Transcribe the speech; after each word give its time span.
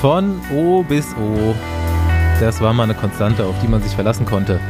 Von 0.00 0.40
O 0.52 0.82
bis 0.82 1.14
O. 1.14 1.54
Das 2.38 2.60
war 2.60 2.74
mal 2.74 2.82
eine 2.82 2.94
Konstante, 2.94 3.44
auf 3.44 3.54
die 3.62 3.68
man 3.68 3.82
sich 3.82 3.92
verlassen 3.92 4.26
konnte. 4.26 4.60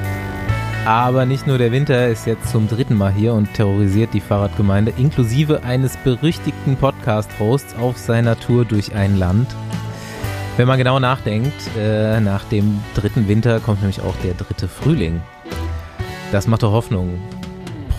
Aber 0.86 1.26
nicht 1.26 1.48
nur 1.48 1.58
der 1.58 1.72
Winter 1.72 2.06
ist 2.06 2.28
jetzt 2.28 2.48
zum 2.48 2.68
dritten 2.68 2.94
Mal 2.94 3.12
hier 3.12 3.34
und 3.34 3.52
terrorisiert 3.54 4.14
die 4.14 4.20
Fahrradgemeinde, 4.20 4.92
inklusive 4.96 5.64
eines 5.64 5.96
berüchtigten 5.96 6.76
Podcast-Hosts 6.76 7.74
auf 7.76 7.98
seiner 7.98 8.38
Tour 8.38 8.64
durch 8.64 8.94
ein 8.94 9.18
Land. 9.18 9.48
Wenn 10.56 10.68
man 10.68 10.78
genau 10.78 11.00
nachdenkt, 11.00 11.76
äh, 11.76 12.20
nach 12.20 12.44
dem 12.44 12.80
dritten 12.94 13.26
Winter 13.26 13.58
kommt 13.58 13.80
nämlich 13.80 14.00
auch 14.00 14.14
der 14.22 14.34
dritte 14.34 14.68
Frühling. 14.68 15.20
Das 16.30 16.46
macht 16.46 16.62
doch 16.62 16.70
Hoffnung. 16.70 17.18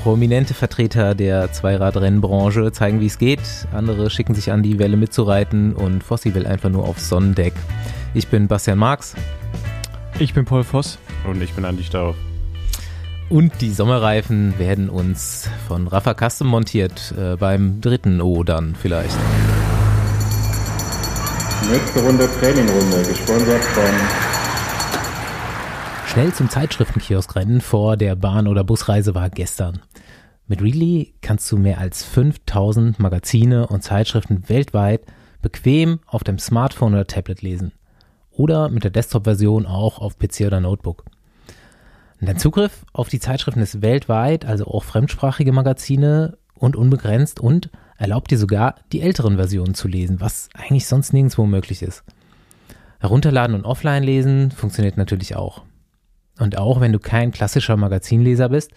Prominente 0.08 0.54
Vertreter 0.54 1.16
der 1.16 1.52
Zweiradrennbranche 1.52 2.72
zeigen, 2.72 3.02
wie 3.02 3.08
es 3.08 3.18
geht. 3.18 3.42
Andere 3.74 4.10
schicken 4.10 4.36
sich 4.36 4.54
an, 4.54 4.64
die 4.64 4.80
Welle 4.80 4.96
mitzureiten 4.96 5.74
und 5.74 6.02
Fossi 6.02 6.34
will 6.34 6.48
einfach 6.48 6.70
nur 6.70 6.88
aufs 6.88 7.10
Sonnendeck. 7.10 7.52
Ich 8.14 8.30
bin 8.30 8.48
Bastian 8.48 8.78
Marx. 8.78 9.16
Ich 10.18 10.34
bin 10.34 10.46
Paul 10.46 10.64
Voss. 10.64 10.98
Und 11.30 11.44
ich 11.44 11.52
bin 11.52 11.66
Andi 11.66 11.84
Stauf. 11.84 12.16
Und 13.28 13.52
die 13.60 13.70
Sommerreifen 13.70 14.58
werden 14.58 14.90
uns 14.90 15.50
von 15.68 15.90
Rafa 15.90 16.14
Custom 16.14 16.48
montiert, 16.48 17.14
äh, 17.18 17.36
beim 17.36 17.82
dritten 17.82 18.22
O 18.22 18.46
dann 18.46 18.76
vielleicht. 18.82 19.18
Nächste 21.70 22.00
Runde 22.00 22.30
Trainingrunde, 22.40 23.04
gesponsert 23.10 23.62
von 23.62 23.84
Schnell 26.18 26.34
zum 26.34 26.50
Zeitschriftenkioskrennen 26.50 27.62
vor 27.62 27.96
der 27.96 28.16
Bahn- 28.16 28.48
oder 28.48 28.64
Busreise 28.64 29.14
war 29.14 29.30
gestern. 29.30 29.82
Mit 30.50 30.62
Readly 30.62 31.14
kannst 31.22 31.52
du 31.52 31.58
mehr 31.58 31.78
als 31.78 32.06
5000 32.06 33.00
Magazine 33.00 33.68
und 33.68 33.84
Zeitschriften 33.84 34.48
weltweit 34.48 35.02
bequem 35.42 36.00
auf 36.06 36.24
dem 36.24 36.40
Smartphone 36.40 36.94
oder 36.94 37.06
Tablet 37.06 37.42
lesen. 37.42 37.74
Oder 38.32 38.70
mit 38.70 38.86
der 38.86 38.92
Desktop-Version 38.92 39.66
auch 39.66 40.00
auf 40.00 40.18
PC 40.18 40.42
oder 40.46 40.62
Notebook. 40.62 41.04
Dein 42.22 42.38
Zugriff 42.38 42.86
auf 42.94 43.10
die 43.10 43.20
Zeitschriften 43.20 43.60
ist 43.60 43.82
weltweit, 43.82 44.46
also 44.46 44.66
auch 44.66 44.86
fremdsprachige 44.86 45.52
Magazine 45.52 46.38
und 46.56 46.78
unbegrenzt 46.78 47.42
und 47.42 47.70
erlaubt 47.98 48.32
dir 48.32 48.38
sogar, 48.38 48.76
die 48.94 49.02
älteren 49.02 49.36
Versionen 49.36 49.76
zu 49.76 49.88
lesen, 49.88 50.22
was 50.22 50.50
eigentlich 50.54 50.88
sonst 50.88 51.12
nirgendwo 51.12 51.46
möglich 51.46 51.84
ist. 51.84 52.04
Herunterladen 53.00 53.56
und 53.56 53.66
offline 53.66 54.04
lesen 54.04 54.52
funktioniert 54.52 54.98
natürlich 54.98 55.36
auch. 55.36 55.64
Und 56.40 56.58
auch 56.58 56.80
wenn 56.80 56.94
du 56.94 57.00
kein 57.00 57.32
klassischer 57.32 57.76
Magazinleser 57.76 58.50
bist, 58.50 58.72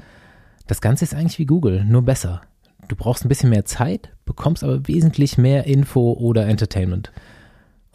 das 0.66 0.80
Ganze 0.80 1.04
ist 1.04 1.14
eigentlich 1.14 1.38
wie 1.38 1.46
Google, 1.46 1.84
nur 1.84 2.02
besser. 2.02 2.42
Du 2.88 2.96
brauchst 2.96 3.24
ein 3.24 3.28
bisschen 3.28 3.50
mehr 3.50 3.64
Zeit, 3.64 4.10
bekommst 4.24 4.64
aber 4.64 4.86
wesentlich 4.88 5.38
mehr 5.38 5.64
Info 5.64 6.12
oder 6.12 6.46
Entertainment. 6.46 7.12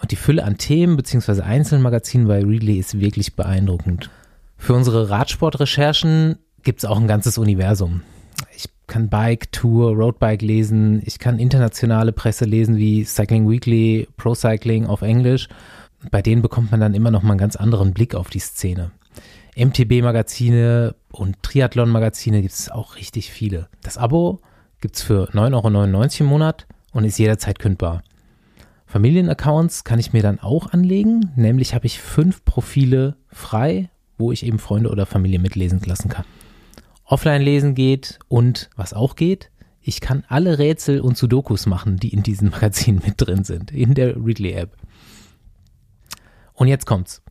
Und 0.02 0.12
die 0.12 0.16
Fülle 0.16 0.44
an 0.44 0.58
Themen 0.58 0.98
bzw. 0.98 1.42
einzelnen 1.42 1.82
Magazinen 1.82 2.28
bei 2.28 2.44
Readly 2.44 2.78
ist 2.78 3.00
wirklich 3.00 3.36
beeindruckend. 3.36 4.10
Für 4.58 4.74
unsere 4.74 5.10
Radsportrecherchen 5.10 6.38
gibt 6.64 6.80
es 6.80 6.86
auch 6.86 7.00
ein 7.00 7.08
ganzes 7.08 7.38
Universum. 7.38 8.02
Ich 8.56 8.70
kann 8.88 9.10
Bike, 9.10 9.52
Tour, 9.52 9.94
Roadbike 9.96 10.42
lesen. 10.42 11.02
Ich 11.06 11.20
kann 11.20 11.40
internationale 11.40 12.12
Presse 12.12 12.46
lesen 12.46 12.78
wie 12.78 13.04
Cycling 13.04 13.50
Weekly, 13.50 14.08
Pro 14.18 14.36
Cycling 14.36 14.86
auf 14.86 15.02
Englisch. 15.02 15.48
Bei 16.12 16.22
denen 16.22 16.42
bekommt 16.42 16.72
man 16.72 16.80
dann 16.80 16.94
immer 16.94 17.12
noch 17.12 17.24
mal 17.24 17.32
einen 17.32 17.40
ganz 17.40 17.56
anderen 17.56 17.94
Blick 17.94 18.16
auf 18.16 18.30
die 18.30 18.40
Szene. 18.40 18.92
MTB-Magazine 19.56 20.95
und 21.11 21.42
Triathlon-Magazine 21.42 22.42
gibt 22.42 22.53
es 22.53 22.70
auch 22.70 22.98
richtig 22.98 23.31
viele. 23.31 23.70
Das 23.81 23.97
Abo 23.97 24.42
gibt 24.81 24.97
es 24.97 25.02
für 25.02 25.30
9,99 25.31 25.94
Euro 25.94 26.08
im 26.20 26.25
Monat 26.25 26.67
und 26.92 27.06
ist 27.06 27.17
jederzeit 27.17 27.59
kündbar. 27.59 28.03
Familienaccounts 28.86 29.84
kann 29.84 30.00
ich 30.00 30.14
mir 30.14 30.22
dann 30.22 30.39
auch 30.39 30.72
anlegen, 30.72 31.31
nämlich 31.36 31.73
habe 31.73 31.86
ich 31.86 32.00
fünf 32.00 32.44
Profile 32.45 33.16
frei, 33.30 33.89
wo 34.17 34.31
ich 34.31 34.45
eben 34.45 34.59
Freunde 34.59 34.89
oder 34.89 35.06
Familie 35.06 35.39
mitlesen 35.39 35.81
lassen 35.86 36.09
kann. 36.09 36.25
Offline 37.06 37.42
lesen 37.42 37.75
geht 37.75 38.19
und 38.28 38.69
was 38.75 38.94
auch 38.94 39.16
geht, 39.16 39.51
ich 39.81 40.01
kann 40.01 40.24
alle 40.28 40.57
Rätsel 40.57 41.00
und 41.00 41.18
Sudokus 41.18 41.66
machen, 41.66 41.97
die 41.97 42.09
in 42.09 42.24
diesem 42.24 42.50
Magazin 42.51 43.01
mit 43.06 43.16
drin 43.18 43.44
sind, 43.44 43.72
in 43.72 43.94
der 43.94 44.16
Readly 44.18 44.51
App. 44.53 44.75
Und 46.53 46.68
jetzt 46.68 46.85
kommt's. 46.85 47.22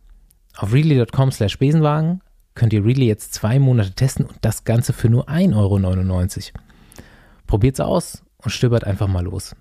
Auf 0.57 0.73
readly.com 0.73 1.33
slash 1.33 1.59
Besenwagen 1.59 2.21
könnt 2.55 2.73
ihr 2.73 2.85
Readly 2.85 3.07
jetzt 3.07 3.35
zwei 3.35 3.59
Monate 3.59 3.93
testen 3.93 4.25
und 4.25 4.37
das 4.43 4.63
Ganze 4.65 4.93
für 4.93 5.09
nur 5.09 5.29
1,99 5.29 5.57
Euro. 5.57 6.61
Probiert's 7.47 7.81
aus 7.81 8.23
und 8.39 8.51
stöbert 8.51 8.85
einfach 8.85 9.09
mal 9.09 9.25
los. 9.25 9.57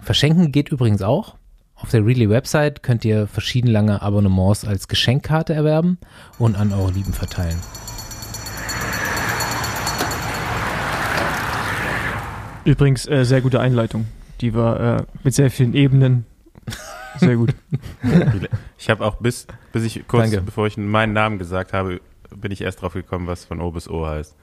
Verschenken 0.00 0.52
geht 0.52 0.68
übrigens 0.68 1.02
auch. 1.02 1.36
Auf 1.74 1.90
der 1.90 2.06
Readly-Website 2.06 2.84
könnt 2.84 3.04
ihr 3.04 3.26
verschieden 3.26 3.66
lange 3.66 4.00
Abonnements 4.00 4.64
als 4.64 4.86
Geschenkkarte 4.86 5.52
erwerben 5.52 5.98
und 6.38 6.54
an 6.54 6.72
eure 6.72 6.92
Lieben 6.92 7.12
verteilen. 7.12 7.58
Übrigens, 12.64 13.08
äh, 13.08 13.24
sehr 13.24 13.40
gute 13.40 13.58
Einleitung. 13.58 14.06
Die 14.40 14.54
war 14.54 14.98
äh, 14.98 15.02
mit 15.24 15.34
sehr 15.34 15.50
vielen 15.50 15.74
Ebenen. 15.74 16.26
Sehr 17.18 17.36
gut. 17.36 17.54
Ich 18.78 18.90
habe 18.90 19.04
auch 19.04 19.14
bis, 19.16 19.46
bis 19.70 19.84
ich 19.84 20.08
kurz, 20.08 20.24
Danke. 20.30 20.40
bevor 20.44 20.66
ich 20.66 20.76
meinen 20.76 21.12
Namen 21.12 21.38
gesagt 21.38 21.72
habe, 21.72 22.00
bin 22.34 22.50
ich 22.50 22.62
erst 22.62 22.82
drauf 22.82 22.94
gekommen, 22.94 23.28
was 23.28 23.44
von 23.44 23.60
O 23.60 23.70
bis 23.70 23.88
O 23.88 24.04
heißt. 24.04 24.34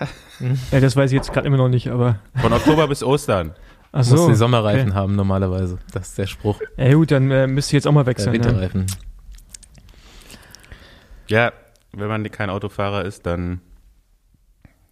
ja, 0.70 0.80
das 0.80 0.96
weiß 0.96 1.10
ich 1.10 1.16
jetzt 1.16 1.32
gerade 1.34 1.46
immer 1.46 1.58
noch 1.58 1.68
nicht, 1.68 1.88
aber. 1.88 2.18
Von 2.36 2.52
Oktober 2.52 2.88
bis 2.88 3.02
Ostern. 3.02 3.54
Ach 3.92 3.98
Muss 3.98 4.08
so. 4.08 4.28
die 4.28 4.34
Sommerreifen 4.34 4.88
okay. 4.88 4.96
haben 4.96 5.14
normalerweise. 5.16 5.78
Das 5.92 6.08
ist 6.08 6.18
der 6.18 6.26
Spruch. 6.26 6.60
Ja, 6.76 6.94
gut, 6.94 7.10
dann 7.10 7.30
äh, 7.30 7.46
müsst 7.46 7.72
ihr 7.72 7.76
jetzt 7.76 7.86
auch 7.86 7.92
mal 7.92 8.04
Der 8.04 8.12
wechseln. 8.12 8.32
ne? 8.32 8.38
Winterreifen. 8.38 8.86
Ja, 11.28 11.52
wenn 11.92 12.08
man 12.08 12.28
kein 12.30 12.50
Autofahrer 12.50 13.04
ist, 13.04 13.26
dann 13.26 13.60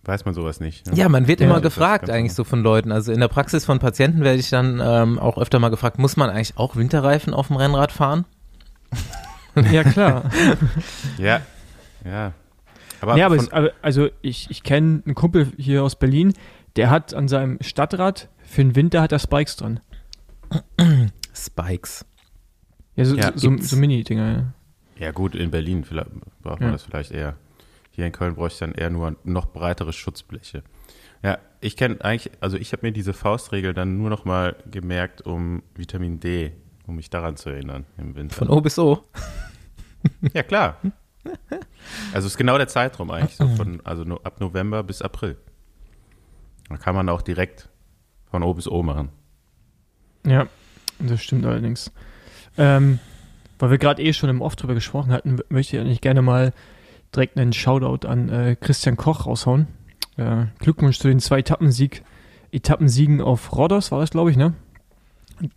weiß 0.05 0.25
man 0.25 0.35
sowas 0.35 0.61
nicht. 0.61 0.87
ne? 0.87 0.95
Ja, 0.97 1.09
man 1.09 1.29
wird 1.29 1.41
Ja, 1.41 1.47
immer 1.47 1.61
gefragt 1.61 2.11
eigentlich 2.11 2.35
so 2.35 2.45
von 2.45 2.63
Leuten. 2.63 2.91
Also 2.93 3.13
in 3.13 3.21
der 3.21 3.29
Praxis 3.29 3.65
von 3.65 3.79
Patienten 3.79 4.23
werde 4.23 4.39
ich 4.41 4.51
dann 4.51 4.81
ähm, 4.83 5.19
auch 5.19 5.39
öfter 5.39 5.59
mal 5.59 5.69
gefragt, 5.69 5.99
muss 5.99 6.17
man 6.17 6.29
eigentlich 6.31 6.57
auch 6.57 6.77
Winterreifen 6.77 7.35
auf 7.35 7.47
dem 7.49 7.57
Rennrad 7.57 7.93
fahren? 7.93 8.25
Ja, 9.71 9.85
klar. 9.85 10.31
Ja, 11.19 11.43
ja. 12.07 12.33
Aber, 13.03 13.17
ja, 13.19 13.27
aber, 13.27 13.37
es, 13.37 13.51
also 13.83 14.09
ich, 14.23 14.51
ich 14.51 14.63
kenne 14.63 15.03
einen 15.05 15.15
Kumpel 15.15 15.49
hier 15.59 15.83
aus 15.83 15.97
Berlin, 15.97 16.33
der 16.77 16.89
hat 16.89 17.13
an 17.13 17.29
seinem 17.29 17.59
Stadtrad 17.61 18.29
für 18.45 18.63
den 18.63 18.75
Winter 18.77 19.03
hat 19.03 19.13
er 19.13 19.19
Spikes 19.19 19.57
dran. 19.57 19.81
Spikes. 21.35 22.05
Ja, 22.97 23.05
so, 23.05 23.17
Ja, 23.17 23.33
so, 23.35 23.55
so 23.59 23.77
Mini-Dinger, 23.77 24.33
ja. 24.33 24.45
ja 25.07 25.11
gut, 25.13 25.35
in 25.35 25.51
Berlin 25.51 25.85
vielleicht, 25.85 26.11
braucht 26.43 26.61
man 26.61 26.69
Ja. 26.71 26.73
das 26.73 26.85
vielleicht 26.85 27.11
eher. 27.11 27.37
Hier 27.93 28.07
in 28.07 28.13
Köln 28.13 28.35
bräuchte 28.35 28.65
ich 28.65 28.71
dann 28.71 28.73
eher 28.73 28.91
nur 28.91 29.17
noch 29.23 29.47
breitere 29.47 29.93
Schutzbleche. 29.93 30.63
Ja, 31.23 31.39
ich 31.61 31.77
kenne 31.77 32.03
eigentlich, 32.05 32.33
also 32.41 32.57
ich 32.57 32.73
habe 32.73 32.87
mir 32.87 32.93
diese 32.93 33.13
Faustregel 33.13 33.75
dann 33.75 33.99
nur 33.99 34.11
noch 34.11 34.25
mal 34.25 34.57
gemerkt, 34.71 35.23
um 35.23 35.63
Vitamin 35.75 36.19
D, 36.19 36.53
um 36.87 36.97
mich 36.97 37.11
daran 37.11 37.37
zu 37.37 37.51
erinnern 37.51 37.85
im 37.99 38.17
Winter. 38.17 38.35
Von 38.35 38.49
O 38.49 38.61
bis 38.61 38.79
O. 38.79 39.03
Ja, 40.35 40.43
klar. 40.43 40.79
Also 42.13 42.27
ist 42.27 42.37
genau 42.37 42.59
der 42.59 42.67
Zeitraum 42.67 43.11
eigentlich, 43.13 43.37
so 43.37 43.47
von, 43.49 43.81
also 43.85 44.03
ab 44.23 44.41
November 44.41 44.83
bis 44.83 45.03
April. 45.03 45.37
Da 46.69 46.77
kann 46.77 46.95
man 46.97 47.09
auch 47.09 47.23
direkt 47.23 47.69
von 48.31 48.43
O 48.43 48.55
bis 48.55 48.67
O 48.67 48.83
machen. 48.83 49.11
Ja, 50.27 50.49
das 50.99 51.23
stimmt 51.23 51.45
allerdings. 51.47 51.93
Ähm, 52.57 52.99
weil 53.59 53.71
wir 53.71 53.79
gerade 53.79 54.03
eh 54.03 54.13
schon 54.13 54.31
im 54.31 54.43
Off 54.43 54.57
drüber 54.57 54.75
gesprochen 54.75 55.13
hatten, 55.13 55.39
möchte 55.49 55.77
ich 55.77 55.83
eigentlich 55.83 56.01
gerne 56.01 56.23
mal 56.23 56.53
direkt 57.15 57.37
einen 57.39 57.53
Shoutout 57.53 58.07
an 58.07 58.29
äh, 58.29 58.57
Christian 58.61 58.97
Koch 58.97 59.27
raushauen. 59.27 59.67
Äh, 60.17 60.47
Glückwunsch 60.59 60.99
zu 60.99 61.09
den 61.09 61.21
zwei 61.21 61.39
Etappensieg, 61.41 62.03
Etappensiegen 62.53 63.21
auf 63.21 63.57
Rhodos, 63.57 63.91
war 63.93 64.01
das, 64.01 64.11
glaube 64.11 64.31
ich, 64.31 64.37
ne? 64.37 64.55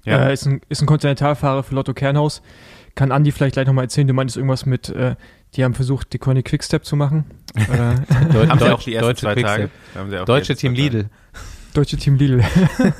Ja. 0.04 0.28
Äh, 0.30 0.34
ist, 0.34 0.46
ein, 0.46 0.62
ist 0.70 0.82
ein 0.82 0.86
Kontinentalfahrer 0.88 1.64
für 1.64 1.76
Lotto 1.76 1.94
Kernhaus. 1.94 2.42
Kann 2.96 3.12
Andi 3.12 3.32
vielleicht 3.32 3.54
gleich 3.54 3.68
nochmal 3.68 3.86
erzählen, 3.86 4.08
du 4.08 4.14
meintest 4.14 4.38
irgendwas 4.38 4.66
mit, 4.66 4.90
äh, 4.90 5.16
die 5.56 5.64
haben 5.64 5.74
versucht, 5.74 6.14
die 6.14 6.18
Conny 6.18 6.44
Quickstep 6.44 6.86
zu 6.86 6.96
machen. 6.96 7.26
äh, 7.56 7.96
Deu 8.32 8.48
Haben 8.48 8.60
sie 8.60 8.74
auch 8.74 8.82
die 8.82 8.94
ersten 8.96 9.08
deutsche 9.08 9.22
zwei 9.22 9.34
Quickstep. 9.34 9.58
Tage? 9.58 9.70
Haben 9.96 10.10
sie 10.10 10.18
auch 10.18 10.22
die 10.22 10.32
Deutsche 10.32 10.56
Team 10.56 10.76
zwei 10.76 10.82
Tage. 10.84 10.98
Lidl. 10.98 11.10
Deutsche 11.74 11.98
Team 11.98 12.16
Lidl. 12.16 12.44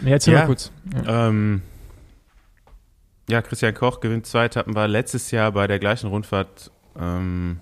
nee, 0.00 0.10
erzähl 0.12 0.34
Ja. 0.34 0.40
mal 0.40 0.46
kurz. 0.46 0.70
Ja. 1.06 1.28
Ähm, 1.28 1.62
ja, 3.28 3.42
Christian 3.42 3.74
Koch 3.74 4.00
gewinnt 4.00 4.26
zwei 4.26 4.46
Etappen, 4.46 4.74
war 4.74 4.88
letztes 4.88 5.30
Jahr 5.30 5.52
bei 5.52 5.66
der 5.66 5.78
gleichen 5.78 6.08
Rundfahrt 6.08 6.70
ähm, 6.98 7.60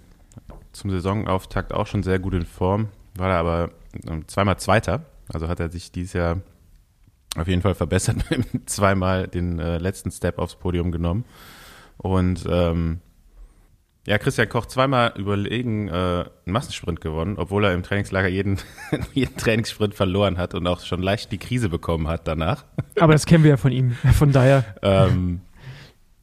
zum 0.73 0.91
Saisonauftakt 0.91 1.73
auch 1.73 1.87
schon 1.87 2.03
sehr 2.03 2.19
gut 2.19 2.35
in 2.35 2.45
Form, 2.47 2.89
war 3.17 3.29
da 3.29 3.41
aber 3.41 3.71
ähm, 4.07 4.27
zweimal 4.29 4.59
Zweiter, 4.59 5.07
also 5.33 5.49
hat 5.49 5.61
er 5.61 5.71
sich 5.71 5.93
dieses 5.93 6.13
Jahr 6.13 6.41
auf 7.37 7.49
jeden 7.49 7.63
Fall 7.63 7.75
verbessert, 7.75 8.17
zweimal 8.67 9.27
den 9.27 9.59
äh, 9.59 9.79
letzten 9.79 10.11
Step 10.11 10.39
aufs 10.39 10.57
Podium 10.57 10.93
genommen 10.93 11.25
und 11.97 12.45
ähm, 12.49 13.01
Ja, 14.07 14.19
Christian 14.19 14.51
Koch 14.51 14.67
zweimal 14.67 15.15
überlegen 15.17 15.89
äh, 15.89 15.93
einen 15.93 16.29
Massensprint 16.45 17.01
gewonnen, 17.01 17.37
obwohl 17.39 17.65
er 17.65 17.73
im 17.73 17.83
Trainingslager 17.83 18.29
jeden, 18.29 18.59
jeden 19.15 19.37
Trainingssprint 19.37 19.95
verloren 19.95 20.37
hat 20.37 20.55
und 20.55 20.67
auch 20.67 20.81
schon 20.81 21.03
leicht 21.03 21.33
die 21.33 21.39
Krise 21.39 21.71
bekommen 21.71 22.07
hat 22.07 22.29
danach. 22.29 22.65
Aber 23.01 23.15
das 23.15 23.25
kennen 23.25 23.45
wir 23.45 23.53
ja 23.53 23.57
von 23.57 23.73
ihm. 23.73 23.93
Von 24.13 24.31
daher. 24.31 24.65
ähm, 24.83 25.41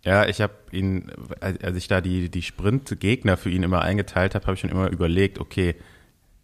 ja, 0.03 0.25
ich 0.27 0.41
habe 0.41 0.53
ihn, 0.71 1.11
als 1.39 1.77
ich 1.77 1.87
da 1.87 2.01
die, 2.01 2.29
die 2.29 2.41
Sprint-Gegner 2.41 3.37
für 3.37 3.49
ihn 3.49 3.63
immer 3.63 3.81
eingeteilt 3.81 4.33
habe, 4.33 4.45
habe 4.45 4.55
ich 4.55 4.61
schon 4.61 4.71
immer 4.71 4.89
überlegt, 4.89 5.39
okay, 5.39 5.75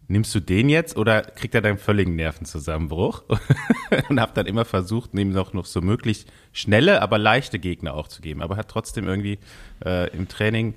nimmst 0.06 0.34
du 0.34 0.40
den 0.40 0.68
jetzt 0.68 0.96
oder 0.96 1.22
kriegt 1.22 1.54
er 1.54 1.60
deinen 1.60 1.78
völligen 1.78 2.14
Nervenzusammenbruch? 2.14 3.24
und 4.08 4.20
habe 4.20 4.32
dann 4.34 4.46
immer 4.46 4.64
versucht, 4.64 5.12
ihm 5.14 5.30
noch, 5.30 5.52
noch 5.52 5.66
so 5.66 5.80
möglichst 5.80 6.28
schnelle, 6.52 7.02
aber 7.02 7.18
leichte 7.18 7.58
Gegner 7.58 7.94
auch 7.94 8.08
zu 8.08 8.22
geben. 8.22 8.42
Aber 8.42 8.56
hat 8.56 8.68
trotzdem 8.68 9.08
irgendwie 9.08 9.38
äh, 9.84 10.08
im 10.16 10.28
Training, 10.28 10.74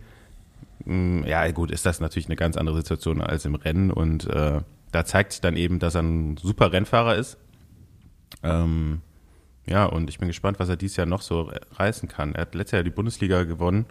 mh, 0.86 1.28
ja 1.28 1.50
gut, 1.52 1.70
ist 1.70 1.86
das 1.86 2.00
natürlich 2.00 2.28
eine 2.28 2.36
ganz 2.36 2.58
andere 2.58 2.78
Situation 2.78 3.22
als 3.22 3.46
im 3.46 3.56
Rennen 3.56 3.92
und 3.92 4.28
äh, 4.28 4.62
da 4.92 5.06
zeigt 5.06 5.32
sich 5.32 5.42
dann 5.42 5.56
eben, 5.56 5.80
dass 5.80 5.96
er 5.96 6.02
ein 6.02 6.38
super 6.38 6.74
Rennfahrer 6.74 7.16
ist. 7.16 7.38
Ähm, 8.44 9.02
ja, 9.66 9.86
und 9.86 10.10
ich 10.10 10.20
bin 10.20 10.28
gespannt, 10.28 10.60
was 10.60 10.70
er 10.70 10.76
dieses 10.76 10.98
Jahr 10.98 11.08
noch 11.08 11.22
so 11.22 11.52
reißen 11.76 12.10
kann. 12.10 12.34
Er 12.36 12.42
hat 12.42 12.56
letztes 12.56 12.78
Jahr 12.78 12.84
die 12.84 12.90
Bundesliga 12.90 13.44
gewonnen. 13.44 13.86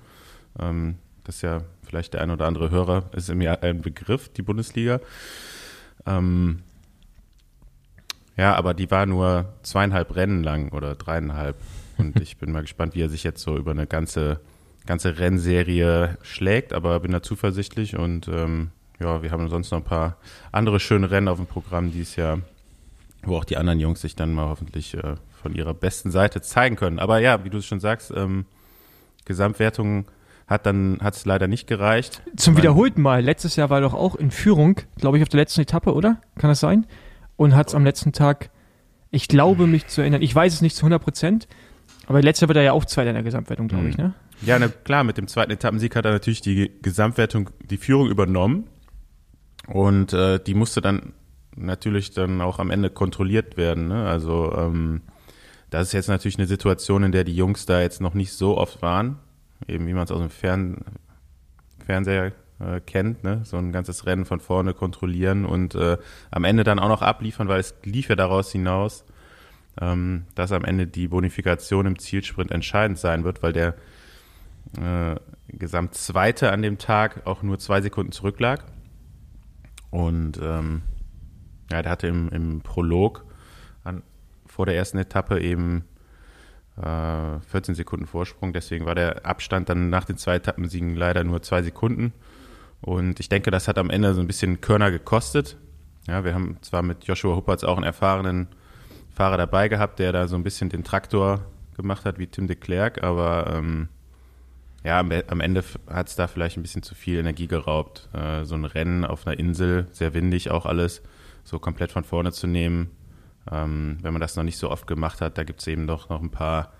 Ähm, 0.58 0.96
das 1.24 1.36
ist 1.36 1.42
ja 1.42 1.62
vielleicht 1.82 2.14
der 2.14 2.22
ein 2.22 2.30
oder 2.30 2.46
andere 2.46 2.70
Hörer, 2.70 3.10
ist 3.12 3.30
im 3.30 3.40
Jahr 3.40 3.62
ein 3.62 3.82
Begriff, 3.82 4.28
die 4.30 4.42
Bundesliga. 4.42 5.00
Ähm, 6.06 6.62
ja, 8.36 8.54
aber 8.54 8.74
die 8.74 8.90
war 8.90 9.06
nur 9.06 9.52
zweieinhalb 9.62 10.16
Rennen 10.16 10.42
lang 10.42 10.72
oder 10.72 10.94
dreieinhalb. 10.94 11.56
Und 11.98 12.18
ich 12.20 12.36
bin 12.38 12.52
mal 12.52 12.62
gespannt, 12.62 12.94
wie 12.94 13.02
er 13.02 13.08
sich 13.08 13.22
jetzt 13.22 13.42
so 13.42 13.56
über 13.56 13.70
eine 13.70 13.86
ganze, 13.86 14.40
ganze 14.86 15.18
Rennserie 15.18 16.18
schlägt, 16.22 16.72
aber 16.72 17.00
bin 17.00 17.12
da 17.12 17.22
zuversichtlich 17.22 17.96
und 17.96 18.28
ähm, 18.28 18.70
ja, 18.98 19.22
wir 19.22 19.30
haben 19.30 19.48
sonst 19.48 19.70
noch 19.70 19.78
ein 19.78 19.84
paar 19.84 20.16
andere 20.52 20.80
schöne 20.80 21.10
Rennen 21.10 21.28
auf 21.28 21.38
dem 21.38 21.46
Programm 21.46 21.90
dieses 21.90 22.16
Jahr, 22.16 22.40
wo 23.22 23.36
auch 23.36 23.44
die 23.44 23.56
anderen 23.56 23.80
Jungs 23.80 24.00
sich 24.00 24.16
dann 24.16 24.32
mal 24.32 24.48
hoffentlich 24.48 24.94
äh, 24.94 25.14
von 25.40 25.54
ihrer 25.54 25.74
besten 25.74 26.10
Seite 26.10 26.40
zeigen 26.40 26.76
können. 26.76 26.98
Aber 26.98 27.18
ja, 27.18 27.44
wie 27.44 27.50
du 27.50 27.58
es 27.58 27.66
schon 27.66 27.80
sagst, 27.80 28.12
ähm, 28.14 28.46
Gesamtwertung 29.24 30.06
hat 30.46 30.66
dann 30.66 30.98
hat 31.00 31.14
es 31.14 31.24
leider 31.24 31.46
nicht 31.46 31.66
gereicht. 31.66 32.22
Zum 32.36 32.56
wiederholten 32.56 33.02
Mal. 33.02 33.22
Letztes 33.22 33.56
Jahr 33.56 33.70
war 33.70 33.78
er 33.78 33.82
doch 33.82 33.94
auch 33.94 34.16
in 34.16 34.30
Führung, 34.32 34.80
glaube 34.96 35.16
ich, 35.16 35.22
auf 35.22 35.28
der 35.28 35.38
letzten 35.38 35.60
Etappe, 35.60 35.94
oder? 35.94 36.20
Kann 36.36 36.50
das 36.50 36.60
sein? 36.60 36.86
Und 37.36 37.54
hat 37.54 37.68
es 37.68 37.74
am 37.74 37.84
letzten 37.84 38.12
Tag, 38.12 38.50
ich 39.10 39.28
glaube 39.28 39.66
mich 39.66 39.86
zu 39.86 40.00
erinnern, 40.00 40.22
ich 40.22 40.34
weiß 40.34 40.52
es 40.52 40.60
nicht 40.60 40.74
zu 40.74 40.82
100 40.82 41.02
Prozent, 41.02 41.48
aber 42.06 42.20
letztes 42.20 42.42
Jahr 42.42 42.48
wird 42.48 42.56
er 42.56 42.64
ja 42.64 42.72
auch 42.72 42.84
Zweiter 42.84 43.10
in 43.10 43.14
der 43.14 43.22
Gesamtwertung, 43.22 43.68
glaube 43.68 43.88
ich, 43.88 43.96
ne? 43.96 44.14
Ja, 44.42 44.58
na, 44.58 44.68
klar, 44.68 45.04
mit 45.04 45.18
dem 45.18 45.28
zweiten 45.28 45.52
Etappensieg 45.52 45.94
hat 45.94 46.06
er 46.06 46.12
natürlich 46.12 46.40
die 46.40 46.72
Gesamtwertung, 46.82 47.50
die 47.62 47.76
Führung 47.76 48.08
übernommen. 48.08 48.64
Und 49.66 50.12
äh, 50.12 50.40
die 50.42 50.54
musste 50.54 50.80
dann 50.80 51.12
natürlich 51.56 52.12
dann 52.12 52.40
auch 52.40 52.58
am 52.58 52.70
Ende 52.70 52.90
kontrolliert 52.90 53.56
werden. 53.56 53.88
Ne? 53.88 54.08
Also 54.08 54.52
ähm, 54.56 55.02
das 55.70 55.88
ist 55.88 55.92
jetzt 55.92 56.08
natürlich 56.08 56.38
eine 56.38 56.46
Situation, 56.46 57.04
in 57.04 57.12
der 57.12 57.24
die 57.24 57.34
Jungs 57.34 57.66
da 57.66 57.80
jetzt 57.80 58.00
noch 58.00 58.14
nicht 58.14 58.32
so 58.32 58.58
oft 58.58 58.82
waren, 58.82 59.18
eben 59.66 59.86
wie 59.86 59.94
man 59.94 60.04
es 60.04 60.10
aus 60.10 60.20
dem 60.20 60.30
Fern 60.30 60.84
Fernseher 61.84 62.32
äh, 62.60 62.80
kennt, 62.80 63.24
ne? 63.24 63.40
so 63.44 63.56
ein 63.56 63.72
ganzes 63.72 64.06
Rennen 64.06 64.24
von 64.24 64.40
vorne 64.40 64.74
kontrollieren 64.74 65.44
und 65.44 65.74
äh, 65.74 65.96
am 66.30 66.44
Ende 66.44 66.64
dann 66.64 66.78
auch 66.78 66.88
noch 66.88 67.02
abliefern, 67.02 67.48
weil 67.48 67.60
es 67.60 67.74
lief 67.84 68.08
ja 68.08 68.16
daraus 68.16 68.52
hinaus, 68.52 69.04
ähm, 69.80 70.24
dass 70.34 70.52
am 70.52 70.64
Ende 70.64 70.86
die 70.86 71.08
Bonifikation 71.08 71.86
im 71.86 71.98
Zielsprint 71.98 72.50
entscheidend 72.50 72.98
sein 72.98 73.24
wird, 73.24 73.42
weil 73.42 73.52
der 73.52 73.74
äh, 74.78 75.16
Gesamtzweite 75.48 76.52
an 76.52 76.62
dem 76.62 76.78
Tag 76.78 77.26
auch 77.26 77.42
nur 77.42 77.58
zwei 77.58 77.80
Sekunden 77.80 78.12
zurücklag. 78.12 78.64
Und 79.90 80.38
ähm, 80.42 80.82
ja, 81.72 81.82
der 81.82 81.90
hatte 81.90 82.06
im, 82.06 82.28
im 82.28 82.60
Prolog 82.60 83.24
vor 84.60 84.66
der 84.66 84.76
ersten 84.76 84.98
Etappe 84.98 85.40
eben 85.40 85.86
äh, 86.76 87.40
14 87.48 87.74
Sekunden 87.74 88.06
Vorsprung. 88.06 88.52
Deswegen 88.52 88.84
war 88.84 88.94
der 88.94 89.24
Abstand 89.24 89.70
dann 89.70 89.88
nach 89.88 90.04
den 90.04 90.18
zwei 90.18 90.34
Etappensiegen 90.34 90.94
leider 90.96 91.24
nur 91.24 91.40
zwei 91.40 91.62
Sekunden. 91.62 92.12
Und 92.82 93.20
ich 93.20 93.30
denke, 93.30 93.50
das 93.50 93.68
hat 93.68 93.78
am 93.78 93.88
Ende 93.88 94.12
so 94.12 94.20
ein 94.20 94.26
bisschen 94.26 94.60
Körner 94.60 94.90
gekostet. 94.90 95.56
Ja, 96.06 96.26
wir 96.26 96.34
haben 96.34 96.58
zwar 96.60 96.82
mit 96.82 97.04
Joshua 97.04 97.36
Huppertz 97.36 97.64
auch 97.64 97.78
einen 97.78 97.86
erfahrenen 97.86 98.48
Fahrer 99.14 99.38
dabei 99.38 99.68
gehabt, 99.68 99.98
der 99.98 100.12
da 100.12 100.28
so 100.28 100.36
ein 100.36 100.42
bisschen 100.42 100.68
den 100.68 100.84
Traktor 100.84 101.40
gemacht 101.74 102.04
hat 102.04 102.18
wie 102.18 102.26
Tim 102.26 102.46
de 102.46 102.56
Klerk, 102.56 103.02
aber 103.02 103.54
ähm, 103.54 103.88
ja, 104.84 105.00
am, 105.00 105.10
am 105.26 105.40
Ende 105.40 105.64
hat 105.88 106.08
es 106.08 106.16
da 106.16 106.26
vielleicht 106.26 106.58
ein 106.58 106.62
bisschen 106.62 106.82
zu 106.82 106.94
viel 106.94 107.18
Energie 107.18 107.46
geraubt. 107.46 108.10
Äh, 108.12 108.44
so 108.44 108.56
ein 108.56 108.66
Rennen 108.66 109.06
auf 109.06 109.26
einer 109.26 109.38
Insel, 109.38 109.86
sehr 109.92 110.12
windig 110.12 110.50
auch 110.50 110.66
alles, 110.66 111.00
so 111.44 111.58
komplett 111.58 111.92
von 111.92 112.04
vorne 112.04 112.32
zu 112.32 112.46
nehmen. 112.46 112.90
Ähm, 113.50 113.98
wenn 114.02 114.12
man 114.12 114.20
das 114.20 114.36
noch 114.36 114.44
nicht 114.44 114.58
so 114.58 114.70
oft 114.70 114.86
gemacht 114.86 115.20
hat, 115.20 115.38
da 115.38 115.44
gibt 115.44 115.60
es 115.60 115.66
eben 115.66 115.86
doch 115.86 116.08
noch 116.08 116.20
ein 116.20 116.30
paar 116.30 116.72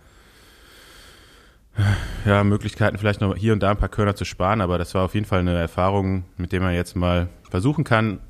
ja, 2.27 2.45
Möglichkeiten, 2.45 2.99
vielleicht 2.99 3.21
noch 3.21 3.37
hier 3.37 3.53
und 3.53 3.62
da 3.62 3.71
ein 3.71 3.77
paar 3.77 3.89
Körner 3.89 4.15
zu 4.15 4.25
sparen, 4.25 4.61
aber 4.61 4.79
das 4.79 4.95
war 4.95 5.05
auf 5.05 5.15
jeden 5.15 5.27
Fall 5.27 5.41
eine 5.41 5.57
Erfahrung, 5.57 6.25
mit 6.37 6.53
der 6.53 6.61
man 6.61 6.75
jetzt 6.75 6.97
mal 6.97 7.29
versuchen 7.49 7.85
kann, 7.85 8.21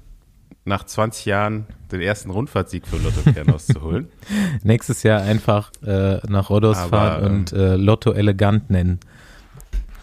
nach 0.65 0.85
20 0.85 1.25
Jahren 1.25 1.67
den 1.91 2.01
ersten 2.01 2.31
Rundfahrtsieg 2.31 2.87
für 2.87 2.97
Lotto 2.97 3.23
Kernos 3.33 3.67
zu 3.67 3.83
holen. 3.83 4.09
Nächstes 4.63 5.03
Jahr 5.03 5.23
einfach 5.23 5.73
äh, 5.85 6.19
nach 6.29 6.51
Rodos 6.51 6.77
Aber, 6.77 6.89
fahren 6.91 7.25
und 7.25 7.53
äh, 7.53 7.77
Lotto 7.77 8.13
elegant 8.13 8.71
nennen. 8.71 9.01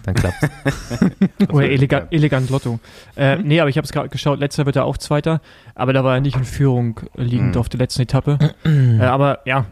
Dann 0.07 0.15
klappt's. 0.15 0.50
Oder 1.51 1.69
elegant, 1.69 2.07
elegant 2.13 2.50
Lotto. 2.50 2.80
Äh, 3.18 3.36
nee, 3.38 3.59
aber 3.59 3.69
ich 3.69 3.77
habe 3.77 3.83
es 3.86 3.92
gerade 3.92 4.07
geschaut, 4.09 4.39
letzter 4.39 4.65
wird 4.65 4.77
er 4.77 4.86
auch 4.86 4.98
Zweiter, 4.98 5.42
aber 5.75 5.92
da 5.92 6.04
war 6.04 6.15
er 6.15 6.21
nicht 6.21 6.38
in 6.38 6.45
Führung 6.45 7.00
liegend 7.15 7.56
Mhm. 7.56 7.59
auf 7.59 7.68
der 7.69 7.80
letzten 7.80 8.04
Etappe. 8.04 8.39
äh, 8.65 9.01
aber 9.04 9.39
ja, 9.45 9.65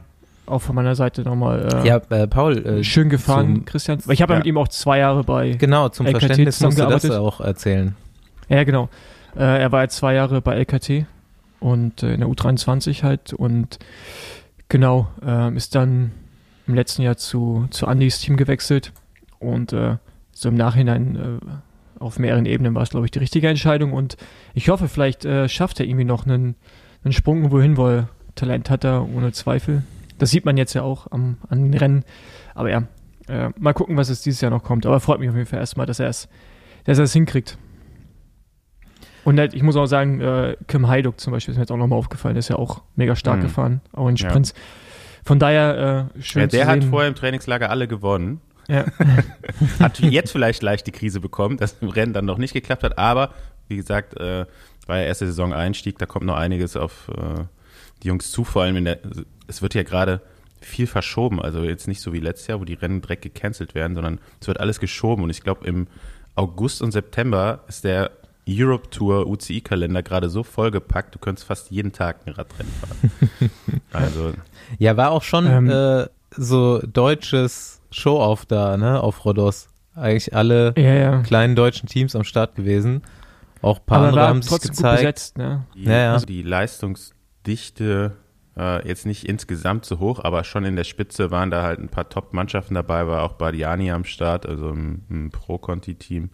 auch 0.45 0.59
von 0.61 0.75
meiner 0.75 0.93
Seite 0.95 1.21
nochmal 1.23 1.69
äh, 1.83 1.87
ja, 1.87 2.01
äh, 2.09 2.27
Paul, 2.27 2.57
äh, 2.65 2.83
schön 2.83 3.09
gefahren, 3.09 3.55
zum- 3.55 3.65
Christian. 3.65 3.99
Weil 4.05 4.13
ich 4.13 4.21
habe 4.21 4.33
ja 4.33 4.35
Ja. 4.35 4.39
mit 4.39 4.47
ihm 4.47 4.57
auch 4.57 4.67
zwei 4.67 4.99
Jahre 4.99 5.23
bei. 5.23 5.51
genau, 5.51 5.87
zum 5.89 6.05
LKT 6.05 6.19
Verständnis 6.19 6.59
musst 6.59 6.77
du 6.79 6.85
das 6.85 7.09
auch 7.11 7.39
erzählen. 7.39 7.95
Ja, 8.49 8.63
genau. 8.65 8.89
Äh, 9.37 9.61
er 9.61 9.71
war 9.71 9.83
jetzt 9.83 9.95
zwei 9.95 10.13
Jahre 10.15 10.41
bei 10.41 10.55
LKT 10.55 11.05
und 11.61 12.03
äh, 12.03 12.13
in 12.13 12.19
der 12.19 12.29
U23 12.29 13.03
halt 13.03 13.33
und 13.33 13.79
genau, 14.69 15.07
ähm, 15.25 15.55
ist 15.57 15.75
dann 15.75 16.11
im 16.67 16.75
letzten 16.75 17.03
Jahr 17.03 17.15
zu, 17.17 17.67
zu 17.69 17.87
Andys 17.87 18.19
Team 18.19 18.35
gewechselt 18.37 18.91
und 19.39 19.71
äh, 19.73 19.95
so 20.37 20.49
im 20.49 20.55
Nachhinein 20.55 21.15
äh, 21.15 21.99
auf 22.03 22.19
mehreren 22.19 22.45
Ebenen 22.45 22.75
war 22.75 22.83
es, 22.83 22.89
glaube 22.89 23.05
ich, 23.07 23.11
die 23.11 23.19
richtige 23.19 23.47
Entscheidung 23.47 23.93
und 23.93 24.17
ich 24.53 24.67
hoffe, 24.69 24.87
vielleicht 24.89 25.23
äh, 25.25 25.47
schafft 25.49 25.79
er 25.79 25.85
irgendwie 25.87 26.03
noch 26.05 26.25
einen, 26.27 26.55
einen 27.03 27.13
Sprung 27.13 27.49
wohin, 27.51 27.77
weil 27.77 28.09
Talent 28.35 28.69
hat 28.69 28.83
er 28.83 29.07
ohne 29.15 29.31
Zweifel. 29.31 29.83
Das 30.17 30.29
sieht 30.29 30.43
man 30.45 30.57
jetzt 30.57 30.73
ja 30.73 30.81
auch 30.83 31.09
am, 31.11 31.37
an 31.49 31.63
den 31.63 31.73
Rennen. 31.73 32.03
Aber 32.53 32.69
ja, 32.69 32.83
äh, 33.29 33.49
mal 33.57 33.73
gucken, 33.73 33.95
was 33.97 34.09
es 34.09 34.21
dieses 34.21 34.42
Jahr 34.42 34.51
noch 34.51 34.63
kommt. 34.63 34.85
Aber 34.85 34.99
freut 34.99 35.19
mich 35.21 35.30
auf 35.30 35.35
jeden 35.35 35.47
Fall 35.47 35.59
erstmal, 35.59 35.85
dass 35.85 35.99
er 36.01 36.09
es, 36.09 36.27
dass 36.83 36.97
er 36.97 37.06
es 37.06 37.13
hinkriegt. 37.13 37.57
Und 39.23 39.39
halt, 39.39 39.54
ich 39.54 39.63
muss 39.63 39.75
auch 39.75 39.87
sagen, 39.87 40.21
äh, 40.21 40.56
Kim 40.68 40.87
Heiduk 40.87 41.19
zum 41.19 41.31
Beispiel 41.33 41.54
ist 41.54 41.57
mir 41.57 41.63
jetzt 41.63 41.71
auch 41.71 41.77
nochmal 41.77 41.97
aufgefallen, 41.97 42.35
ist 42.35 42.49
ja 42.49 42.57
auch 42.57 42.81
mega 42.95 43.15
stark 43.15 43.37
Mhm. 43.39 43.42
gefahren, 43.44 43.81
auch 43.94 44.07
in 44.07 44.15
Ja. 44.18 44.30
Sprints. 44.30 44.54
Von 45.23 45.39
daher 45.39 46.11
äh, 46.15 46.21
schön 46.21 46.42
Ja, 46.44 46.47
der 46.47 46.61
zu 46.65 46.68
hat 46.68 46.81
sehen. 46.81 46.89
vorher 46.92 47.07
im 47.09 47.15
Trainingslager 47.15 47.69
alle 47.71 47.87
gewonnen. 47.87 48.39
Ja. 48.68 48.86
Hat 49.80 50.00
jetzt 50.00 50.31
vielleicht 50.31 50.62
leicht 50.64 50.88
die 50.88 50.92
Krise 50.92 51.19
bekommen, 51.19 51.57
dass 51.57 51.78
im 51.81 51.90
Rennen 51.90 52.14
dann 52.14 52.26
noch 52.26 52.38
nicht 52.38 52.54
geklappt 52.54 52.84
hat, 52.84 52.98
aber 52.98 53.34
wie 53.68 53.78
gesagt, 53.78 54.18
äh, 54.19 54.45
war 54.88 54.98
ja 54.98 55.04
erste 55.04 55.26
Saison 55.26 55.54
Einstieg, 55.54 55.98
da 55.98 56.06
kommt 56.06 56.26
noch 56.26 56.36
einiges 56.36 56.78
auf 56.78 57.10
äh, 57.10 57.44
die 58.04 58.07
Jungs 58.07 58.31
zu, 58.31 58.44
vor 58.44 58.64
allem 58.64 58.76
in 58.76 58.86
der, 58.86 59.00
es 59.48 59.62
wird 59.62 59.74
ja 59.74 59.84
gerade 59.84 60.22
viel 60.62 60.88
verschoben, 60.88 61.42
also 61.42 61.64
jetzt 61.64 61.88
nicht 61.88 62.02
so 62.02 62.14
wie 62.14 62.19
letztes 62.19 62.48
Jahr, 62.48 62.60
wo 62.60 62.66
die 62.66 62.74
Rennen 62.74 63.02
direkt 63.02 63.22
gecancelt 63.22 63.76
werden, 63.76 63.95
sondern 63.95 64.19
es 64.42 64.48
wird 64.48 64.60
alles 64.60 64.80
geschoben 64.80 65.24
und 65.24 65.30
ich 65.30 65.42
glaube 65.42 65.66
im 65.68 65.88
August 66.36 66.81
und 66.81 66.92
September 66.92 67.64
ist 67.68 67.84
der 67.84 68.12
Europe 68.48 68.90
Tour 68.90 69.28
UCI-Kalender 69.28 70.04
gerade 70.04 70.30
so 70.30 70.44
vollgepackt, 70.44 71.16
du 71.16 71.19
könntest 71.19 71.48
fast 71.48 71.72
jeden 71.72 71.94
Tag 71.94 72.18
ein 72.26 72.34
Radrennen 72.34 72.72
fahren. 72.74 73.52
also 73.92 74.34
Ja, 74.78 74.98
war 74.98 75.12
auch 75.12 75.24
schon 75.24 75.48
Ähm. 75.48 75.69
äh, 75.69 76.07
so 76.37 76.80
deutsches 76.80 77.81
Show-off 77.92 78.45
da, 78.45 78.77
ne, 78.77 79.01
auf 79.01 79.23
Rodos. 79.25 79.68
Eigentlich 79.95 80.35
alle 80.35 80.73
ja, 80.77 80.94
ja. 80.94 81.21
kleinen 81.21 81.56
deutschen 81.56 81.87
Teams 81.87 82.15
am 82.15 82.23
Start 82.25 82.56
gewesen. 82.56 83.01
Auch 83.61 83.80
ein 83.80 83.85
paar 83.85 83.97
Aber 83.99 84.07
andere 84.09 84.27
haben 84.27 84.42
sich 84.42 84.61
gezeigt. 84.61 84.97
besetzt, 85.01 85.37
ne? 85.37 85.65
Die, 85.75 85.83
Ja, 85.85 85.94
ja. 85.97 86.13
Also 86.13 86.25
die 86.25 86.42
Leistungsdichte 86.42 88.11
äh, 88.57 88.87
jetzt 88.87 89.06
nicht 89.06 89.23
insgesamt 89.25 89.85
so 89.85 89.99
hoch, 89.99 90.19
aber 90.23 90.44
schon 90.44 90.65
in 90.65 90.75
der 90.75 90.83
Spitze 90.83 91.31
waren 91.31 91.51
da 91.51 91.63
halt 91.63 91.80
ein 91.80 91.89
paar 91.89 92.09
Top-Mannschaften 92.09 92.75
dabei, 92.75 93.07
war 93.07 93.23
auch 93.23 93.33
Badiani 93.33 93.92
am 93.92 94.04
Start, 94.04 94.45
also 94.45 94.69
ein, 94.71 95.06
ein 95.09 95.31
Pro-Conti-Team. 95.31 96.30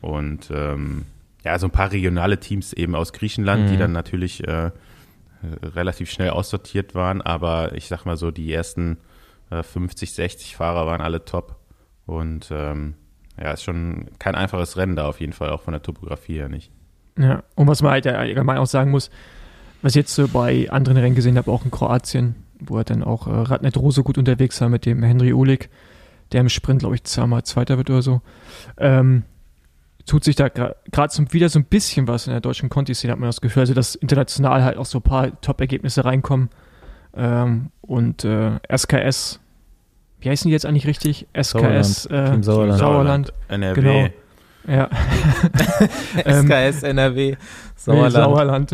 Und 0.00 0.50
ähm, 0.52 1.04
ja, 1.44 1.58
so 1.58 1.66
ein 1.66 1.72
paar 1.72 1.92
regionale 1.92 2.38
Teams 2.38 2.72
eben 2.72 2.94
aus 2.94 3.12
Griechenland, 3.12 3.68
die 3.70 3.74
Mhm. 3.74 3.78
dann 3.78 3.92
natürlich 3.92 4.46
äh, 4.46 4.70
relativ 5.62 6.10
schnell 6.10 6.30
aussortiert 6.30 6.94
waren, 6.94 7.22
aber 7.22 7.74
ich 7.74 7.86
sag 7.88 8.04
mal 8.04 8.16
so, 8.16 8.30
die 8.30 8.52
ersten 8.52 8.92
äh, 8.94 8.96
50, 9.50 10.12
60 10.12 10.56
Fahrer 10.56 10.86
waren 10.86 11.00
alle 11.00 11.24
top. 11.24 11.56
Und 12.06 12.48
ähm, 12.50 12.94
ja, 13.40 13.52
ist 13.52 13.62
schon 13.62 14.08
kein 14.18 14.34
einfaches 14.34 14.76
Rennen 14.76 14.96
da 14.96 15.06
auf 15.06 15.20
jeden 15.20 15.32
Fall, 15.32 15.50
auch 15.50 15.62
von 15.62 15.72
der 15.72 15.82
Topografie 15.82 16.34
her 16.34 16.48
nicht. 16.48 16.70
Ja, 17.18 17.42
und 17.54 17.66
was 17.66 17.82
man 17.82 17.92
halt 17.92 18.06
allgemein 18.06 18.58
auch 18.58 18.66
sagen 18.66 18.90
muss, 18.90 19.10
was 19.82 19.92
ich 19.92 19.96
jetzt 19.96 20.14
so 20.14 20.28
bei 20.28 20.70
anderen 20.70 20.98
Rennen 20.98 21.14
gesehen 21.14 21.38
habe, 21.38 21.50
auch 21.50 21.64
in 21.64 21.70
Kroatien, 21.70 22.34
wo 22.60 22.78
er 22.78 22.84
dann 22.84 23.02
auch 23.02 23.26
äh, 23.26 23.30
Radnet 23.30 23.76
Rose 23.76 24.02
gut 24.02 24.18
unterwegs 24.18 24.60
war 24.60 24.68
mit 24.68 24.86
dem 24.86 25.02
Henry 25.02 25.32
Ulik, 25.32 25.70
der 26.32 26.42
im 26.42 26.48
Sprint, 26.48 26.80
glaube 26.80 26.96
ich, 26.96 27.04
zweimal 27.04 27.44
Zweiter 27.44 27.78
wird 27.78 27.90
oder 27.90 28.02
so. 28.02 28.20
Ähm, 28.76 29.24
tut 30.06 30.24
sich 30.24 30.36
da 30.36 30.48
gerade 30.48 30.76
gra 30.90 31.08
wieder 31.30 31.48
so 31.48 31.58
ein 31.58 31.64
bisschen 31.64 32.08
was 32.08 32.26
in 32.26 32.32
der 32.32 32.40
deutschen 32.40 32.68
Conti-Szene, 32.68 33.12
hat 33.12 33.20
man 33.20 33.28
das 33.28 33.40
Gefühl. 33.40 33.60
Also, 33.60 33.74
dass 33.74 33.94
international 33.94 34.64
halt 34.64 34.76
auch 34.76 34.86
so 34.86 34.98
ein 34.98 35.02
paar 35.02 35.40
Top-Ergebnisse 35.40 36.04
reinkommen. 36.04 36.50
Ähm, 37.14 37.70
und 37.82 38.24
äh, 38.24 38.52
SKS, 38.74 39.40
wie 40.20 40.30
heißen 40.30 40.48
die 40.48 40.52
jetzt 40.52 40.66
eigentlich 40.66 40.86
richtig? 40.86 41.26
SKS 41.34 41.50
Sauerland. 42.04 42.10
äh, 42.10 42.30
Team 42.30 42.42
Sauerland. 42.42 42.78
Sauerland. 42.78 43.32
NRW. 43.48 43.80
Genau. 43.80 44.08
Ja. 44.68 44.88
Ähm, 46.24 46.46
SKS, 46.46 46.82
NRW, 46.82 47.30
Nee, 47.30 47.36
Sauerland. 47.76 48.12
Sauerland. 48.12 48.72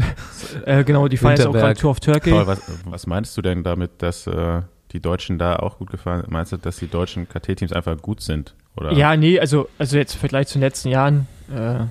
äh, 0.64 0.82
genau, 0.84 1.06
die 1.06 1.16
fahren 1.16 1.36
jetzt 1.36 1.46
auch 1.46 1.52
gerade. 1.52 1.78
Tour 1.78 1.90
of 1.92 2.00
Turkey. 2.00 2.30
Paul, 2.30 2.46
was, 2.46 2.60
was 2.86 3.06
meinst 3.06 3.36
du 3.36 3.42
denn 3.42 3.62
damit, 3.62 4.02
dass 4.02 4.26
äh, 4.26 4.62
die 4.92 5.00
Deutschen 5.00 5.38
da 5.38 5.56
auch 5.56 5.78
gut 5.78 5.90
gefahren 5.90 6.22
sind? 6.22 6.30
Meinst 6.32 6.50
du, 6.52 6.56
dass 6.56 6.76
die 6.78 6.88
deutschen 6.88 7.28
KT-Teams 7.28 7.72
einfach 7.72 7.96
gut 8.02 8.20
sind? 8.20 8.54
Oder? 8.76 8.92
Ja, 8.92 9.16
nee, 9.16 9.38
also, 9.38 9.68
also 9.78 9.96
jetzt 9.96 10.14
im 10.14 10.20
Vergleich 10.20 10.48
zu 10.48 10.54
den 10.58 10.62
letzten 10.62 10.88
Jahren, 10.88 11.28
äh, 11.54 11.84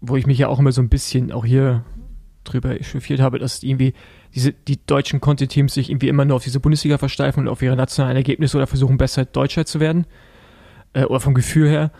wo 0.00 0.16
ich 0.16 0.26
mich 0.26 0.38
ja 0.38 0.48
auch 0.48 0.58
immer 0.58 0.72
so 0.72 0.82
ein 0.82 0.88
bisschen 0.88 1.30
auch 1.30 1.44
hier 1.44 1.84
drüber 2.44 2.78
echauffiert 2.80 3.20
habe, 3.20 3.38
dass 3.38 3.62
irgendwie 3.62 3.94
diese, 4.34 4.52
die 4.52 4.84
deutschen 4.84 5.20
Conti-Teams 5.20 5.74
sich 5.74 5.90
irgendwie 5.90 6.08
immer 6.08 6.24
nur 6.24 6.36
auf 6.36 6.44
diese 6.44 6.60
Bundesliga 6.60 6.98
versteifen 6.98 7.40
und 7.40 7.48
auf 7.48 7.62
ihre 7.62 7.76
nationalen 7.76 8.16
Ergebnisse 8.16 8.56
oder 8.56 8.66
versuchen 8.66 8.96
besser 8.96 9.24
Deutscher 9.24 9.66
zu 9.66 9.80
werden. 9.80 10.06
Äh, 10.92 11.04
oder 11.04 11.20
vom 11.20 11.34
Gefühl 11.34 11.68
her. 11.68 11.90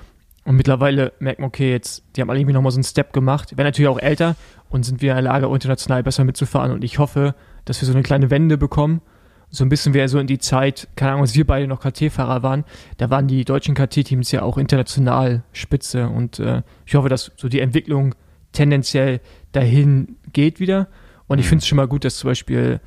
Und 0.44 0.56
mittlerweile 0.56 1.12
merkt 1.20 1.40
man, 1.40 1.48
okay, 1.48 1.70
jetzt, 1.70 2.02
die 2.16 2.20
haben 2.20 2.28
alle 2.28 2.40
irgendwie 2.40 2.54
nochmal 2.54 2.72
so 2.72 2.76
einen 2.76 2.84
Step 2.84 3.12
gemacht, 3.12 3.56
werden 3.56 3.66
natürlich 3.66 3.88
auch 3.88 4.00
älter 4.00 4.34
und 4.70 4.84
sind 4.84 5.00
wieder 5.00 5.12
in 5.12 5.24
der 5.24 5.32
Lage, 5.32 5.46
international 5.46 6.02
besser 6.02 6.24
mitzufahren. 6.24 6.72
Und 6.72 6.82
ich 6.82 6.98
hoffe, 6.98 7.34
dass 7.64 7.80
wir 7.80 7.86
so 7.86 7.92
eine 7.92 8.02
kleine 8.02 8.30
Wende 8.30 8.58
bekommen. 8.58 9.02
So 9.50 9.64
ein 9.64 9.68
bisschen 9.68 9.94
wäre 9.94 10.08
so 10.08 10.18
in 10.18 10.26
die 10.26 10.38
Zeit, 10.38 10.88
keine 10.96 11.12
Ahnung, 11.12 11.22
als 11.22 11.34
wir 11.34 11.46
beide 11.46 11.68
noch 11.68 11.80
KT-Fahrer 11.80 12.42
waren, 12.42 12.64
da 12.96 13.10
waren 13.10 13.28
die 13.28 13.44
deutschen 13.44 13.74
KT-Teams 13.74 14.32
ja 14.32 14.42
auch 14.42 14.56
international 14.56 15.44
spitze. 15.52 16.08
Und 16.08 16.38
äh, 16.38 16.62
ich 16.86 16.94
hoffe, 16.94 17.10
dass 17.10 17.32
so 17.36 17.48
die 17.48 17.60
Entwicklung 17.60 18.14
tendenziell 18.52 19.20
dahin 19.52 20.16
geht 20.32 20.58
wieder. 20.58 20.88
Und 21.26 21.38
ich 21.38 21.47
Mhm. 21.47 21.49
finde 21.50 21.62
es 21.62 21.67
schon 21.69 21.76
mal 21.76 21.88
gut, 21.88 22.05
dass 22.05 22.17
zum 22.17 22.29
Beispiel 22.31 22.81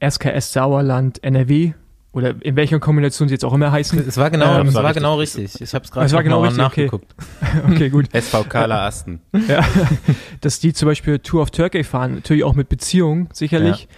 SKS 0.00 0.52
Sauerland, 0.52 1.22
NRW 1.22 1.72
oder 2.12 2.34
in 2.40 2.56
welcher 2.56 2.80
Kombination 2.80 3.28
sie 3.28 3.34
jetzt 3.34 3.44
auch 3.44 3.52
immer 3.52 3.70
heißen. 3.70 3.98
Es 4.06 4.16
war 4.16 4.30
genau, 4.30 4.58
Ähm, 4.60 4.68
es 4.68 4.74
war 4.74 4.82
richtig. 4.84 4.96
genau 5.02 5.14
richtig. 5.16 5.60
Ich 5.60 5.74
habe 5.74 5.84
es 5.84 5.90
gerade 5.92 6.22
genau 6.24 6.42
richtig, 6.42 6.58
okay. 6.64 6.82
nachgeguckt. 6.86 7.14
okay, 7.70 7.88
gut. 7.90 8.08
SV 8.12 8.44
Kala 8.44 8.86
Asten. 8.86 9.20
ja, 9.46 9.64
dass 10.40 10.58
die 10.58 10.72
zum 10.72 10.86
Beispiel 10.88 11.18
Tour 11.20 11.42
of 11.42 11.50
Turkey 11.50 11.84
fahren, 11.84 12.14
natürlich 12.16 12.42
auch 12.44 12.54
mit 12.54 12.68
Beziehungen, 12.68 13.28
sicherlich. 13.32 13.88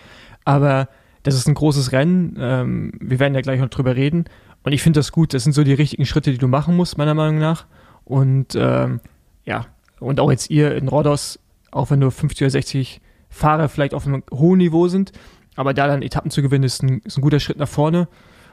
Aber 0.45 0.88
das 1.23 1.37
ist 1.37 1.47
ein 1.47 1.54
großes 1.54 1.92
Rennen. 1.92 2.37
Ähm, 2.38 2.92
wir 3.00 3.19
werden 3.21 3.35
ja 3.35 3.40
gleich 3.40 3.61
noch 3.61 3.69
drüber 3.71 3.95
reden. 3.97 4.25
Und 4.64 4.73
ich 4.73 4.83
finde 4.83 4.99
das 5.00 5.12
gut. 5.12 5.35
Das 5.35 5.45
sind 5.45 5.52
so 5.52 5.64
die 5.64 5.73
richtigen 5.75 6.04
Schritte, 6.04 6.33
die 6.33 6.38
du 6.38 6.49
machen 6.49 6.76
musst, 6.76 6.99
meiner 6.99 7.14
Meinung 7.14 7.38
nach. 7.38 7.66
Und 8.04 8.54
ähm, 8.57 9.00
ja, 9.45 9.66
und 10.00 10.19
auch 10.21 10.31
jetzt 10.31 10.50
ihr 10.50 10.75
in 10.75 10.88
Rhodos, 10.88 11.38
auch 11.71 11.90
wenn 11.90 12.00
nur 12.00 12.11
50 12.11 12.42
oder 12.45 12.50
60 12.50 13.00
Fahrer 13.32 13.68
vielleicht 13.68 13.94
auf 13.94 14.06
einem 14.06 14.22
hohen 14.30 14.58
Niveau 14.58 14.88
sind, 14.88 15.12
aber 15.56 15.74
da 15.74 15.86
dann 15.86 16.02
Etappen 16.02 16.30
zu 16.30 16.42
gewinnen, 16.42 16.64
ist 16.64 16.82
ein, 16.82 17.00
ist 17.04 17.18
ein 17.18 17.22
guter 17.22 17.40
Schritt 17.40 17.58
nach 17.58 17.68
vorne. 17.68 18.08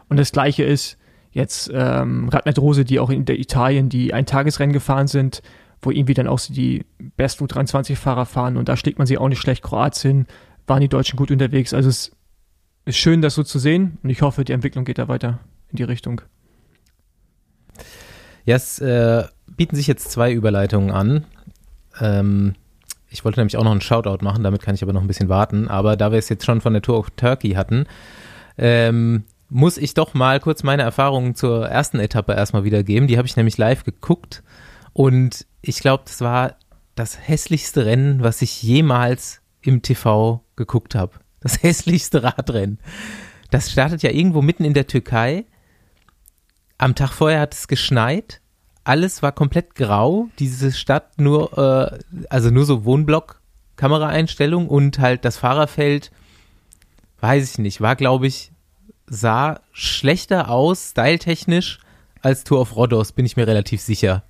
Und 0.07 0.17
das 0.17 0.31
gleiche 0.31 0.63
ist 0.63 0.98
jetzt 1.31 1.69
ähm, 1.74 2.29
Radnet 2.29 2.57
Rose, 2.57 2.86
die 2.86 3.00
auch 3.00 3.09
in 3.09 3.25
der 3.25 3.39
Italien 3.39 3.89
die 3.89 4.13
Eintagesrennen 4.13 4.74
gefahren 4.74 5.07
sind, 5.07 5.41
wo 5.81 5.91
irgendwie 5.91 6.13
dann 6.13 6.27
auch 6.27 6.39
die 6.39 6.86
Best 7.15 7.39
U23-Fahrer 7.41 8.25
fahren 8.25 8.57
und 8.57 8.67
da 8.67 8.75
schlägt 8.75 8.98
man 8.98 9.07
sie 9.07 9.17
auch 9.17 9.29
nicht 9.29 9.39
schlecht. 9.39 9.63
Kroatien 9.63 10.27
waren 10.67 10.81
die 10.81 10.89
Deutschen 10.89 11.17
gut 11.17 11.31
unterwegs. 11.31 11.74
Also 11.74 11.89
es 11.89 12.12
ist 12.86 12.98
schön, 12.98 13.21
das 13.21 13.36
so 13.36 13.43
zu 13.43 13.59
sehen 13.59 13.98
und 14.03 14.09
ich 14.09 14.21
hoffe, 14.21 14.43
die 14.43 14.53
Entwicklung 14.53 14.86
geht 14.86 14.98
da 14.98 15.07
weiter 15.07 15.39
in 15.69 15.77
die 15.77 15.83
Richtung. 15.83 16.21
Ja, 18.45 18.55
es 18.55 18.79
äh, 18.79 19.25
bieten 19.55 19.75
sich 19.75 19.88
jetzt 19.88 20.12
zwei 20.12 20.33
Überleitungen 20.33 20.91
an. 20.91 21.25
Ähm, 22.01 22.55
ich 23.10 23.25
wollte 23.25 23.39
nämlich 23.39 23.58
auch 23.58 23.63
noch 23.63 23.72
einen 23.72 23.82
Shoutout 23.82 24.24
machen, 24.24 24.44
damit 24.44 24.62
kann 24.62 24.75
ich 24.75 24.84
aber 24.84 24.94
noch 24.94 25.01
ein 25.01 25.08
bisschen 25.08 25.30
warten. 25.30 25.68
Aber 25.68 25.98
da 25.98 26.12
wir 26.12 26.20
es 26.20 26.30
jetzt 26.30 26.46
schon 26.46 26.62
von 26.62 26.74
der 26.74 26.82
Tour 26.82 27.00
of 27.00 27.10
Turkey 27.12 27.51
hatten, 27.51 27.86
ähm, 28.58 29.24
muss 29.50 29.78
ich 29.78 29.96
doch 29.96 30.13
mal 30.13 30.39
kurz 30.39 30.63
meine 30.63 30.84
Erfahrungen 30.84 31.34
zur 31.34 31.68
ersten 31.68 32.00
Etappe 32.00 32.34
erstmal 32.34 32.63
wiedergeben. 32.63 33.08
Die 33.08 33.18
habe 33.18 33.28
ich 33.28 33.36
nämlich 33.36 33.58
live 33.58 33.84
geguckt 33.84 34.44
und 34.94 35.46
ich 35.62 35.80
glaube, 35.80 36.04
das 36.06 36.22
war 36.22 36.56
das 36.96 37.18
hässlichste 37.28 37.86
Rennen, 37.86 38.22
was 38.22 38.42
ich 38.42 38.62
jemals 38.62 39.42
im 39.62 39.82
TV 39.82 40.44
geguckt 40.56 40.96
habe. 40.96 41.13
Das 41.39 41.63
hässlichste 41.63 42.24
Radrennen. 42.24 42.80
Das 43.50 43.72
startet 43.72 44.04
ja 44.04 44.12
irgendwo 44.12 44.42
mitten 44.42 44.66
in 44.66 44.74
der 44.74 44.88
Türkei. 44.88 45.46
Am 46.78 46.96
Tag 46.96 47.12
vorher 47.12 47.42
hat 47.42 47.54
es 47.56 47.68
geschneit. 47.68 48.42
Alles 48.89 49.22
war 49.22 49.31
komplett 49.31 49.75
grau. 49.75 50.29
Diese 50.39 50.72
Stadt 50.72 51.19
nur, 51.19 51.55
äh, 51.58 52.00
also 52.29 52.50
nur 52.50 52.65
so 52.65 52.86
Wohnblock, 52.86 53.39
Kameraeinstellung 53.75 54.67
und 54.67 54.98
halt 54.98 55.25
das 55.25 55.38
Fahrerfeld, 55.38 56.10
weiß 57.22 57.51
ich 57.51 57.58
nicht, 57.60 57.81
war 57.81 57.96
glaube 57.96 58.25
ich, 58.25 58.51
sah 59.05 59.60
schlechter 59.74 60.50
aus, 60.50 60.89
styletechnisch, 60.89 61.77
als 62.24 62.43
Tour 62.43 62.62
of 62.62 62.75
Rhodos, 62.75 63.12
bin 63.12 63.27
ich 63.27 63.38
mir 63.38 63.46
relativ 63.46 63.79
sicher. 63.79 64.24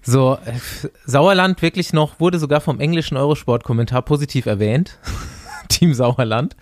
So, 0.00 0.38
äh, 0.46 0.58
Sauerland 1.04 1.60
wirklich 1.60 1.92
noch, 1.92 2.18
wurde 2.18 2.38
sogar 2.38 2.62
vom 2.62 2.80
englischen 2.80 3.18
Eurosport-Kommentar 3.18 4.00
positiv 4.02 4.46
erwähnt. 4.46 4.98
Team 5.68 5.92
Sauerland. 5.92 6.56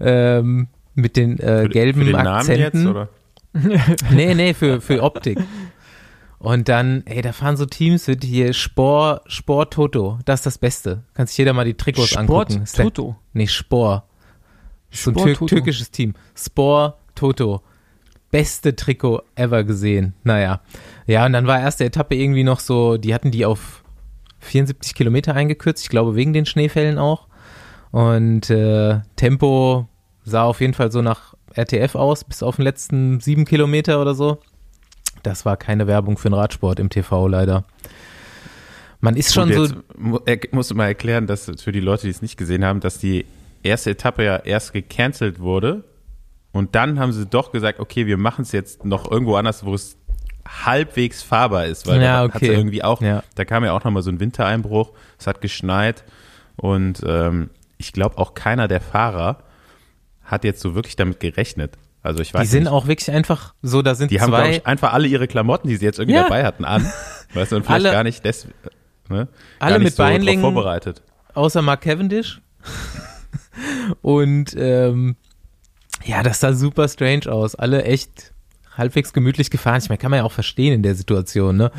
Ähm, 0.00 0.68
mit 0.94 1.16
den 1.16 1.40
äh, 1.40 1.62
Für- 1.62 1.68
gelben 1.70 2.00
für 2.02 2.06
den 2.06 2.16
Akzenten. 2.16 2.84
Namen 2.84 2.84
jetzt, 2.84 2.86
oder? 2.86 3.08
Nee, 4.10 4.34
nee, 4.34 4.54
für, 4.54 4.80
für 4.80 5.02
Optik. 5.02 5.38
Und 6.38 6.68
dann, 6.68 7.02
ey, 7.06 7.22
da 7.22 7.32
fahren 7.32 7.56
so 7.56 7.66
Teams 7.66 8.08
mit 8.08 8.24
hier 8.24 8.52
Spor, 8.52 9.20
Spor 9.26 9.70
Toto. 9.70 10.18
Das 10.24 10.40
ist 10.40 10.46
das 10.46 10.58
Beste. 10.58 11.04
Kann 11.14 11.26
sich 11.28 11.38
jeder 11.38 11.52
mal 11.52 11.64
die 11.64 11.74
Trikots 11.74 12.08
Sport 12.10 12.20
angucken. 12.50 12.64
Der- 12.76 12.84
Toto. 12.84 13.16
Nee, 13.32 13.46
Spor. 13.46 14.08
So 14.90 15.10
ein 15.12 15.16
tür 15.16 15.34
Toto. 15.34 15.46
türkisches 15.46 15.90
Team. 15.90 16.14
Spor 16.34 16.98
Toto. 17.14 17.62
Beste 18.30 18.74
Trikot 18.74 19.22
ever 19.36 19.62
gesehen. 19.62 20.14
Naja. 20.24 20.60
Ja, 21.06 21.26
und 21.26 21.32
dann 21.32 21.46
war 21.46 21.60
erste 21.60 21.84
Etappe 21.84 22.14
irgendwie 22.16 22.44
noch 22.44 22.60
so, 22.60 22.96
die 22.96 23.14
hatten 23.14 23.30
die 23.30 23.44
auf 23.44 23.84
74 24.40 24.94
Kilometer 24.94 25.34
eingekürzt. 25.34 25.84
Ich 25.84 25.90
glaube, 25.90 26.16
wegen 26.16 26.32
den 26.32 26.46
Schneefällen 26.46 26.98
auch. 26.98 27.28
Und 27.92 28.50
äh, 28.50 29.00
Tempo 29.16 29.86
sah 30.24 30.42
auf 30.44 30.60
jeden 30.60 30.74
Fall 30.74 30.90
so 30.90 31.02
nach 31.02 31.31
RTF 31.56 31.94
aus, 31.94 32.24
bis 32.24 32.42
auf 32.42 32.56
den 32.56 32.62
letzten 32.62 33.20
sieben 33.20 33.44
Kilometer 33.44 34.00
oder 34.00 34.14
so. 34.14 34.38
Das 35.22 35.44
war 35.44 35.56
keine 35.56 35.86
Werbung 35.86 36.18
für 36.18 36.28
den 36.28 36.34
Radsport 36.34 36.80
im 36.80 36.88
TV 36.90 37.28
leider. 37.28 37.64
Man 39.00 39.16
ist 39.16 39.34
schon 39.34 39.52
so. 39.52 39.66
musst 40.52 40.70
du 40.70 40.74
mal 40.74 40.86
erklären, 40.86 41.26
dass 41.26 41.50
für 41.60 41.72
die 41.72 41.80
Leute, 41.80 42.02
die 42.02 42.10
es 42.10 42.22
nicht 42.22 42.36
gesehen 42.36 42.64
haben, 42.64 42.80
dass 42.80 42.98
die 42.98 43.26
erste 43.62 43.90
Etappe 43.90 44.24
ja 44.24 44.36
erst 44.36 44.72
gecancelt 44.72 45.40
wurde 45.40 45.84
und 46.52 46.74
dann 46.74 46.98
haben 46.98 47.12
sie 47.12 47.26
doch 47.26 47.50
gesagt, 47.52 47.80
okay, 47.80 48.06
wir 48.06 48.16
machen 48.16 48.42
es 48.42 48.52
jetzt 48.52 48.84
noch 48.84 49.10
irgendwo 49.10 49.34
anders, 49.36 49.64
wo 49.64 49.74
es 49.74 49.96
halbwegs 50.46 51.22
fahrbar 51.22 51.66
ist, 51.66 51.86
weil 51.86 52.00
Ja, 52.02 52.26
da 52.26 52.34
okay. 52.34 52.48
irgendwie 52.48 52.82
auch, 52.84 53.00
Ja. 53.00 53.22
da 53.34 53.44
kam 53.44 53.64
ja 53.64 53.72
auch 53.72 53.82
nochmal 53.84 54.02
so 54.02 54.10
ein 54.10 54.20
Wintereinbruch, 54.20 54.90
es 55.18 55.26
hat 55.26 55.40
geschneit 55.40 56.04
und 56.56 57.02
ähm, 57.06 57.50
ich 57.78 57.92
glaube 57.92 58.18
auch 58.18 58.34
keiner 58.34 58.68
der 58.68 58.80
Fahrer 58.80 59.38
hat 60.32 60.42
jetzt 60.44 60.60
so 60.60 60.74
wirklich 60.74 60.96
damit 60.96 61.20
gerechnet. 61.20 61.78
Also 62.02 62.20
ich 62.20 62.34
weiß 62.34 62.40
Die 62.42 62.48
sind 62.48 62.64
nicht. 62.64 62.72
auch 62.72 62.88
wirklich 62.88 63.08
einfach 63.12 63.54
so, 63.62 63.80
da 63.82 63.94
sind 63.94 64.10
Die 64.10 64.20
haben, 64.20 64.30
glaube 64.30 64.44
zwei, 64.48 64.56
ich, 64.56 64.66
einfach 64.66 64.92
alle 64.92 65.06
ihre 65.06 65.28
Klamotten, 65.28 65.68
die 65.68 65.76
sie 65.76 65.84
jetzt 65.84 66.00
irgendwie 66.00 66.16
Ja. 66.16 66.24
dabei 66.24 66.44
hatten, 66.44 66.64
an. 66.64 66.84
Weißt 67.34 67.52
du, 67.52 67.56
und 67.56 67.62
vielleicht 67.64 67.84
Alle- 67.86 67.92
gar 67.92 68.02
nicht 68.02 68.24
des, 68.24 68.48
ne, 69.08 69.28
Alle 69.60 69.78
nicht 69.78 69.84
mit 69.84 69.94
so 69.94 70.02
Beinlingen. 70.02 70.42
vorbereitet. 70.42 71.02
außer 71.34 71.62
Mark 71.62 71.82
Cavendish. 71.82 72.40
Und 74.02 74.54
ähm, 74.58 75.16
ja, 76.04 76.22
das 76.22 76.40
sah 76.40 76.52
super 76.52 76.88
strange 76.88 77.30
aus. 77.30 77.54
Alle 77.54 77.84
echt 77.84 78.32
halbwegs 78.76 79.12
gemütlich 79.12 79.50
gefahren. 79.50 79.80
Ich 79.82 79.88
meine, 79.88 79.98
kann 79.98 80.10
man 80.10 80.18
ja 80.18 80.24
auch 80.24 80.32
verstehen 80.32 80.72
in 80.74 80.82
der 80.82 80.94
Situation, 80.94 81.56
ne? 81.56 81.70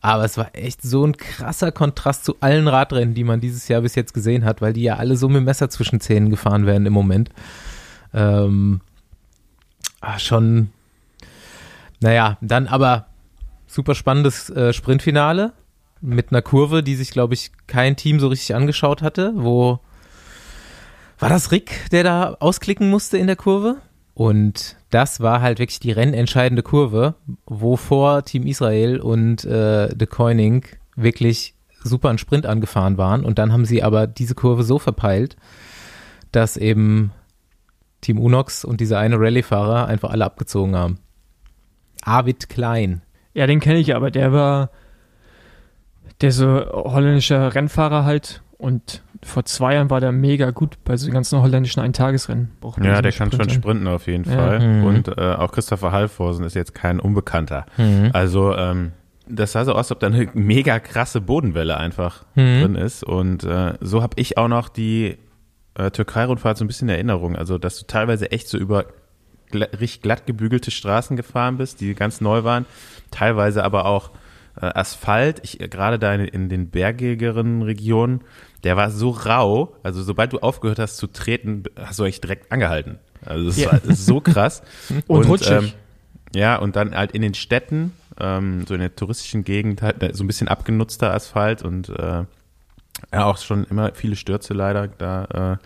Aber 0.00 0.24
es 0.24 0.36
war 0.36 0.50
echt 0.52 0.82
so 0.82 1.04
ein 1.06 1.16
krasser 1.16 1.72
Kontrast 1.72 2.24
zu 2.24 2.36
allen 2.40 2.68
Radrennen, 2.68 3.14
die 3.14 3.24
man 3.24 3.40
dieses 3.40 3.68
Jahr 3.68 3.80
bis 3.80 3.94
jetzt 3.94 4.12
gesehen 4.12 4.44
hat, 4.44 4.60
weil 4.60 4.72
die 4.72 4.82
ja 4.82 4.96
alle 4.96 5.16
so 5.16 5.28
mit 5.28 5.44
Messer 5.44 5.70
zwischen 5.70 6.00
Zähnen 6.00 6.28
gefahren 6.30 6.66
werden 6.66 6.86
im 6.86 6.92
Moment. 6.92 7.30
Ähm, 8.14 8.80
ah, 10.00 10.18
schon, 10.18 10.70
naja, 12.00 12.38
dann 12.40 12.66
aber 12.66 13.06
super 13.66 13.94
spannendes 13.94 14.50
äh, 14.50 14.72
Sprintfinale 14.72 15.52
mit 16.00 16.30
einer 16.30 16.42
Kurve, 16.42 16.82
die 16.82 16.94
sich, 16.94 17.10
glaube 17.10 17.34
ich, 17.34 17.50
kein 17.66 17.96
Team 17.96 18.20
so 18.20 18.28
richtig 18.28 18.54
angeschaut 18.54 19.02
hatte, 19.02 19.32
wo 19.34 19.80
war 21.18 21.28
das 21.28 21.50
Rick, 21.50 21.88
der 21.92 22.04
da 22.04 22.36
ausklicken 22.40 22.90
musste 22.90 23.16
in 23.16 23.26
der 23.26 23.36
Kurve? 23.36 23.76
Und 24.14 24.76
das 24.90 25.20
war 25.20 25.40
halt 25.40 25.58
wirklich 25.58 25.80
die 25.80 25.92
rennentscheidende 25.92 26.62
Kurve, 26.62 27.14
wovor 27.46 28.24
Team 28.24 28.46
Israel 28.46 29.00
und 29.00 29.44
äh, 29.44 29.94
De 29.94 30.06
Koenig 30.06 30.78
wirklich 30.94 31.54
super 31.82 32.08
einen 32.08 32.18
Sprint 32.18 32.46
angefahren 32.46 32.98
waren. 32.98 33.24
Und 33.24 33.38
dann 33.38 33.52
haben 33.52 33.64
sie 33.64 33.82
aber 33.82 34.06
diese 34.06 34.34
Kurve 34.34 34.62
so 34.62 34.78
verpeilt, 34.78 35.36
dass 36.32 36.56
eben 36.56 37.12
Team 38.06 38.20
Unox 38.20 38.64
und 38.64 38.80
dieser 38.80 39.00
eine 39.00 39.18
Rallye-Fahrer 39.18 39.88
einfach 39.88 40.10
alle 40.10 40.24
abgezogen 40.24 40.76
haben. 40.76 40.98
Arvid 42.02 42.48
Klein. 42.48 43.02
Ja, 43.34 43.48
den 43.48 43.58
kenne 43.58 43.80
ich 43.80 43.96
aber. 43.96 44.12
Der 44.12 44.32
war 44.32 44.70
der 46.20 46.30
so 46.30 46.46
holländischer 46.72 47.52
Rennfahrer 47.52 48.04
halt 48.04 48.42
und 48.58 49.02
vor 49.24 49.44
zwei 49.44 49.74
Jahren 49.74 49.90
war 49.90 49.98
der 49.98 50.12
mega 50.12 50.52
gut 50.52 50.76
bei 50.84 50.96
so 50.96 51.10
ganzen 51.10 51.42
holländischen 51.42 51.82
Eintagesrennen. 51.82 52.52
Auch 52.60 52.78
ja, 52.78 53.02
der 53.02 53.10
kann 53.10 53.32
schon 53.32 53.50
sprinten 53.50 53.88
auf 53.88 54.06
jeden 54.06 54.30
ja. 54.30 54.36
Fall. 54.36 54.60
Mhm. 54.60 54.84
Und 54.84 55.08
äh, 55.08 55.32
auch 55.32 55.50
Christopher 55.50 55.90
Halvorsen 55.90 56.44
ist 56.44 56.54
jetzt 56.54 56.76
kein 56.76 57.00
Unbekannter. 57.00 57.66
Mhm. 57.76 58.10
Also 58.12 58.54
ähm, 58.54 58.92
das 59.28 59.50
sah 59.50 59.64
so 59.64 59.72
aus, 59.72 59.78
als 59.78 59.92
ob 59.92 60.00
da 60.00 60.06
eine 60.06 60.28
mega 60.34 60.78
krasse 60.78 61.20
Bodenwelle 61.20 61.76
einfach 61.76 62.24
mhm. 62.36 62.60
drin 62.60 62.74
ist. 62.76 63.02
Und 63.02 63.42
äh, 63.42 63.74
so 63.80 64.00
habe 64.00 64.14
ich 64.20 64.38
auch 64.38 64.48
noch 64.48 64.68
die 64.68 65.18
äh, 65.76 65.90
Türkei-Rundfahrt 65.90 66.56
so 66.56 66.64
ein 66.64 66.68
bisschen 66.68 66.88
in 66.88 66.94
Erinnerung. 66.94 67.36
Also, 67.36 67.58
dass 67.58 67.78
du 67.78 67.86
teilweise 67.86 68.30
echt 68.30 68.48
so 68.48 68.58
über 68.58 68.86
gl 69.50 69.62
richtig 69.78 70.02
glatt 70.02 70.26
gebügelte 70.26 70.70
Straßen 70.70 71.16
gefahren 71.16 71.56
bist, 71.56 71.80
die 71.80 71.94
ganz 71.94 72.20
neu 72.20 72.44
waren. 72.44 72.66
Teilweise 73.10 73.62
aber 73.62 73.84
auch 73.86 74.10
äh, 74.60 74.66
Asphalt. 74.66 75.40
Ich 75.44 75.60
äh, 75.60 75.68
gerade 75.68 75.98
da 75.98 76.14
in, 76.14 76.22
in 76.22 76.48
den 76.48 76.70
bergigeren 76.70 77.62
Regionen, 77.62 78.22
der 78.64 78.76
war 78.76 78.90
so 78.90 79.10
rau. 79.10 79.76
Also, 79.82 80.02
sobald 80.02 80.32
du 80.32 80.38
aufgehört 80.38 80.78
hast 80.78 80.96
zu 80.96 81.06
treten, 81.06 81.64
hast 81.76 81.98
du 81.98 82.04
euch 82.04 82.20
direkt 82.20 82.50
angehalten. 82.50 82.98
Also, 83.24 83.46
das 83.46 83.56
ja. 83.58 83.72
war 83.72 83.80
so 83.94 84.20
krass. 84.20 84.62
und, 84.88 85.04
und 85.08 85.28
rutschig. 85.28 85.50
Ähm, 85.50 85.72
ja, 86.34 86.56
und 86.56 86.76
dann 86.76 86.94
halt 86.94 87.12
in 87.12 87.22
den 87.22 87.34
Städten, 87.34 87.92
ähm, 88.18 88.66
so 88.66 88.74
in 88.74 88.80
der 88.80 88.94
touristischen 88.94 89.44
Gegend, 89.44 89.80
halt 89.82 89.96
so 90.16 90.24
ein 90.24 90.26
bisschen 90.26 90.48
abgenutzter 90.48 91.14
Asphalt 91.14 91.62
und 91.62 91.88
äh, 91.90 92.24
ja, 93.12 93.24
auch 93.24 93.38
schon 93.38 93.64
immer 93.64 93.92
viele 93.94 94.16
Stürze 94.16 94.54
leider 94.54 94.88
da 94.88 95.54
äh, 95.54 95.64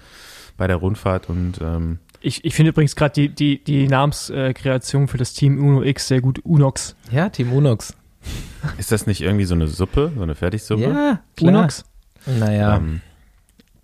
bei 0.57 0.67
der 0.67 0.77
Rundfahrt 0.77 1.29
und 1.29 1.61
ähm, 1.61 1.99
ich, 2.23 2.45
ich 2.45 2.55
finde 2.55 2.71
übrigens 2.71 2.97
gerade 2.97 3.15
die, 3.15 3.29
die, 3.31 3.65
die 3.65 3.89
Namenskreation 3.89 5.09
für 5.09 5.17
das 5.17 5.33
Team 5.33 5.59
Uno 5.59 5.83
X 5.83 6.09
sehr 6.09 6.21
gut. 6.21 6.41
Unox. 6.45 6.95
Ja, 7.11 7.31
Team 7.31 7.53
Unox. 7.53 7.95
Ist 8.77 8.93
das 8.93 9.07
nicht 9.07 9.23
irgendwie 9.23 9.47
so 9.47 9.55
eine 9.55 9.67
Suppe, 9.67 10.13
so 10.15 10.23
eine 10.23 10.35
Fertigsuppe? 10.35 10.83
Ja, 10.83 11.21
klar. 11.37 11.55
Unox. 11.55 11.85
Naja. 12.27 12.77
Ähm, 12.77 13.01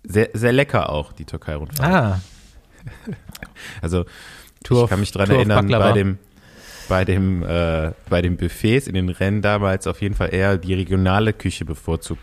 sehr, 0.03 0.29
sehr 0.33 0.53
lecker 0.53 0.91
auch, 0.91 1.13
die 1.13 1.25
Türkei-Rundfahrt. 1.25 1.93
Ah. 1.93 2.21
Also, 3.81 4.05
Tour 4.63 4.83
ich 4.83 4.89
kann 4.89 4.99
mich 4.99 5.11
dran 5.11 5.29
erinnern, 5.29 5.67
bei 5.67 5.91
dem, 5.91 6.17
bei 6.87 7.05
dem, 7.05 7.43
äh, 7.43 7.91
bei 8.07 8.21
den 8.21 8.37
Buffets 8.37 8.87
in 8.87 8.93
den 8.93 9.09
Rennen 9.09 9.41
damals 9.41 9.87
auf 9.87 10.01
jeden 10.01 10.15
Fall 10.15 10.33
eher 10.33 10.57
die 10.57 10.73
regionale 10.73 11.33
Küche 11.33 11.65
bevorzugt 11.65 12.21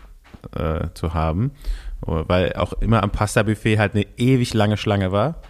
äh, 0.55 0.87
zu 0.93 1.13
haben, 1.13 1.51
weil 2.01 2.53
auch 2.53 2.73
immer 2.73 3.03
am 3.03 3.11
Pasta-Buffet 3.11 3.79
halt 3.79 3.93
eine 3.93 4.05
ewig 4.17 4.53
lange 4.53 4.77
Schlange 4.77 5.11
war, 5.11 5.41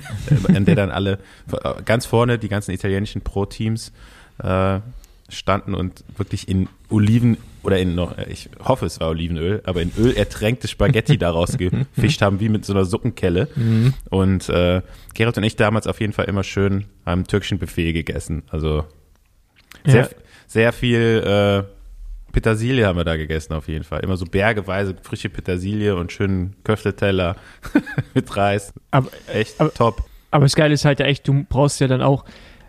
in 0.48 0.64
der 0.64 0.74
dann 0.74 0.90
alle 0.90 1.18
ganz 1.84 2.06
vorne 2.06 2.38
die 2.38 2.48
ganzen 2.48 2.72
italienischen 2.72 3.22
Pro-Teams 3.22 3.92
äh, 4.42 4.80
standen 5.28 5.74
und 5.74 6.04
wirklich 6.16 6.48
in 6.48 6.68
Oliven 6.88 7.36
oder 7.62 7.78
in 7.78 7.94
noch, 7.94 8.16
ich 8.18 8.48
hoffe 8.64 8.86
es 8.86 9.00
war 9.00 9.10
Olivenöl, 9.10 9.62
aber 9.64 9.82
in 9.82 9.92
Öl 9.96 10.16
ertränkte 10.16 10.66
Spaghetti 10.66 11.18
daraus 11.18 11.56
gefischt 11.58 12.22
haben, 12.22 12.40
wie 12.40 12.48
mit 12.48 12.64
so 12.64 12.72
einer 12.72 12.84
Suppenkelle. 12.84 13.48
Mhm. 13.54 13.94
Und 14.08 14.48
äh, 14.48 14.82
Gerrit 15.14 15.36
und 15.36 15.44
ich 15.44 15.56
damals 15.56 15.86
auf 15.86 16.00
jeden 16.00 16.12
Fall 16.12 16.24
immer 16.24 16.42
schön 16.42 16.86
am 17.04 17.26
türkischen 17.26 17.58
Buffet 17.58 17.92
gegessen. 17.92 18.42
Also 18.48 18.84
sehr, 19.84 20.02
ja. 20.02 20.08
sehr 20.46 20.72
viel 20.72 21.66
äh, 21.66 21.79
Petersilie 22.32 22.86
haben 22.86 22.96
wir 22.96 23.04
da 23.04 23.16
gegessen 23.16 23.52
auf 23.54 23.68
jeden 23.68 23.84
Fall. 23.84 24.00
Immer 24.00 24.16
so 24.16 24.24
bergeweise 24.24 24.94
frische 25.02 25.28
Petersilie 25.28 25.96
und 25.96 26.12
schönen 26.12 26.54
Köfteteller 26.64 27.36
mit 28.14 28.36
Reis. 28.36 28.72
Aber, 28.90 29.10
echt 29.32 29.60
aber, 29.60 29.72
top. 29.72 30.04
Aber 30.30 30.44
das 30.44 30.54
Geile 30.54 30.74
ist 30.74 30.84
halt 30.84 31.00
ja 31.00 31.06
echt, 31.06 31.26
du 31.26 31.44
brauchst 31.48 31.80
ja 31.80 31.88
dann 31.88 32.02
auch, 32.02 32.24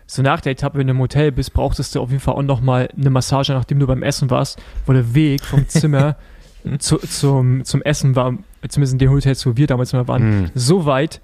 so 0.06 0.20
nach 0.20 0.40
der 0.40 0.52
Etappe, 0.52 0.78
wenn 0.78 0.88
du 0.88 0.92
im 0.92 0.98
Hotel 0.98 1.32
bist, 1.32 1.54
brauchtest 1.54 1.94
du 1.94 2.00
auf 2.00 2.10
jeden 2.10 2.20
Fall 2.20 2.34
auch 2.34 2.42
nochmal 2.42 2.88
eine 2.96 3.08
Massage, 3.08 3.52
nachdem 3.52 3.78
du 3.78 3.86
beim 3.86 4.02
Essen 4.02 4.30
warst, 4.30 4.60
wo 4.84 4.92
der 4.92 5.14
Weg 5.14 5.42
vom 5.42 5.66
Zimmer 5.68 6.16
zu, 6.78 6.98
zum, 6.98 7.64
zum 7.64 7.82
Essen 7.82 8.14
war, 8.14 8.36
zumindest 8.68 8.92
in 8.92 8.98
dem 8.98 9.10
Hotel, 9.10 9.34
wo 9.44 9.56
wir 9.56 9.66
damals 9.66 9.92
mal 9.92 10.06
waren, 10.08 10.42
mm. 10.42 10.50
so 10.54 10.84
weit, 10.84 11.20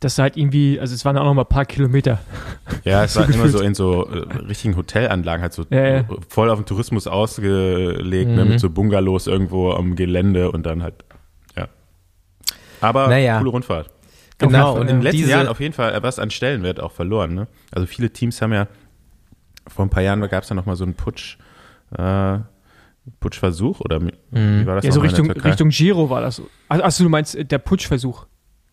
dass 0.00 0.18
halt 0.18 0.36
irgendwie, 0.36 0.78
also 0.78 0.94
es 0.94 1.04
waren 1.04 1.16
auch 1.16 1.24
noch 1.24 1.34
mal 1.34 1.42
ein 1.42 1.48
paar 1.48 1.64
Kilometer. 1.64 2.20
Ja, 2.84 3.04
es 3.04 3.14
so 3.14 3.20
war 3.20 3.26
gefühlt. 3.26 3.44
immer 3.44 3.58
so 3.58 3.64
in 3.64 3.74
so 3.74 4.06
äh, 4.06 4.36
richtigen 4.46 4.76
Hotelanlagen, 4.76 5.42
halt 5.42 5.52
so 5.52 5.64
ja, 5.70 5.96
ja. 5.96 6.04
voll 6.28 6.50
auf 6.50 6.58
den 6.58 6.66
Tourismus 6.66 7.06
ausgelegt, 7.06 8.30
mhm. 8.30 8.36
ne, 8.36 8.44
mit 8.44 8.54
mhm. 8.54 8.58
so 8.58 8.70
Bungalows 8.70 9.26
irgendwo 9.26 9.72
am 9.72 9.96
Gelände 9.96 10.50
und 10.52 10.66
dann 10.66 10.82
halt, 10.82 11.04
ja. 11.56 11.68
Aber 12.80 13.08
naja. 13.08 13.38
coole 13.38 13.50
Rundfahrt. 13.50 13.90
Genau. 14.38 14.76
Und 14.76 14.82
in 14.82 14.98
den 14.98 15.02
letzten 15.02 15.28
Jahren 15.28 15.48
auf 15.48 15.58
jeden 15.58 15.74
Fall 15.74 16.00
was 16.02 16.20
an 16.20 16.30
Stellenwert 16.30 16.78
auch 16.78 16.92
verloren. 16.92 17.34
Ne? 17.34 17.48
Also 17.72 17.86
viele 17.86 18.10
Teams 18.10 18.40
haben 18.40 18.52
ja, 18.52 18.68
vor 19.66 19.84
ein 19.84 19.90
paar 19.90 20.04
Jahren 20.04 20.20
gab 20.28 20.44
es 20.44 20.48
ja 20.48 20.54
noch 20.54 20.64
mal 20.64 20.76
so 20.76 20.84
einen 20.84 20.94
Putsch, 20.94 21.38
äh, 21.96 22.38
Putschversuch 23.18 23.80
oder 23.80 24.00
wie 24.00 24.12
mhm. 24.30 24.64
war 24.66 24.76
das? 24.76 24.84
Ja, 24.84 24.92
so 24.92 25.00
Richtung, 25.00 25.30
Richtung 25.30 25.70
Giro 25.70 26.08
war 26.08 26.20
das. 26.20 26.40
Also 26.68 27.02
du 27.02 27.10
meinst 27.10 27.36
der 27.50 27.58
Putschversuch? 27.58 28.26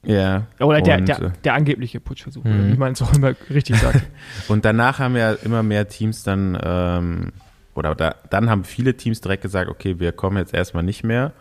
Ja. 0.05 0.47
Oder 0.59 0.81
der, 0.81 1.01
der, 1.01 1.31
der, 1.43 1.53
angebliche 1.53 1.99
Putschversuch, 1.99 2.43
mhm. 2.43 2.71
wie 2.71 2.77
man 2.77 2.93
es 2.93 3.01
auch 3.01 3.13
immer 3.13 3.33
richtig 3.49 3.77
sagt. 3.77 4.01
und 4.47 4.65
danach 4.65 4.99
haben 4.99 5.15
ja 5.15 5.33
immer 5.33 5.63
mehr 5.63 5.87
Teams 5.87 6.23
dann, 6.23 6.57
ähm, 6.61 7.31
oder 7.73 7.95
da, 7.95 8.15
dann 8.29 8.49
haben 8.49 8.63
viele 8.63 8.95
Teams 8.95 9.21
direkt 9.21 9.41
gesagt, 9.41 9.69
okay, 9.69 9.99
wir 9.99 10.11
kommen 10.11 10.37
jetzt 10.37 10.53
erstmal 10.53 10.83
nicht 10.83 11.03
mehr. 11.03 11.33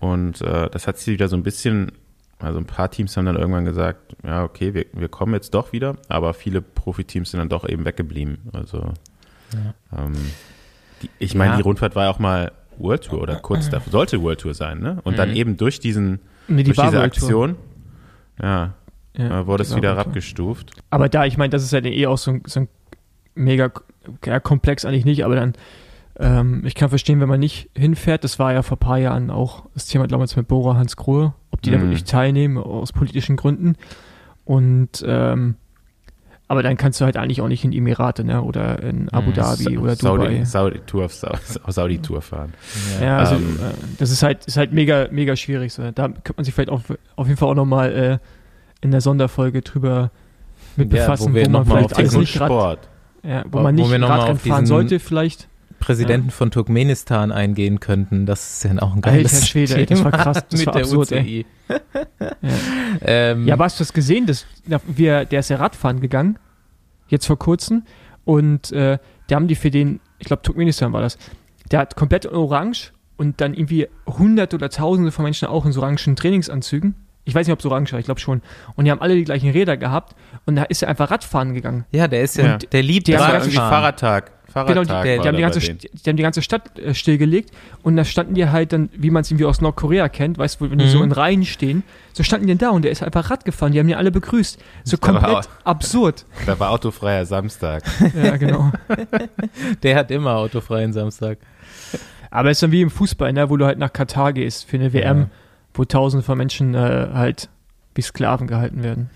Und 0.00 0.40
äh, 0.42 0.68
das 0.70 0.86
hat 0.86 0.98
sich 0.98 1.14
wieder 1.14 1.28
so 1.28 1.36
ein 1.36 1.42
bisschen, 1.42 1.92
also 2.38 2.58
ein 2.58 2.66
paar 2.66 2.90
Teams 2.90 3.16
haben 3.16 3.26
dann 3.26 3.36
irgendwann 3.36 3.64
gesagt, 3.64 4.16
ja, 4.24 4.44
okay, 4.44 4.74
wir, 4.74 4.86
wir 4.92 5.08
kommen 5.08 5.34
jetzt 5.34 5.54
doch 5.54 5.72
wieder, 5.72 5.96
aber 6.08 6.34
viele 6.34 6.60
Profiteams 6.60 7.30
sind 7.30 7.38
dann 7.38 7.48
doch 7.48 7.68
eben 7.68 7.84
weggeblieben. 7.84 8.38
Also 8.52 8.92
ja. 9.52 10.04
ähm, 10.04 10.14
die, 11.02 11.10
ich 11.18 11.34
meine, 11.34 11.52
ja. 11.52 11.56
die 11.56 11.62
Rundfahrt 11.62 11.94
war 11.94 12.04
ja 12.04 12.10
auch 12.10 12.18
mal 12.18 12.52
World 12.78 13.04
Tour 13.04 13.22
oder 13.22 13.36
kurz 13.36 13.70
davor, 13.70 13.90
sollte 13.90 14.22
World 14.22 14.40
Tour 14.40 14.54
sein, 14.54 14.80
ne? 14.80 14.98
Und 15.04 15.14
mhm. 15.14 15.16
dann 15.18 15.36
eben 15.36 15.56
durch 15.56 15.80
diesen, 15.80 16.20
nee, 16.48 16.62
die 16.62 16.72
durch 16.72 16.88
diese 16.88 17.02
Aktion 17.02 17.56
ja, 18.40 18.74
ja 19.16 19.46
wurde 19.46 19.62
es 19.62 19.74
wieder 19.74 19.90
genau. 19.90 20.02
abgestuft. 20.02 20.72
Aber 20.90 21.08
da, 21.08 21.24
ich 21.24 21.36
meine, 21.36 21.50
das 21.50 21.62
ist 21.62 21.72
ja 21.72 21.84
eh 21.84 22.06
auch 22.06 22.18
so 22.18 22.32
ein, 22.32 22.42
so 22.46 22.60
ein 22.60 22.68
mega 23.34 23.70
ja, 24.24 24.40
komplex 24.40 24.84
eigentlich 24.84 25.04
nicht, 25.04 25.24
aber 25.24 25.36
dann, 25.36 25.54
ähm, 26.18 26.62
ich 26.64 26.74
kann 26.74 26.88
verstehen, 26.88 27.20
wenn 27.20 27.28
man 27.28 27.40
nicht 27.40 27.70
hinfährt, 27.76 28.24
das 28.24 28.38
war 28.38 28.52
ja 28.52 28.62
vor 28.62 28.76
ein 28.76 28.80
paar 28.80 28.98
Jahren 28.98 29.30
auch 29.30 29.66
das 29.74 29.86
Thema 29.86 30.06
damals 30.06 30.36
mit 30.36 30.48
Bora 30.48 30.76
Hans 30.76 30.96
Grohe, 30.96 31.34
ob 31.50 31.62
die 31.62 31.70
mhm. 31.70 31.74
da 31.74 31.80
wirklich 31.82 32.04
teilnehmen 32.04 32.58
aus 32.58 32.92
politischen 32.92 33.36
Gründen. 33.36 33.76
Und 34.44 35.04
ähm, 35.06 35.56
aber 36.48 36.62
dann 36.62 36.76
kannst 36.76 37.00
du 37.00 37.04
halt 37.04 37.16
eigentlich 37.16 37.40
auch 37.40 37.48
nicht 37.48 37.64
in 37.64 37.72
die 37.72 37.78
Emirate 37.78 38.22
ne? 38.22 38.42
oder 38.42 38.82
in 38.82 39.08
Abu 39.10 39.30
mhm. 39.30 39.34
Dhabi 39.34 39.64
Sa 39.64 39.70
oder 39.80 39.96
Dubai. 39.96 40.44
Saudi, 40.44 40.80
Tour, 40.86 41.08
Saudi 41.08 41.98
Tour 41.98 42.22
fahren. 42.22 42.54
Ja, 43.00 43.06
ja 43.06 43.18
also 43.18 43.34
ähm, 43.34 43.58
das 43.98 44.10
ist 44.10 44.22
halt, 44.22 44.44
ist 44.46 44.56
halt 44.56 44.72
mega, 44.72 45.08
mega 45.10 45.34
schwierig. 45.34 45.72
So. 45.72 45.90
Da 45.90 46.08
könnte 46.08 46.34
man 46.36 46.44
sich 46.44 46.54
vielleicht 46.54 46.70
auf, 46.70 46.82
auf 47.16 47.26
jeden 47.26 47.36
Fall 47.36 47.48
auch 47.48 47.54
nochmal 47.54 47.92
äh, 47.92 48.18
in 48.80 48.92
der 48.92 49.00
Sonderfolge 49.00 49.62
drüber 49.62 50.12
mit 50.76 50.90
befassen, 50.90 51.34
ja, 51.34 51.42
wo, 51.42 51.46
wo 51.46 51.50
man 51.50 51.64
vielleicht 51.64 51.96
alles 51.96 52.16
nicht 52.16 52.34
grad, 52.34 52.88
ja, 53.24 53.44
wo, 53.50 53.58
wo 53.58 53.62
man 53.62 53.74
nicht 53.74 53.90
Radrennen 53.90 54.38
fahren 54.38 54.66
sollte 54.66 55.00
vielleicht. 55.00 55.48
Präsidenten 55.86 56.30
ja. 56.30 56.34
von 56.34 56.50
Turkmenistan 56.50 57.30
eingehen 57.30 57.78
könnten. 57.78 58.26
Das 58.26 58.64
ist 58.64 58.64
ja 58.64 58.82
auch 58.82 58.92
ein 58.92 59.00
geiles 59.00 59.34
Alter 59.34 59.46
Schwede, 59.46 59.74
Thema 59.74 59.80
ey, 59.80 59.86
das 59.86 60.04
war 60.04 60.10
krass, 60.10 60.44
das 60.50 60.58
mit 60.58 60.66
war 60.66 60.76
absurd, 60.76 61.10
der 61.12 61.20
UCI. 61.22 61.46
ja. 61.68 61.76
Ähm, 63.02 63.46
ja, 63.46 63.54
aber 63.54 63.64
hast 63.64 63.78
du 63.78 63.84
das 63.84 63.92
gesehen? 63.92 64.26
Das, 64.26 64.46
wir, 64.86 65.26
der 65.26 65.40
ist 65.40 65.50
ja 65.50 65.56
Radfahren 65.56 66.00
gegangen, 66.00 66.38
jetzt 67.08 67.26
vor 67.26 67.38
kurzem, 67.38 67.84
und 68.24 68.72
äh, 68.72 68.98
da 69.28 69.36
haben 69.36 69.46
die 69.46 69.54
für 69.54 69.70
den, 69.70 70.00
ich 70.18 70.26
glaube 70.26 70.42
Turkmenistan 70.42 70.92
war 70.92 71.02
das, 71.02 71.18
der 71.70 71.80
hat 71.80 71.94
komplett 71.94 72.26
orange 72.26 72.92
und 73.16 73.40
dann 73.40 73.54
irgendwie 73.54 73.86
hunderte 74.06 74.56
oder 74.56 74.70
tausende 74.70 75.12
von 75.12 75.24
Menschen 75.24 75.46
auch 75.46 75.66
in 75.66 75.72
so 75.72 75.82
orangen 75.82 76.16
Trainingsanzügen 76.16 76.94
ich 77.26 77.34
weiß 77.34 77.46
nicht, 77.46 77.52
ob 77.52 77.58
es 77.58 77.66
orange 77.66 77.92
war, 77.92 77.98
ich 77.98 78.06
glaube 78.06 78.20
schon. 78.20 78.40
Und 78.76 78.84
die 78.84 78.90
haben 78.90 79.02
alle 79.02 79.16
die 79.16 79.24
gleichen 79.24 79.50
Räder 79.50 79.76
gehabt 79.76 80.14
und 80.46 80.54
da 80.56 80.62
ist 80.62 80.82
er 80.82 80.88
einfach 80.88 81.10
Radfahren 81.10 81.54
gegangen. 81.54 81.84
Ja, 81.90 82.06
der 82.06 82.22
ist 82.22 82.36
ja, 82.36 82.54
und 82.54 82.72
der 82.72 82.82
liebt 82.84 83.08
der 83.08 83.20
Radfahren. 83.20 83.50
Fahrradtag. 83.50 84.32
Fahrradtag 84.56 84.84
genau, 84.86 85.02
die, 85.02 85.22
die, 85.22 85.28
haben 85.28 85.36
die, 85.36 85.42
ganze, 85.42 85.60
die 85.60 86.10
haben 86.10 86.16
die 86.16 86.22
ganze 86.22 86.42
Stadt 86.42 86.78
äh, 86.78 86.94
stillgelegt 86.94 87.50
und 87.82 87.96
da 87.96 88.04
standen 88.04 88.34
die 88.34 88.48
halt 88.48 88.72
dann, 88.72 88.88
wie 88.96 89.10
man 89.10 89.22
es 89.22 89.30
irgendwie 89.30 89.46
aus 89.46 89.60
Nordkorea 89.60 90.08
kennt, 90.08 90.38
weißt 90.38 90.60
du, 90.60 90.70
wenn 90.70 90.78
die 90.78 90.88
so 90.88 90.98
mhm. 90.98 91.04
in 91.04 91.12
Reihen 91.12 91.44
stehen, 91.44 91.82
so 92.12 92.22
standen 92.22 92.46
die 92.46 92.56
da 92.56 92.70
und 92.70 92.82
der 92.82 92.90
ist 92.90 93.02
einfach 93.02 93.30
Rad 93.30 93.44
gefahren, 93.44 93.72
die 93.72 93.78
haben 93.78 93.88
die 93.88 93.94
alle 93.94 94.10
begrüßt. 94.10 94.58
So 94.84 94.98
komplett 94.98 95.48
absurd. 95.64 96.24
Da 96.46 96.58
war 96.60 96.70
autofreier 96.70 97.26
Samstag. 97.26 97.82
ja, 98.14 98.36
genau. 98.36 98.70
der 99.82 99.96
hat 99.96 100.10
immer 100.10 100.36
autofreien 100.36 100.92
Samstag. 100.92 101.38
Aber 102.30 102.50
es 102.50 102.58
ist 102.58 102.62
dann 102.62 102.72
wie 102.72 102.82
im 102.82 102.90
Fußball, 102.90 103.32
ne, 103.32 103.50
wo 103.50 103.56
du 103.56 103.66
halt 103.66 103.78
nach 103.78 103.92
Katar 103.92 104.32
gehst 104.32 104.68
für 104.68 104.76
eine 104.76 104.92
WM. 104.92 105.18
Ja 105.18 105.26
wo 105.76 105.84
tausende 105.84 106.24
von 106.24 106.38
Menschen 106.38 106.74
äh, 106.74 107.08
halt 107.12 107.48
wie 107.94 108.02
Sklaven 108.02 108.46
gehalten 108.46 108.82
werden. 108.82 109.10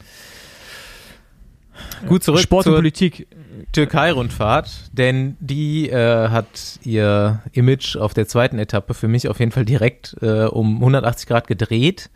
Gut 2.06 2.22
zurück 2.22 2.40
Sport 2.40 2.66
und 2.66 2.74
Politik. 2.74 3.26
Türkei-Rundfahrt, 3.72 4.90
denn 4.92 5.36
die 5.40 5.88
äh, 5.90 6.28
hat 6.28 6.78
ihr 6.82 7.42
Image 7.52 7.96
auf 7.96 8.14
der 8.14 8.26
zweiten 8.26 8.58
Etappe 8.58 8.94
für 8.94 9.08
mich 9.08 9.28
auf 9.28 9.38
jeden 9.40 9.52
Fall 9.52 9.64
direkt 9.64 10.16
äh, 10.20 10.44
um 10.44 10.76
180 10.76 11.28
Grad 11.28 11.46
gedreht 11.46 12.10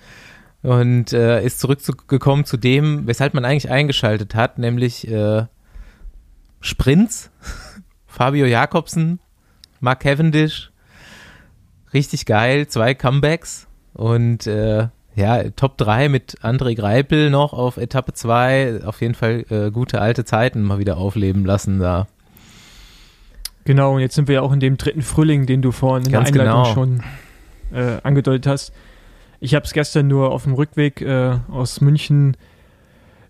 und 0.62 1.12
äh, 1.12 1.44
ist 1.44 1.60
zurückgekommen 1.60 2.44
zu 2.44 2.56
dem, 2.56 3.06
weshalb 3.06 3.34
man 3.34 3.44
eigentlich 3.44 3.70
eingeschaltet 3.70 4.34
hat, 4.34 4.58
nämlich 4.58 5.06
äh, 5.08 5.46
Sprints. 6.60 7.30
Fabio 8.06 8.46
Jakobsen, 8.46 9.18
Mark 9.80 10.00
Cavendish, 10.00 10.70
richtig 11.92 12.26
geil, 12.26 12.68
zwei 12.68 12.94
Comebacks 12.94 13.66
und 13.92 14.46
äh, 14.46 14.86
ja, 15.14 15.42
Top 15.50 15.78
3 15.78 16.08
mit 16.08 16.38
André 16.42 16.74
Greipel 16.74 17.30
noch 17.30 17.52
auf 17.52 17.76
Etappe 17.76 18.12
2. 18.12 18.82
Auf 18.84 19.00
jeden 19.00 19.14
Fall 19.14 19.44
äh, 19.50 19.70
gute 19.70 20.00
alte 20.00 20.24
Zeiten 20.24 20.62
mal 20.62 20.78
wieder 20.78 20.96
aufleben 20.96 21.44
lassen 21.44 21.78
da. 21.78 22.06
Genau, 23.64 23.94
und 23.94 24.00
jetzt 24.00 24.14
sind 24.14 24.28
wir 24.28 24.36
ja 24.36 24.42
auch 24.42 24.52
in 24.52 24.60
dem 24.60 24.76
dritten 24.76 25.02
Frühling, 25.02 25.46
den 25.46 25.62
du 25.62 25.72
vorhin 25.72 26.06
in 26.06 26.12
Ganz 26.12 26.30
der 26.32 26.42
Einleitung 26.42 26.62
genau. 26.62 26.74
schon 26.74 27.02
äh, 27.72 28.00
angedeutet 28.02 28.46
hast. 28.46 28.72
Ich 29.40 29.54
habe 29.54 29.64
es 29.64 29.72
gestern 29.72 30.08
nur 30.08 30.32
auf 30.32 30.44
dem 30.44 30.54
Rückweg 30.54 31.00
äh, 31.00 31.38
aus 31.50 31.80
München 31.80 32.36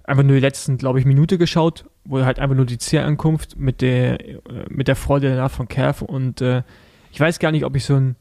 einfach 0.05 0.23
nur 0.23 0.35
die 0.35 0.41
letzten, 0.41 0.77
glaube 0.79 0.99
ich, 0.99 1.05
Minute 1.05 1.39
geschaut, 1.39 1.85
wo 2.05 2.25
halt 2.25 2.39
einfach 2.39 2.57
nur 2.57 2.67
die 2.67 2.79
Zielankunft 2.79 3.57
mit 3.59 3.81
der, 3.81 4.21
äh, 4.21 4.39
mit 4.69 4.89
der 4.89 4.97
Freude 4.97 5.31
danach 5.31 5.51
von 5.51 5.69
Kerf 5.69 6.03
und 6.03 6.41
äh, 6.41 6.63
ich 7.11 7.21
weiß 7.21 7.39
gar 7.39 7.53
nicht, 7.53 7.65
ob 7.65 7.77
ich 7.77 7.85
so 7.85 7.95
ein 7.95 8.17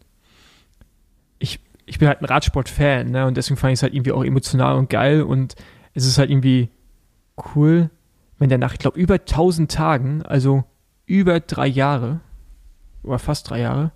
ich, 1.85 1.99
bin 1.99 2.07
halt 2.07 2.21
ein 2.21 2.25
Radsport-Fan, 2.25 3.11
ne? 3.11 3.25
Und 3.25 3.37
deswegen 3.37 3.57
fand 3.57 3.73
ich 3.73 3.79
es 3.79 3.83
halt 3.83 3.93
irgendwie 3.93 4.11
auch 4.11 4.23
emotional 4.23 4.75
und 4.75 4.89
geil 4.89 5.21
und 5.21 5.55
es 5.93 6.05
ist 6.05 6.17
halt 6.17 6.29
irgendwie 6.29 6.69
cool, 7.55 7.89
wenn 8.39 8.49
der 8.49 8.57
nach, 8.57 8.73
ich 8.73 8.79
glaube, 8.79 8.99
über 8.99 9.15
1000 9.15 9.71
Tagen, 9.71 10.23
also 10.23 10.63
über 11.05 11.39
drei 11.39 11.67
Jahre, 11.67 12.21
oder 13.03 13.19
fast 13.19 13.49
drei 13.49 13.61
Jahre, 13.61 13.91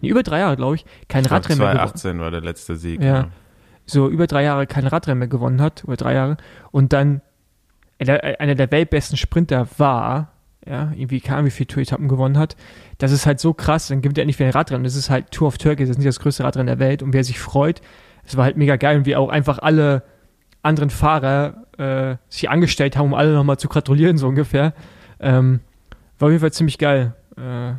nee, 0.00 0.08
über 0.08 0.22
drei 0.22 0.40
Jahre, 0.40 0.56
glaube 0.56 0.76
ich, 0.76 0.84
kein 1.08 1.24
Ich 1.24 1.30
Radrennen 1.30 1.58
mehr 1.58 1.72
gewonnen 1.72 1.88
2018 1.88 2.20
war 2.20 2.30
der 2.30 2.40
letzte 2.40 2.76
Sieg. 2.76 3.02
Ja. 3.02 3.28
so 3.86 4.08
über 4.08 4.26
drei 4.26 4.44
Jahre 4.44 4.66
kein 4.66 4.86
Radrennen 4.86 5.18
mehr 5.18 5.28
gewonnen 5.28 5.60
hat, 5.60 5.84
oder 5.84 5.96
drei 5.96 6.14
Jahre, 6.14 6.36
und 6.70 6.92
dann 6.92 7.22
einer 7.98 8.40
einer 8.40 8.54
der 8.54 8.70
weltbesten 8.70 9.16
Sprinter 9.16 9.66
war, 9.78 10.32
ja, 10.70 10.92
irgendwie 10.94 11.20
kam, 11.20 11.44
wie 11.44 11.50
viele 11.50 11.66
Tour-Etappen 11.66 12.06
gewonnen 12.06 12.38
hat, 12.38 12.56
das 12.98 13.10
ist 13.10 13.26
halt 13.26 13.40
so 13.40 13.52
krass, 13.52 13.88
dann 13.88 14.02
gewinnt 14.02 14.18
er 14.18 14.24
nicht 14.24 14.38
wieder 14.38 14.48
ein 14.48 14.52
Radrennen, 14.52 14.84
das 14.84 14.94
ist 14.94 15.10
halt 15.10 15.32
Tour 15.32 15.48
of 15.48 15.58
Turkey, 15.58 15.82
das 15.82 15.90
ist 15.90 15.98
nicht 15.98 16.08
das 16.08 16.20
größte 16.20 16.44
Radrennen 16.44 16.68
der 16.68 16.78
Welt, 16.78 17.02
und 17.02 17.12
wer 17.12 17.24
sich 17.24 17.40
freut, 17.40 17.82
es 18.24 18.36
war 18.36 18.44
halt 18.44 18.56
mega 18.56 18.76
geil, 18.76 18.98
und 18.98 19.06
wie 19.06 19.16
auch 19.16 19.28
einfach 19.28 19.58
alle 19.58 20.04
anderen 20.62 20.90
Fahrer 20.90 21.66
äh, 21.78 22.16
sich 22.28 22.48
angestellt 22.48 22.96
haben, 22.96 23.06
um 23.06 23.14
alle 23.14 23.34
nochmal 23.34 23.58
zu 23.58 23.68
gratulieren, 23.68 24.16
so 24.16 24.28
ungefähr, 24.28 24.72
ähm, 25.18 25.60
war 26.18 26.26
auf 26.26 26.32
jeden 26.32 26.40
Fall 26.40 26.52
ziemlich 26.52 26.78
geil. 26.78 27.14
Äh, 27.36 27.74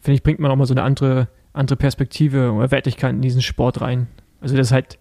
Finde 0.00 0.16
ich, 0.16 0.22
bringt 0.22 0.40
man 0.40 0.50
auch 0.50 0.56
mal 0.56 0.66
so 0.66 0.74
eine 0.74 0.82
andere, 0.82 1.28
andere 1.54 1.76
Perspektive 1.76 2.52
oder 2.52 2.70
Wertigkeit 2.70 3.12
in 3.12 3.22
diesen 3.22 3.40
Sport 3.40 3.80
rein. 3.80 4.08
Also, 4.40 4.56
dass 4.56 4.72
halt 4.72 4.98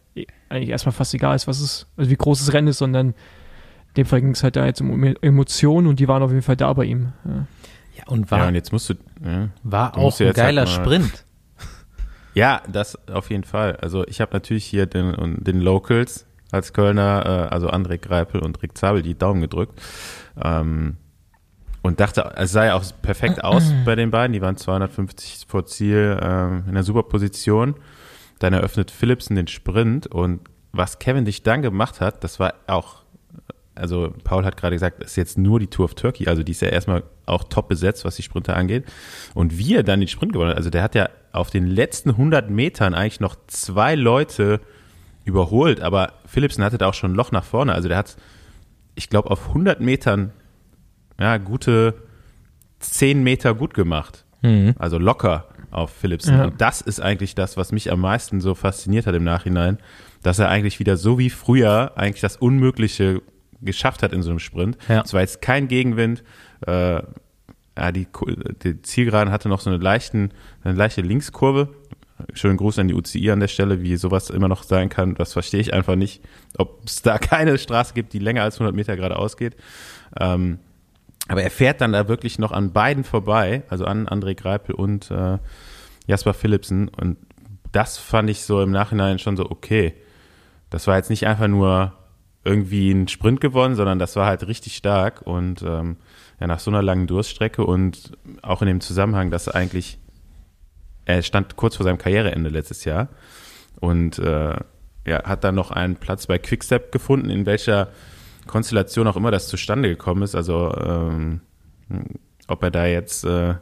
eigentlich 0.48 0.70
erstmal 0.70 0.94
fast 0.94 1.14
egal 1.14 1.36
ist, 1.36 1.48
was 1.48 1.60
es, 1.60 1.88
also 1.98 2.10
wie 2.10 2.16
groß 2.16 2.40
das 2.40 2.54
Rennen 2.54 2.68
ist, 2.68 2.78
sondern 2.78 3.16
dem 3.98 4.06
Fall 4.06 4.22
ging 4.22 4.32
es 4.32 4.44
halt 4.44 4.56
da 4.56 4.66
jetzt 4.66 4.82
um 4.82 5.04
Emotionen 5.04 5.88
und 5.88 6.00
die 6.00 6.08
waren 6.08 6.24
auf 6.24 6.32
jeden 6.32 6.42
Fall 6.44 6.56
da 6.58 6.72
bei 6.74 6.86
ihm. 6.86 7.14
Ja. 7.26 7.46
Ja, 7.96 8.04
und 8.08 8.32
Ja, 8.32 8.32
war, 8.40 8.48
und 8.48 8.56
jetzt 8.56 8.72
musst 8.72 8.90
du. 8.90 8.96
Ja, 9.24 9.50
war 9.64 9.92
du 9.92 10.00
auch 10.00 10.20
ja 10.20 10.26
ein 10.26 10.28
halt 10.30 10.36
geiler 10.36 10.62
mal- 10.64 10.68
Sprint. 10.68 11.26
ja 12.34 12.62
das 12.72 12.98
auf 13.08 13.30
jeden 13.30 13.44
Fall. 13.44 13.76
Also 13.78 14.06
ich 14.08 14.20
habe 14.22 14.34
natürlich 14.34 14.66
hier 14.66 14.86
den, 14.88 15.44
den 15.44 15.62
Locals 15.62 16.26
als 16.52 16.74
Kölner, 16.74 17.48
äh, 17.52 17.54
also 17.54 17.70
André 17.70 17.98
Greipel 18.00 18.42
und 18.42 18.62
Rick 18.64 18.78
Zabel, 18.78 19.02
die 19.04 19.16
Daumen 19.18 19.42
gedrückt. 19.42 19.80
Ähm, 20.44 20.98
und 21.84 22.00
dachte, 22.00 22.32
es 22.38 22.52
sah 22.54 22.66
ja 22.66 22.76
auch 22.76 22.84
perfekt 23.02 23.44
aus 23.44 23.72
bei 23.86 23.96
den 23.96 24.10
beiden. 24.10 24.34
Die 24.34 24.42
waren 24.42 24.58
250 24.58 25.46
vor 25.48 25.66
Ziel 25.66 26.18
ähm, 26.22 26.64
in 26.66 26.70
einer 26.72 26.84
super 26.84 27.04
Position. 27.04 27.76
Dann 28.40 28.54
eröffnet 28.54 28.90
Philipsen 28.90 29.36
den 29.36 29.48
Sprint 29.48 30.08
und 30.08 30.42
was 30.72 30.98
Kevin 30.98 31.26
dich 31.26 31.44
dann 31.44 31.62
gemacht 31.62 32.02
hat, 32.02 32.24
das 32.24 32.40
war 32.40 32.56
auch, 32.68 33.03
also 33.76 34.14
Paul 34.24 34.46
hat 34.46 34.58
gerade 34.58 34.76
gesagt, 34.76 35.02
das 35.02 35.12
ist 35.12 35.16
jetzt 35.16 35.38
nur 35.38 35.60
die 35.60 35.68
Tour 35.68 35.86
of 35.86 35.96
Turkey, 35.96 36.28
also 36.28 36.44
die 36.44 36.52
ist 36.52 36.62
ja 36.62 36.70
erstmal 36.70 37.04
auch 37.26 37.44
top 37.46 37.68
besetzt, 37.68 38.06
was 38.06 38.16
die 38.16 38.24
Sprinter 38.24 38.56
angeht. 38.56 38.86
Und 39.34 39.58
wie 39.58 39.76
er 39.76 39.84
dann 39.84 40.00
den 40.00 40.08
Sprint 40.08 40.34
gewonnen 40.34 40.52
hat, 40.52 40.58
also 40.58 40.70
der 40.70 40.84
hat 40.84 40.96
ja 40.96 41.10
auf 41.32 41.50
den 41.50 41.68
letzten 41.68 42.12
100 42.12 42.50
Metern 42.50 42.94
eigentlich 42.94 43.20
noch 43.20 43.36
zwei 43.48 43.96
Leute 43.96 44.62
überholt, 45.26 45.82
aber 45.82 46.14
Philipsen 46.26 46.64
hatte 46.64 46.78
da 46.78 46.88
auch 46.88 46.94
schon 46.94 47.14
ein 47.14 47.16
Loch 47.16 47.32
nach 47.32 47.46
vorne, 47.46 47.74
also 47.74 47.88
der 47.88 47.98
hat, 47.98 48.18
ich 48.96 49.10
glaube, 49.10 49.32
auf 49.32 49.50
100 49.50 49.80
Metern 49.80 50.32
ja, 51.20 51.38
gute 51.38 51.96
10 52.80 53.24
Meter 53.24 53.54
gut 53.54 53.74
gemacht. 53.74 54.26
Mhm. 54.42 54.76
Also 54.78 54.98
locker 54.98 55.48
auf 55.72 55.92
Philipsen. 55.92 56.38
Ja. 56.38 56.46
Und 56.46 56.62
das 56.62 56.82
ist 56.82 57.00
eigentlich 57.00 57.36
das, 57.36 57.58
was 57.58 57.72
mich 57.72 57.92
am 57.92 58.02
meisten 58.02 58.42
so 58.42 58.56
fasziniert 58.56 59.08
hat 59.08 59.16
im 59.16 59.24
Nachhinein, 59.24 59.78
dass 60.22 60.40
er 60.40 60.50
eigentlich 60.50 60.80
wieder 60.80 60.98
so 60.98 61.18
wie 61.18 61.30
früher 61.30 61.94
eigentlich 61.96 62.22
das 62.22 62.38
Unmögliche 62.38 63.22
geschafft 63.64 64.04
hat 64.04 64.14
in 64.14 64.22
so 64.22 64.30
einem 64.30 64.40
Sprint. 64.40 64.78
Ja. 64.88 65.02
Es 65.02 65.14
war 65.14 65.22
jetzt 65.22 65.42
kein 65.42 65.68
Gegenwind. 65.68 66.24
Äh, 66.66 67.02
ja, 67.78 67.92
die, 67.92 68.08
die 68.64 68.82
Zielgeraden 68.82 69.32
hatte 69.32 69.50
noch 69.50 69.60
so 69.60 69.70
eine, 69.70 69.80
leichten, 69.80 70.32
eine 70.64 70.76
leichte 70.76 71.02
Linkskurve. 71.02 71.70
Schönen 72.34 72.58
Gruß 72.58 72.80
an 72.80 72.88
die 72.88 72.94
UCI 72.94 73.32
an 73.32 73.40
der 73.40 73.48
Stelle, 73.48 73.82
wie 73.82 73.96
sowas 73.98 74.30
immer 74.30 74.48
noch 74.48 74.64
sein 74.64 74.90
kann. 74.90 75.16
Das 75.16 75.34
verstehe 75.34 75.60
ich 75.60 75.74
einfach 75.74 75.96
nicht, 75.96 76.24
ob 76.58 76.86
es 76.86 77.02
da 77.02 77.18
keine 77.20 77.58
Straße 77.58 77.94
gibt, 77.94 78.14
die 78.14 78.20
länger 78.20 78.44
als 78.44 78.56
100 78.56 78.76
Meter 78.76 78.96
geradeaus 78.96 79.38
geht. 79.38 79.56
Ähm, 80.20 80.60
aber 81.28 81.42
er 81.42 81.52
fährt 81.52 81.82
dann 81.82 81.94
da 81.94 82.08
wirklich 82.08 82.38
noch 82.38 82.52
an 82.52 82.74
beiden 82.74 83.04
vorbei, 83.04 83.64
also 83.70 83.86
an 83.86 84.08
André 84.08 84.36
Greipel 84.36 84.76
und 84.76 85.10
äh, 85.10 85.40
Jasper 86.06 86.34
Philipsen. 86.34 86.90
Und 86.90 87.18
das 87.72 87.98
fand 87.98 88.30
ich 88.30 88.44
so 88.44 88.62
im 88.62 88.72
Nachhinein 88.72 89.20
schon 89.20 89.38
so, 89.38 89.50
okay. 89.50 89.94
Das 90.70 90.88
war 90.88 90.98
jetzt 90.98 91.10
nicht 91.10 91.26
einfach 91.28 91.48
nur 91.48 91.94
irgendwie 92.44 92.92
ein 92.92 93.08
Sprint 93.08 93.42
gewonnen, 93.42 93.76
sondern 93.76 94.00
das 94.00 94.16
war 94.16 94.28
halt 94.28 94.48
richtig 94.48 94.76
stark. 94.76 95.22
Und 95.22 95.62
ähm, 95.62 95.98
ja, 96.40 96.48
nach 96.48 96.60
so 96.60 96.72
einer 96.72 96.82
langen 96.82 97.08
Durststrecke 97.08 97.66
und 97.66 98.18
auch 98.42 98.62
in 98.62 98.68
dem 98.68 98.82
Zusammenhang, 98.82 99.32
dass 99.32 99.48
eigentlich, 99.48 100.00
er 101.06 101.22
stand 101.22 101.56
kurz 101.56 101.76
vor 101.76 101.86
seinem 101.86 101.98
Karriereende 101.98 102.50
letztes 102.50 102.86
Jahr 102.86 103.10
und 103.80 104.20
äh, 104.20 104.56
ja, 105.06 105.24
hat 105.24 105.44
dann 105.44 105.56
noch 105.56 105.72
einen 105.72 105.98
Platz 105.98 106.28
bei 106.28 106.38
Quickstep 106.38 106.92
gefunden, 106.92 107.30
in 107.30 107.46
welcher 107.46 107.90
Konstellation 108.48 109.08
auch 109.08 109.18
immer 109.18 109.32
das 109.32 109.48
zustande 109.48 109.90
gekommen 109.90 110.24
ist. 110.24 110.36
Also 110.36 110.74
ähm, 110.76 111.42
ob 112.48 112.64
er 112.64 112.72
da 112.72 112.86
jetzt 112.86 113.26
äh, 113.26 113.56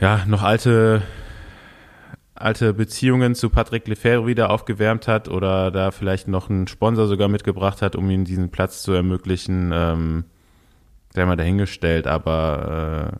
ja 0.00 0.24
noch 0.26 0.42
alte 0.42 1.02
alte 2.44 2.74
Beziehungen 2.74 3.34
zu 3.34 3.48
Patrick 3.48 3.88
Lefebvre 3.88 4.26
wieder 4.26 4.50
aufgewärmt 4.50 5.08
hat 5.08 5.28
oder 5.28 5.70
da 5.70 5.90
vielleicht 5.90 6.28
noch 6.28 6.50
einen 6.50 6.66
Sponsor 6.68 7.06
sogar 7.06 7.28
mitgebracht 7.28 7.80
hat, 7.80 7.96
um 7.96 8.10
ihm 8.10 8.26
diesen 8.26 8.50
Platz 8.50 8.82
zu 8.82 8.92
ermöglichen, 8.92 9.70
ähm, 9.72 10.24
der 11.16 11.24
mal 11.24 11.36
dahingestellt. 11.36 12.06
Aber 12.06 13.14
äh, 13.14 13.18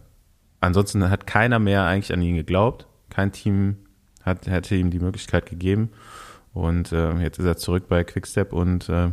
ansonsten 0.61 1.09
hat 1.09 1.27
keiner 1.27 1.59
mehr 1.59 1.85
eigentlich 1.85 2.13
an 2.13 2.21
ihn 2.21 2.37
geglaubt. 2.37 2.87
Kein 3.09 3.33
Team 3.33 3.79
hat, 4.23 4.47
hätte 4.47 4.75
ihm 4.75 4.91
die 4.91 4.99
Möglichkeit 4.99 5.47
gegeben. 5.47 5.91
Und 6.53 6.93
äh, 6.93 7.15
jetzt 7.15 7.39
ist 7.39 7.47
er 7.47 7.57
zurück 7.57 7.89
bei 7.89 8.05
Quickstep 8.05 8.53
und 8.53 8.91
äh, 8.91 9.11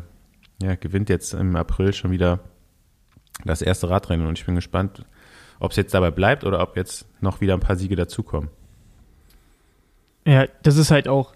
ja, 0.61 0.75
gewinnt 0.75 1.07
jetzt 1.07 1.33
im 1.33 1.55
April 1.55 1.93
schon 1.93 2.11
wieder 2.11 2.39
das 3.45 3.61
erste 3.61 3.89
Radrennen. 3.89 4.27
Und 4.27 4.37
ich 4.37 4.45
bin 4.45 4.55
gespannt, 4.55 5.05
ob 5.61 5.71
es 5.71 5.77
jetzt 5.77 5.93
dabei 5.93 6.11
bleibt 6.11 6.43
oder 6.43 6.61
ob 6.61 6.75
jetzt 6.75 7.07
noch 7.21 7.39
wieder 7.39 7.53
ein 7.53 7.61
paar 7.61 7.77
Siege 7.77 7.95
dazukommen. 7.95 8.49
Ja, 10.25 10.45
das 10.63 10.77
ist 10.77 10.91
halt 10.91 11.07
auch, 11.07 11.33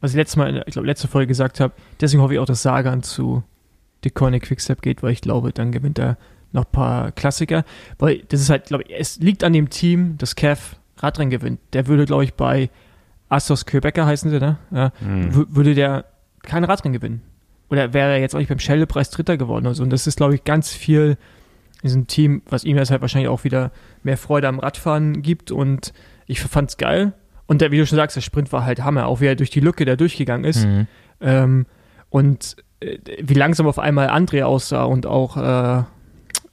was 0.00 0.12
ich 0.12 0.16
letztes 0.16 0.36
Mal, 0.36 0.48
in 0.48 0.62
ich 0.66 0.72
glaube, 0.72 0.86
letzte 0.86 1.08
Folge 1.08 1.26
gesagt 1.28 1.60
habe. 1.60 1.74
Deswegen 2.00 2.22
hoffe 2.22 2.34
ich 2.34 2.38
auch, 2.40 2.46
dass 2.46 2.62
Sagan 2.62 3.02
zu 3.02 3.42
Deconic 4.04 4.44
Quickstep 4.44 4.82
geht, 4.82 5.02
weil 5.02 5.12
ich 5.12 5.20
glaube, 5.20 5.52
dann 5.52 5.70
gewinnt 5.72 5.98
er 5.98 6.16
noch 6.52 6.64
ein 6.64 6.72
paar 6.72 7.12
Klassiker. 7.12 7.64
Weil 7.98 8.22
das 8.28 8.40
ist 8.40 8.50
halt, 8.50 8.64
glaube 8.66 8.84
ich, 8.84 8.94
es 8.98 9.18
liegt 9.20 9.44
an 9.44 9.52
dem 9.52 9.70
Team, 9.70 10.16
das 10.18 10.34
Kev 10.34 10.76
Radrennen 10.98 11.30
gewinnt. 11.30 11.60
Der 11.72 11.86
würde, 11.86 12.04
glaube 12.04 12.24
ich, 12.24 12.34
bei 12.34 12.70
Astos 13.28 13.64
Quebecer 13.66 14.06
heißen 14.06 14.30
sie, 14.30 14.38
ne? 14.38 14.58
Ja, 14.70 14.92
Hm. 15.00 15.34
w- 15.34 15.46
würde 15.48 15.74
der 15.74 16.04
kein 16.42 16.64
Radrennen 16.64 16.92
gewinnen. 16.92 17.22
Oder 17.70 17.92
wäre 17.94 18.12
er 18.12 18.18
jetzt 18.20 18.34
auch 18.34 18.38
nicht 18.38 18.48
beim 18.48 18.58
Schelle-Preis 18.58 19.10
Dritter 19.10 19.36
geworden 19.38 19.66
oder 19.66 19.74
so. 19.74 19.82
Und 19.82 19.90
das 19.90 20.06
ist, 20.06 20.16
glaube 20.16 20.34
ich, 20.34 20.44
ganz 20.44 20.70
viel 20.70 21.16
in 21.76 21.88
diesem 21.88 22.06
Team, 22.06 22.42
was 22.48 22.64
ihm 22.64 22.76
jetzt 22.76 22.90
halt 22.90 23.00
wahrscheinlich 23.00 23.28
auch 23.30 23.44
wieder 23.44 23.70
mehr 24.02 24.18
Freude 24.18 24.48
am 24.48 24.58
Radfahren 24.58 25.22
gibt. 25.22 25.50
Und 25.50 25.92
ich 26.26 26.40
fand's 26.40 26.76
geil. 26.76 27.12
Und 27.52 27.60
der, 27.60 27.70
wie 27.70 27.76
du 27.76 27.86
schon 27.86 27.96
sagst, 27.96 28.16
der 28.16 28.22
Sprint 28.22 28.50
war 28.50 28.64
halt 28.64 28.82
Hammer, 28.82 29.06
auch 29.08 29.20
wie 29.20 29.26
er 29.26 29.36
durch 29.36 29.50
die 29.50 29.60
Lücke 29.60 29.84
da 29.84 29.94
durchgegangen 29.94 30.46
ist. 30.46 30.64
Mhm. 30.64 30.86
Ähm, 31.20 31.66
und 32.08 32.56
äh, 32.80 32.96
wie 33.20 33.34
langsam 33.34 33.66
auf 33.66 33.78
einmal 33.78 34.08
André 34.08 34.42
aussah 34.42 34.84
und 34.84 35.04
auch 35.04 35.36
äh, 35.36 35.82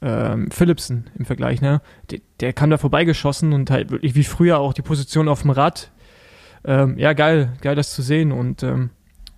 ähm, 0.02 0.52
Philipsen 0.52 1.10
im 1.18 1.24
Vergleich, 1.24 1.62
ne? 1.62 1.80
Der, 2.12 2.20
der 2.42 2.52
kam 2.52 2.70
da 2.70 2.78
vorbeigeschossen 2.78 3.54
und 3.54 3.72
halt 3.72 3.92
wirklich 3.92 4.14
wie 4.16 4.26
früher 4.26 4.60
auch 4.60 4.74
die 4.74 4.82
Position 4.82 5.30
auf 5.30 5.44
dem 5.44 5.52
Rad. 5.52 5.90
Ähm, 6.66 6.98
ja, 6.98 7.14
geil, 7.14 7.54
geil 7.62 7.76
das 7.78 7.94
zu 7.94 8.02
sehen 8.02 8.34
und 8.34 8.62
ähm, 8.64 8.90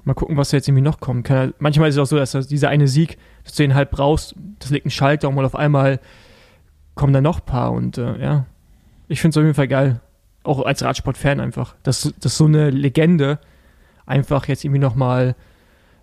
mal 0.03 0.15
gucken, 0.15 0.37
was 0.37 0.49
da 0.49 0.57
jetzt 0.57 0.67
irgendwie 0.67 0.81
noch 0.83 0.99
kommt. 0.99 1.27
Kann, 1.27 1.37
er- 1.37 1.53
manchmal 1.59 1.89
ist 1.89 1.95
es 1.95 1.99
auch 2.01 2.07
so, 2.07 2.17
dass 2.17 2.31
das, 2.31 2.47
dieser 2.47 2.69
eine 2.69 2.87
Sieg 2.87 3.19
dass 3.43 3.53
du 3.53 3.61
den 3.61 3.75
halt 3.75 3.91
brauchst, 3.91 4.33
das 4.57 4.71
legt 4.71 4.85
einen 4.87 4.91
Schalter 4.91 5.29
und 5.29 5.45
auf 5.45 5.55
einmal 5.55 5.99
kommen 6.95 7.13
da 7.13 7.21
noch 7.21 7.39
ein 7.41 7.45
paar 7.45 7.71
und 7.71 7.99
äh, 7.99 8.19
ja, 8.19 8.45
ich 9.07 9.21
finde 9.21 9.33
es 9.33 9.37
auf 9.37 9.43
jeden 9.43 9.55
Fall 9.55 9.67
geil, 9.67 9.99
auch 10.43 10.65
als 10.65 10.83
Radsport-Fan 10.83 11.39
einfach, 11.39 11.75
dass, 11.83 12.13
dass 12.19 12.37
so 12.37 12.45
eine 12.45 12.69
Legende 12.69 13.39
einfach 14.05 14.47
jetzt 14.47 14.63
irgendwie 14.63 14.79
nochmal 14.79 15.35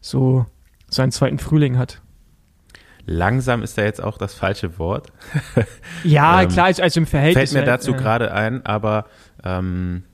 so 0.00 0.46
seinen 0.88 1.12
zweiten 1.12 1.38
Frühling 1.38 1.78
hat. 1.78 2.00
Langsam 3.04 3.62
ist 3.62 3.78
da 3.78 3.82
jetzt 3.82 4.02
auch 4.02 4.18
das 4.18 4.34
falsche 4.34 4.78
Wort. 4.78 5.12
Ja, 6.04 6.42
ähm, 6.42 6.48
klar, 6.48 6.66
also, 6.66 7.00
im 7.00 7.06
Verhältnis. 7.06 7.52
Fällt 7.52 7.64
mir 7.64 7.70
dazu 7.70 7.92
äh, 7.92 7.96
gerade 7.96 8.32
ein, 8.32 8.64
aber 8.64 9.06
ähm, 9.42 10.04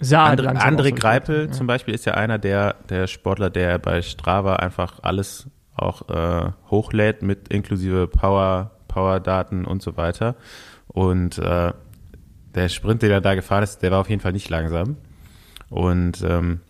André, 0.00 0.56
André 0.56 0.94
Greipel 0.94 1.46
ja. 1.46 1.52
zum 1.52 1.66
Beispiel 1.66 1.94
ist 1.94 2.04
ja 2.04 2.14
einer 2.14 2.38
der, 2.38 2.76
der 2.88 3.06
Sportler, 3.06 3.50
der 3.50 3.78
bei 3.78 4.02
Strava 4.02 4.56
einfach 4.56 5.00
alles 5.02 5.48
auch 5.74 6.08
äh, 6.08 6.50
hochlädt 6.70 7.22
mit 7.22 7.48
inklusive 7.48 8.06
Power, 8.06 8.72
Power-Daten 8.88 9.64
und 9.64 9.82
so 9.82 9.96
weiter. 9.96 10.36
Und 10.88 11.38
äh, 11.38 11.72
der 12.54 12.68
Sprint, 12.68 13.02
den 13.02 13.10
er 13.10 13.20
da 13.20 13.34
gefahren 13.34 13.62
ist, 13.62 13.78
der 13.78 13.90
war 13.90 14.00
auf 14.00 14.08
jeden 14.08 14.20
Fall 14.20 14.32
nicht 14.32 14.50
langsam. 14.50 14.96
Und 15.70 16.22
ähm, 16.22 16.60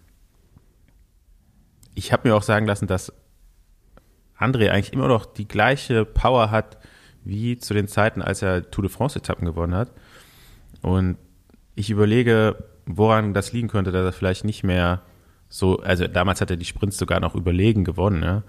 ich 1.94 2.12
habe 2.12 2.28
mir 2.28 2.34
auch 2.34 2.42
sagen 2.42 2.66
lassen, 2.66 2.86
dass 2.86 3.12
André 4.38 4.70
eigentlich 4.70 4.92
immer 4.92 5.08
noch 5.08 5.26
die 5.26 5.48
gleiche 5.48 6.04
Power 6.04 6.50
hat 6.50 6.78
wie 7.24 7.56
zu 7.56 7.74
den 7.74 7.88
Zeiten, 7.88 8.22
als 8.22 8.42
er 8.42 8.70
Tour 8.70 8.82
de 8.82 8.90
France-Etappen 8.90 9.44
gewonnen 9.44 9.74
hat. 9.74 9.92
Und 10.80 11.16
ich 11.74 11.90
überlege, 11.90 12.56
woran 12.86 13.34
das 13.34 13.52
liegen 13.52 13.68
könnte, 13.68 13.92
dass 13.92 14.04
er 14.04 14.12
vielleicht 14.12 14.44
nicht 14.44 14.64
mehr 14.64 15.02
so, 15.48 15.78
also 15.80 16.06
damals 16.06 16.40
hat 16.40 16.50
er 16.50 16.56
die 16.56 16.64
Sprints 16.64 16.96
sogar 16.96 17.20
noch 17.20 17.34
überlegen 17.34 17.84
gewonnen, 17.84 18.22
ja. 18.22 18.42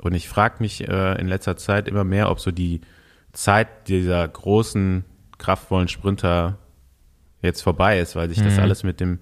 Und 0.00 0.14
ich 0.14 0.28
frage 0.28 0.56
mich 0.60 0.86
äh, 0.86 1.20
in 1.20 1.26
letzter 1.26 1.56
Zeit 1.56 1.88
immer 1.88 2.04
mehr, 2.04 2.30
ob 2.30 2.38
so 2.38 2.50
die 2.50 2.82
Zeit 3.32 3.88
dieser 3.88 4.26
großen, 4.26 5.04
kraftvollen 5.38 5.88
Sprinter 5.88 6.58
jetzt 7.42 7.62
vorbei 7.62 7.98
ist, 7.98 8.16
weil 8.16 8.28
sich 8.28 8.40
mhm. 8.40 8.44
das 8.44 8.58
alles 8.58 8.82
mit 8.82 9.00
dem 9.00 9.20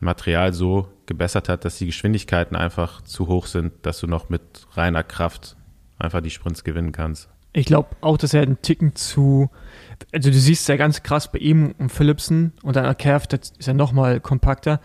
Material 0.00 0.52
so 0.52 0.88
gebessert 1.06 1.48
hat, 1.48 1.64
dass 1.64 1.78
die 1.78 1.86
Geschwindigkeiten 1.86 2.56
einfach 2.56 3.02
zu 3.02 3.26
hoch 3.26 3.46
sind, 3.46 3.72
dass 3.82 3.98
du 3.98 4.06
noch 4.06 4.28
mit 4.28 4.42
reiner 4.74 5.02
Kraft 5.02 5.56
einfach 5.98 6.20
die 6.20 6.30
Sprints 6.30 6.64
gewinnen 6.64 6.92
kannst. 6.92 7.28
Ich 7.52 7.66
glaube 7.66 7.96
auch, 8.02 8.18
dass 8.18 8.34
er 8.34 8.42
einen 8.42 8.62
Ticken 8.62 8.94
zu, 8.94 9.50
also 10.12 10.30
du 10.30 10.36
siehst 10.36 10.68
ja 10.68 10.76
ganz 10.76 11.02
krass 11.02 11.32
bei 11.32 11.38
ihm 11.38 11.74
und 11.78 11.90
Philipsen 11.90 12.52
und 12.62 12.76
dann 12.76 12.96
Kerf, 12.96 13.26
das 13.26 13.52
ist 13.58 13.66
ja 13.66 13.74
nochmal 13.74 14.20
kompakter, 14.20 14.80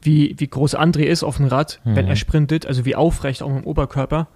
wie, 0.00 0.34
wie 0.38 0.48
groß 0.48 0.76
André 0.76 1.02
ist 1.04 1.22
auf 1.22 1.36
dem 1.36 1.46
Rad, 1.46 1.80
mhm. 1.84 1.96
wenn 1.96 2.08
er 2.08 2.16
sprintet, 2.16 2.66
also 2.66 2.84
wie 2.84 2.96
aufrecht 2.96 3.42
auch 3.42 3.50
im 3.50 3.64
Oberkörper. 3.64 4.28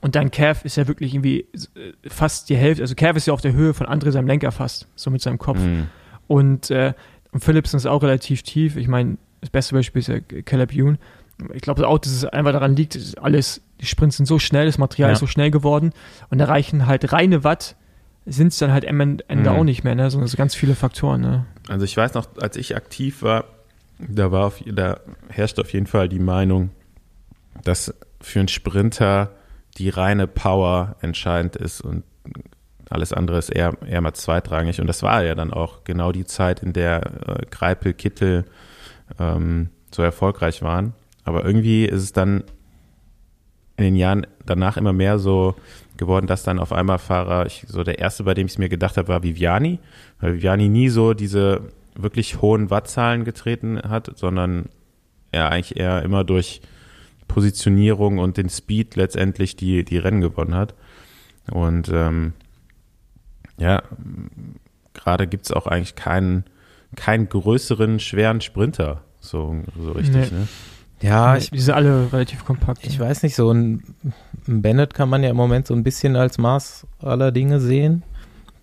Und 0.00 0.14
dann 0.16 0.30
Kev 0.30 0.64
ist 0.64 0.76
ja 0.76 0.86
wirklich 0.86 1.14
irgendwie 1.14 1.40
äh, 1.40 1.92
fast 2.08 2.48
die 2.48 2.56
Hälfte, 2.56 2.82
also 2.82 2.94
Kev 2.94 3.16
ist 3.16 3.26
ja 3.26 3.32
auf 3.32 3.40
der 3.40 3.52
Höhe 3.52 3.74
von 3.74 3.86
André 3.86 4.10
seinem 4.10 4.26
Lenker 4.26 4.52
fast, 4.52 4.86
so 4.94 5.10
mit 5.10 5.20
seinem 5.20 5.38
Kopf. 5.38 5.58
Mhm. 5.58 5.88
Und, 6.26 6.70
äh, 6.70 6.94
und 7.32 7.46
ist 7.48 7.86
auch 7.86 8.02
relativ 8.02 8.42
tief. 8.42 8.76
Ich 8.76 8.88
meine, 8.88 9.18
das 9.40 9.50
beste 9.50 9.74
Beispiel 9.74 10.00
ist 10.00 10.08
ja 10.08 10.20
Caleb 10.20 10.72
Youn. 10.74 10.98
Ich 11.52 11.62
glaube 11.62 11.86
auch, 11.86 11.98
dass 11.98 12.12
es 12.12 12.24
einfach 12.24 12.52
daran 12.52 12.76
liegt, 12.76 13.18
alles, 13.20 13.60
die 13.80 13.86
Sprints 13.86 14.16
sind 14.16 14.26
so 14.26 14.38
schnell, 14.38 14.66
das 14.66 14.78
Material 14.78 15.10
ja. 15.10 15.12
ist 15.14 15.18
so 15.20 15.26
schnell 15.26 15.50
geworden 15.50 15.92
und 16.30 16.38
da 16.38 16.44
reichen 16.44 16.86
halt 16.86 17.12
reine 17.12 17.42
Watt, 17.42 17.74
sind 18.24 18.48
es 18.48 18.58
dann 18.58 18.72
halt 18.72 18.86
am 18.86 19.00
Ende 19.00 19.24
mhm. 19.28 19.48
auch 19.48 19.64
nicht 19.64 19.82
mehr, 19.82 19.96
ne? 19.96 20.10
sondern 20.10 20.28
so 20.28 20.36
ganz 20.36 20.54
viele 20.54 20.76
Faktoren. 20.76 21.20
Ne? 21.20 21.44
Also 21.68 21.84
ich 21.84 21.96
weiß 21.96 22.14
noch, 22.14 22.28
als 22.40 22.56
ich 22.56 22.76
aktiv 22.76 23.22
war, 23.22 23.44
da 23.98 24.30
war 24.30 24.46
auf, 24.46 24.62
da 24.64 25.00
herrscht 25.28 25.58
auf 25.58 25.72
jeden 25.72 25.86
Fall 25.86 26.08
die 26.08 26.20
Meinung, 26.20 26.70
dass 27.64 27.92
für 28.20 28.38
einen 28.38 28.48
Sprinter 28.48 29.32
die 29.76 29.88
reine 29.88 30.26
Power 30.26 30.96
entscheidend 31.00 31.56
ist 31.56 31.80
und 31.80 32.04
alles 32.94 33.12
andere 33.12 33.38
ist 33.38 33.50
eher, 33.50 33.76
eher 33.86 34.00
mal 34.00 34.14
zweitrangig. 34.14 34.80
Und 34.80 34.86
das 34.86 35.02
war 35.02 35.22
ja 35.22 35.34
dann 35.34 35.52
auch 35.52 35.84
genau 35.84 36.12
die 36.12 36.24
Zeit, 36.24 36.60
in 36.60 36.72
der 36.72 37.02
äh, 37.26 37.46
Greipel, 37.50 37.92
Kittel 37.92 38.44
ähm, 39.18 39.68
so 39.90 40.02
erfolgreich 40.02 40.62
waren. 40.62 40.94
Aber 41.24 41.44
irgendwie 41.44 41.84
ist 41.84 42.02
es 42.02 42.12
dann 42.12 42.44
in 43.76 43.84
den 43.84 43.96
Jahren 43.96 44.26
danach 44.46 44.76
immer 44.76 44.92
mehr 44.92 45.18
so 45.18 45.54
geworden, 45.96 46.26
dass 46.26 46.42
dann 46.42 46.58
auf 46.58 46.72
einmal 46.72 46.98
Fahrer, 46.98 47.46
ich, 47.46 47.64
so 47.68 47.84
der 47.84 47.98
erste, 47.98 48.24
bei 48.24 48.34
dem 48.34 48.46
ich 48.46 48.52
es 48.52 48.58
mir 48.58 48.68
gedacht 48.68 48.96
habe, 48.96 49.08
war 49.08 49.22
Viviani, 49.22 49.78
weil 50.20 50.34
Viviani 50.34 50.68
nie 50.68 50.88
so 50.88 51.14
diese 51.14 51.60
wirklich 51.96 52.40
hohen 52.40 52.70
Wattzahlen 52.70 53.24
getreten 53.24 53.80
hat, 53.82 54.10
sondern 54.16 54.66
er 55.32 55.50
eigentlich 55.50 55.76
eher 55.76 56.02
immer 56.02 56.24
durch 56.24 56.60
Positionierung 57.28 58.18
und 58.18 58.36
den 58.36 58.48
Speed 58.48 58.96
letztendlich 58.96 59.56
die, 59.56 59.84
die 59.84 59.98
Rennen 59.98 60.20
gewonnen 60.20 60.54
hat. 60.54 60.74
Und 61.50 61.90
ähm, 61.92 62.32
ja, 63.58 63.82
gerade 64.92 65.26
gibt 65.26 65.46
es 65.46 65.52
auch 65.52 65.66
eigentlich 65.66 65.94
keinen, 65.94 66.44
keinen 66.96 67.28
größeren, 67.28 68.00
schweren 68.00 68.40
Sprinter, 68.40 69.02
so, 69.20 69.56
so 69.78 69.92
richtig. 69.92 70.30
Nee. 70.30 70.38
Ne? 70.38 70.48
Ja, 71.02 71.36
ich, 71.36 71.50
die 71.50 71.58
sind 71.58 71.74
alle 71.74 72.12
relativ 72.12 72.44
kompakt. 72.44 72.86
Ich 72.86 72.98
weiß 72.98 73.24
nicht, 73.24 73.34
so 73.34 73.50
ein, 73.50 73.82
ein 74.48 74.62
Bennett 74.62 74.94
kann 74.94 75.08
man 75.10 75.22
ja 75.22 75.30
im 75.30 75.36
Moment 75.36 75.66
so 75.66 75.74
ein 75.74 75.82
bisschen 75.82 76.16
als 76.16 76.38
Maß 76.38 76.86
aller 77.00 77.30
Dinge 77.30 77.60
sehen. 77.60 78.02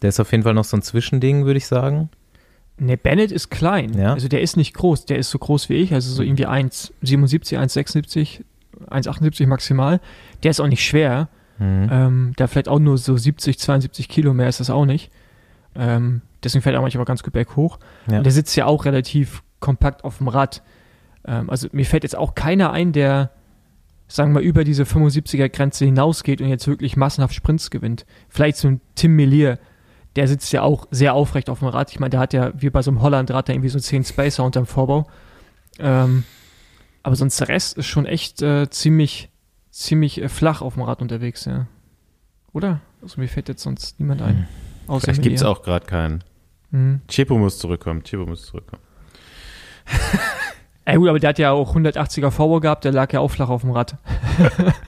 Der 0.02 0.10
ist 0.10 0.20
auf 0.20 0.32
jeden 0.32 0.44
Fall 0.44 0.56
noch 0.56 0.64
so 0.64 0.76
ein 0.76 0.82
Zwischending, 0.82 1.46
würde 1.46 1.58
ich 1.58 1.68
sagen. 1.68 2.10
Ne, 2.80 2.98
Bennett 2.98 3.32
ist 3.32 3.50
klein. 3.50 3.94
Ja? 3.94 4.14
Also 4.14 4.28
der 4.28 4.42
ist 4.42 4.58
nicht 4.58 4.74
groß. 4.74 5.06
Der 5.06 5.18
ist 5.18 5.30
so 5.30 5.38
groß 5.38 5.70
wie 5.70 5.76
ich, 5.76 5.94
also 5.94 6.12
so 6.12 6.24
irgendwie 6.24 6.48
1,77, 6.48 7.60
1,76, 7.60 8.42
1,78 8.90 9.46
maximal. 9.46 10.00
Der 10.42 10.50
ist 10.50 10.60
auch 10.60 10.68
nicht 10.68 10.84
schwer. 10.84 11.30
Mhm. 11.62 11.90
Ähm, 11.92 12.34
der 12.40 12.48
vielleicht 12.48 12.68
auch 12.68 12.80
nur 12.80 12.98
so 12.98 13.16
70, 13.16 13.60
72 13.60 14.10
Kilo 14.10 14.34
mehr 14.34 14.50
ist 14.50 14.60
das 14.60 14.72
auch 14.72 14.86
nicht. 14.86 15.12
Ähm, 15.76 16.22
deswegen 16.44 16.64
fällt 16.64 16.76
er 16.76 16.82
manchmal 16.82 17.06
ganz 17.06 17.22
gut 17.22 17.34
berghoch. 17.34 17.78
Ja. 18.10 18.18
Und 18.18 18.24
der 18.24 18.34
sitzt 18.34 18.56
ja 18.56 18.66
auch 18.66 18.86
relativ 18.86 19.44
kompakt 19.60 20.04
auf 20.04 20.18
dem 20.18 20.28
Rad. 20.28 20.64
Ähm, 21.24 21.52
also 21.52 21.68
mir 21.72 21.86
fällt 21.86 22.02
jetzt 22.02 22.18
auch 22.18 22.34
keiner 22.34 22.72
ein, 22.72 22.94
der, 22.94 23.30
sagen 24.08 24.34
wir, 24.34 24.42
über 24.42 24.64
diese 24.64 24.84
75er-Grenze 24.84 25.86
hinausgeht 25.86 26.42
und 26.42 26.50
jetzt 26.50 26.68
wirklich 26.68 26.98
massenhaft 26.98 27.36
Sprints 27.36 27.70
gewinnt. 27.70 28.08
Vielleicht 28.28 28.58
so 28.58 28.68
ein 28.68 28.82
Tim 28.96 29.16
Melier, 29.16 29.60
der 30.16 30.28
sitzt 30.28 30.52
ja 30.52 30.64
auch 30.64 30.88
sehr 30.90 31.14
aufrecht 31.14 31.48
auf 31.48 31.60
dem 31.60 31.68
Rad. 31.68 31.92
Ich 31.92 32.00
meine, 32.00 32.10
der 32.10 32.20
hat 32.20 32.34
ja 32.34 32.54
wie 32.60 32.72
bei 32.72 32.82
so 32.82 32.90
einem 32.90 33.04
Holland-Rad 33.04 33.50
da 33.50 33.54
irgendwie 33.54 33.70
so 33.70 33.80
10 33.80 34.04
Spacer 34.04 34.44
unterm 34.44 34.66
Vorbau. 34.66 35.08
Ähm, 35.78 36.24
aber 37.04 37.16
sonst 37.16 37.40
der 37.40 37.50
Rest 37.50 37.78
ist 37.78 37.86
schon 37.86 38.08
echt 38.08 38.42
äh, 38.42 38.68
ziemlich, 38.70 39.30
ziemlich 39.72 40.22
äh, 40.22 40.30
flach 40.30 40.62
auf 40.62 40.76
dem 40.76 40.84
Rad 40.84 41.02
unterwegs, 41.02 41.46
ja. 41.46 41.68
Oder? 42.54 42.82
Also 43.02 43.20
mir 43.20 43.28
fällt 43.28 43.50
jetzt 43.50 43.64
sonst 43.64 44.00
niemand 44.00 44.22
ein. 44.22 44.38
Hm. 44.38 44.46
Außer 44.88 45.06
Vielleicht 45.06 45.24
gibt 45.24 45.38
es 45.38 45.44
auch 45.44 45.64
gerade 45.64 45.86
keinen. 45.86 46.24
Hm. 46.72 47.02
Chepo 47.08 47.38
muss 47.38 47.58
zurückkommen. 47.60 48.04
Chepo 48.04 48.26
muss 48.26 48.46
zurückkommen. 48.46 48.84
Ey, 50.86 50.98
gut, 50.98 51.10
aber 51.10 51.20
der 51.20 51.30
hat 51.30 51.40
ja 51.40 51.52
auch 51.52 51.76
180er 51.76 52.32
Vorbau 52.32 52.60
gehabt, 52.60 52.86
der 52.86 52.92
lag 52.92 53.14
ja 53.14 53.20
auch 53.20 53.30
flach 53.30 53.50
auf 53.50 53.62
dem 53.62 53.72
Rad. 53.72 53.98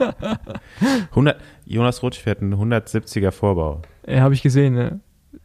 100, 1.10 1.40
Jonas 1.64 2.02
Rutsch 2.02 2.18
fährt 2.18 2.42
einen 2.42 2.54
170er 2.54 3.30
Vorbau. 3.30 3.80
Ja, 4.06 4.20
habe 4.20 4.34
ich 4.34 4.42
gesehen, 4.42 4.74
ne? 4.74 5.00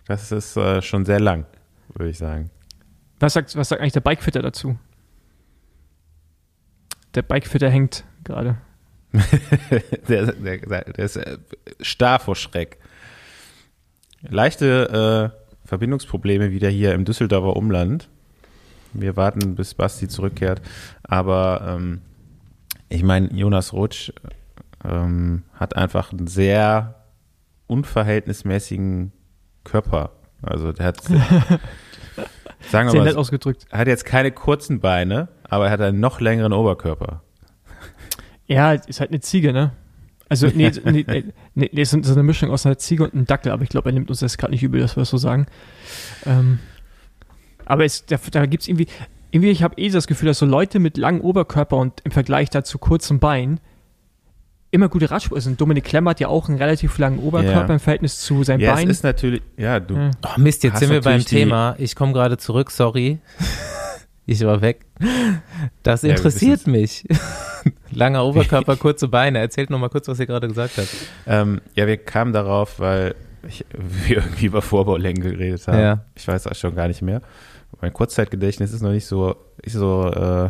Das 0.08 0.32
ist 0.32 0.58
äh, 0.58 0.82
schon 0.82 1.06
sehr 1.06 1.20
lang, 1.20 1.46
würde 1.94 2.10
ich 2.10 2.18
sagen. 2.18 2.50
Was 3.20 3.34
sagt, 3.34 3.56
was 3.56 3.70
sagt 3.70 3.82
eigentlich 3.82 3.94
der 3.94 4.02
Bikefitter 4.02 4.42
dazu? 4.42 4.78
Der 7.14 7.22
Bikefitter 7.22 7.70
hängt 7.70 8.04
gerade. 8.24 8.58
Der, 10.08 10.34
der, 10.34 10.58
der, 10.58 11.00
ist 11.00 11.18
äh, 11.18 11.38
starr 11.82 12.20
vor 12.20 12.36
Schreck. 12.36 12.78
Leichte 14.22 15.34
äh, 15.34 15.68
Verbindungsprobleme 15.68 16.52
wieder 16.52 16.70
hier 16.70 16.94
im 16.94 17.06
Düsseldorfer 17.06 17.56
Umland. 17.56 18.10
Wir 18.94 19.16
warten, 19.16 19.56
bis 19.56 19.74
Basti 19.74 20.08
zurückkehrt. 20.08 20.62
Aber 21.04 21.76
ähm, 21.78 22.02
ich 22.90 23.04
meine, 23.04 23.32
Jonas 23.34 23.74
Rutsch 23.74 24.12
ähm, 24.84 25.44
hat 25.54 25.76
einfach 25.76 26.12
einen 26.12 26.28
sehr 26.28 26.96
unverhältnismäßigen 27.68 29.12
Körper. 29.64 30.12
Also 30.42 30.72
der 30.72 30.88
hat, 30.88 31.02
sagen 32.70 32.92
wir 32.92 33.04
mal, 33.04 33.16
ausgedrückt. 33.16 33.68
hat 33.72 33.88
jetzt 33.88 34.06
keine 34.06 34.32
kurzen 34.32 34.80
Beine, 34.80 35.28
aber 35.44 35.66
er 35.66 35.72
hat 35.72 35.82
einen 35.82 36.00
noch 36.00 36.20
längeren 36.20 36.54
Oberkörper. 36.54 37.22
Ja, 38.50 38.74
ist 38.74 39.00
halt 39.00 39.12
eine 39.12 39.22
Ziege, 39.22 39.54
ne? 39.54 39.72
Also, 40.28 40.48
nee, 40.48 40.72
nee, 40.84 41.06
nee, 41.08 41.24
nee, 41.56 41.82
ist 41.82 41.92
so 41.92 42.14
eine 42.14 42.24
Mischung 42.24 42.52
aus 42.52 42.66
einer 42.66 42.78
Ziege 42.78 43.04
und 43.04 43.14
einem 43.14 43.26
Dackel, 43.26 43.52
aber 43.52 43.64
ich 43.64 43.70
glaube, 43.70 43.90
er 43.90 43.94
nimmt 43.94 44.10
uns 44.10 44.20
das 44.20 44.38
gerade 44.38 44.52
nicht 44.52 44.64
übel, 44.64 44.82
dass 44.82 44.98
wir 44.98 45.02
das 45.02 45.10
so 45.10 45.18
sagen. 45.18 45.46
Ähm, 46.26 46.60
aber 47.66 47.86
es, 47.86 48.06
da, 48.06 48.18
da 48.32 48.46
gibt 48.46 48.64
es 48.64 48.68
irgendwie, 48.68 48.88
irgendwie, 49.32 49.52
ich 49.52 49.64
habe 49.64 49.78
eh 49.78 49.90
das 49.90 50.08
Gefühl, 50.08 50.28
dass 50.28 50.40
so 50.40 50.46
Leute 50.46 50.80
mit 50.80 50.98
langem 50.98 51.22
Oberkörper 51.22 51.78
und 51.78 52.02
im 52.04 52.12
Vergleich 52.12 52.50
dazu 52.50 52.80
kurzen 52.80 53.20
Beinen 53.20 53.60
immer 54.72 54.90
gute 54.90 55.10
Radsportler 55.10 55.42
sind. 55.42 55.62
Dominik 55.62 55.84
Klemmer 55.84 56.12
hat 56.12 56.20
ja 56.20 56.28
auch 56.28 56.48
einen 56.48 56.58
relativ 56.58 56.98
langen 56.98 57.20
Oberkörper 57.20 57.68
ja. 57.68 57.74
im 57.74 57.80
Verhältnis 57.80 58.20
zu 58.20 58.44
seinem 58.44 58.60
ja, 58.60 58.74
Bein. 58.74 58.86
Ja, 58.86 58.92
ist 58.92 59.04
natürlich, 59.04 59.42
ja, 59.58 59.80
du. 59.80 59.96
Ja. 59.96 60.12
Oh 60.26 60.40
Mist, 60.40 60.64
jetzt 60.64 60.80
sind 60.80 60.92
wir 60.92 61.02
beim 61.02 61.24
Thema. 61.26 61.76
Ich 61.80 61.96
komme 61.96 62.14
gerade 62.14 62.38
zurück, 62.38 62.72
sorry. 62.72 63.20
ich 64.26 64.44
war 64.46 64.62
weg. 64.62 64.86
Das 65.82 66.04
interessiert 66.04 66.66
ja, 66.66 66.72
mich. 66.72 67.06
Langer 67.92 68.26
Oberkörper, 68.26 68.76
kurze 68.78 69.08
Beine. 69.08 69.40
Erzählt 69.40 69.70
noch 69.70 69.80
mal 69.80 69.90
kurz, 69.90 70.08
was 70.08 70.20
ihr 70.20 70.26
gerade 70.26 70.48
gesagt 70.48 70.78
habt. 70.78 70.90
Ähm, 71.28 71.62
ja, 71.76 71.88
wir 71.88 71.98
kamen 71.98 72.34
darauf, 72.34 72.80
weil 72.80 73.16
ich, 73.48 73.66
wir 73.72 74.18
irgendwie 74.18 74.46
über 74.46 74.62
Vorbaulängen 74.62 75.22
geredet 75.22 75.68
haben. 75.68 75.80
Ja. 75.80 76.06
Ich 76.16 76.28
weiß 76.28 76.48
auch 76.48 76.56
schon 76.56 76.76
gar 76.76 76.88
nicht 76.88 77.02
mehr. 77.02 77.22
Mein 77.82 77.94
Kurzzeitgedächtnis 77.94 78.74
ist 78.74 78.82
noch 78.82 78.92
nicht 78.92 79.06
so, 79.06 79.36
ist 79.62 79.74
so, 79.74 80.08
äh, 80.08 80.50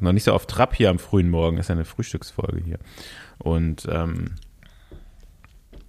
noch 0.00 0.12
nicht 0.12 0.24
so 0.24 0.32
auf 0.32 0.46
Trab 0.46 0.74
hier 0.74 0.90
am 0.90 0.98
frühen 0.98 1.30
Morgen. 1.30 1.56
Ist 1.58 1.68
ja 1.68 1.74
eine 1.74 1.84
Frühstücksfolge 1.84 2.62
hier. 2.62 2.78
Und 3.38 3.86
ähm, 3.90 4.34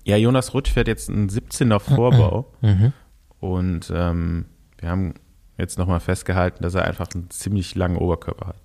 ja, 0.03 0.17
Jonas 0.17 0.53
Rutsch 0.53 0.71
fährt 0.71 0.87
jetzt 0.87 1.09
einen 1.09 1.29
17er 1.29 1.79
Vorbau. 1.79 2.51
Mhm. 2.61 2.93
Und 3.41 3.91
ähm, 3.93 4.45
wir 4.77 4.87
haben 4.87 5.15
jetzt 5.57 5.77
nochmal 5.77 5.99
festgehalten, 5.99 6.63
dass 6.63 6.75
er 6.75 6.85
einfach 6.85 7.09
einen 7.13 7.29
ziemlich 7.29 7.75
langen 7.75 7.97
Oberkörper 7.97 8.47
hat. 8.47 8.55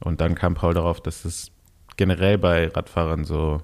Und 0.00 0.20
dann 0.20 0.34
kam 0.34 0.54
Paul 0.54 0.74
darauf, 0.74 1.00
dass 1.00 1.24
es 1.24 1.50
generell 1.96 2.38
bei 2.38 2.68
Radfahrern 2.68 3.24
so 3.24 3.60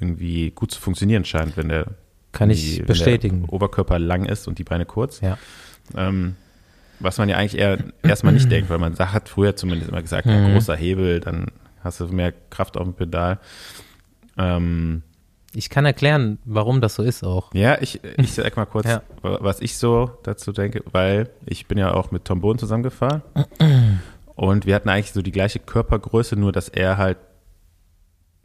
irgendwie 0.00 0.50
gut 0.50 0.70
zu 0.70 0.80
funktionieren 0.80 1.24
scheint, 1.24 1.56
wenn 1.56 1.68
der, 1.70 1.86
Kann 2.32 2.50
die- 2.50 2.54
ich 2.54 2.78
wenn 2.80 2.86
bestätigen. 2.86 3.44
Oberkörper 3.46 3.98
lang 3.98 4.26
ist 4.26 4.46
und 4.46 4.58
die 4.58 4.64
Beine 4.64 4.84
kurz. 4.86 5.20
Ja. 5.20 5.38
Ähm, 5.96 6.36
was 7.00 7.16
man 7.18 7.28
ja 7.28 7.36
eigentlich 7.36 7.58
eher 7.58 7.78
erstmal 8.02 8.34
nicht 8.34 8.50
denkt, 8.50 8.68
weil 8.70 8.78
man 8.78 8.96
hat 8.98 9.28
früher 9.28 9.56
zumindest 9.56 9.90
immer 9.90 10.02
gesagt, 10.02 10.26
ja, 10.26 10.36
Mhm. 10.48 10.52
großer 10.52 10.76
Hebel, 10.76 11.20
dann 11.20 11.46
hast 11.82 12.00
du 12.00 12.06
mehr 12.08 12.32
Kraft 12.50 12.76
auf 12.76 12.84
dem 12.84 12.94
Pedal. 12.94 13.38
Ähm, 14.36 15.02
Ich 15.54 15.70
kann 15.70 15.86
erklären, 15.86 16.38
warum 16.44 16.80
das 16.80 16.94
so 16.96 17.02
ist 17.02 17.24
auch. 17.24 17.54
ja, 17.54 17.78
ich, 17.80 18.00
ich 18.18 18.32
sag 18.32 18.56
mal 18.56 18.66
kurz, 18.66 18.86
Ja. 18.86 19.02
wa- 19.22 19.38
was 19.40 19.60
ich 19.60 19.78
so 19.78 20.10
dazu 20.24 20.52
denke, 20.52 20.82
weil 20.92 21.30
ich 21.46 21.66
bin 21.66 21.78
ja 21.78 21.94
auch 21.94 22.10
mit 22.10 22.24
Tom 22.24 22.40
Bohn 22.40 22.58
zusammengefahren 22.58 23.22
und 24.38 24.66
wir 24.66 24.76
hatten 24.76 24.88
eigentlich 24.88 25.10
so 25.10 25.20
die 25.20 25.32
gleiche 25.32 25.58
Körpergröße, 25.58 26.36
nur 26.36 26.52
dass 26.52 26.68
er 26.68 26.96
halt, 26.96 27.18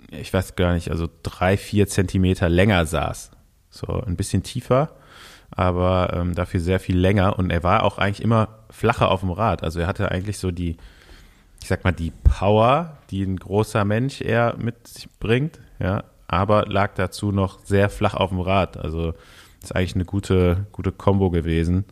ich 0.09 0.33
weiß 0.33 0.55
gar 0.55 0.73
nicht, 0.73 0.89
also 0.89 1.07
drei, 1.21 1.55
vier 1.55 1.87
Zentimeter 1.87 2.49
länger 2.49 2.87
saß. 2.87 3.29
So 3.69 4.01
ein 4.01 4.15
bisschen 4.15 4.41
tiefer, 4.41 4.95
aber 5.51 6.11
ähm, 6.15 6.33
dafür 6.33 6.61
sehr 6.61 6.79
viel 6.79 6.97
länger 6.97 7.37
und 7.37 7.51
er 7.51 7.61
war 7.61 7.83
auch 7.83 7.99
eigentlich 7.99 8.23
immer 8.23 8.65
flacher 8.71 9.11
auf 9.11 9.19
dem 9.19 9.29
Rad. 9.29 9.61
Also 9.61 9.81
er 9.81 9.85
hatte 9.85 10.09
eigentlich 10.09 10.39
so 10.39 10.49
die, 10.49 10.77
ich 11.61 11.67
sag 11.67 11.83
mal, 11.83 11.91
die 11.91 12.11
Power, 12.23 12.97
die 13.11 13.21
ein 13.21 13.37
großer 13.37 13.85
Mensch 13.85 14.19
eher 14.19 14.55
mit 14.57 14.87
sich 14.87 15.07
bringt, 15.19 15.59
ja, 15.77 16.05
aber 16.25 16.65
lag 16.65 16.95
dazu 16.95 17.31
noch 17.31 17.63
sehr 17.65 17.91
flach 17.91 18.15
auf 18.15 18.31
dem 18.31 18.39
Rad. 18.39 18.77
Also 18.77 19.13
ist 19.61 19.75
eigentlich 19.75 19.93
eine 19.93 20.05
gute, 20.05 20.65
gute 20.71 20.91
Kombo 20.91 21.29
gewesen. 21.29 21.85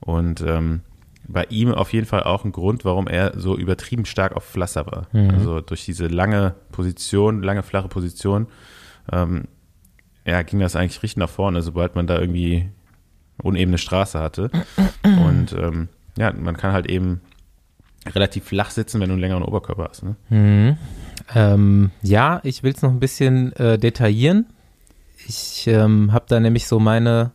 Und 0.00 0.42
ähm, 0.42 0.82
bei 1.28 1.44
ihm 1.50 1.72
auf 1.72 1.92
jeden 1.92 2.06
Fall 2.06 2.24
auch 2.24 2.44
ein 2.44 2.52
Grund, 2.52 2.84
warum 2.84 3.06
er 3.06 3.38
so 3.38 3.56
übertrieben 3.56 4.06
stark 4.06 4.34
auf 4.34 4.44
Pflaster 4.44 4.86
war. 4.86 5.06
Mhm. 5.12 5.30
Also 5.30 5.60
durch 5.60 5.84
diese 5.84 6.06
lange 6.06 6.54
Position, 6.72 7.42
lange 7.42 7.62
flache 7.62 7.88
Position, 7.88 8.46
ähm, 9.12 9.44
ja, 10.24 10.42
ging 10.42 10.58
das 10.58 10.74
eigentlich 10.74 11.02
richtig 11.02 11.18
nach 11.18 11.30
vorne, 11.30 11.62
sobald 11.62 11.94
man 11.94 12.06
da 12.06 12.18
irgendwie 12.18 12.70
unebene 13.42 13.78
Straße 13.78 14.18
hatte. 14.18 14.50
Und 15.02 15.52
ähm, 15.52 15.88
ja, 16.16 16.32
man 16.32 16.56
kann 16.56 16.72
halt 16.72 16.86
eben 16.86 17.20
relativ 18.14 18.44
flach 18.44 18.70
sitzen, 18.70 19.00
wenn 19.00 19.08
du 19.08 19.14
einen 19.14 19.20
längeren 19.20 19.42
Oberkörper 19.42 19.88
hast. 19.88 20.02
Ne? 20.02 20.16
Mhm. 20.28 20.76
Ähm, 21.34 21.90
ja, 22.02 22.40
ich 22.42 22.62
will 22.62 22.72
es 22.72 22.82
noch 22.82 22.90
ein 22.90 23.00
bisschen 23.00 23.52
äh, 23.56 23.78
detaillieren. 23.78 24.46
Ich 25.26 25.66
ähm, 25.66 26.12
habe 26.12 26.24
da 26.28 26.40
nämlich 26.40 26.66
so 26.66 26.78
meine 26.80 27.32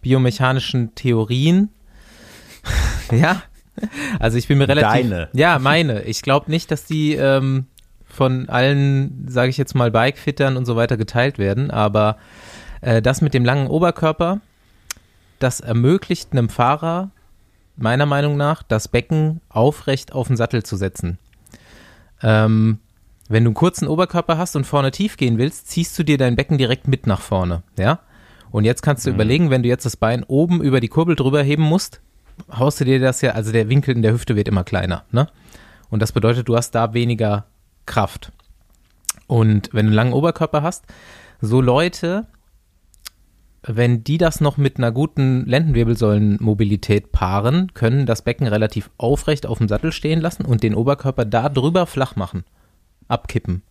biomechanischen 0.00 0.94
Theorien. 0.94 1.70
ja, 3.20 3.42
also 4.18 4.38
ich 4.38 4.48
bin 4.48 4.58
mir 4.58 4.68
relativ. 4.68 5.08
Deine. 5.08 5.28
Ja, 5.32 5.58
meine. 5.58 6.02
Ich 6.02 6.22
glaube 6.22 6.50
nicht, 6.50 6.70
dass 6.70 6.84
die 6.84 7.14
ähm, 7.14 7.66
von 8.06 8.48
allen, 8.48 9.26
sage 9.28 9.50
ich 9.50 9.56
jetzt 9.56 9.74
mal, 9.74 9.90
Bikefittern 9.90 10.56
und 10.56 10.66
so 10.66 10.76
weiter 10.76 10.96
geteilt 10.96 11.38
werden, 11.38 11.70
aber 11.70 12.16
äh, 12.82 13.00
das 13.00 13.22
mit 13.22 13.34
dem 13.34 13.44
langen 13.44 13.68
Oberkörper, 13.68 14.40
das 15.38 15.60
ermöglicht 15.60 16.32
einem 16.32 16.48
Fahrer 16.48 17.10
meiner 17.76 18.06
Meinung 18.06 18.36
nach, 18.36 18.62
das 18.62 18.88
Becken 18.88 19.40
aufrecht 19.48 20.12
auf 20.12 20.26
den 20.26 20.36
Sattel 20.36 20.62
zu 20.62 20.76
setzen. 20.76 21.18
Ähm, 22.22 22.78
wenn 23.28 23.44
du 23.44 23.48
einen 23.48 23.54
kurzen 23.54 23.88
Oberkörper 23.88 24.36
hast 24.36 24.56
und 24.56 24.66
vorne 24.66 24.90
tief 24.90 25.16
gehen 25.16 25.38
willst, 25.38 25.68
ziehst 25.68 25.98
du 25.98 26.02
dir 26.02 26.18
dein 26.18 26.36
Becken 26.36 26.58
direkt 26.58 26.86
mit 26.86 27.06
nach 27.06 27.20
vorne, 27.20 27.62
ja? 27.78 28.00
Und 28.50 28.66
jetzt 28.66 28.82
kannst 28.82 29.06
du 29.06 29.10
überlegen, 29.10 29.48
wenn 29.48 29.62
du 29.62 29.70
jetzt 29.70 29.86
das 29.86 29.96
Bein 29.96 30.24
oben 30.24 30.62
über 30.62 30.80
die 30.80 30.88
Kurbel 30.88 31.16
drüber 31.16 31.42
heben 31.42 31.62
musst, 31.62 32.02
haust 32.50 32.80
du 32.80 32.84
dir 32.84 33.00
das 33.00 33.20
ja, 33.22 33.32
also 33.32 33.52
der 33.52 33.68
Winkel 33.68 33.94
in 33.94 34.02
der 34.02 34.12
Hüfte 34.12 34.36
wird 34.36 34.48
immer 34.48 34.64
kleiner, 34.64 35.04
ne? 35.10 35.28
Und 35.90 36.00
das 36.00 36.12
bedeutet, 36.12 36.48
du 36.48 36.56
hast 36.56 36.70
da 36.72 36.94
weniger 36.94 37.44
Kraft. 37.86 38.32
Und 39.26 39.68
wenn 39.72 39.86
du 39.86 39.90
einen 39.90 39.94
langen 39.96 40.12
Oberkörper 40.12 40.62
hast, 40.62 40.84
so 41.40 41.60
Leute, 41.60 42.26
wenn 43.62 44.02
die 44.02 44.18
das 44.18 44.40
noch 44.40 44.56
mit 44.56 44.78
einer 44.78 44.90
guten 44.90 45.44
Lendenwirbelsäulenmobilität 45.46 47.12
paaren, 47.12 47.72
können 47.74 48.06
das 48.06 48.22
Becken 48.22 48.46
relativ 48.46 48.90
aufrecht 48.96 49.46
auf 49.46 49.58
dem 49.58 49.68
Sattel 49.68 49.92
stehen 49.92 50.20
lassen 50.20 50.44
und 50.44 50.62
den 50.62 50.74
Oberkörper 50.74 51.24
da 51.24 51.48
drüber 51.48 51.86
flach 51.86 52.16
machen, 52.16 52.44
abkippen, 53.08 53.62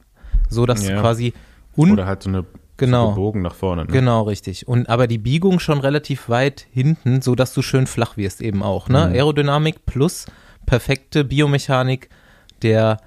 so 0.49 0.65
dass 0.65 0.87
Ja. 0.87 0.99
quasi 1.01 1.33
un 1.75 1.91
Oder 1.91 2.05
halt 2.05 2.23
so 2.23 2.29
eine 2.29 2.45
Genau. 2.81 3.09
so 3.09 3.15
gebogen 3.15 3.41
nach 3.41 3.55
vorne. 3.55 3.85
Ne? 3.85 3.91
Genau, 3.91 4.23
richtig. 4.23 4.67
Und 4.67 4.89
aber 4.89 5.07
die 5.07 5.19
Biegung 5.19 5.59
schon 5.59 5.79
relativ 5.79 6.29
weit 6.29 6.65
hinten, 6.71 7.21
so 7.21 7.35
dass 7.35 7.53
du 7.53 7.61
schön 7.61 7.87
flach 7.87 8.17
wirst 8.17 8.41
eben 8.41 8.63
auch. 8.63 8.89
Ne? 8.89 9.07
Mhm. 9.07 9.13
Aerodynamik 9.13 9.85
plus 9.85 10.25
perfekte 10.65 11.23
Biomechanik 11.23 12.09
der 12.61 12.97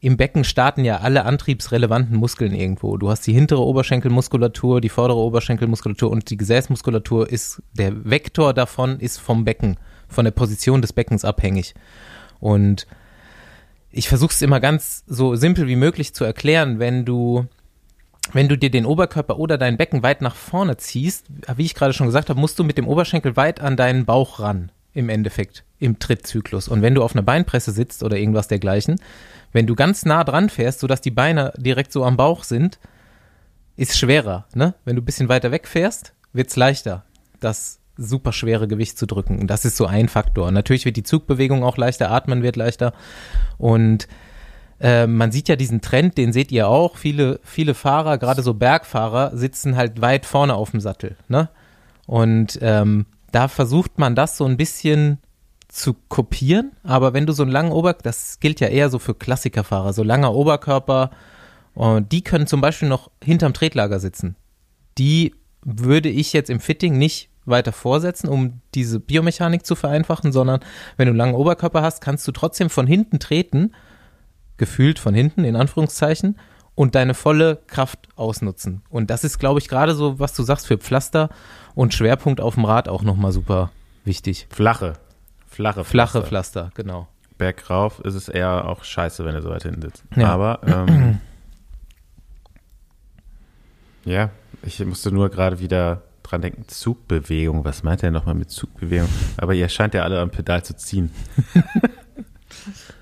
im 0.00 0.16
Becken 0.16 0.44
starten 0.44 0.84
ja 0.84 0.98
alle 0.98 1.24
antriebsrelevanten 1.24 2.16
Muskeln 2.16 2.54
irgendwo. 2.54 2.96
Du 2.96 3.10
hast 3.10 3.26
die 3.26 3.32
hintere 3.32 3.64
Oberschenkelmuskulatur, 3.64 4.80
die 4.80 4.88
vordere 4.88 5.18
Oberschenkelmuskulatur 5.18 6.10
und 6.10 6.30
die 6.30 6.36
Gesäßmuskulatur 6.36 7.28
ist, 7.28 7.62
der 7.72 8.08
Vektor 8.08 8.54
davon 8.54 9.00
ist 9.00 9.18
vom 9.18 9.44
Becken, 9.44 9.76
von 10.08 10.24
der 10.24 10.32
Position 10.32 10.82
des 10.82 10.92
Beckens 10.92 11.24
abhängig. 11.24 11.74
Und 12.38 12.86
ich 13.90 14.08
versuche 14.08 14.30
es 14.30 14.40
immer 14.40 14.60
ganz 14.60 15.02
so 15.08 15.34
simpel 15.34 15.66
wie 15.66 15.76
möglich 15.76 16.14
zu 16.14 16.24
erklären, 16.24 16.78
wenn 16.78 17.04
du 17.04 17.46
wenn 18.32 18.48
du 18.48 18.58
dir 18.58 18.70
den 18.70 18.86
Oberkörper 18.86 19.38
oder 19.38 19.58
dein 19.58 19.76
Becken 19.76 20.02
weit 20.02 20.22
nach 20.22 20.34
vorne 20.34 20.76
ziehst, 20.76 21.26
wie 21.56 21.64
ich 21.64 21.74
gerade 21.74 21.92
schon 21.92 22.06
gesagt 22.06 22.28
habe, 22.28 22.40
musst 22.40 22.58
du 22.58 22.64
mit 22.64 22.78
dem 22.78 22.88
Oberschenkel 22.88 23.36
weit 23.36 23.60
an 23.60 23.76
deinen 23.76 24.04
Bauch 24.04 24.40
ran, 24.40 24.70
im 24.92 25.08
Endeffekt, 25.08 25.64
im 25.78 25.98
Trittzyklus. 25.98 26.68
Und 26.68 26.82
wenn 26.82 26.94
du 26.94 27.02
auf 27.02 27.14
einer 27.14 27.22
Beinpresse 27.22 27.72
sitzt 27.72 28.02
oder 28.02 28.16
irgendwas 28.16 28.48
dergleichen, 28.48 29.00
wenn 29.52 29.66
du 29.66 29.74
ganz 29.74 30.04
nah 30.04 30.24
dran 30.24 30.50
fährst, 30.50 30.80
sodass 30.80 31.00
die 31.00 31.10
Beine 31.10 31.52
direkt 31.56 31.92
so 31.92 32.04
am 32.04 32.16
Bauch 32.16 32.44
sind, 32.44 32.78
ist 33.76 33.96
schwerer. 33.96 34.46
Ne? 34.54 34.74
Wenn 34.84 34.96
du 34.96 35.02
ein 35.02 35.06
bisschen 35.06 35.28
weiter 35.28 35.50
weg 35.50 35.66
fährst, 35.66 36.12
wird's 36.32 36.56
leichter, 36.56 37.04
das 37.40 37.78
super 37.96 38.32
schwere 38.32 38.68
Gewicht 38.68 38.98
zu 38.98 39.06
drücken. 39.06 39.46
Das 39.46 39.64
ist 39.64 39.76
so 39.76 39.86
ein 39.86 40.08
Faktor. 40.08 40.50
Natürlich 40.52 40.84
wird 40.84 40.96
die 40.96 41.02
Zugbewegung 41.02 41.64
auch 41.64 41.76
leichter, 41.76 42.10
atmen 42.10 42.42
wird 42.42 42.56
leichter. 42.56 42.92
Und 43.58 44.06
äh, 44.80 45.06
man 45.06 45.32
sieht 45.32 45.48
ja 45.48 45.56
diesen 45.56 45.80
Trend, 45.80 46.18
den 46.18 46.32
seht 46.32 46.52
ihr 46.52 46.68
auch. 46.68 46.96
Viele, 46.96 47.40
viele 47.42 47.74
Fahrer, 47.74 48.18
gerade 48.18 48.42
so 48.42 48.54
Bergfahrer, 48.54 49.36
sitzen 49.36 49.76
halt 49.76 50.00
weit 50.00 50.26
vorne 50.26 50.54
auf 50.54 50.70
dem 50.70 50.80
Sattel. 50.80 51.16
Ne? 51.28 51.48
Und 52.06 52.58
ähm, 52.62 53.06
da 53.32 53.48
versucht 53.48 53.98
man 53.98 54.14
das 54.14 54.36
so 54.36 54.44
ein 54.44 54.56
bisschen 54.56 55.18
zu 55.68 55.94
kopieren, 56.08 56.72
aber 56.82 57.12
wenn 57.12 57.26
du 57.26 57.34
so 57.34 57.42
einen 57.42 57.52
langen 57.52 57.72
Oberkörper, 57.72 58.04
das 58.04 58.40
gilt 58.40 58.58
ja 58.60 58.68
eher 58.68 58.88
so 58.88 58.98
für 58.98 59.14
Klassikerfahrer, 59.14 59.92
so 59.92 60.02
langer 60.02 60.34
Oberkörper, 60.34 61.10
und 61.74 62.10
die 62.10 62.24
können 62.24 62.46
zum 62.46 62.60
Beispiel 62.60 62.88
noch 62.88 63.10
hinterm 63.22 63.52
Tretlager 63.52 64.00
sitzen. 64.00 64.34
Die 64.96 65.34
würde 65.62 66.08
ich 66.08 66.32
jetzt 66.32 66.50
im 66.50 66.58
Fitting 66.58 66.98
nicht 66.98 67.28
weiter 67.44 67.72
vorsetzen, 67.72 68.28
um 68.28 68.60
diese 68.74 68.98
Biomechanik 68.98 69.64
zu 69.64 69.76
vereinfachen, 69.76 70.32
sondern 70.32 70.60
wenn 70.96 71.06
du 71.06 71.10
einen 71.10 71.18
langen 71.18 71.34
Oberkörper 71.34 71.82
hast, 71.82 72.00
kannst 72.00 72.26
du 72.26 72.32
trotzdem 72.32 72.68
von 72.68 72.86
hinten 72.86 73.20
treten, 73.20 73.72
gefühlt 74.58 74.98
von 74.98 75.14
hinten, 75.14 75.44
in 75.44 75.56
Anführungszeichen, 75.56 76.36
und 76.74 76.94
deine 76.94 77.14
volle 77.14 77.56
Kraft 77.66 78.08
ausnutzen. 78.14 78.82
Und 78.88 79.10
das 79.10 79.24
ist, 79.24 79.38
glaube 79.38 79.58
ich, 79.58 79.68
gerade 79.68 79.94
so, 79.94 80.20
was 80.20 80.34
du 80.34 80.42
sagst, 80.44 80.66
für 80.66 80.78
Pflaster 80.78 81.30
und 81.74 81.92
Schwerpunkt 81.94 82.40
auf 82.40 82.54
dem 82.54 82.64
Rad 82.64 82.88
auch 82.88 83.02
nochmal 83.02 83.32
super 83.32 83.72
wichtig. 84.04 84.46
Flache. 84.50 84.94
Flache 85.46 85.84
Flache 85.84 86.22
Pflaster. 86.22 86.22
Pflaster, 86.22 86.70
genau. 86.74 87.08
Bergauf 87.36 88.00
ist 88.00 88.14
es 88.14 88.28
eher 88.28 88.68
auch 88.68 88.84
scheiße, 88.84 89.24
wenn 89.24 89.34
du 89.34 89.42
so 89.42 89.50
weit 89.50 89.62
hinten 89.62 89.82
sitzt. 89.82 90.04
Ja. 90.14 90.28
Aber 90.28 90.60
ähm, 90.66 91.18
ja, 94.04 94.30
ich 94.62 94.84
musste 94.84 95.10
nur 95.10 95.30
gerade 95.30 95.58
wieder 95.60 96.02
dran 96.22 96.42
denken, 96.42 96.68
Zugbewegung. 96.68 97.64
Was 97.64 97.82
meint 97.82 98.02
er 98.02 98.10
nochmal 98.10 98.34
mit 98.34 98.50
Zugbewegung? 98.50 99.08
Aber 99.36 99.54
ihr 99.54 99.68
scheint 99.68 99.94
ja 99.94 100.02
alle 100.02 100.20
am 100.20 100.30
Pedal 100.30 100.64
zu 100.64 100.76
ziehen. 100.76 101.10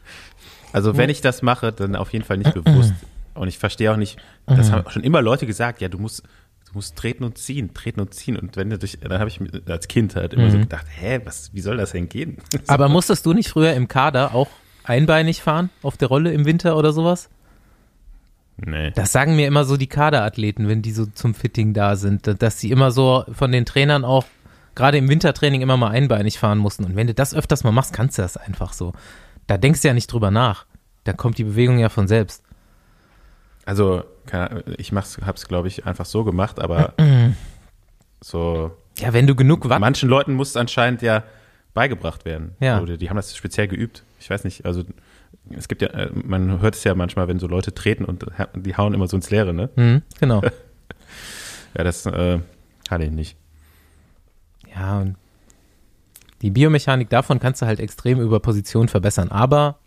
also 0.77 0.97
wenn 0.99 1.09
ich 1.09 1.23
das 1.23 1.41
mache, 1.41 1.73
dann 1.73 1.97
auf 1.97 2.13
jeden 2.13 2.25
Fall 2.25 2.37
nicht 2.37 2.53
bewusst. 2.53 2.93
Und 3.33 3.49
ich 3.49 3.59
verstehe 3.59 3.91
auch 3.91 3.97
nicht, 3.97 4.19
das 4.47 4.71
haben 4.71 4.89
schon 4.91 5.03
immer 5.05 5.23
Leute 5.23 5.47
gesagt, 5.47 5.81
ja, 5.81 5.89
du 5.89 5.99
musst, 5.99 6.23
du 6.67 6.73
musst 6.75 6.97
treten 6.97 7.25
und 7.25 7.39
ziehen, 7.39 7.73
treten 7.73 7.99
und 7.99 8.13
ziehen. 8.13 8.37
Und 8.37 8.57
wenn 8.57 8.69
du 8.69 8.79
durch, 8.79 8.99
dann 9.01 9.19
habe 9.19 9.31
ich 9.31 9.41
mir 9.41 9.49
als 9.69 9.89
Kind 9.89 10.17
halt 10.17 10.35
immer 10.35 10.51
so 10.51 10.59
gedacht, 10.59 10.87
hä, 10.99 11.21
was, 11.25 11.55
wie 11.55 11.63
soll 11.63 11.79
das 11.79 11.93
denn 11.93 12.11
gehen? 12.11 12.37
Aber 12.67 12.91
musstest 12.91 13.25
du 13.25 13.33
nicht 13.33 13.49
früher 13.49 13.73
im 13.73 13.89
Kader 13.89 14.35
auch 14.35 14.49
einbeinig 14.85 15.41
fahren 15.41 15.71
auf 15.83 15.97
der 15.97 16.09
Rolle 16.09 16.33
im 16.33 16.45
Winter 16.45 16.77
oder 16.77 16.93
sowas? 16.93 17.31
Nee. 18.59 18.91
Das 18.91 19.13
sagen 19.13 19.35
mir 19.35 19.47
immer 19.47 19.65
so 19.65 19.79
die 19.79 19.87
Kaderathleten, 19.87 20.69
wenn 20.69 20.83
die 20.83 20.93
so 20.93 21.07
zum 21.07 21.35
Fitting 21.35 21.73
da 21.73 21.97
sind, 21.97 22.43
dass 22.43 22.61
sie 22.61 22.71
immer 22.71 22.91
so 22.91 23.25
von 23.33 23.51
den 23.51 23.65
Trainern 23.65 24.05
auch 24.05 24.27
gerade 24.75 24.99
im 24.99 25.09
Wintertraining 25.09 25.63
immer 25.63 25.79
mal 25.79 25.91
einbeinig 25.91 26.39
fahren 26.39 26.59
mussten. 26.59 26.85
Und 26.85 26.97
wenn 26.97 27.07
du 27.07 27.15
das 27.15 27.35
öfters 27.35 27.65
mal 27.65 27.73
machst, 27.73 27.95
kannst 27.95 28.19
du 28.19 28.23
das 28.23 28.37
einfach 28.37 28.75
so. 28.75 28.93
Da 29.47 29.59
denkst 29.59 29.83
du 29.83 29.89
ja 29.89 29.95
nicht 29.95 30.13
drüber 30.13 30.31
nach. 30.31 30.67
Da 31.05 31.13
kommt 31.13 31.39
die 31.39 31.45
Bewegung 31.45 31.79
ja 31.79 31.89
von 31.89 32.09
selbst. 32.09 32.43
Also, 33.65 34.05
ich 34.77 34.93
mach's, 34.93 35.19
hab's, 35.25 35.47
glaube 35.47 35.69
ich, 35.69 35.87
einfach 35.87 36.07
so 36.07 36.25
gemacht, 36.25 36.61
aber 36.61 36.95
so. 38.21 38.77
Ja, 38.99 39.13
wenn 39.13 39.27
du 39.27 39.35
genug 39.35 39.69
Watt 39.69 39.81
Manchen 39.81 40.09
Leuten 40.09 40.35
muss 40.35 40.51
es 40.51 40.57
anscheinend 40.57 41.03
ja 41.03 41.23
beigebracht 41.75 42.25
werden. 42.25 42.57
Ja. 42.61 42.81
Oder 42.81 42.97
die 42.97 43.11
haben 43.11 43.17
das 43.17 43.37
speziell 43.37 43.69
geübt. 43.69 44.05
Ich 44.19 44.31
weiß 44.31 44.45
nicht, 44.45 44.65
also 44.65 44.85
es 45.51 45.69
gibt 45.69 45.83
ja, 45.83 45.89
äh, 45.89 46.11
man 46.13 46.61
hört 46.61 46.75
es 46.75 46.85
ja 46.85 46.95
manchmal, 46.95 47.29
wenn 47.29 47.39
so 47.39 47.47
Leute 47.47 47.75
treten 47.75 48.05
und 48.05 48.27
die 48.55 48.77
hauen 48.77 48.95
immer 48.95 49.07
so 49.07 49.17
ins 49.17 49.31
Leere, 49.31 49.53
ne? 49.53 49.71
Mhm, 49.77 50.03
genau. 50.19 50.43
Ja, 51.77 51.85
das 51.85 52.07
äh, 52.07 52.39
hatte 52.89 53.05
ich 53.05 53.11
nicht. 53.11 53.37
Ja, 54.75 55.01
und 55.01 55.17
die 56.47 56.51
Biomechanik 56.53 57.11
davon 57.11 57.41
kannst 57.41 57.61
du 57.61 57.67
halt 57.67 57.81
extrem 57.81 58.21
über 58.21 58.39
Position 58.39 58.87
verbessern. 58.87 59.33
Aber, 59.33 59.81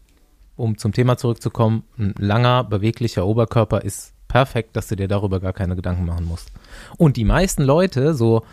um 0.58 0.78
zum 0.78 0.92
Thema 0.92 1.16
zurückzukommen, 1.16 1.84
ein 1.98 2.14
langer, 2.18 2.66
beweglicher 2.66 3.26
Oberkörper 3.26 3.82
ist 3.82 4.12
perfekt, 4.28 4.76
dass 4.76 4.88
du 4.90 4.98
dir 4.98 5.08
darüber 5.08 5.40
gar 5.40 5.54
keine 5.54 5.78
Gedanken 5.78 6.04
machen 6.04 6.26
musst. 6.26 6.52
Und 6.98 7.16
die 7.16 7.24
meisten 7.24 7.64
Leute, 7.64 8.14
so, 8.14 8.44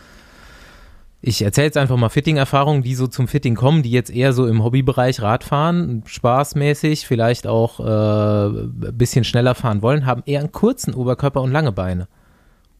ich 1.20 1.42
erzähle 1.42 1.64
jetzt 1.64 1.76
einfach 1.78 1.96
mal 1.96 2.08
Fitting-Erfahrungen, 2.08 2.84
die 2.84 2.94
so 2.94 3.08
zum 3.08 3.26
Fitting 3.26 3.56
kommen, 3.56 3.82
die 3.82 3.90
jetzt 3.90 4.10
eher 4.10 4.32
so 4.32 4.46
im 4.46 4.62
Hobbybereich 4.62 5.20
Radfahren, 5.20 6.04
spaßmäßig, 6.06 7.08
vielleicht 7.08 7.48
auch 7.48 7.80
äh, 7.80 8.46
ein 8.60 8.96
bisschen 8.96 9.24
schneller 9.24 9.56
fahren 9.56 9.82
wollen, 9.82 10.06
haben 10.06 10.22
eher 10.26 10.38
einen 10.38 10.52
kurzen 10.52 10.94
Oberkörper 10.94 11.42
und 11.42 11.50
lange 11.50 11.72
Beine. 11.72 12.06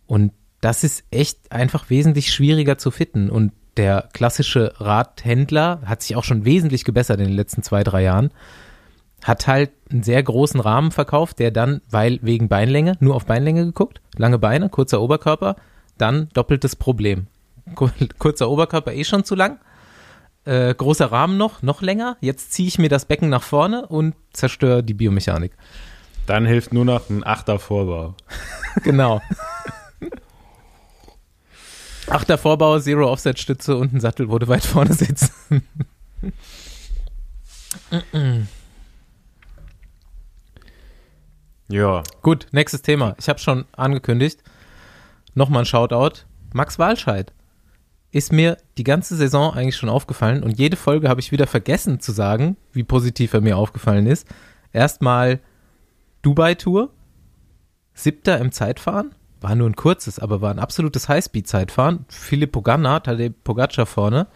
Und 0.07 0.31
das 0.61 0.85
ist 0.85 1.03
echt 1.11 1.51
einfach 1.51 1.91
wesentlich 1.91 2.33
schwieriger 2.33 2.79
zu 2.79 2.93
fitten. 2.93 3.29
Und 3.29 3.51
der 3.77 4.09
klassische 4.13 4.73
Radhändler 4.79 5.81
hat 5.85 6.03
sich 6.03 6.17
auch 6.17 6.25
schon 6.25 6.45
wesentlich 6.45 6.85
gebessert 6.85 7.21
in 7.21 7.27
den 7.27 7.37
letzten 7.37 7.63
zwei, 7.63 7.85
drei 7.85 8.03
Jahren. 8.03 8.31
Hat 9.25 9.47
halt 9.47 9.71
einen 9.91 10.03
sehr 10.03 10.23
großen 10.23 10.61
Rahmen 10.61 10.91
verkauft, 10.93 11.39
der 11.39 11.51
dann, 11.51 11.81
weil 11.91 12.19
wegen 12.23 12.49
Beinlänge, 12.49 12.97
nur 13.01 13.15
auf 13.15 13.27
Beinlänge 13.27 13.65
geguckt, 13.65 14.01
lange 14.17 14.39
Beine, 14.39 14.69
kurzer 14.69 15.01
Oberkörper, 15.01 15.57
dann 15.99 16.29
doppeltes 16.35 16.77
Problem. 16.77 17.27
Kur- 17.75 17.93
Kurzer 18.19 18.49
Oberkörper 18.51 18.93
eh 18.93 19.05
schon 19.05 19.25
zu 19.25 19.35
lang, 19.35 19.59
äh, 20.45 20.75
großer 20.75 21.11
Rahmen 21.11 21.37
noch, 21.39 21.63
noch 21.63 21.83
länger. 21.83 22.17
Jetzt 22.21 22.53
ziehe 22.53 22.69
ich 22.69 22.79
mir 22.79 22.89
das 22.89 23.05
Becken 23.07 23.29
nach 23.29 23.43
vorne 23.43 23.87
und 23.87 24.15
zerstöre 24.33 24.83
die 24.85 24.95
Biomechanik. 24.95 25.53
Dann 26.27 26.45
hilft 26.47 26.73
nur 26.73 26.85
noch 26.85 27.09
ein 27.11 27.25
Achter 27.25 27.59
Vorbau. 27.59 28.15
Genau. 28.85 29.21
Achter 32.09 32.39
Vorbau, 32.39 32.79
Zero 32.79 33.11
Offset 33.11 33.39
Stütze 33.39 33.77
und 33.77 33.93
ein 33.93 34.01
Sattel, 34.01 34.31
wo 34.31 34.39
du 34.39 34.49
weit 34.49 34.65
vorne 34.65 34.93
sitzt. 34.93 35.33
Ja. 41.69 42.05
Gut, 42.23 42.47
nächstes 42.53 42.83
Thema. 42.83 43.17
Ich 43.19 43.29
habe 43.29 43.41
schon 43.41 43.65
angekündigt. 43.73 44.41
Nochmal 45.35 45.63
ein 45.63 45.67
Shoutout. 45.67 46.21
Max 46.53 46.79
Walscheid 46.79 47.33
ist 48.13 48.33
mir 48.33 48.57
die 48.79 48.85
ganze 48.85 49.17
Saison 49.17 49.53
eigentlich 49.53 49.77
schon 49.77 49.89
aufgefallen 49.89 50.43
und 50.43 50.59
jede 50.59 50.77
Folge 50.77 51.09
habe 51.09 51.21
ich 51.21 51.33
wieder 51.33 51.47
vergessen 51.47 52.01
zu 52.01 52.13
sagen, 52.13 52.57
wie 52.73 52.85
positiv 52.85 53.35
er 53.35 53.41
mir 53.41 53.57
aufgefallen 53.57 54.07
ist. 54.07 54.27
Erstmal 54.73 55.41
Dubai-Tour, 56.23 56.91
siebter 57.95 58.39
im 58.39 58.53
Zeitfahren, 58.53 59.15
war 59.41 59.55
nur 59.55 59.69
ein 59.69 59.77
kurzes, 59.77 60.19
aber 60.19 60.41
war 60.41 60.51
ein 60.51 60.59
absolutes 60.59 61.09
Highspeed-Zeitfahren. 61.09 62.05
Philipp 62.09 62.53
Pogacar, 62.53 63.03
Tadej 63.03 63.31
Pogacar 63.31 63.87
vorne. 63.87 64.27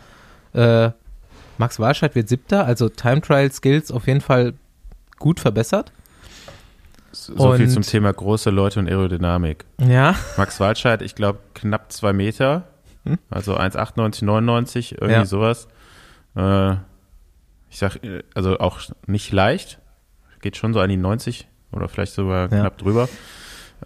Äh, 0.53 0.91
Max 1.59 1.79
Walscheid 1.79 2.15
wird 2.15 2.29
siebter, 2.29 2.65
also 2.65 2.89
Time 2.89 3.21
Trial 3.21 3.51
Skills 3.53 3.91
auf 3.91 4.07
jeden 4.07 4.21
Fall 4.21 4.55
gut 5.19 5.41
verbessert. 5.41 5.93
So 7.13 7.37
so 7.37 7.53
viel 7.55 7.69
zum 7.69 7.83
Thema 7.83 8.13
große 8.13 8.51
Leute 8.51 8.79
und 8.79 8.89
Aerodynamik. 8.89 9.65
Ja, 9.81 10.15
Max 10.37 10.61
Waldscheid, 10.61 11.03
ich 11.03 11.15
glaube, 11.17 11.41
knapp 11.55 11.91
zwei 11.93 12.13
Meter. 12.13 12.69
Hm? 13.05 13.19
Also 13.31 13.57
1,98, 13.57 14.25
99, 14.25 14.93
irgendwie 14.93 15.13
Ja. 15.15 15.25
sowas. 15.25 15.67
Äh, 16.37 16.73
ich 17.69 17.79
sag, 17.79 18.03
äh, 18.05 18.23
also 18.35 18.59
auch 18.59 18.79
nicht 19.07 19.33
leicht. 19.33 19.81
Geht 20.41 20.57
schon 20.57 20.73
so 20.73 20.81
an 20.81 20.89
die 20.89 20.97
90 20.97 21.49
oder 21.73 21.89
vielleicht 21.89 22.13
sogar 22.15 22.43
Ja. 22.43 22.61
knapp 22.61 22.79
drüber. 22.79 23.09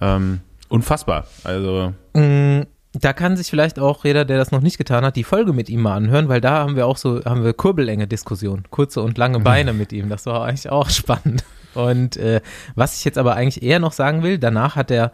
Ähm, 0.00 0.40
unfassbar. 0.68 1.26
Also, 1.44 1.92
Mm, 2.14 2.62
Da 2.96 3.12
kann 3.12 3.36
sich 3.36 3.50
vielleicht 3.50 3.80
auch 3.80 4.04
jeder, 4.04 4.24
der 4.24 4.38
das 4.38 4.52
noch 4.52 4.60
nicht 4.60 4.78
getan 4.78 5.04
hat, 5.04 5.16
die 5.16 5.24
Folge 5.24 5.52
mit 5.52 5.68
ihm 5.68 5.82
mal 5.82 5.96
anhören, 5.96 6.28
weil 6.28 6.40
da 6.40 6.58
haben 6.58 6.76
wir 6.76 6.86
auch 6.86 6.96
so, 6.96 7.24
haben 7.24 7.42
wir 7.42 7.52
kurbellänge 7.52 8.06
Diskussion, 8.06 8.62
kurze 8.70 9.02
und 9.02 9.18
lange 9.18 9.40
Beine 9.40 9.72
mit 9.82 9.92
ihm. 9.92 10.08
Das 10.08 10.26
war 10.26 10.44
eigentlich 10.44 10.70
auch 10.70 10.88
spannend. 10.90 11.42
Und 11.74 12.16
äh, 12.16 12.40
was 12.76 12.96
ich 12.96 13.04
jetzt 13.04 13.18
aber 13.18 13.34
eigentlich 13.34 13.64
eher 13.64 13.80
noch 13.80 13.92
sagen 13.92 14.22
will, 14.22 14.38
danach 14.38 14.76
hat 14.76 14.92
er 14.92 15.10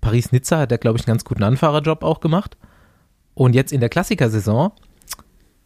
Paris-Nizza, 0.00 0.58
hat 0.58 0.70
er, 0.70 0.78
glaube 0.78 0.96
ich, 0.98 1.02
einen 1.06 1.14
ganz 1.14 1.24
guten 1.24 1.42
Anfahrerjob 1.42 2.04
auch 2.04 2.20
gemacht. 2.20 2.56
Und 3.34 3.54
jetzt 3.56 3.72
in 3.72 3.80
der 3.80 3.88
Klassikersaison, 3.88 4.70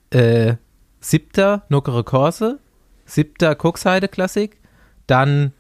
äh, 0.09 0.55
siebter 1.01 1.64
Nuckere 1.68 2.03
Corse, 2.03 2.59
siebter 3.05 3.55
Cuxheide 3.55 4.09
Klassik, 4.09 4.59
dann 5.07 5.53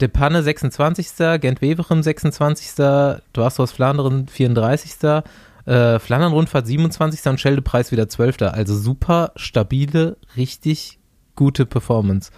De 0.00 0.08
Panne 0.08 0.42
26. 0.42 1.40
Gent-Wevelgem 1.40 2.02
26. 2.02 2.74
Dwars 3.32 3.72
Flandern 3.72 4.26
34. 4.28 4.92
Äh, 5.64 5.98
Flandern-Rundfahrt 6.00 6.66
27. 6.66 7.26
und 7.30 7.40
Schelde-Preis 7.40 7.92
wieder 7.92 8.08
12. 8.08 8.42
Also 8.42 8.74
super 8.74 9.32
stabile, 9.36 10.16
richtig 10.36 10.98
gute 11.36 11.66
Performance. 11.66 12.30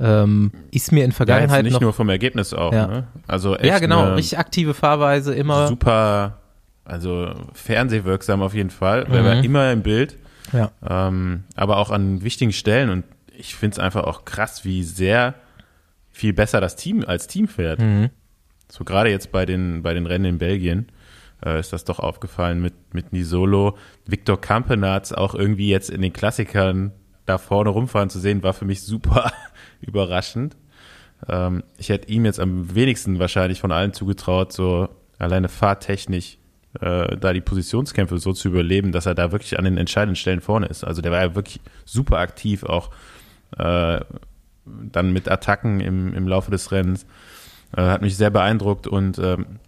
Ähm, 0.00 0.52
ist 0.70 0.92
mir 0.92 1.04
in 1.04 1.10
ja, 1.10 1.16
Vergangenheit 1.16 1.64
nicht 1.64 1.72
noch. 1.74 1.80
nur 1.80 1.92
vom 1.92 2.08
Ergebnis 2.08 2.52
auch. 2.54 2.72
Ja. 2.72 2.86
Ne? 2.86 3.06
Also 3.26 3.56
echt 3.56 3.64
ja, 3.66 3.78
genau, 3.78 4.14
richtig 4.14 4.38
aktive 4.38 4.74
Fahrweise, 4.74 5.34
immer. 5.34 5.66
super, 5.68 6.38
also 6.84 7.32
fernsehwirksam 7.52 8.42
auf 8.42 8.54
jeden 8.54 8.70
Fall. 8.70 9.08
War 9.10 9.36
Mhm. 9.36 9.44
immer 9.44 9.72
im 9.72 9.82
Bild. 9.82 10.16
Ja. 10.52 10.70
ähm, 10.88 11.44
aber 11.56 11.76
auch 11.76 11.90
an 11.90 12.22
wichtigen 12.22 12.52
Stellen. 12.52 12.90
Und 12.90 13.04
ich 13.36 13.54
finde 13.54 13.74
es 13.74 13.78
einfach 13.78 14.04
auch 14.04 14.24
krass, 14.24 14.64
wie 14.64 14.82
sehr 14.82 15.34
viel 16.18 16.32
besser 16.32 16.60
das 16.60 16.74
Team 16.74 17.04
als 17.06 17.28
Team 17.28 17.46
fährt. 17.46 17.80
Mhm. 17.80 18.10
So 18.68 18.84
gerade 18.84 19.08
jetzt 19.08 19.30
bei 19.30 19.46
den, 19.46 19.82
bei 19.82 19.94
den 19.94 20.04
Rennen 20.04 20.24
in 20.24 20.38
Belgien 20.38 20.88
äh, 21.44 21.60
ist 21.60 21.72
das 21.72 21.84
doch 21.84 22.00
aufgefallen 22.00 22.60
mit, 22.60 22.74
mit 22.92 23.12
Nisolo. 23.12 23.78
Viktor 24.04 24.40
Kampenarz 24.40 25.12
auch 25.12 25.34
irgendwie 25.34 25.68
jetzt 25.68 25.90
in 25.90 26.02
den 26.02 26.12
Klassikern 26.12 26.92
da 27.24 27.38
vorne 27.38 27.70
rumfahren 27.70 28.10
zu 28.10 28.18
sehen, 28.18 28.42
war 28.42 28.52
für 28.52 28.64
mich 28.64 28.82
super 28.82 29.30
überraschend. 29.80 30.56
Ähm, 31.28 31.62
ich 31.76 31.88
hätte 31.88 32.08
ihm 32.08 32.24
jetzt 32.24 32.40
am 32.40 32.74
wenigsten 32.74 33.20
wahrscheinlich 33.20 33.60
von 33.60 33.70
allen 33.70 33.92
zugetraut, 33.92 34.52
so 34.52 34.88
alleine 35.18 35.48
fahrtechnisch 35.48 36.38
äh, 36.80 37.16
da 37.16 37.32
die 37.32 37.40
Positionskämpfe 37.40 38.18
so 38.18 38.32
zu 38.32 38.48
überleben, 38.48 38.90
dass 38.90 39.06
er 39.06 39.14
da 39.14 39.30
wirklich 39.30 39.56
an 39.56 39.64
den 39.64 39.78
entscheidenden 39.78 40.16
Stellen 40.16 40.40
vorne 40.40 40.66
ist. 40.66 40.82
Also 40.82 41.00
der 41.00 41.12
war 41.12 41.20
ja 41.20 41.34
wirklich 41.36 41.60
super 41.84 42.18
aktiv, 42.18 42.64
auch 42.64 42.90
äh, 43.56 44.00
dann 44.92 45.12
mit 45.12 45.30
Attacken 45.30 45.80
im, 45.80 46.14
im 46.14 46.28
Laufe 46.28 46.50
des 46.50 46.72
Rennens. 46.72 47.06
Äh, 47.76 47.82
hat 47.82 48.02
mich 48.02 48.16
sehr 48.16 48.30
beeindruckt 48.30 48.86
und 48.86 49.18
ähm, 49.18 49.58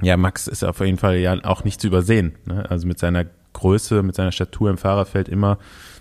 ja, 0.00 0.16
Max 0.16 0.46
ist 0.46 0.64
auf 0.64 0.80
jeden 0.80 0.98
Fall 0.98 1.16
ja 1.16 1.36
auch 1.44 1.64
nicht 1.64 1.80
zu 1.80 1.86
übersehen. 1.86 2.36
Ne? 2.46 2.68
Also 2.68 2.86
mit 2.86 2.98
seiner 2.98 3.26
Größe, 3.52 4.02
mit 4.02 4.14
seiner 4.14 4.32
Statur 4.32 4.70
im 4.70 4.78
Fahrerfeld 4.78 5.28
immer 5.28 5.58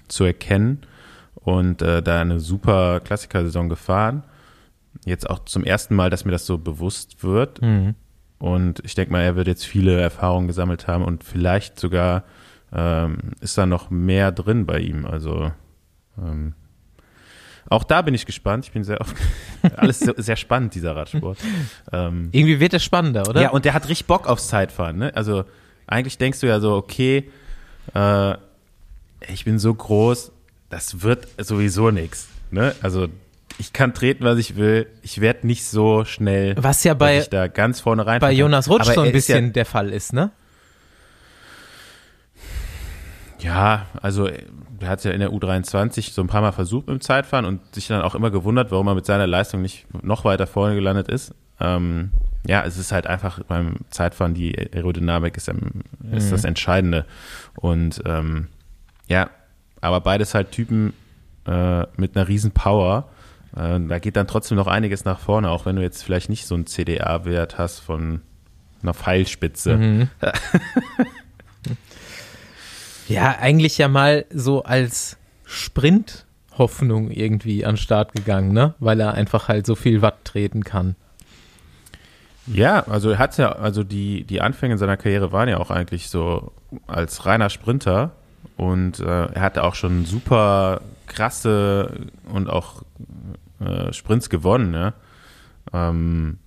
zu 0.08 0.24
erkennen 0.24 0.82
und 1.36 1.82
äh, 1.82 2.04
da 2.04 2.22
eine 2.22 2.40
super 2.40 3.00
Klassikersaison 3.00 3.70
gefahren. 3.70 4.24
Jetzt 5.06 5.30
auch 5.30 5.46
zum 5.46 5.64
ersten 5.64 5.96
Mal, 5.96 6.10
dass 6.10 6.26
mir 6.26 6.32
das 6.32 6.46
so 6.46 6.58
bewusst 6.58 7.24
wird. 7.24 7.62
Mhm. 7.62 7.96
Und 8.40 8.82
ich 8.84 8.94
denke 8.94 9.12
mal, 9.12 9.22
er 9.22 9.36
wird 9.36 9.48
jetzt 9.48 9.66
viele 9.66 10.00
Erfahrungen 10.00 10.48
gesammelt 10.48 10.88
haben 10.88 11.04
und 11.04 11.24
vielleicht 11.24 11.80
sogar 11.80 12.24
ähm, 12.72 13.18
ist 13.40 13.58
da 13.58 13.66
noch 13.66 13.90
mehr 13.90 14.32
drin 14.32 14.66
bei 14.66 14.80
ihm. 14.80 15.06
Also 15.06 15.52
ähm, 16.18 16.54
auch 17.70 17.84
da 17.84 18.02
bin 18.02 18.14
ich 18.14 18.26
gespannt. 18.26 18.66
Ich 18.66 18.72
bin 18.72 18.84
sehr 18.84 19.02
auf, 19.02 19.14
alles 19.76 20.00
sehr, 20.00 20.14
sehr 20.18 20.36
spannend, 20.36 20.76
dieser 20.76 20.96
Radsport. 20.96 21.38
ähm, 21.92 22.30
Irgendwie 22.32 22.60
wird 22.60 22.74
es 22.74 22.84
spannender, 22.84 23.28
oder? 23.28 23.42
ja, 23.42 23.50
und 23.50 23.66
der 23.66 23.74
hat 23.74 23.88
richtig 23.90 24.08
Bock 24.08 24.28
aufs 24.28 24.48
Zeitfahren. 24.48 24.98
Ne? 24.98 25.12
Also 25.16 25.44
eigentlich 25.86 26.18
denkst 26.18 26.40
du 26.40 26.48
ja 26.48 26.60
so, 26.60 26.76
okay, 26.76 27.30
äh, 27.94 28.34
ich 29.32 29.46
bin 29.46 29.60
so 29.60 29.74
groß, 29.74 30.32
das 30.70 31.02
wird 31.02 31.28
sowieso 31.38 31.92
nichts. 31.92 32.28
Ne? 32.52 32.76
Also 32.82 33.08
ich 33.60 33.74
kann 33.74 33.94
treten, 33.94 34.24
was 34.24 34.38
ich 34.38 34.56
will. 34.56 34.88
Ich 35.02 35.20
werde 35.20 35.48
nicht 35.48 35.66
so 35.66 36.06
schnell, 36.06 36.56
Was 36.60 36.84
ja 36.84 36.94
bei, 36.94 37.20
ich 37.20 37.30
da 37.30 37.48
ganz 37.48 37.80
vorne 37.80 38.06
rein. 38.06 38.20
bei 38.20 38.32
Jonas 38.32 38.70
Rutsch 38.70 38.86
so 38.94 39.02
ein 39.02 39.12
bisschen 39.12 39.54
der 39.54 39.66
Fall 39.66 39.90
ist, 39.90 40.14
ne? 40.14 40.32
Ja, 43.40 43.54
ja, 43.54 43.86
also 44.02 44.30
er 44.80 44.90
hat 44.90 45.00
es 45.00 45.06
ja 45.06 45.12
in 45.12 45.20
der 45.20 45.32
U23 45.32 46.12
so 46.14 46.22
ein 46.22 46.28
paar 46.28 46.42
Mal 46.42 46.52
versucht 46.52 46.88
mit 46.88 46.96
dem 46.96 47.02
Zeitfahren 47.02 47.46
und 47.46 47.74
sich 47.74 47.88
dann 47.88 48.02
auch 48.02 48.16
immer 48.16 48.32
gewundert, 48.32 48.72
warum 48.72 48.88
er 48.88 48.96
mit 48.96 49.06
seiner 49.06 49.28
Leistung 49.28 49.62
nicht 49.62 49.86
noch 50.04 50.26
weiter 50.26 50.48
vorne 50.48 50.76
gelandet 50.76 51.08
ist. 51.08 51.34
ähm, 51.60 52.12
ja, 52.48 52.64
es 52.64 52.78
ist 52.78 52.92
halt 52.94 53.08
einfach 53.08 53.44
beim 53.44 53.78
Zeitfahren 53.90 54.34
die 54.34 54.58
Aerodynamik 54.74 55.36
ist, 55.36 55.48
ist 55.50 55.56
Mhm. 56.28 56.30
das 56.32 56.44
Entscheidende. 56.46 57.06
Und 57.56 58.02
ähm, 58.06 58.48
ja, 59.08 59.30
aber 59.82 60.00
beides 60.02 60.34
halt 60.34 60.52
Typen 60.52 60.94
äh, 61.46 61.84
mit 61.98 62.16
einer 62.16 62.28
riesen 62.28 62.52
Power. 62.52 63.10
Äh, 63.56 63.80
da 63.88 64.00
geht 64.00 64.16
dann 64.16 64.28
trotzdem 64.28 64.56
noch 64.58 64.68
einiges 64.68 65.04
nach 65.04 65.20
vorne, 65.20 65.50
auch 65.50 65.66
wenn 65.66 65.76
du 65.76 65.82
jetzt 65.82 66.04
vielleicht 66.04 66.30
nicht 66.30 66.46
so 66.46 66.56
einen 66.56 66.68
CDA-Wert 66.68 67.58
hast 67.58 67.80
von 67.80 68.22
einer 68.82 68.94
Pfeilspitze. 68.94 69.76
Mhm. 69.78 70.10
ja, 73.08 73.38
eigentlich 73.40 73.78
ja 73.78 73.88
mal 73.88 74.26
so 74.34 74.64
als 74.64 75.18
Sprint-Hoffnung 75.46 77.12
irgendwie 77.12 77.66
an 77.66 77.74
den 77.76 77.78
Start 77.78 78.14
gegangen, 78.14 78.52
ne? 78.54 78.74
Weil 78.80 79.00
er 79.00 79.14
einfach 79.14 79.48
halt 79.48 79.66
so 79.66 79.76
viel 79.76 80.02
Watt 80.02 80.26
treten 80.26 80.64
kann. 80.64 80.96
Ja, 82.48 82.88
also 82.88 83.12
er 83.12 83.20
hat 83.20 83.38
ja, 83.38 83.52
also 83.52 83.84
die, 83.84 84.24
die 84.24 84.42
Anfänge 84.42 84.78
seiner 84.78 84.98
Karriere 84.98 85.32
waren 85.32 85.50
ja 85.50 85.58
auch 85.58 85.70
eigentlich 85.70 86.10
so 86.10 86.54
als 86.88 87.26
reiner 87.26 87.50
Sprinter 87.50 88.12
und 88.56 89.00
äh, 89.00 89.26
er 89.26 89.42
hatte 89.42 89.64
auch 89.64 89.76
schon 89.76 90.06
super 90.06 90.82
krasse 91.08 92.08
und 92.32 92.50
auch 92.50 92.84
äh, 93.60 93.92
Sprints 93.92 94.30
gewonnen, 94.30 94.72
ne? 94.72 94.94
Ähm, 95.74 96.40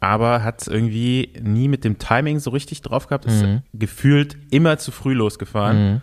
aber 0.00 0.42
hat 0.42 0.62
es 0.62 0.68
irgendwie 0.68 1.30
nie 1.42 1.68
mit 1.68 1.84
dem 1.84 1.98
Timing 1.98 2.38
so 2.40 2.50
richtig 2.50 2.80
drauf 2.82 3.06
gehabt, 3.06 3.26
ist 3.26 3.42
Mhm. 3.42 3.62
gefühlt 3.74 4.36
immer 4.50 4.78
zu 4.78 4.90
früh 4.92 5.12
losgefahren. 5.14 5.92
Mhm. 5.94 6.00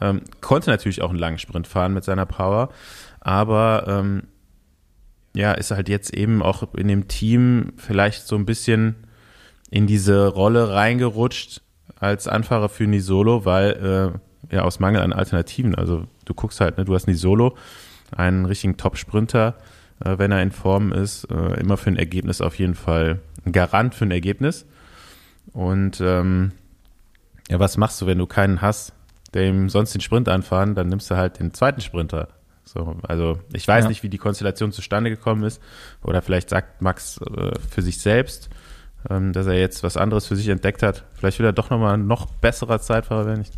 Ähm, 0.00 0.20
konnte 0.40 0.70
natürlich 0.70 1.02
auch 1.02 1.10
einen 1.10 1.18
langen 1.18 1.38
Sprint 1.38 1.66
fahren 1.66 1.92
mit 1.94 2.04
seiner 2.04 2.26
Power, 2.26 2.68
aber 3.20 3.84
ähm, 3.88 4.24
ja, 5.34 5.52
ist 5.52 5.70
halt 5.70 5.88
jetzt 5.88 6.14
eben 6.14 6.42
auch 6.42 6.74
in 6.74 6.88
dem 6.88 7.08
Team 7.08 7.72
vielleicht 7.76 8.26
so 8.26 8.36
ein 8.36 8.46
bisschen 8.46 8.94
in 9.70 9.86
diese 9.86 10.28
Rolle 10.28 10.72
reingerutscht 10.72 11.62
als 12.00 12.28
Anfahrer 12.28 12.68
für 12.68 12.84
Nisolo, 12.86 13.44
weil 13.44 14.12
äh, 14.50 14.54
ja 14.54 14.62
aus 14.62 14.78
Mangel 14.80 15.02
an 15.02 15.12
Alternativen, 15.12 15.74
also 15.74 16.06
du 16.24 16.34
guckst 16.34 16.60
halt, 16.60 16.78
ne, 16.78 16.84
du 16.84 16.94
hast 16.94 17.06
Nisolo, 17.06 17.56
einen 18.16 18.44
richtigen 18.46 18.76
Top-Sprinter, 18.76 19.56
äh, 20.04 20.18
wenn 20.18 20.32
er 20.32 20.42
in 20.42 20.52
Form 20.52 20.92
ist, 20.92 21.24
äh, 21.30 21.60
immer 21.60 21.76
für 21.76 21.90
ein 21.90 21.96
Ergebnis 21.96 22.40
auf 22.40 22.58
jeden 22.58 22.74
Fall 22.74 23.20
ein 23.44 23.52
Garant 23.52 23.94
für 23.94 24.04
ein 24.04 24.10
Ergebnis. 24.10 24.66
Und 25.52 26.00
ähm, 26.00 26.52
ja, 27.48 27.58
was 27.58 27.76
machst 27.76 28.00
du, 28.00 28.06
wenn 28.06 28.18
du 28.18 28.26
keinen 28.26 28.60
hast, 28.60 28.92
der 29.34 29.46
ihm 29.48 29.68
sonst 29.68 29.94
den 29.94 30.00
Sprint 30.00 30.28
anfahren, 30.28 30.74
dann 30.74 30.88
nimmst 30.88 31.10
du 31.10 31.16
halt 31.16 31.38
den 31.38 31.52
zweiten 31.54 31.80
Sprinter. 31.80 32.28
So, 32.64 32.96
also 33.02 33.38
ich 33.54 33.66
weiß 33.66 33.84
Ja. 33.84 33.88
nicht, 33.88 34.02
wie 34.02 34.10
die 34.10 34.18
Konstellation 34.18 34.72
zustande 34.72 35.08
gekommen 35.10 35.42
ist. 35.44 35.60
Oder 36.02 36.20
vielleicht 36.20 36.50
sagt 36.50 36.82
Max 36.82 37.18
äh, 37.18 37.52
für 37.70 37.80
sich 37.80 37.98
selbst, 37.98 38.50
ähm, 39.08 39.32
dass 39.32 39.46
er 39.46 39.54
jetzt 39.58 39.82
was 39.82 39.96
anderes 39.96 40.26
für 40.26 40.36
sich 40.36 40.48
entdeckt 40.48 40.82
hat. 40.82 41.04
Vielleicht 41.14 41.38
will 41.38 41.46
er 41.46 41.52
doch 41.54 41.70
nochmal 41.70 41.94
ein 41.94 42.06
noch 42.06 42.26
besserer 42.26 42.78
Zeitfahrer 42.80 43.24
werden. 43.26 43.40
Ich, 43.42 43.50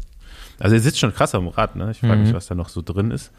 also 0.60 0.76
er 0.76 0.80
sitzt 0.80 1.00
schon 1.00 1.12
krass 1.14 1.34
am 1.34 1.48
Rad, 1.48 1.74
ne? 1.74 1.90
Ich 1.90 2.00
frage 2.00 2.16
Mhm. 2.16 2.22
mich, 2.22 2.34
was 2.34 2.46
da 2.46 2.54
noch 2.54 2.68
so 2.68 2.82
drin 2.82 3.10
ist. 3.10 3.32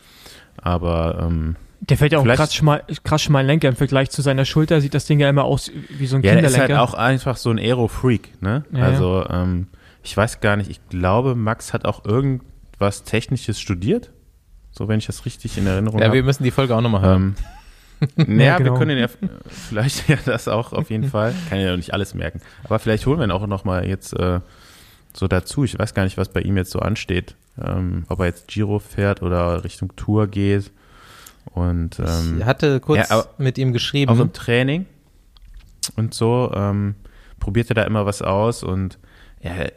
Aber 0.57 1.19
ähm, 1.21 1.55
Der 1.81 1.97
fällt 1.97 2.11
ja 2.11 2.19
auch 2.19 2.23
Vielleicht- 2.23 2.37
krass 2.37 2.53
schmal, 2.55 2.83
krass 3.03 3.21
schmal 3.23 3.45
Lenker 3.45 3.67
im 3.67 3.75
Vergleich 3.75 4.09
zu 4.11 4.21
seiner 4.21 4.45
Schulter. 4.45 4.81
Sieht 4.81 4.93
das 4.93 5.05
Ding 5.05 5.19
ja 5.19 5.29
immer 5.29 5.43
aus 5.45 5.71
wie 5.89 6.05
so 6.05 6.15
ein 6.15 6.23
ja, 6.23 6.31
der 6.33 6.43
ist 6.43 6.51
Kinderlenker. 6.53 6.77
halt 6.79 6.89
auch 6.89 6.93
einfach 6.93 7.37
so 7.37 7.49
ein 7.49 7.57
Aero-Freak, 7.57 8.41
ne? 8.41 8.63
Ja, 8.71 8.83
also 8.83 9.25
ähm, 9.29 9.67
ich 10.03 10.15
weiß 10.15 10.41
gar 10.41 10.57
nicht, 10.57 10.69
ich 10.69 10.79
glaube, 10.89 11.33
Max 11.35 11.73
hat 11.73 11.85
auch 11.85 12.05
irgendwas 12.05 13.03
Technisches 13.03 13.59
studiert. 13.59 14.11
So, 14.71 14.87
wenn 14.87 14.99
ich 14.99 15.07
das 15.07 15.25
richtig 15.25 15.57
in 15.57 15.67
Erinnerung 15.67 15.99
Ja, 15.99 16.05
habe. 16.05 16.15
wir 16.15 16.23
müssen 16.23 16.43
die 16.43 16.51
Folge 16.51 16.75
auch 16.75 16.81
nochmal 16.81 17.01
hören. 17.01 17.35
Ähm, 18.01 18.07
naja, 18.37 18.57
genau. 18.57 18.73
wir 18.73 18.79
können 18.79 18.97
ja 18.97 19.07
vielleicht 19.49 20.07
ja 20.07 20.17
das 20.25 20.47
auch 20.47 20.73
auf 20.73 20.89
jeden 20.91 21.09
Fall. 21.09 21.33
Kann 21.49 21.59
ja 21.59 21.71
noch 21.71 21.77
nicht 21.77 21.93
alles 21.93 22.13
merken. 22.13 22.41
Aber 22.63 22.79
vielleicht 22.79 23.05
holen 23.05 23.19
wir 23.19 23.25
ihn 23.25 23.31
auch 23.31 23.45
noch 23.47 23.63
mal 23.65 23.85
jetzt 23.87 24.13
äh, 24.17 24.39
so 25.13 25.27
dazu. 25.27 25.63
Ich 25.65 25.77
weiß 25.77 25.93
gar 25.93 26.03
nicht, 26.03 26.17
was 26.17 26.29
bei 26.29 26.41
ihm 26.41 26.57
jetzt 26.57 26.71
so 26.71 26.79
ansteht. 26.79 27.35
Ähm, 27.61 28.05
ob 28.07 28.19
er 28.19 28.27
jetzt 28.27 28.47
Giro 28.47 28.79
fährt 28.79 29.21
oder 29.21 29.63
Richtung 29.63 29.95
Tour 29.95 30.27
geht. 30.27 30.71
Und 31.53 31.99
ähm, 31.99 32.37
ich 32.39 32.45
hatte 32.45 32.79
kurz 32.79 33.09
ja, 33.09 33.25
mit 33.37 33.57
ihm 33.57 33.73
geschrieben. 33.73 34.11
auch 34.11 34.19
im 34.19 34.33
Training 34.33 34.85
und 35.95 36.13
so 36.13 36.51
ähm, 36.53 36.95
probiert 37.39 37.69
er 37.69 37.75
da 37.75 37.83
immer 37.83 38.05
was 38.05 38.21
aus 38.21 38.63
und 38.63 38.99
er 39.39 39.67
äh, 39.67 39.71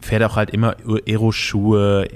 fährt 0.00 0.22
auch 0.22 0.36
halt 0.36 0.50
immer 0.50 0.76
Aero-Schuhe, 1.06 2.08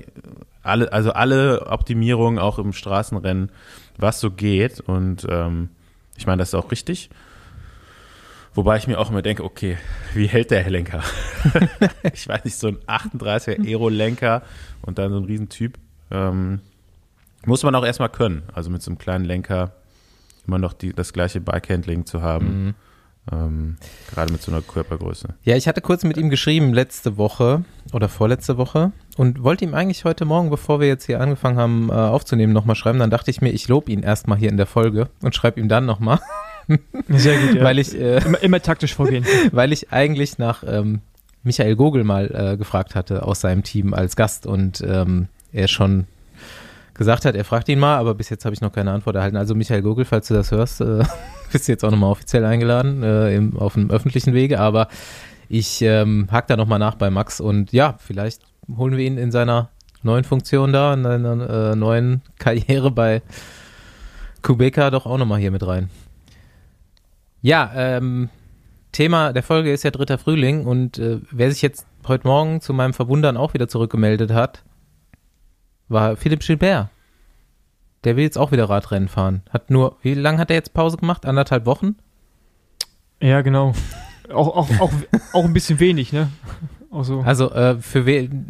alle, 0.62 0.92
also 0.92 1.12
alle 1.12 1.66
Optimierungen 1.66 2.38
auch 2.38 2.58
im 2.58 2.72
Straßenrennen, 2.72 3.50
was 3.96 4.20
so 4.20 4.30
geht 4.30 4.80
und 4.80 5.26
ähm, 5.28 5.70
ich 6.16 6.26
meine, 6.26 6.38
das 6.38 6.48
ist 6.48 6.54
auch 6.54 6.70
richtig. 6.70 7.10
Wobei 8.52 8.76
ich 8.76 8.86
mir 8.88 8.98
auch 8.98 9.10
immer 9.10 9.22
denke, 9.22 9.44
okay, 9.44 9.78
wie 10.12 10.26
hält 10.26 10.50
der 10.50 10.68
Lenker? 10.68 11.02
ich 12.12 12.28
weiß 12.28 12.44
nicht, 12.44 12.58
so 12.58 12.68
ein 12.68 12.78
38er 12.86 13.64
Aero-Lenker 13.64 14.42
und 14.82 14.98
dann 14.98 15.12
so 15.12 15.18
ein 15.18 15.24
Riesentyp. 15.24 15.78
Ähm, 16.10 16.60
muss 17.46 17.62
man 17.62 17.74
auch 17.74 17.84
erstmal 17.84 18.08
können. 18.08 18.42
Also 18.52 18.70
mit 18.70 18.82
so 18.82 18.90
einem 18.90 18.98
kleinen 18.98 19.24
Lenker 19.24 19.72
immer 20.46 20.58
noch 20.58 20.72
die, 20.72 20.92
das 20.92 21.12
gleiche 21.12 21.40
Bike-Handling 21.40 22.06
zu 22.06 22.22
haben. 22.22 22.64
Mhm. 22.64 22.74
Ähm, 23.30 23.76
gerade 24.10 24.32
mit 24.32 24.42
so 24.42 24.50
einer 24.50 24.62
Körpergröße. 24.62 25.28
Ja, 25.44 25.54
ich 25.54 25.68
hatte 25.68 25.82
kurz 25.82 26.04
mit 26.04 26.16
ihm 26.16 26.30
geschrieben 26.30 26.72
letzte 26.72 27.16
Woche 27.18 27.64
oder 27.92 28.08
vorletzte 28.08 28.56
Woche 28.56 28.92
und 29.16 29.42
wollte 29.42 29.64
ihm 29.64 29.74
eigentlich 29.74 30.04
heute 30.04 30.24
Morgen, 30.24 30.48
bevor 30.50 30.80
wir 30.80 30.88
jetzt 30.88 31.04
hier 31.04 31.20
angefangen 31.20 31.58
haben 31.58 31.90
äh, 31.90 31.92
aufzunehmen, 31.92 32.52
nochmal 32.52 32.76
schreiben. 32.76 32.98
Dann 32.98 33.10
dachte 33.10 33.30
ich 33.30 33.42
mir, 33.42 33.50
ich 33.50 33.68
lobe 33.68 33.92
ihn 33.92 34.02
erstmal 34.02 34.38
hier 34.38 34.48
in 34.48 34.56
der 34.56 34.66
Folge 34.66 35.10
und 35.22 35.34
schreibe 35.34 35.60
ihm 35.60 35.68
dann 35.68 35.84
nochmal, 35.84 36.18
Sehr 37.08 37.38
gut, 37.38 37.56
ja. 37.56 37.64
weil 37.64 37.78
ich 37.78 37.94
äh, 37.94 38.18
immer, 38.24 38.42
immer 38.42 38.62
taktisch 38.62 38.94
vorgehen. 38.94 39.24
weil 39.52 39.72
ich 39.72 39.92
eigentlich 39.92 40.38
nach 40.38 40.62
ähm, 40.66 41.00
Michael 41.42 41.76
Gogel 41.76 42.04
mal 42.04 42.30
äh, 42.32 42.56
gefragt 42.56 42.94
hatte 42.94 43.24
aus 43.24 43.40
seinem 43.40 43.62
Team 43.62 43.94
als 43.94 44.16
Gast 44.16 44.46
und 44.46 44.82
ähm, 44.86 45.28
er 45.52 45.68
schon 45.68 46.06
gesagt 47.00 47.24
hat, 47.24 47.34
er 47.34 47.46
fragt 47.46 47.66
ihn 47.70 47.78
mal, 47.78 47.96
aber 47.96 48.14
bis 48.14 48.28
jetzt 48.28 48.44
habe 48.44 48.52
ich 48.52 48.60
noch 48.60 48.72
keine 48.72 48.92
Antwort 48.92 49.16
erhalten. 49.16 49.38
Also 49.38 49.54
Michael 49.54 49.80
Gogel, 49.80 50.04
falls 50.04 50.28
du 50.28 50.34
das 50.34 50.50
hörst, 50.50 50.82
äh, 50.82 51.02
bist 51.50 51.66
jetzt 51.66 51.82
auch 51.82 51.90
nochmal 51.90 52.10
offiziell 52.10 52.44
eingeladen 52.44 53.02
äh, 53.02 53.34
im, 53.34 53.56
auf 53.56 53.72
dem 53.72 53.90
öffentlichen 53.90 54.34
Wege, 54.34 54.60
aber 54.60 54.88
ich 55.48 55.80
ähm, 55.80 56.28
hake 56.30 56.48
da 56.48 56.58
nochmal 56.58 56.78
nach 56.78 56.96
bei 56.96 57.08
Max 57.08 57.40
und 57.40 57.72
ja, 57.72 57.94
vielleicht 58.00 58.42
holen 58.76 58.98
wir 58.98 59.06
ihn 59.06 59.16
in 59.16 59.32
seiner 59.32 59.70
neuen 60.02 60.24
Funktion 60.24 60.74
da, 60.74 60.92
in 60.92 61.02
seiner 61.02 61.70
äh, 61.70 61.74
neuen 61.74 62.20
Karriere 62.38 62.90
bei 62.90 63.22
Kubeka 64.42 64.90
doch 64.90 65.06
auch 65.06 65.16
nochmal 65.16 65.40
hier 65.40 65.50
mit 65.50 65.66
rein. 65.66 65.88
Ja, 67.40 67.70
ähm, 67.74 68.28
Thema 68.92 69.32
der 69.32 69.42
Folge 69.42 69.72
ist 69.72 69.84
ja 69.84 69.90
dritter 69.90 70.18
Frühling 70.18 70.66
und 70.66 70.98
äh, 70.98 71.20
wer 71.30 71.50
sich 71.50 71.62
jetzt 71.62 71.86
heute 72.06 72.26
Morgen 72.26 72.60
zu 72.60 72.74
meinem 72.74 72.92
Verwundern 72.92 73.38
auch 73.38 73.54
wieder 73.54 73.68
zurückgemeldet 73.68 74.32
hat, 74.34 74.64
war 75.90 76.16
Philipp 76.16 76.40
Gilbert. 76.40 76.88
Der 78.04 78.16
will 78.16 78.24
jetzt 78.24 78.38
auch 78.38 78.52
wieder 78.52 78.70
Radrennen 78.70 79.08
fahren. 79.08 79.42
Hat 79.50 79.70
nur, 79.70 79.96
wie 80.02 80.14
lange 80.14 80.38
hat 80.38 80.50
er 80.50 80.56
jetzt 80.56 80.72
Pause 80.72 80.96
gemacht? 80.96 81.26
Anderthalb 81.26 81.66
Wochen? 81.66 81.96
Ja, 83.20 83.42
genau. 83.42 83.74
Auch, 84.32 84.56
auch, 84.56 84.80
auch, 84.80 84.92
auch 85.34 85.44
ein 85.44 85.52
bisschen 85.52 85.80
wenig, 85.80 86.12
ne? 86.12 86.28
So. 87.02 87.20
Also 87.20 87.52
äh, 87.52 87.78
für, 87.78 88.04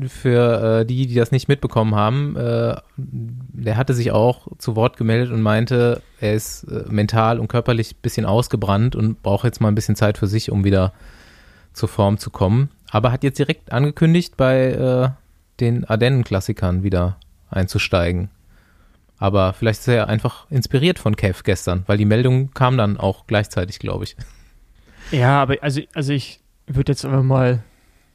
für 0.08 0.80
äh, 0.80 0.86
die, 0.86 1.06
die 1.06 1.14
das 1.14 1.30
nicht 1.30 1.48
mitbekommen 1.48 1.94
haben, 1.94 2.36
äh, 2.36 2.74
der 2.96 3.76
hatte 3.76 3.92
sich 3.92 4.12
auch 4.12 4.48
zu 4.56 4.76
Wort 4.76 4.96
gemeldet 4.96 5.30
und 5.30 5.42
meinte, 5.42 6.00
er 6.20 6.34
ist 6.34 6.64
äh, 6.64 6.84
mental 6.88 7.38
und 7.38 7.48
körperlich 7.48 7.92
ein 7.92 8.00
bisschen 8.00 8.24
ausgebrannt 8.24 8.96
und 8.96 9.22
braucht 9.22 9.44
jetzt 9.44 9.60
mal 9.60 9.68
ein 9.68 9.74
bisschen 9.74 9.96
Zeit 9.96 10.16
für 10.16 10.26
sich, 10.26 10.50
um 10.50 10.64
wieder 10.64 10.94
zur 11.74 11.90
Form 11.90 12.16
zu 12.16 12.30
kommen. 12.30 12.70
Aber 12.90 13.12
hat 13.12 13.24
jetzt 13.24 13.38
direkt 13.38 13.72
angekündigt, 13.72 14.38
bei 14.38 14.70
äh, 14.70 15.10
den 15.60 15.84
Ardennen-Klassikern 15.84 16.82
wieder 16.82 17.18
einzusteigen. 17.50 18.30
Aber 19.18 19.52
vielleicht 19.52 19.80
ist 19.80 19.88
er 19.88 20.08
einfach 20.08 20.50
inspiriert 20.50 20.98
von 20.98 21.14
Kev 21.14 21.42
gestern, 21.44 21.84
weil 21.86 21.98
die 21.98 22.06
Meldung 22.06 22.52
kam 22.52 22.78
dann 22.78 22.96
auch 22.96 23.26
gleichzeitig, 23.26 23.78
glaube 23.78 24.04
ich. 24.04 24.16
Ja, 25.10 25.42
aber 25.42 25.56
also, 25.60 25.82
also 25.92 26.12
ich 26.12 26.40
würde 26.66 26.92
jetzt 26.92 27.04
einfach 27.04 27.22
mal 27.22 27.62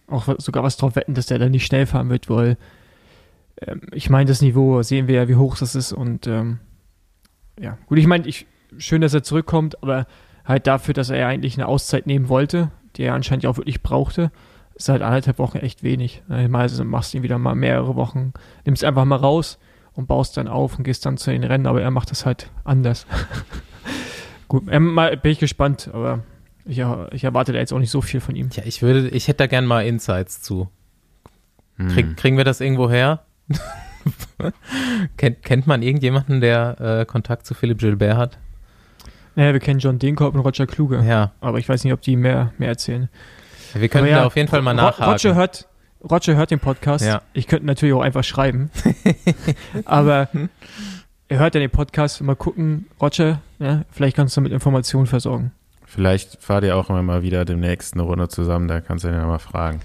auch 0.07 0.27
sogar 0.37 0.63
was 0.63 0.77
drauf 0.77 0.95
wetten, 0.95 1.13
dass 1.13 1.27
der 1.27 1.39
da 1.39 1.49
nicht 1.49 1.65
schnell 1.65 1.85
fahren 1.85 2.09
wird, 2.09 2.29
weil 2.29 2.57
ähm, 3.61 3.81
ich 3.91 4.09
meine, 4.09 4.27
das 4.27 4.41
Niveau 4.41 4.81
sehen 4.81 5.07
wir 5.07 5.15
ja, 5.15 5.27
wie 5.27 5.35
hoch 5.35 5.57
das 5.57 5.75
ist 5.75 5.93
und 5.93 6.27
ähm, 6.27 6.59
ja, 7.59 7.77
gut, 7.85 7.97
ich 7.97 8.07
meine, 8.07 8.27
ich, 8.27 8.47
schön, 8.77 9.01
dass 9.01 9.13
er 9.13 9.23
zurückkommt, 9.23 9.81
aber 9.81 10.07
halt 10.43 10.67
dafür, 10.67 10.93
dass 10.93 11.09
er 11.09 11.17
ja 11.17 11.27
eigentlich 11.27 11.55
eine 11.57 11.67
Auszeit 11.67 12.07
nehmen 12.07 12.29
wollte, 12.29 12.71
die 12.95 13.03
er 13.03 13.13
anscheinend 13.13 13.43
ja 13.43 13.49
auch 13.49 13.57
wirklich 13.57 13.81
brauchte, 13.81 14.31
ist 14.75 14.89
halt 14.89 15.01
anderthalb 15.01 15.39
Wochen 15.39 15.57
echt 15.57 15.83
wenig. 15.83 16.23
Also 16.27 16.83
machst 16.83 17.13
du 17.13 17.17
ihn 17.17 17.23
wieder 17.23 17.37
mal 17.37 17.55
mehrere 17.55 17.95
Wochen, 17.95 18.33
nimmst 18.65 18.83
einfach 18.83 19.05
mal 19.05 19.15
raus 19.15 19.57
und 19.93 20.07
baust 20.07 20.37
dann 20.37 20.47
auf 20.47 20.77
und 20.77 20.83
gehst 20.83 21.05
dann 21.05 21.17
zu 21.17 21.31
den 21.31 21.43
Rennen, 21.43 21.65
aber 21.65 21.81
er 21.81 21.91
macht 21.91 22.11
das 22.11 22.25
halt 22.25 22.51
anders. 22.63 23.07
gut, 24.47 24.63
ähm, 24.69 24.93
mal 24.93 25.15
bin 25.17 25.31
ich 25.31 25.39
gespannt, 25.39 25.89
aber 25.93 26.23
ich, 26.65 26.83
ich 27.11 27.23
erwarte 27.23 27.53
da 27.53 27.59
jetzt 27.59 27.71
auch 27.71 27.79
nicht 27.79 27.91
so 27.91 28.01
viel 28.01 28.19
von 28.19 28.35
ihm. 28.35 28.49
Tja, 28.49 28.63
ich 28.65 28.81
würde, 28.81 29.07
ich 29.09 29.27
hätte 29.27 29.37
da 29.37 29.47
gern 29.47 29.65
mal 29.65 29.85
Insights 29.85 30.41
zu. 30.41 30.69
Hm. 31.77 31.87
Krieg, 31.89 32.17
kriegen 32.17 32.37
wir 32.37 32.43
das 32.43 32.59
irgendwo 32.59 32.89
her? 32.89 33.23
kennt, 35.17 35.43
kennt 35.43 35.67
man 35.67 35.81
irgendjemanden, 35.81 36.41
der 36.41 36.81
äh, 36.81 37.05
Kontakt 37.05 37.45
zu 37.45 37.53
Philipp 37.53 37.79
Gilbert 37.79 38.17
hat? 38.17 38.37
Naja, 39.35 39.53
wir 39.53 39.59
kennen 39.59 39.79
John 39.79 39.99
Degenkolb 39.99 40.33
und 40.33 40.41
Roger 40.41 40.65
Kluge. 40.65 41.03
Ja. 41.05 41.33
Aber 41.41 41.59
ich 41.59 41.67
weiß 41.67 41.83
nicht, 41.83 41.93
ob 41.93 42.01
die 42.01 42.15
mehr, 42.15 42.53
mehr 42.57 42.69
erzählen. 42.69 43.09
Wir 43.73 43.89
können 43.89 44.07
Aber 44.07 44.15
da 44.15 44.25
auf 44.25 44.35
jeden 44.35 44.47
Fall 44.47 44.61
mal 44.61 44.73
nachhaken. 44.73 45.11
Roger 45.11 45.35
hört, 45.35 45.67
Roger 46.03 46.35
hört 46.35 46.51
den 46.51 46.59
Podcast. 46.59 47.05
Ja. 47.05 47.21
Ich 47.33 47.47
könnte 47.47 47.65
natürlich 47.65 47.93
auch 47.95 48.01
einfach 48.01 48.23
schreiben. 48.23 48.69
Aber 49.85 50.29
er 51.27 51.39
hört 51.39 51.55
ja 51.55 51.59
den 51.61 51.71
Podcast. 51.71 52.21
Mal 52.21 52.35
gucken, 52.35 52.87
Roger, 53.01 53.41
ja, 53.59 53.83
vielleicht 53.91 54.15
kannst 54.15 54.37
du 54.37 54.41
mit 54.41 54.51
Informationen 54.51 55.07
versorgen. 55.07 55.51
Vielleicht 55.85 56.41
fahrt 56.41 56.63
ihr 56.63 56.75
auch 56.75 56.89
immer 56.89 57.01
mal 57.03 57.21
wieder 57.23 57.45
demnächst 57.45 57.93
eine 57.93 58.03
Runde 58.03 58.27
zusammen, 58.27 58.67
da 58.67 58.81
kannst 58.81 59.03
du 59.05 59.07
ihn 59.07 59.13
ja 59.13 59.25
mal 59.25 59.39
fragen. 59.39 59.79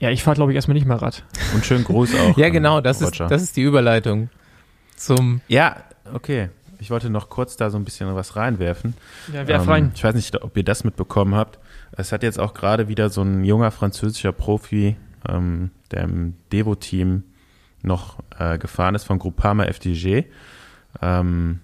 Ja, 0.00 0.10
ich 0.10 0.22
fahre, 0.22 0.34
glaube 0.34 0.52
ich, 0.52 0.56
erstmal 0.56 0.74
nicht 0.74 0.86
mehr 0.86 1.00
Rad. 1.00 1.22
Und 1.54 1.64
schönen 1.64 1.84
Gruß 1.84 2.14
auch. 2.20 2.36
ja, 2.36 2.48
genau, 2.48 2.80
das 2.80 3.00
ist, 3.00 3.18
das 3.20 3.42
ist 3.42 3.56
die 3.56 3.62
Überleitung 3.62 4.28
zum. 4.96 5.40
Ja, 5.48 5.76
okay. 6.12 6.50
Ich 6.78 6.90
wollte 6.90 7.08
noch 7.08 7.30
kurz 7.30 7.56
da 7.56 7.70
so 7.70 7.78
ein 7.78 7.84
bisschen 7.84 8.14
was 8.14 8.36
reinwerfen. 8.36 8.94
Ja, 9.32 9.46
werf 9.48 9.62
Ähm, 9.62 9.68
rein. 9.70 9.92
Ich 9.94 10.04
weiß 10.04 10.14
nicht, 10.14 10.42
ob 10.42 10.56
ihr 10.56 10.64
das 10.64 10.84
mitbekommen 10.84 11.34
habt. 11.34 11.58
Es 11.92 12.12
hat 12.12 12.22
jetzt 12.22 12.38
auch 12.38 12.54
gerade 12.54 12.88
wieder 12.88 13.10
so 13.10 13.22
ein 13.22 13.44
junger 13.44 13.70
französischer 13.70 14.32
Profi, 14.32 14.96
ähm, 15.28 15.70
der 15.90 16.02
im 16.02 16.34
Devo-Team 16.52 17.24
noch 17.82 18.18
äh, 18.38 18.58
gefahren 18.58 18.94
ist 18.94 19.04
von 19.04 19.18
Groupama 19.18 19.64
FDG, 19.64 20.24
ähm, 21.00 21.60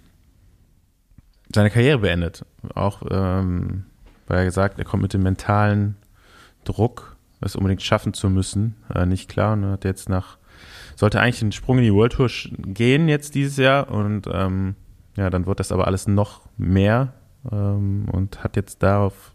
seine 1.55 1.70
Karriere 1.70 1.99
beendet. 1.99 2.45
Auch 2.75 3.03
ähm, 3.11 3.85
weil 4.27 4.39
er 4.39 4.45
gesagt, 4.45 4.79
er 4.79 4.85
kommt 4.85 5.03
mit 5.03 5.12
dem 5.12 5.23
mentalen 5.23 5.97
Druck, 6.64 7.16
es 7.41 7.57
unbedingt 7.57 7.83
schaffen 7.83 8.14
zu 8.14 8.31
müssen, 8.31 8.77
äh, 8.95 9.05
nicht 9.05 9.29
klar 9.29 9.55
und 9.55 9.64
hat 9.66 9.85
jetzt 9.85 10.09
nach 10.09 10.39
sollte 10.95 11.20
eigentlich 11.20 11.43
einen 11.43 11.53
Sprung 11.53 11.79
in 11.79 11.85
die 11.85 11.95
World 11.95 12.12
Tour 12.12 12.31
gehen 12.59 13.09
jetzt 13.09 13.35
dieses 13.35 13.57
Jahr 13.57 13.91
und 13.91 14.29
ähm, 14.33 14.77
ja, 15.16 15.31
dann 15.31 15.47
wird 15.47 15.61
das 15.61 15.73
aber 15.73 15.87
alles 15.87 16.07
noch 16.07 16.43
mehr 16.57 17.14
ähm, 17.51 18.07
und 18.11 18.45
hat 18.45 18.57
jetzt 18.57 18.83
darauf 18.83 19.33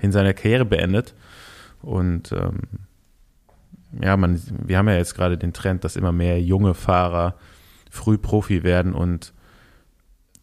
in 0.00 0.12
seiner 0.12 0.34
Karriere 0.34 0.64
beendet. 0.64 1.14
Und 1.82 2.32
ähm, 2.32 2.60
ja, 4.00 4.16
man, 4.16 4.40
wir 4.66 4.78
haben 4.78 4.88
ja 4.88 4.96
jetzt 4.96 5.14
gerade 5.14 5.38
den 5.38 5.52
Trend, 5.52 5.84
dass 5.84 5.96
immer 5.96 6.12
mehr 6.12 6.40
junge 6.40 6.74
Fahrer 6.74 7.34
früh 7.90 8.18
Profi 8.18 8.62
werden 8.62 8.92
und 8.92 9.32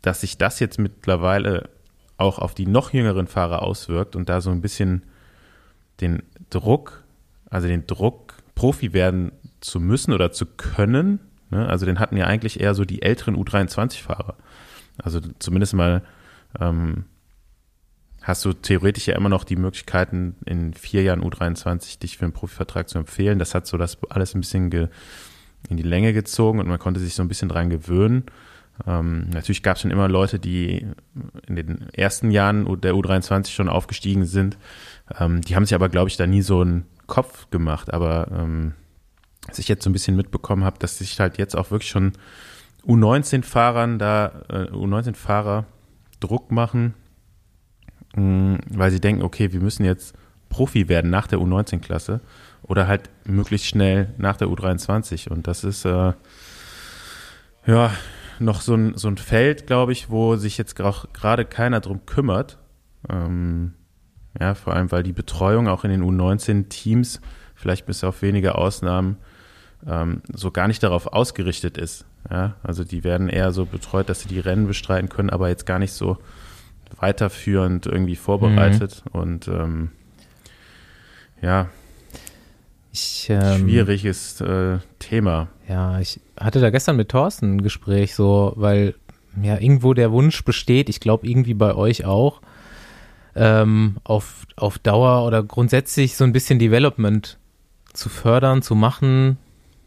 dass 0.02 0.22
sich 0.22 0.38
das 0.38 0.60
jetzt 0.60 0.80
mittlerweile 0.80 1.70
auch 2.18 2.40
auf 2.40 2.54
die 2.54 2.66
noch 2.66 2.94
jüngeren 2.94 3.28
Fahrer 3.28 3.62
auswirkt 3.62 4.16
und 4.16 4.30
da 4.30 4.42
so 4.42 4.50
ein 4.52 4.62
bisschen 4.62 5.04
den 6.02 6.24
Druck, 6.50 7.04
also 7.50 7.68
den 7.68 7.88
Druck, 7.88 8.34
Profi 8.56 8.94
werden 8.94 9.32
zu 9.60 9.80
müssen 9.80 10.14
oder 10.14 10.32
zu 10.32 10.46
können, 10.46 11.20
ne? 11.50 11.68
also 11.68 11.86
den 11.86 12.00
hatten 12.00 12.18
ja 12.18 12.26
eigentlich 12.26 12.60
eher 12.60 12.74
so 12.74 12.86
die 12.86 13.02
älteren 13.02 13.36
U23-Fahrer. 13.36 14.36
Also 14.98 15.20
zumindest 15.40 15.74
mal 15.74 16.04
ähm, 16.60 17.06
hast 18.26 18.44
du 18.44 18.54
theoretisch 18.54 19.08
ja 19.08 19.16
immer 19.16 19.30
noch 19.30 19.44
die 19.44 19.56
Möglichkeiten, 19.56 20.36
in 20.46 20.74
vier 20.74 21.04
Jahren 21.04 21.22
U23 21.22 22.00
dich 22.00 22.18
für 22.18 22.26
einen 22.26 22.34
Profivertrag 22.34 22.90
zu 22.90 22.98
empfehlen. 22.98 23.38
Das 23.38 23.54
hat 23.54 23.68
so 23.68 23.78
das 23.78 24.00
alles 24.10 24.34
ein 24.34 24.42
bisschen 24.42 24.90
in 25.70 25.78
die 25.78 25.84
Länge 25.84 26.12
gezogen 26.12 26.60
und 26.60 26.68
man 26.68 26.80
konnte 26.80 27.00
sich 27.00 27.14
so 27.14 27.22
ein 27.22 27.28
bisschen 27.28 27.50
dran 27.50 27.70
gewöhnen. 27.70 28.24
Ähm, 28.88 29.30
natürlich 29.30 29.62
gab 29.62 29.76
es 29.76 29.84
schon 29.84 29.92
immer 29.92 30.10
Leute, 30.10 30.40
die 30.40 30.88
in 31.48 31.56
den 31.56 31.88
ersten 31.94 32.32
Jahren 32.32 32.66
der 32.82 32.94
U23 32.94 33.52
schon 33.52 33.70
aufgestiegen 33.70 34.26
sind. 34.26 34.58
Ähm, 35.20 35.42
die 35.42 35.56
haben 35.56 35.66
sich 35.66 35.76
aber, 35.76 35.90
glaube 35.90 36.10
ich, 36.10 36.18
da 36.18 36.26
nie 36.26 36.42
so 36.42 36.62
einen 36.62 36.86
Kopf 37.06 37.50
gemacht. 37.52 37.94
Aber 37.94 38.28
ähm, 38.32 38.74
als 39.48 39.60
ich 39.60 39.68
jetzt 39.68 39.84
so 39.84 39.90
ein 39.92 39.94
bisschen 39.94 40.16
mitbekommen 40.16 40.64
habe, 40.64 40.80
dass 40.80 40.98
sich 40.98 41.20
halt 41.20 41.38
jetzt 41.38 41.56
auch 41.56 41.70
wirklich 41.70 41.92
schon 41.92 42.14
U19-Fahrern 42.88 44.00
da, 44.00 44.32
äh, 44.50 44.72
U19-Fahrer 44.72 45.66
Druck 46.20 46.52
machen, 46.52 46.96
weil 48.16 48.92
sie 48.92 49.02
denken, 49.02 49.24
okay, 49.24 49.52
wir 49.52 49.60
müssen 49.60 49.86
jetzt 49.86 50.16
Profi 50.50 50.88
werden 50.88 51.12
nach 51.12 51.28
der 51.28 51.40
U19-Klasse 51.40 52.22
oder 52.64 52.88
halt 52.88 53.10
möglichst 53.26 53.68
schnell 53.68 54.14
nach 54.18 54.38
der 54.38 54.48
U23. 54.48 55.30
Und 55.30 55.48
das 55.48 55.64
ist 55.64 55.86
äh, 55.86 56.14
ja 57.66 57.92
noch 58.40 58.62
so 58.62 58.76
ein, 58.76 58.98
so 58.98 59.08
ein 59.08 59.18
Feld, 59.18 59.68
glaube 59.68 59.92
ich, 59.92 60.10
wo 60.10 60.36
sich 60.36 60.58
jetzt 60.58 60.76
gerade 60.76 61.46
keiner 61.46 61.80
drum 61.82 62.06
kümmert. 62.06 62.58
Ähm, 63.10 63.74
ja, 64.40 64.54
vor 64.56 64.74
allem, 64.74 64.92
weil 64.92 65.04
die 65.04 65.14
Betreuung 65.14 65.68
auch 65.68 65.84
in 65.84 65.92
den 65.92 66.04
U19-Teams, 66.04 67.22
vielleicht 67.54 67.86
bis 67.86 68.04
auf 68.04 68.22
wenige 68.22 68.56
Ausnahmen, 68.56 69.18
ähm, 69.88 70.22
so 70.34 70.52
gar 70.52 70.68
nicht 70.68 70.84
darauf 70.84 71.08
ausgerichtet 71.08 71.78
ist. 71.78 72.06
Ja, 72.30 72.56
also 72.64 72.84
die 72.84 73.04
werden 73.04 73.30
eher 73.30 73.52
so 73.52 73.66
betreut, 73.66 74.10
dass 74.10 74.22
sie 74.22 74.28
die 74.30 74.40
Rennen 74.40 74.68
bestreiten 74.68 75.10
können, 75.10 75.30
aber 75.30 75.50
jetzt 75.50 75.66
gar 75.66 75.80
nicht 75.80 75.94
so 75.94 76.18
weiterführend 77.00 77.86
irgendwie 77.86 78.16
vorbereitet. 78.16 79.04
Und 79.12 79.48
ähm, 79.48 79.92
ja, 81.42 81.70
Ich, 82.92 83.28
ähm, 83.30 83.60
schwieriges 83.60 84.40
äh, 84.42 84.80
Thema. 85.00 85.48
Ja, 85.68 86.00
ich 86.00 86.20
hatte 86.40 86.62
da 86.62 86.70
gestern 86.70 86.96
mit 86.96 87.10
Thorsten 87.10 87.56
ein 87.58 87.62
Gespräch, 87.62 88.16
so, 88.16 88.54
weil 88.56 88.96
ja 89.42 89.58
irgendwo 89.60 89.94
der 89.94 90.12
Wunsch 90.12 90.44
besteht, 90.46 90.90
ich 90.90 91.00
glaube 91.00 91.28
irgendwie 91.28 91.54
bei 91.54 91.76
euch 91.76 92.06
auch, 92.06 92.42
ähm, 93.36 93.98
auf, 94.06 94.48
auf 94.56 94.80
Dauer 94.80 95.28
oder 95.28 95.44
grundsätzlich 95.44 96.16
so 96.16 96.24
ein 96.24 96.32
bisschen 96.32 96.58
Development 96.58 97.38
zu 97.94 98.08
fördern, 98.08 98.62
zu 98.62 98.76
machen, 98.76 99.38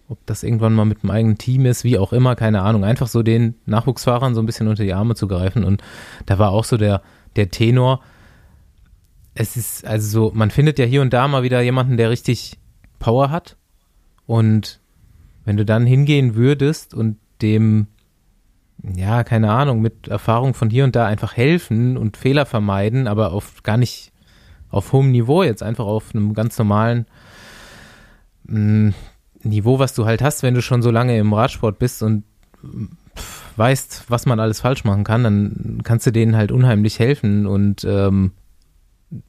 ob 0.09 0.25
das 0.27 0.43
irgendwann 0.43 0.75
mal 0.75 0.87
mit 0.87 1.03
dem 1.03 1.11
eigenen 1.11 1.37
Team 1.37 1.67
ist, 1.67 1.85
wie 1.85 1.99
auch 1.99 2.13
immer, 2.13 2.35
keine 2.35 2.63
Ahnung, 2.63 2.85
einfach 2.85 3.09
so 3.09 3.23
den 3.23 3.57
Nachwuchsfahrern 3.67 4.35
so 4.35 4.41
ein 4.41 4.47
bisschen 4.47 4.69
unter 4.69 4.83
die 4.83 4.95
Arme 4.95 5.15
zu 5.15 5.29
greifen. 5.29 5.65
Und 5.65 5.83
da 6.25 6.39
war 6.39 6.51
auch 6.51 6.65
so 6.65 6.77
der, 6.77 7.03
der 7.37 7.51
Tenor, 7.51 8.01
es 9.35 9.57
ist 9.57 9.87
also 9.87 10.09
so, 10.09 10.33
man 10.35 10.51
findet 10.51 10.79
ja 10.79 10.85
hier 10.85 11.03
und 11.03 11.13
da 11.13 11.29
mal 11.29 11.43
wieder 11.43 11.61
jemanden, 11.61 11.97
der 11.97 12.11
richtig 12.11 12.59
Power 12.99 13.31
hat. 13.31 13.57
Und 14.27 14.81
wenn 15.45 15.57
du 15.57 15.65
dann 15.65 15.87
hingehen 15.87 16.35
würdest 16.35 16.95
und 16.95 17.19
dem, 17.41 17.87
ja, 18.83 19.23
keine 19.25 19.53
Ahnung, 19.53 19.81
mit 19.81 20.09
Erfahrung 20.09 20.55
von 20.55 20.71
hier 20.71 20.85
und 20.85 20.97
da 20.97 21.07
einfach 21.07 21.37
helfen 21.37 21.97
und 21.97 22.17
Fehler 22.17 22.47
vermeiden, 22.47 23.07
aber 23.07 23.33
auf 23.33 23.63
gar 23.63 23.77
nicht 23.77 24.13
auf 24.71 24.93
hohem 24.93 25.11
Niveau, 25.13 25.43
jetzt 25.43 25.63
einfach 25.63 25.87
auf 25.87 26.15
einem 26.15 26.35
ganz 26.35 26.59
normalen 26.59 27.07
mh, 28.45 28.93
Niveau, 29.49 29.79
was 29.79 29.95
du 29.95 30.07
halt 30.07 30.23
hast, 30.23 30.43
wenn 30.43 30.55
du 30.55 30.63
schon 30.63 30.83
so 30.83 30.91
lange 30.91 31.19
im 31.19 31.33
Radsport 31.33 31.79
bist 31.79 32.03
und 32.03 32.25
weißt, 33.57 34.05
was 34.09 34.27
man 34.27 34.41
alles 34.41 34.61
falsch 34.61 34.85
machen 34.85 35.05
kann, 35.05 35.25
dann 35.25 35.81
kannst 35.83 36.07
du 36.07 36.13
denen 36.13 36.37
halt 36.37 36.53
unheimlich 36.53 36.99
helfen 36.99 37.47
und 37.47 37.85
ähm, 37.85 38.33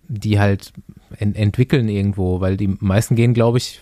die 0.08 0.40
halt 0.40 0.74
en 1.18 1.36
entwickeln 1.36 1.90
irgendwo, 1.90 2.42
weil 2.42 2.58
die 2.58 2.68
meisten 2.80 3.16
gehen, 3.16 3.34
glaube 3.34 3.58
ich, 3.58 3.82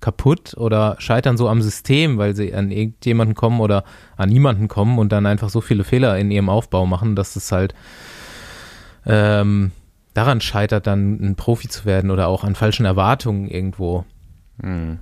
kaputt 0.00 0.54
oder 0.56 0.96
scheitern 0.98 1.36
so 1.36 1.48
am 1.48 1.62
System, 1.62 2.18
weil 2.18 2.36
sie 2.36 2.54
an 2.54 2.70
irgendjemanden 2.70 3.34
kommen 3.34 3.60
oder 3.60 3.84
an 4.16 4.28
niemanden 4.28 4.68
kommen 4.68 4.98
und 4.98 5.10
dann 5.10 5.26
einfach 5.26 5.48
so 5.48 5.60
viele 5.60 5.84
Fehler 5.84 6.18
in 6.18 6.30
ihrem 6.30 6.48
Aufbau 6.48 6.86
machen, 6.86 7.16
dass 7.16 7.34
es 7.36 7.50
halt 7.50 7.74
ähm, 9.06 9.72
daran 10.12 10.40
scheitert, 10.40 10.86
dann 10.86 11.18
ein 11.20 11.36
Profi 11.36 11.68
zu 11.68 11.84
werden 11.86 12.10
oder 12.10 12.28
auch 12.28 12.44
an 12.44 12.54
falschen 12.54 12.84
Erwartungen 12.84 13.48
irgendwo. 13.48 14.04
Hm. 14.60 14.98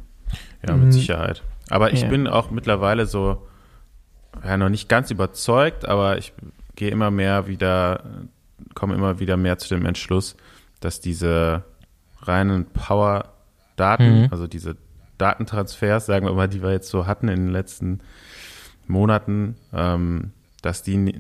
Ja, 0.67 0.75
mit 0.75 0.87
Mhm. 0.87 0.93
Sicherheit. 0.93 1.43
Aber 1.71 1.93
ich 1.93 2.03
Ja. 2.03 2.09
bin 2.09 2.27
auch 2.27 2.51
mittlerweile 2.51 3.07
so, 3.07 3.47
ja, 4.45 4.57
noch 4.57 4.69
nicht 4.69 4.89
ganz 4.89 5.11
überzeugt, 5.11 5.87
aber 5.87 6.19
ich 6.19 6.33
gehe 6.77 6.91
immer 6.91 7.11
mehr 7.11 7.47
wieder, 7.47 8.03
komme 8.75 8.95
immer 8.95 9.19
wieder 9.21 9.37
mehr 9.37 9.59
zu 9.59 9.69
dem 9.69 9.87
Entschluss, 9.87 10.37
dass 10.81 11.01
diese 11.01 11.62
reinen 12.23 12.67
Power-Daten, 12.67 14.23
Mhm. 14.25 14.29
also 14.31 14.47
diese 14.47 14.77
Datentransfers, 15.19 16.07
sagen 16.07 16.27
wir 16.27 16.33
mal, 16.35 16.49
die 16.49 16.62
wir 16.62 16.73
jetzt 16.73 16.89
so 16.89 17.07
hatten 17.07 17.29
in 17.29 17.47
den 17.47 17.53
letzten 17.53 18.01
Monaten, 18.87 19.57
ähm, 19.73 20.33
dass 20.62 20.83
die 20.83 21.15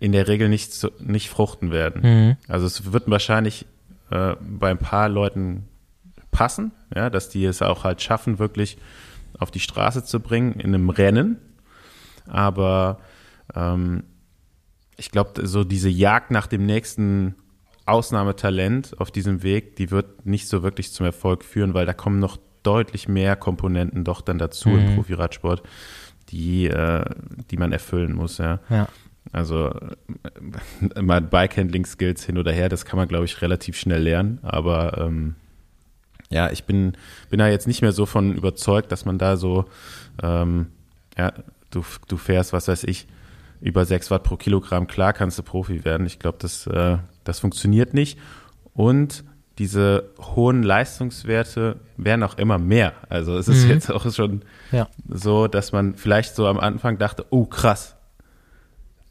in 0.00 0.12
der 0.12 0.28
Regel 0.28 0.48
nicht, 0.48 0.72
so, 0.74 0.90
nicht 1.00 1.30
fruchten 1.30 1.70
werden. 1.70 2.02
Mhm. 2.02 2.36
Also 2.48 2.66
es 2.66 2.92
wird 2.92 3.08
wahrscheinlich 3.10 3.66
äh, 4.10 4.34
bei 4.40 4.70
ein 4.70 4.78
paar 4.78 5.08
Leuten 5.08 5.66
passen, 6.34 6.72
ja, 6.94 7.08
dass 7.08 7.28
die 7.30 7.44
es 7.44 7.62
auch 7.62 7.84
halt 7.84 8.02
schaffen, 8.02 8.38
wirklich 8.38 8.76
auf 9.38 9.50
die 9.50 9.60
Straße 9.60 10.04
zu 10.04 10.20
bringen 10.20 10.52
in 10.54 10.74
einem 10.74 10.90
Rennen. 10.90 11.38
Aber 12.26 12.98
ähm, 13.54 14.04
ich 14.96 15.10
glaube, 15.10 15.46
so 15.46 15.64
diese 15.64 15.88
Jagd 15.88 16.30
nach 16.30 16.46
dem 16.46 16.66
nächsten 16.66 17.34
Ausnahmetalent 17.86 18.98
auf 18.98 19.10
diesem 19.10 19.42
Weg, 19.42 19.76
die 19.76 19.90
wird 19.90 20.26
nicht 20.26 20.48
so 20.48 20.62
wirklich 20.62 20.92
zum 20.92 21.06
Erfolg 21.06 21.44
führen, 21.44 21.74
weil 21.74 21.86
da 21.86 21.92
kommen 21.92 22.18
noch 22.18 22.38
deutlich 22.62 23.08
mehr 23.08 23.36
Komponenten 23.36 24.04
doch 24.04 24.20
dann 24.20 24.38
dazu 24.38 24.70
Mhm. 24.70 24.78
im 24.78 24.94
Profiradsport, 24.96 25.62
die, 26.30 26.66
äh, 26.66 27.04
die 27.50 27.56
man 27.56 27.72
erfüllen 27.72 28.12
muss, 28.14 28.38
ja. 28.38 28.60
Ja. 28.70 28.88
Also 29.32 29.70
äh, 29.70 31.02
mal 31.02 31.20
Bike-Handling-Skills 31.20 32.24
hin 32.24 32.38
oder 32.38 32.52
her, 32.52 32.68
das 32.68 32.84
kann 32.84 32.96
man, 32.98 33.08
glaube 33.08 33.24
ich, 33.26 33.42
relativ 33.42 33.76
schnell 33.76 34.02
lernen. 34.02 34.38
Aber 34.42 34.96
ähm, 34.98 35.34
ja, 36.30 36.50
ich 36.50 36.64
bin, 36.64 36.94
bin 37.30 37.38
da 37.38 37.48
jetzt 37.48 37.66
nicht 37.66 37.82
mehr 37.82 37.92
so 37.92 38.06
von 38.06 38.34
überzeugt, 38.34 38.90
dass 38.92 39.04
man 39.04 39.18
da 39.18 39.36
so, 39.36 39.66
ähm, 40.22 40.66
ja, 41.16 41.32
du, 41.70 41.84
du 42.08 42.16
fährst, 42.16 42.52
was 42.52 42.68
weiß 42.68 42.84
ich, 42.84 43.06
über 43.60 43.84
6 43.84 44.10
Watt 44.10 44.24
pro 44.24 44.36
Kilogramm, 44.36 44.86
klar 44.86 45.12
kannst 45.12 45.38
du 45.38 45.42
Profi 45.42 45.84
werden. 45.84 46.06
Ich 46.06 46.18
glaube, 46.18 46.38
das, 46.40 46.66
äh, 46.66 46.98
das 47.24 47.38
funktioniert 47.40 47.94
nicht. 47.94 48.18
Und 48.74 49.24
diese 49.58 50.10
hohen 50.20 50.62
Leistungswerte 50.64 51.76
werden 51.96 52.24
auch 52.24 52.36
immer 52.38 52.58
mehr. 52.58 52.92
Also 53.08 53.36
es 53.38 53.46
ist 53.48 53.64
Mhm. 53.64 53.70
jetzt 53.70 53.90
auch 53.92 54.12
schon 54.12 54.42
Ja. 54.72 54.88
so, 55.08 55.46
dass 55.46 55.70
man 55.72 55.94
vielleicht 55.94 56.34
so 56.34 56.46
am 56.48 56.58
Anfang 56.58 56.98
dachte, 56.98 57.24
oh 57.30 57.44
krass, 57.46 57.94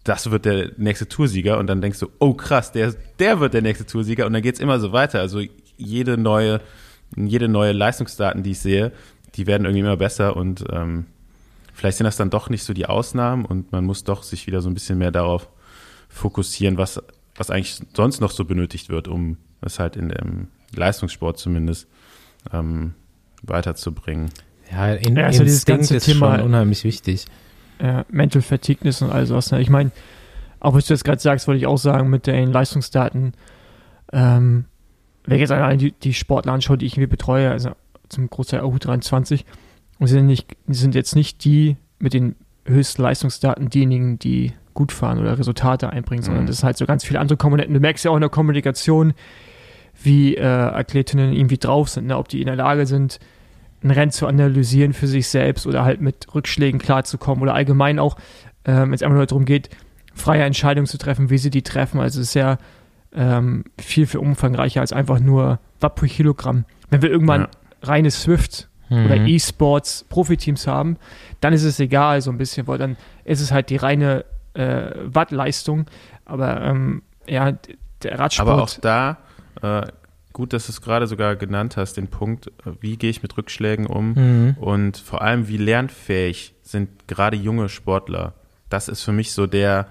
das 0.04 0.30
wird 0.32 0.44
der 0.46 0.72
nächste 0.78 1.08
Toursieger 1.08 1.58
und 1.58 1.68
dann 1.68 1.80
denkst 1.82 2.00
du, 2.00 2.10
oh 2.20 2.34
krass, 2.34 2.74
der, 2.74 2.94
der 3.20 3.40
wird 3.40 3.54
der 3.54 3.62
nächste 3.62 3.86
Toursieger 3.86 4.26
und 4.26 4.34
dann 4.34 4.42
geht's 4.42 4.60
immer 4.60 4.80
so 4.82 4.92
weiter. 4.92 5.22
Also 5.22 5.42
jede 5.78 6.18
neue, 6.18 6.60
jede 7.16 7.48
neue 7.48 7.72
Leistungsdaten, 7.72 8.44
die 8.44 8.52
ich 8.52 8.60
sehe, 8.60 8.92
die 9.36 9.48
werden 9.48 9.66
irgendwie 9.66 9.82
immer 9.82 9.98
besser 9.98 10.36
und 10.36 10.64
ähm, 10.72 11.06
vielleicht 11.74 11.98
sind 11.98 12.06
das 12.06 12.18
dann 12.18 12.30
doch 12.30 12.50
nicht 12.50 12.64
so 12.64 12.74
die 12.74 12.86
Ausnahmen 12.86 13.46
und 13.46 13.72
man 13.72 13.84
muss 13.86 14.04
doch 14.04 14.24
sich 14.24 14.46
wieder 14.48 14.62
so 14.62 14.70
ein 14.70 14.74
bisschen 14.74 14.98
mehr 14.98 15.12
darauf 15.12 15.50
fokussieren, 16.10 16.78
was, 16.78 17.02
was 17.36 17.50
eigentlich 17.50 17.80
sonst 17.96 18.20
noch 18.22 18.32
so 18.32 18.46
benötigt 18.46 18.90
wird, 18.90 19.08
um 19.08 19.38
es 19.62 19.80
halt 19.80 19.96
in 19.96 20.10
dem 20.10 20.48
Leistungssport 20.76 21.38
zumindest 21.40 21.88
ähm, 22.52 22.94
weiterzubringen. 23.42 24.30
Ja, 24.72 24.94
in, 24.94 25.16
Ja, 25.16 25.26
also 25.26 25.44
dieses 25.44 25.66
ganze 25.66 25.96
ist 25.98 26.06
Thema- 26.06 26.38
schon 26.38 26.46
unheimlich 26.48 26.84
wichtig. 26.84 27.26
äh, 27.80 28.04
Mental 28.10 28.42
Fatigueness 28.42 29.02
und 29.02 29.10
all 29.12 29.26
sowas. 29.26 29.52
Ne? 29.52 29.62
Ich 29.62 29.70
meine, 29.70 29.92
auch 30.60 30.74
was 30.74 30.86
du 30.86 30.94
jetzt 30.94 31.04
gerade 31.04 31.20
sagst, 31.22 31.48
wollte 31.48 31.58
ich 31.60 31.68
auch 31.68 31.78
sagen, 31.78 32.10
mit 32.10 32.28
den 32.28 32.52
Leistungsdaten, 32.52 33.34
ähm, 34.12 34.66
wenn 35.26 35.36
ich 35.36 35.42
jetzt 35.42 35.52
allein 35.52 35.78
die, 35.78 35.92
die 35.92 36.14
Sportler 36.14 36.54
anschaue, 36.54 36.78
die 36.78 36.86
ich 36.86 36.94
irgendwie 36.94 37.08
betreue, 37.12 37.52
also 37.52 37.72
zum 38.10 38.30
Großteil 38.30 38.62
auch 38.62 38.78
23 38.78 39.46
und 40.00 40.08
sind, 40.08 40.26
nicht, 40.26 40.56
sind 40.68 40.96
jetzt 40.96 41.16
nicht 41.16 41.44
die 41.46 41.78
mit 42.00 42.14
den 42.14 42.36
höchsten 42.66 43.02
Leistungsdaten 43.02 43.70
diejenigen, 43.70 44.20
die 44.20 44.54
gut 44.74 44.92
fahren 44.92 45.20
oder 45.20 45.38
Resultate 45.38 45.90
einbringen, 45.90 46.24
sondern 46.24 46.44
Mhm. 46.44 46.48
das 46.48 46.58
ist 46.58 46.64
halt 46.64 46.78
so 46.78 46.86
ganz 46.86 47.04
viele 47.04 47.20
andere 47.20 47.38
Komponenten. 47.38 47.74
Du 47.74 47.80
merkst 47.80 48.04
ja 48.06 48.12
auch 48.12 48.16
in 48.16 48.22
der 48.22 48.30
Kommunikation, 48.30 49.14
wie 50.02 50.36
äh, 50.36 50.44
Athletinnen 50.44 51.34
irgendwie 51.34 51.58
drauf 51.58 51.90
sind, 51.90 52.08
ne? 52.08 52.18
ob 52.18 52.28
die 52.28 52.42
in 52.42 52.48
der 52.48 52.56
Lage 52.56 52.86
sind, 52.86 53.20
ein 53.84 53.92
Rennen 53.92 54.12
zu 54.12 54.28
analysieren 54.28 54.94
für 54.94 55.08
sich 55.08 55.28
selbst 55.28 55.68
oder 55.68 55.86
halt 55.86 56.02
mit 56.02 56.34
Rückschlägen 56.34 56.80
klarzukommen 56.80 57.44
oder 57.44 57.54
allgemein 57.54 58.00
auch, 58.00 58.16
ähm, 58.66 58.88
wenn 58.88 58.94
es 58.94 59.04
einfach 59.04 59.18
nur 59.18 59.26
darum 59.26 59.46
geht, 59.46 59.70
freie 60.16 60.44
Entscheidungen 60.44 60.88
zu 60.88 60.98
treffen, 60.98 61.30
wie 61.30 61.38
sie 61.38 61.50
die 61.50 61.64
treffen. 61.64 62.00
Also 62.00 62.22
es 62.22 62.30
ist 62.30 62.34
ja 62.34 62.58
ähm, 63.16 63.64
viel, 63.80 64.08
viel 64.08 64.20
umfangreicher 64.20 64.82
als 64.82 64.94
einfach 64.94 65.20
nur 65.20 65.60
Watt 65.80 65.96
pro 65.96 66.06
Kilogramm. 66.06 66.66
Wenn 66.90 67.02
wir 67.02 67.10
irgendwann 67.12 67.42
Ja. 67.42 67.50
reine 67.84 68.12
Swift 68.12 68.70
oder 68.90 69.16
Mhm. 69.18 69.28
E-Sports 69.28 70.06
Profiteams 70.10 70.68
haben, 70.68 70.98
dann 71.42 71.52
ist 71.54 71.64
es 71.64 71.80
egal 71.80 72.22
so 72.22 72.30
ein 72.32 72.38
bisschen, 72.38 72.68
weil 72.68 72.78
dann 72.78 72.96
ist 73.26 73.42
es 73.42 73.52
halt 73.52 73.70
die 73.70 73.78
reine 73.78 74.26
äh, 74.56 74.92
Wattleistung. 75.06 75.86
Aber 76.26 76.62
ähm, 76.62 77.02
ja, 77.28 77.54
der 78.04 78.20
Radsport. 78.20 78.48
Aber 78.50 78.62
auch 78.62 78.70
da, 78.82 79.18
äh, 79.64 79.88
gut, 80.32 80.54
dass 80.54 80.68
du 80.68 80.72
es 80.74 80.82
gerade 80.82 81.08
sogar 81.08 81.36
genannt 81.36 81.76
hast, 81.78 81.94
den 81.98 82.08
Punkt, 82.08 82.52
wie 82.82 82.98
gehe 82.98 83.10
ich 83.10 83.24
mit 83.24 83.36
Rückschlägen 83.38 83.88
um 83.88 84.14
Mhm. 84.14 84.58
und 84.60 84.98
vor 84.98 85.22
allem, 85.24 85.48
wie 85.48 85.58
lernfähig 85.58 86.54
sind 86.62 87.08
gerade 87.08 87.36
junge 87.38 87.68
Sportler. 87.70 88.34
Das 88.70 88.88
ist 88.90 89.02
für 89.04 89.12
mich 89.12 89.32
so 89.32 89.48
der, 89.48 89.88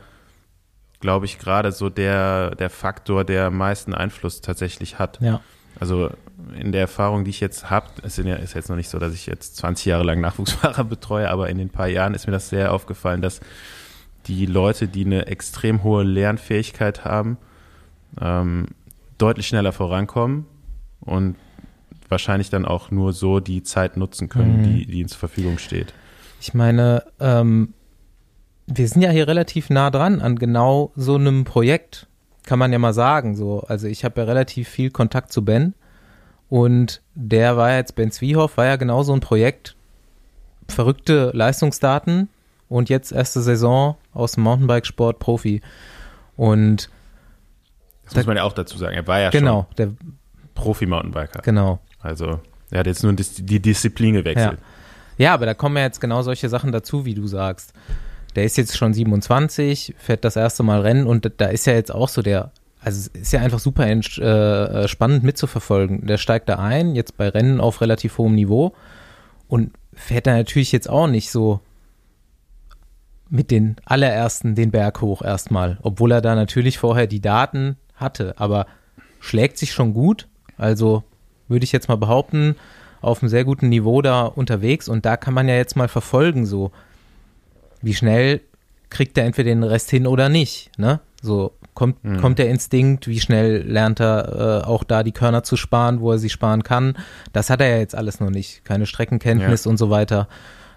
glaube 1.02 1.26
ich, 1.26 1.38
gerade 1.38 1.70
so 1.72 1.90
der, 1.90 2.54
der 2.54 2.70
Faktor, 2.70 3.24
der 3.24 3.46
am 3.48 3.58
meisten 3.58 3.92
Einfluss 3.92 4.40
tatsächlich 4.40 4.98
hat. 4.98 5.20
Ja. 5.20 5.40
Also 5.78 6.10
in 6.58 6.72
der 6.72 6.82
Erfahrung, 6.82 7.24
die 7.24 7.30
ich 7.30 7.40
jetzt 7.40 7.68
habe, 7.68 7.86
es 8.02 8.16
ja, 8.16 8.36
ist 8.36 8.54
jetzt 8.54 8.70
noch 8.70 8.76
nicht 8.76 8.88
so, 8.88 8.98
dass 8.98 9.12
ich 9.12 9.26
jetzt 9.26 9.56
20 9.56 9.86
Jahre 9.86 10.04
lang 10.04 10.20
Nachwuchsfahrer 10.20 10.84
betreue, 10.96 11.28
aber 11.30 11.50
in 11.50 11.58
den 11.58 11.68
paar 11.68 11.88
Jahren 11.88 12.14
ist 12.14 12.26
mir 12.26 12.32
das 12.32 12.48
sehr 12.48 12.72
aufgefallen, 12.72 13.20
dass 13.20 13.40
die 14.26 14.46
Leute, 14.46 14.88
die 14.88 15.04
eine 15.04 15.26
extrem 15.26 15.82
hohe 15.82 16.04
Lernfähigkeit 16.04 17.04
haben, 17.04 17.36
ähm, 18.20 18.66
deutlich 19.18 19.48
schneller 19.48 19.72
vorankommen 19.72 20.46
und 21.00 21.36
wahrscheinlich 22.08 22.50
dann 22.50 22.64
auch 22.64 22.90
nur 22.90 23.12
so 23.12 23.40
die 23.40 23.62
Zeit 23.62 23.96
nutzen 23.96 24.28
können, 24.28 24.58
Mhm. 24.60 24.64
die, 24.64 24.86
die 24.86 25.00
ihnen 25.00 25.08
zur 25.08 25.18
Verfügung 25.18 25.58
steht. 25.58 25.92
Ich 26.40 26.54
meine, 26.54 27.04
ähm, 27.20 27.74
wir 28.66 28.88
sind 28.88 29.02
ja 29.02 29.10
hier 29.10 29.28
relativ 29.28 29.70
nah 29.70 29.90
dran 29.90 30.20
an 30.20 30.36
genau 30.36 30.92
so 30.96 31.16
einem 31.16 31.44
Projekt, 31.44 32.06
kann 32.44 32.58
man 32.58 32.72
ja 32.72 32.78
mal 32.78 32.94
sagen. 32.94 33.36
So, 33.36 33.60
also 33.60 33.86
ich 33.86 34.04
habe 34.04 34.20
ja 34.20 34.26
relativ 34.26 34.68
viel 34.68 34.90
Kontakt 34.90 35.32
zu 35.32 35.44
Ben 35.44 35.74
und 36.48 37.00
der 37.14 37.56
war 37.56 37.74
jetzt, 37.74 37.94
Ben 37.94 38.10
Zwiehoff 38.10 38.56
war 38.56 38.66
ja 38.66 38.76
genau 38.76 39.02
so 39.02 39.12
ein 39.12 39.20
Projekt, 39.20 39.74
verrückte 40.68 41.30
Leistungsdaten 41.34 42.28
und 42.68 42.88
jetzt 42.88 43.12
erste 43.12 43.42
Saison 43.42 43.96
aus 44.12 44.32
dem 44.32 44.44
Mountainbikesport 44.44 45.18
Profi. 45.18 45.60
Und 46.36 46.90
Das 48.04 48.14
muss 48.14 48.26
man 48.26 48.36
ja 48.36 48.44
auch 48.44 48.52
dazu 48.52 48.78
sagen. 48.78 48.94
Er 48.94 49.06
war 49.06 49.20
ja 49.20 49.30
genau, 49.30 49.66
der, 49.76 49.88
schon 49.88 50.18
Profi-Mountainbiker. 50.54 51.42
genau. 51.42 51.80
Also 52.00 52.40
er 52.70 52.80
hat 52.80 52.86
jetzt 52.86 53.02
nur 53.02 53.12
die 53.12 53.60
Disziplin 53.60 54.14
gewechselt. 54.14 54.58
Ja, 55.18 55.34
aber 55.34 55.46
da 55.46 55.54
kommen 55.54 55.76
ja 55.76 55.82
jetzt 55.84 56.00
genau 56.00 56.22
solche 56.22 56.48
Sachen 56.48 56.72
dazu, 56.72 57.04
wie 57.04 57.14
du 57.14 57.26
sagst. 57.26 57.74
Der 58.34 58.44
ist 58.44 58.56
jetzt 58.56 58.76
schon 58.76 58.94
27, 58.94 59.94
fährt 59.98 60.24
das 60.24 60.36
erste 60.36 60.62
Mal 60.62 60.80
Rennen 60.80 61.06
und 61.06 61.30
da 61.36 61.46
ist 61.46 61.66
ja 61.66 61.74
jetzt 61.74 61.94
auch 61.94 62.08
so 62.08 62.22
der, 62.22 62.50
also 62.80 63.10
ist 63.12 63.32
ja 63.32 63.40
einfach 63.40 63.58
super 63.58 63.86
äh, 63.86 64.88
spannend 64.88 65.22
mitzuverfolgen. 65.22 66.06
Der 66.06 66.18
steigt 66.18 66.48
da 66.48 66.56
ein, 66.56 66.94
jetzt 66.94 67.16
bei 67.16 67.28
Rennen 67.28 67.60
auf 67.60 67.80
relativ 67.80 68.18
hohem 68.18 68.34
Niveau 68.34 68.74
und 69.48 69.72
fährt 69.92 70.26
da 70.26 70.34
natürlich 70.34 70.72
jetzt 70.72 70.88
auch 70.88 71.06
nicht 71.06 71.30
so 71.30 71.60
mit 73.28 73.50
den 73.50 73.76
allerersten 73.84 74.54
den 74.54 74.70
Berg 74.70 75.00
hoch 75.00 75.22
erstmal, 75.22 75.78
obwohl 75.82 76.12
er 76.12 76.20
da 76.20 76.34
natürlich 76.34 76.78
vorher 76.78 77.06
die 77.06 77.20
Daten 77.20 77.76
hatte, 77.94 78.34
aber 78.38 78.66
schlägt 79.20 79.56
sich 79.56 79.72
schon 79.72 79.94
gut. 79.94 80.28
Also 80.58 81.02
würde 81.48 81.64
ich 81.64 81.72
jetzt 81.72 81.88
mal 81.88 81.96
behaupten, 81.96 82.56
auf 83.00 83.22
einem 83.22 83.28
sehr 83.28 83.44
guten 83.44 83.68
Niveau 83.68 84.00
da 84.02 84.24
unterwegs 84.24 84.88
und 84.88 85.04
da 85.04 85.16
kann 85.16 85.34
man 85.34 85.48
ja 85.48 85.56
jetzt 85.56 85.76
mal 85.76 85.88
verfolgen, 85.88 86.46
so 86.46 86.72
wie 87.82 87.94
schnell 87.94 88.40
kriegt 88.90 89.16
er 89.18 89.24
entweder 89.24 89.50
den 89.50 89.62
Rest 89.62 89.90
hin 89.90 90.06
oder 90.06 90.28
nicht, 90.28 90.70
ne? 90.78 91.00
So 91.22 91.52
kommt, 91.74 92.02
Mhm. 92.04 92.20
kommt 92.20 92.38
der 92.38 92.50
Instinkt, 92.50 93.06
wie 93.08 93.20
schnell 93.20 93.62
lernt 93.62 94.00
er 94.00 94.62
äh, 94.64 94.66
auch 94.66 94.84
da 94.84 95.02
die 95.02 95.12
Körner 95.12 95.42
zu 95.44 95.56
sparen, 95.56 96.00
wo 96.00 96.12
er 96.12 96.18
sie 96.18 96.28
sparen 96.30 96.62
kann. 96.62 96.96
Das 97.32 97.48
hat 97.48 97.60
er 97.60 97.68
ja 97.68 97.78
jetzt 97.78 97.94
alles 97.94 98.20
noch 98.20 98.30
nicht. 98.30 98.64
Keine 98.64 98.86
Streckenkenntnis 98.86 99.66
und 99.66 99.76
so 99.78 99.88
weiter. 99.88 100.28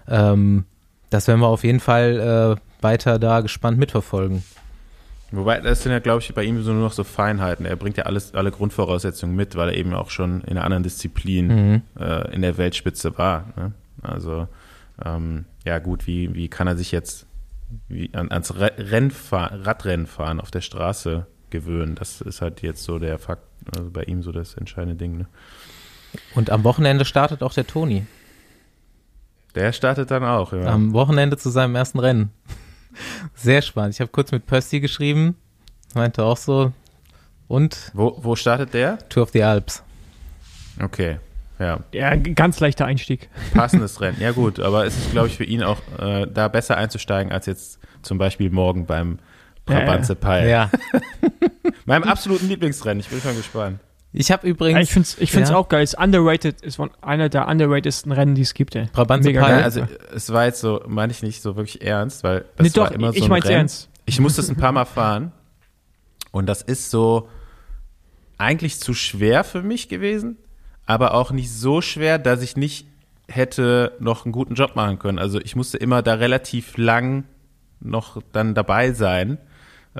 Ähm, 0.08 0.64
das 1.10 1.26
werden 1.28 1.40
wir 1.40 1.48
auf 1.48 1.64
jeden 1.64 1.80
Fall 1.80 2.56
äh, 2.58 2.82
weiter 2.82 3.18
da 3.18 3.40
gespannt 3.40 3.78
mitverfolgen. 3.78 4.42
Wobei, 5.32 5.60
das 5.60 5.82
sind 5.82 5.90
ja, 5.92 5.98
glaube 5.98 6.22
ich, 6.22 6.32
bei 6.34 6.44
ihm 6.44 6.62
so 6.62 6.72
nur 6.72 6.82
noch 6.84 6.92
so 6.92 7.02
Feinheiten. 7.04 7.66
Er 7.66 7.74
bringt 7.76 7.96
ja 7.96 8.04
alles, 8.04 8.32
alle 8.34 8.52
Grundvoraussetzungen 8.52 9.34
mit, 9.34 9.56
weil 9.56 9.70
er 9.70 9.76
eben 9.76 9.92
auch 9.92 10.10
schon 10.10 10.40
in 10.42 10.50
einer 10.56 10.64
anderen 10.64 10.84
Disziplin 10.84 11.46
Mhm. 11.48 11.82
äh, 12.00 12.32
in 12.34 12.42
der 12.42 12.56
Weltspitze 12.56 13.18
war. 13.18 13.46
Ne? 13.56 13.72
Also, 14.02 14.46
ähm, 15.04 15.44
ja 15.64 15.78
gut, 15.78 16.06
wie, 16.06 16.34
wie 16.34 16.48
kann 16.48 16.66
er 16.66 16.76
sich 16.76 16.92
jetzt 16.92 17.26
wie, 17.88 18.10
an, 18.14 18.30
ans 18.30 18.54
Re 18.54 18.72
Rennfahr 18.78 19.66
Radrennfahren 19.66 20.40
auf 20.40 20.50
der 20.50 20.60
Straße 20.60 21.26
gewöhnen? 21.50 21.94
Das 21.94 22.20
ist 22.20 22.40
halt 22.40 22.62
jetzt 22.62 22.84
so 22.84 22.98
der 22.98 23.18
Fakt, 23.18 23.44
also 23.76 23.90
bei 23.90 24.04
ihm 24.04 24.22
so 24.22 24.32
das 24.32 24.54
entscheidende 24.54 24.96
Ding. 24.96 25.18
Ne? 25.18 25.26
Und 26.34 26.50
am 26.50 26.64
Wochenende 26.64 27.04
startet 27.04 27.42
auch 27.42 27.52
der 27.52 27.66
Toni. 27.66 28.06
Der 29.54 29.72
startet 29.72 30.10
dann 30.10 30.24
auch, 30.24 30.52
ja. 30.52 30.66
Am 30.66 30.92
Wochenende 30.92 31.36
zu 31.36 31.50
seinem 31.50 31.74
ersten 31.74 31.98
Rennen. 31.98 32.30
Sehr 33.34 33.62
spannend. 33.62 33.94
Ich 33.94 34.00
habe 34.00 34.10
kurz 34.10 34.32
mit 34.32 34.46
Pösti 34.46 34.80
geschrieben, 34.80 35.36
meinte 35.94 36.24
auch 36.24 36.36
so. 36.36 36.72
Und 37.48 37.90
wo, 37.94 38.18
wo 38.22 38.36
startet 38.36 38.74
der? 38.74 38.98
Tour 39.08 39.22
of 39.22 39.30
the 39.30 39.42
Alps. 39.42 39.82
Okay, 40.82 41.18
ja. 41.58 41.80
ja, 41.92 42.08
ein 42.08 42.34
ganz 42.34 42.60
leichter 42.60 42.84
Einstieg. 42.86 43.28
Passendes 43.54 44.00
Rennen. 44.00 44.18
Ja 44.20 44.32
gut, 44.32 44.60
aber 44.60 44.84
es 44.86 44.96
ist, 44.96 45.12
glaube 45.12 45.28
ich, 45.28 45.36
für 45.36 45.44
ihn 45.44 45.62
auch 45.62 45.78
äh, 45.98 46.26
da 46.26 46.48
besser 46.48 46.76
einzusteigen 46.76 47.32
als 47.32 47.46
jetzt 47.46 47.78
zum 48.02 48.18
Beispiel 48.18 48.50
morgen 48.50 48.86
beim 48.86 49.18
Brabantse 49.64 50.14
Pile. 50.14 50.48
Ja. 50.48 50.70
Meinem 51.86 52.04
absoluten 52.04 52.48
Lieblingsrennen. 52.48 53.00
Ich 53.00 53.08
bin 53.08 53.20
schon 53.20 53.36
gespannt. 53.36 53.80
Ich 54.12 54.30
habe 54.30 54.46
Ja, 54.46 54.52
übrigens 54.52 54.84
ich 54.84 54.90
finde 54.92 55.06
es 55.08 55.18
ich 55.18 55.30
find's 55.30 55.50
Ja. 55.50 55.56
auch 55.56 55.68
geil. 55.68 55.82
Ist 55.82 55.98
underrated, 55.98 56.62
ist 56.62 56.76
von 56.76 56.90
einer 57.02 57.28
der 57.28 57.48
underratedsten 57.48 58.12
Rennen, 58.12 58.34
die 58.34 58.42
es 58.42 58.54
gibt. 58.54 58.74
Ey. 58.74 58.88
Brabantse 58.92 59.30
Pile. 59.30 59.40
geil. 59.40 59.58
Ja, 59.58 59.64
also 59.64 59.86
es 60.14 60.32
war 60.32 60.46
jetzt 60.46 60.60
so, 60.60 60.82
meine 60.86 61.12
ich 61.12 61.22
nicht 61.22 61.42
so 61.42 61.56
wirklich 61.56 61.82
ernst, 61.82 62.24
weil 62.24 62.44
das 62.56 62.64
nee, 62.64 62.70
doch, 62.72 62.84
war 62.84 62.92
immer 62.92 63.12
so 63.12 63.18
ich 63.18 63.30
Rennen. 63.30 63.44
ernst. 63.46 63.90
Ich 64.06 64.20
musste 64.20 64.40
es 64.40 64.48
ein 64.48 64.56
paar 64.56 64.72
Mal 64.72 64.84
fahren 64.84 65.32
und 66.30 66.46
das 66.46 66.62
ist 66.62 66.90
so 66.90 67.28
eigentlich 68.38 68.78
zu 68.78 68.94
schwer 68.94 69.44
für 69.44 69.62
mich 69.62 69.88
gewesen, 69.88 70.36
aber 70.86 71.14
auch 71.14 71.32
nicht 71.32 71.52
so 71.52 71.80
schwer, 71.80 72.18
dass 72.18 72.42
ich 72.42 72.56
nicht 72.56 72.86
hätte 73.28 73.92
noch 73.98 74.24
einen 74.24 74.32
guten 74.32 74.54
Job 74.54 74.76
machen 74.76 74.98
können. 74.98 75.18
Also 75.18 75.40
ich 75.40 75.56
musste 75.56 75.78
immer 75.78 76.02
da 76.02 76.14
relativ 76.14 76.76
lang 76.76 77.24
noch 77.80 78.22
dann 78.32 78.54
dabei 78.54 78.92
sein. 78.92 79.38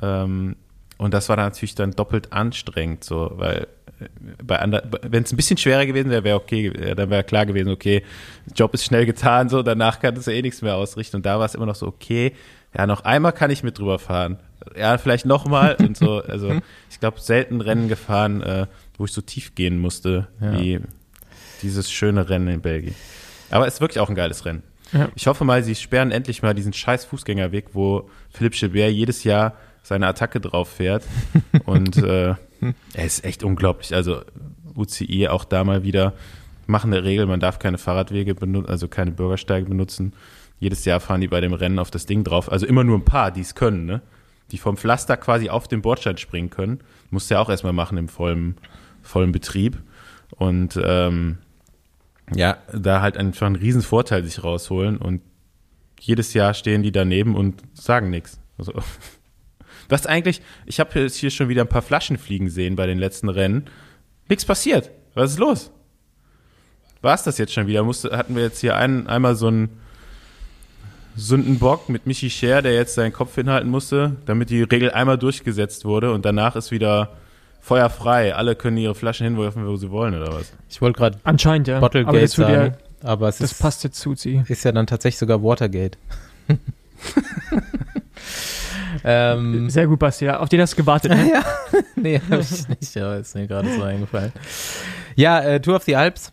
Ähm, 0.01 0.57
und 0.99 1.13
das 1.13 1.29
war 1.29 1.37
dann 1.37 1.47
natürlich 1.47 1.75
dann 1.75 1.91
doppelt 1.91 2.33
anstrengend, 2.33 3.05
so, 3.05 3.33
weil 3.35 3.67
äh, 4.01 4.09
bei 4.43 4.83
wenn 5.03 5.25
es 5.25 5.33
ein 5.33 5.37
bisschen 5.37 5.59
schwerer 5.59 5.85
gewesen 5.87 6.11
wäre, 6.11 6.25
wäre 6.25 6.37
okay, 6.37 6.71
dann 6.95 7.11
wäre 7.11 7.25
klar 7.25 7.45
gewesen, 7.45 7.71
okay, 7.71 8.03
Job 8.55 8.73
ist 8.73 8.85
schnell 8.85 9.05
getan, 9.05 9.49
so, 9.49 9.63
danach 9.63 10.01
kann 10.01 10.17
es 10.17 10.27
ja 10.27 10.33
eh 10.33 10.43
nichts 10.43 10.63
mehr 10.63 10.77
ausrichten. 10.77 11.17
Und 11.17 11.27
da 11.27 11.39
war 11.39 11.47
es 11.47 11.55
immer 11.55 11.67
noch 11.67 11.75
so, 11.75 11.87
okay, 11.87 12.33
ja, 12.77 12.87
noch 12.87 13.05
einmal 13.05 13.33
kann 13.33 13.51
ich 13.51 13.63
mit 13.63 13.79
drüber 13.79 13.99
fahren. 13.99 14.39
Ja, 14.79 14.99
vielleicht 14.99 15.27
nochmal 15.27 15.77
und 15.79 15.97
so. 15.97 16.23
Also 16.23 16.61
ich 16.91 17.01
glaube, 17.01 17.21
selten 17.21 17.61
Rennen 17.61 17.89
gefahren, 17.89 18.43
äh, 18.43 18.67
wo 18.99 19.05
ich 19.05 19.13
so 19.13 19.21
tief 19.21 19.55
gehen 19.55 19.79
musste, 19.79 20.29
Ja. 20.41 20.59
wie 20.59 20.81
dieses 21.63 21.91
schöne 21.91 22.29
Rennen 22.29 22.49
in 22.49 22.61
Belgien. 22.61 22.95
Aber 23.51 23.67
es 23.67 23.75
ist 23.75 23.81
wirklich 23.81 24.01
auch 24.01 24.09
ein 24.09 24.15
geiles 24.15 24.45
Rennen. 24.45 24.63
Ja. 24.93 25.09
Ich 25.15 25.27
hoffe 25.27 25.45
mal, 25.45 25.63
sie 25.63 25.75
sperren 25.75 26.11
endlich 26.13 26.43
mal 26.43 26.55
diesen 26.55 26.73
scheiß 26.73 27.05
Fußgängerweg, 27.07 27.67
wo 27.73 28.09
Philipp 28.31 28.53
Gilbert 28.55 28.93
jedes 28.93 29.25
Jahr 29.25 29.55
seine 29.83 30.07
Attacke 30.07 30.41
drauf 30.41 30.69
fährt. 30.69 31.05
Und 31.65 31.97
äh, 31.99 32.35
er 32.95 33.05
ist 33.05 33.25
echt 33.25 33.43
unglaublich. 33.45 33.95
Also 33.95 34.23
UCI 34.75 35.29
auch 35.29 35.45
da 35.45 35.65
mal 35.65 35.83
wieder 35.83 36.13
machen 36.67 36.93
eine 36.93 37.05
Regel, 37.05 37.27
man 37.27 37.39
darf 37.41 37.59
keine 37.61 37.79
Fahrradwege 37.79 38.35
benutzen, 38.35 38.69
also 38.69 38.89
keine 38.89 39.13
Bürgersteige 39.13 39.67
benutzen. 39.69 40.13
Jedes 40.59 40.85
Jahr 40.85 41.01
fahren 41.01 41.21
die 41.21 41.29
bei 41.29 41.41
dem 41.41 41.53
Rennen 41.53 41.79
auf 41.79 41.91
das 41.91 42.07
Ding 42.07 42.25
drauf. 42.25 42.51
Also 42.51 42.67
immer 42.67 42.83
nur 42.83 42.99
ein 42.99 43.05
paar, 43.05 43.31
die 43.31 43.43
es 43.43 43.55
können, 43.55 43.87
ne? 43.87 44.01
Die 44.53 44.59
vom 44.59 44.77
Pflaster 44.77 45.17
quasi 45.17 45.49
auf 45.49 45.69
den 45.69 45.83
Bordstein 45.83 46.19
springen 46.19 46.51
können. 46.51 46.81
Musst 47.11 47.31
du 47.31 47.35
ja 47.35 47.41
auch 47.41 47.49
erstmal 47.49 47.73
machen 47.73 47.99
im 47.99 48.09
vollen, 48.09 48.57
vollen 49.03 49.33
Betrieb. 49.33 49.83
Und 50.31 50.79
ähm, 50.83 51.39
ja, 52.35 52.59
da 52.73 53.01
halt 53.01 53.17
einfach 53.17 53.47
einen 53.47 53.57
riesen 53.57 53.83
Vorteil 53.83 54.25
sich 54.25 54.43
rausholen 54.43 54.99
und 54.99 55.23
jedes 56.01 56.35
Jahr 56.35 56.55
stehen 56.55 56.83
die 56.83 56.93
daneben 56.93 57.35
und 57.35 57.63
sagen 57.75 58.11
nichts. 58.11 58.41
Also, 58.59 58.73
was 59.89 60.07
eigentlich, 60.07 60.43
ich 60.67 60.81
habe 60.81 61.01
jetzt 61.01 61.17
hier 61.17 61.31
schon 61.31 61.49
wieder 61.49 61.63
ein 61.63 61.69
paar 61.69 61.83
Flaschen 61.83 62.19
fliegen 62.19 62.49
sehen 62.49 62.77
bei 62.77 62.87
den 62.87 62.99
letzten 62.99 63.29
Rennen. 63.29 63.67
Nichts 64.29 64.45
passiert. 64.45 64.91
Was 65.15 65.33
ist 65.33 65.39
los? 65.39 65.71
War 67.01 67.15
es 67.15 67.23
das 67.23 67.39
jetzt 67.39 67.53
schon 67.53 67.67
wieder? 67.67 67.85
Musste, 67.85 68.17
hatten 68.17 68.35
wir 68.35 68.43
jetzt 68.43 68.61
hier 68.61 68.77
einen, 68.77 69.07
einmal 69.07 69.37
so 69.37 69.47
einen 69.47 69.81
Sündenbock 71.17 71.89
mit 71.89 72.07
Michi 72.07 72.31
Scher, 72.31 72.63
der 72.63 72.75
jetzt 72.75 72.95
seinen 72.95 73.13
Kopf 73.13 73.35
hinhalten 73.35 73.71
musste, 73.71 74.17
damit 74.27 74.51
die 74.51 74.63
Regel 74.63 74.91
einmal 74.91 75.19
durchgesetzt 75.19 75.85
wurde 75.85 76.13
und 76.13 76.25
danach 76.25 76.57
ist 76.57 76.71
wieder 76.71 77.11
feuerfrei. 77.61 78.35
Alle 78.35 78.55
können 78.55 78.77
ihre 78.77 78.95
Flaschen 78.95 79.25
hinwerfen, 79.25 79.67
wo 79.67 79.77
sie 79.77 79.91
wollen, 79.91 80.15
oder 80.15 80.33
was? 80.35 80.53
Ich 80.69 80.81
wollte 80.81 80.99
gerade 80.99 81.19
Anscheinend, 81.25 81.69
ja. 81.69 81.79
aber 81.79 81.87
Bottlegate 81.87 82.21
das, 82.21 82.39
wird 82.39 82.49
ja, 82.49 82.55
sagen, 82.55 82.77
aber 83.03 83.29
es 83.29 83.39
das 83.39 83.53
ist, 83.53 83.59
passt 83.61 83.83
jetzt 83.85 83.99
zu 83.99 84.15
sie. 84.15 84.43
ist 84.47 84.65
ja 84.65 84.73
dann 84.73 84.87
tatsächlich 84.87 85.19
sogar 85.19 85.43
Watergate. 85.43 85.99
ähm, 89.05 89.71
Sehr 89.71 89.87
gut, 89.87 89.99
Basti. 89.99 90.27
Ja. 90.27 90.39
Auf 90.39 90.49
den 90.49 90.61
hast 90.61 90.75
du 90.75 90.77
gewartet. 90.77 91.13
Ne? 91.13 91.31
ja, 91.33 91.45
nee, 91.97 92.21
habe 92.31 92.43
ich 92.43 92.69
nicht, 92.69 92.97
aber 92.99 93.17
ist 93.17 93.35
mir 93.35 93.47
gerade 93.47 93.73
so 93.75 93.83
eingefallen. 93.83 94.33
Ja, 95.17 95.41
äh, 95.41 95.61
Tour 95.61 95.77
of 95.77 95.85
the 95.85 95.97
Alps. 95.97 96.31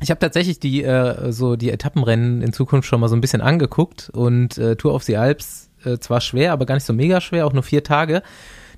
Ich 0.00 0.10
habe 0.10 0.18
tatsächlich 0.18 0.58
die 0.58 0.82
äh, 0.82 1.32
so 1.32 1.56
die 1.56 1.70
Etappenrennen 1.70 2.42
in 2.42 2.52
Zukunft 2.52 2.88
schon 2.88 3.00
mal 3.00 3.08
so 3.08 3.16
ein 3.16 3.20
bisschen 3.20 3.40
angeguckt 3.40 4.10
und 4.10 4.58
äh, 4.58 4.76
Tour 4.76 4.94
of 4.94 5.04
the 5.04 5.16
Alps 5.16 5.70
äh, 5.84 5.98
zwar 5.98 6.20
schwer, 6.20 6.52
aber 6.52 6.66
gar 6.66 6.74
nicht 6.74 6.84
so 6.84 6.92
mega 6.92 7.20
schwer, 7.20 7.46
auch 7.46 7.52
nur 7.52 7.62
vier 7.62 7.84
Tage. 7.84 8.22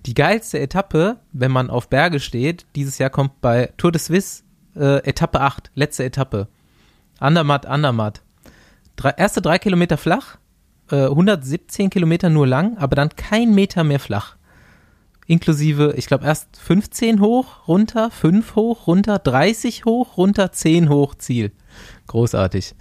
Die 0.05 0.15
geilste 0.15 0.61
Etappe, 0.61 1.17
wenn 1.33 1.51
man 1.51 1.71
auf 1.71 1.89
Berge 1.89 2.21
steht, 2.21 2.67
dieses 2.77 2.99
Jahr 2.99 3.11
kommt 3.11 3.41
bei 3.41 3.73
Tour 3.77 3.93
de 3.93 4.01
Suisse 4.01 4.45
äh, 4.77 4.99
Etappe 5.09 5.41
8, 5.41 5.71
letzte 5.75 6.05
Etappe. 6.05 6.49
Andermatt, 7.19 7.67
Andermatt. 7.67 8.23
Drei, 8.95 9.11
erste 9.11 9.41
drei 9.41 9.59
Kilometer 9.59 9.97
flach, 9.97 10.37
äh, 10.91 11.07
117 11.07 11.91
Kilometer 11.91 12.31
nur 12.31 12.47
lang, 12.47 12.77
aber 12.79 12.95
dann 12.95 13.09
kein 13.17 13.55
Meter 13.55 13.85
mehr 13.85 14.01
flach 14.01 14.36
inklusive, 15.27 15.95
ich 15.97 16.07
glaube, 16.07 16.25
erst 16.25 16.57
15 16.59 17.21
hoch, 17.21 17.69
runter, 17.69 18.11
5 18.11 18.55
hoch, 18.55 18.87
runter, 18.87 19.19
30 19.19 19.85
hoch, 19.85 20.17
runter, 20.17 20.53
10 20.53 20.89
hoch, 20.89 21.15
Ziel. 21.15 21.53
Großartig. 22.07 22.75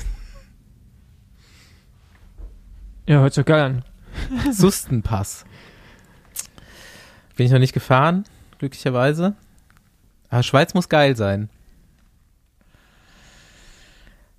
Ja, 3.08 3.20
hört 3.20 3.34
sich 3.34 3.46
geil 3.46 3.62
an. 3.62 3.84
Sustenpass. 4.52 5.46
Bin 7.36 7.46
ich 7.46 7.52
noch 7.52 7.60
nicht 7.60 7.74
gefahren, 7.74 8.24
glücklicherweise. 8.60 9.36
Aber 10.30 10.44
Schweiz 10.44 10.74
muss 10.74 10.90
geil 10.90 11.16
sein. 11.16 11.50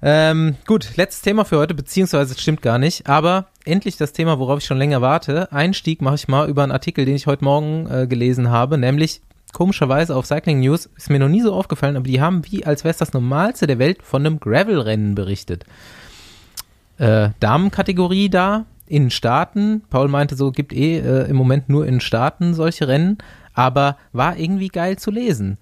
Ähm, 0.08 0.54
gut, 0.68 0.96
letztes 0.96 1.22
Thema 1.22 1.44
für 1.44 1.58
heute, 1.58 1.74
beziehungsweise 1.74 2.32
es 2.32 2.40
stimmt 2.40 2.62
gar 2.62 2.78
nicht, 2.78 3.08
aber 3.08 3.46
endlich 3.64 3.96
das 3.96 4.12
Thema, 4.12 4.38
worauf 4.38 4.60
ich 4.60 4.64
schon 4.64 4.78
länger 4.78 5.02
warte. 5.02 5.50
Einstieg 5.50 6.00
mache 6.00 6.14
ich 6.14 6.28
mal 6.28 6.48
über 6.48 6.62
einen 6.62 6.70
Artikel, 6.70 7.04
den 7.04 7.16
ich 7.16 7.26
heute 7.26 7.42
Morgen 7.42 7.90
äh, 7.90 8.06
gelesen 8.06 8.48
habe, 8.48 8.78
nämlich 8.78 9.20
komischerweise 9.52 10.14
auf 10.14 10.24
Cycling 10.24 10.60
News, 10.60 10.88
ist 10.96 11.10
mir 11.10 11.18
noch 11.18 11.28
nie 11.28 11.42
so 11.42 11.52
aufgefallen, 11.52 11.96
aber 11.96 12.06
die 12.06 12.20
haben 12.20 12.44
wie, 12.48 12.64
als 12.64 12.84
wäre 12.84 12.92
es 12.92 12.98
das 12.98 13.14
Normalste 13.14 13.66
der 13.66 13.80
Welt, 13.80 14.00
von 14.00 14.24
einem 14.24 14.38
Gravel-Rennen 14.38 15.16
berichtet. 15.16 15.64
Äh, 16.98 17.30
Damenkategorie 17.40 18.30
da, 18.30 18.64
in 18.86 19.10
Staaten. 19.10 19.82
Paul 19.90 20.06
meinte 20.06 20.36
so, 20.36 20.52
gibt 20.52 20.72
eh 20.72 20.98
äh, 21.00 21.28
im 21.28 21.34
Moment 21.34 21.68
nur 21.68 21.84
in 21.84 21.98
Staaten 21.98 22.54
solche 22.54 22.86
Rennen, 22.86 23.18
aber 23.54 23.96
war 24.12 24.36
irgendwie 24.36 24.68
geil 24.68 25.00
zu 25.00 25.10
lesen. 25.10 25.58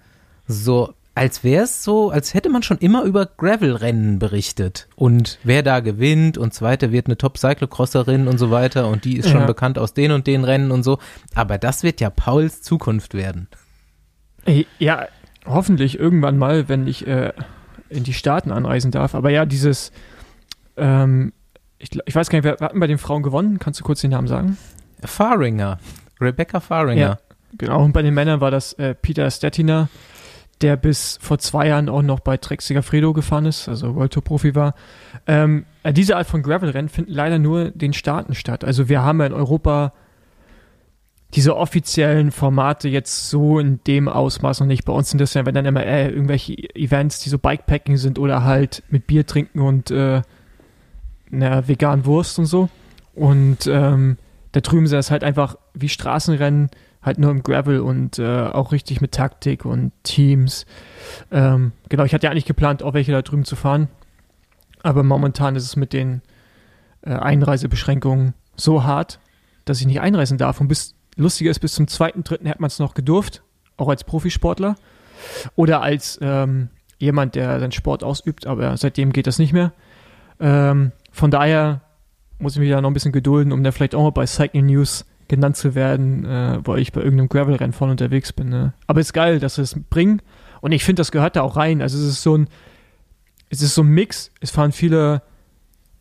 So, 0.46 0.92
als 1.16 1.44
wäre 1.44 1.64
es 1.64 1.84
so, 1.84 2.10
als 2.10 2.34
hätte 2.34 2.48
man 2.50 2.62
schon 2.64 2.78
immer 2.78 3.04
über 3.04 3.26
Gravel-Rennen 3.26 4.18
berichtet 4.18 4.88
und 4.96 5.38
wer 5.44 5.62
da 5.62 5.80
gewinnt 5.80 6.38
und 6.38 6.52
zweite 6.54 6.90
wird 6.90 7.06
eine 7.06 7.16
Top-Cyclocrosserin 7.16 8.26
und 8.26 8.38
so 8.38 8.50
weiter 8.50 8.88
und 8.88 9.04
die 9.04 9.18
ist 9.18 9.28
schon 9.30 9.40
Ja. 9.42 9.46
bekannt 9.46 9.78
aus 9.78 9.94
den 9.94 10.10
und 10.10 10.26
den 10.26 10.42
Rennen 10.44 10.70
und 10.72 10.82
so. 10.82 10.98
Aber 11.34 11.56
das 11.58 11.82
wird 11.84 12.00
ja 12.00 12.10
Pauls 12.10 12.62
Zukunft 12.62 13.14
werden. 13.14 13.46
Ey, 14.44 14.66
Ja, 14.78 15.06
hoffentlich 15.46 15.98
irgendwann 15.98 16.36
mal, 16.36 16.68
wenn 16.68 16.86
ich 16.88 17.06
äh, 17.06 17.32
in 17.90 18.02
die 18.02 18.12
Staaten 18.14 18.50
anreisen 18.50 18.90
darf. 18.90 19.14
Aber 19.14 19.30
ja, 19.30 19.46
dieses, 19.46 19.92
ähm, 20.76 21.32
ich, 21.78 21.90
ich 22.06 22.14
weiß 22.14 22.28
gar 22.28 22.38
nicht, 22.38 22.44
wer 22.44 22.56
hat 22.58 22.72
denn 22.72 22.80
bei 22.80 22.86
den 22.86 22.98
Frauen 22.98 23.22
gewonnen? 23.22 23.58
Kannst 23.60 23.78
du 23.78 23.84
kurz 23.84 24.00
den 24.00 24.10
Namen 24.10 24.26
sagen? 24.26 24.58
Fahringer, 25.04 25.78
Rebecca 26.20 26.60
Fahringer. 26.60 27.00
Ja. 27.00 27.18
Genau, 27.56 27.84
und 27.84 27.92
bei 27.92 28.02
den 28.02 28.14
Männern 28.14 28.40
war 28.40 28.50
das 28.50 28.72
äh, 28.74 28.94
Peter 28.96 29.30
Stettiner, 29.30 29.88
der 30.62 30.76
bis 30.76 31.18
vor 31.20 31.38
zwei 31.38 31.68
Jahren 31.68 31.88
auch 31.88 32.02
noch 32.02 32.20
bei 32.20 32.36
Trek 32.36 32.62
Segafredo 32.62 33.12
gefahren 33.12 33.46
ist, 33.46 33.68
also 33.68 33.94
World 33.94 34.12
Tour 34.12 34.24
Profi 34.24 34.54
war. 34.54 34.74
Ähm, 35.26 35.66
äh, 35.82 35.92
diese 35.92 36.16
Art 36.16 36.26
von 36.26 36.42
Gravel-Rennen 36.42 36.88
finden 36.88 37.12
leider 37.12 37.38
nur 37.38 37.70
den 37.70 37.92
Staaten 37.92 38.34
statt. 38.34 38.64
Also 38.64 38.88
wir 38.88 39.02
haben 39.02 39.20
ja 39.20 39.26
in 39.26 39.32
Europa 39.32 39.92
diese 41.34 41.56
offiziellen 41.56 42.30
Formate 42.30 42.88
jetzt 42.88 43.28
so 43.28 43.58
in 43.58 43.80
dem 43.86 44.08
Ausmaß 44.08 44.60
noch 44.60 44.66
nicht. 44.66 44.84
Bei 44.84 44.92
uns 44.92 45.10
sind 45.10 45.20
das 45.20 45.34
ja, 45.34 45.44
wenn 45.44 45.54
dann 45.54 45.66
immer 45.66 45.84
äh, 45.84 46.08
irgendwelche 46.08 46.54
Events, 46.76 47.20
die 47.20 47.28
so 47.28 47.38
Bikepacking 47.38 47.96
sind 47.96 48.18
oder 48.18 48.44
halt 48.44 48.84
mit 48.88 49.06
Bier 49.06 49.26
trinken 49.26 49.60
und 49.60 49.90
äh, 49.90 50.22
einer 51.32 51.66
veganen 51.66 52.06
Wurst 52.06 52.38
und 52.38 52.46
so. 52.46 52.68
Und 53.14 53.66
ähm, 53.66 54.16
da 54.52 54.60
drüben 54.60 54.86
sind 54.86 54.96
das 54.96 55.10
halt 55.10 55.24
einfach 55.24 55.56
wie 55.74 55.88
Straßenrennen, 55.88 56.70
halt 57.04 57.18
nur 57.18 57.30
im 57.30 57.42
Gravel 57.42 57.80
und 57.80 58.18
äh, 58.18 58.46
auch 58.46 58.72
richtig 58.72 59.00
mit 59.00 59.12
Taktik 59.12 59.64
und 59.64 59.92
Teams. 60.02 60.66
Ähm, 61.30 61.72
genau, 61.88 62.04
ich 62.04 62.14
hatte 62.14 62.26
ja 62.26 62.30
eigentlich 62.30 62.46
geplant, 62.46 62.82
auch 62.82 62.94
welche 62.94 63.12
da 63.12 63.22
drüben 63.22 63.44
zu 63.44 63.56
fahren. 63.56 63.88
Aber 64.82 65.02
momentan 65.02 65.56
ist 65.56 65.64
es 65.64 65.76
mit 65.76 65.92
den 65.92 66.22
äh, 67.02 67.10
Einreisebeschränkungen 67.10 68.34
so 68.56 68.84
hart, 68.84 69.18
dass 69.64 69.80
ich 69.80 69.86
nicht 69.86 70.00
einreisen 70.00 70.38
darf. 70.38 70.60
Und 70.60 70.68
bis, 70.68 70.94
lustiger 71.16 71.50
ist, 71.50 71.60
bis 71.60 71.74
zum 71.74 71.88
zweiten, 71.88 72.24
dritten 72.24 72.46
hätte 72.46 72.60
man 72.60 72.68
es 72.68 72.78
noch 72.78 72.94
gedurft, 72.94 73.42
auch 73.76 73.88
als 73.88 74.04
Profisportler. 74.04 74.76
Oder 75.56 75.82
als 75.82 76.18
ähm, 76.22 76.68
jemand, 76.98 77.34
der 77.34 77.60
seinen 77.60 77.72
Sport 77.72 78.02
ausübt, 78.02 78.46
aber 78.46 78.76
seitdem 78.76 79.12
geht 79.12 79.26
das 79.26 79.38
nicht 79.38 79.52
mehr. 79.52 79.72
Ähm, 80.40 80.92
von 81.12 81.30
daher 81.30 81.82
muss 82.38 82.54
ich 82.54 82.60
mich 82.60 82.70
da 82.70 82.80
noch 82.80 82.90
ein 82.90 82.94
bisschen 82.94 83.12
gedulden, 83.12 83.52
um 83.52 83.62
da 83.62 83.72
vielleicht 83.72 83.94
auch 83.94 84.02
mal 84.02 84.10
bei 84.10 84.26
Cycling 84.26 84.66
News 84.66 85.06
genannt 85.28 85.56
zu 85.56 85.74
werden, 85.74 86.24
äh, 86.24 86.58
weil 86.64 86.78
ich 86.78 86.92
bei 86.92 87.00
irgendeinem 87.00 87.28
Gravel-Rennen 87.28 87.72
voll 87.72 87.90
unterwegs 87.90 88.32
bin. 88.32 88.48
Ne? 88.48 88.74
Aber 88.86 89.00
ist 89.00 89.12
geil, 89.12 89.38
dass 89.38 89.56
sie 89.56 89.62
es 89.62 89.78
bringen. 89.90 90.22
Und 90.60 90.72
ich 90.72 90.84
finde, 90.84 91.00
das 91.00 91.12
gehört 91.12 91.36
da 91.36 91.42
auch 91.42 91.56
rein. 91.56 91.82
Also 91.82 91.98
es 91.98 92.04
ist 92.04 92.22
so 92.22 92.36
ein, 92.36 92.48
es 93.50 93.62
ist 93.62 93.74
so 93.74 93.82
ein 93.82 93.88
Mix. 93.88 94.30
Es 94.40 94.50
fahren 94.50 94.72
viele 94.72 95.22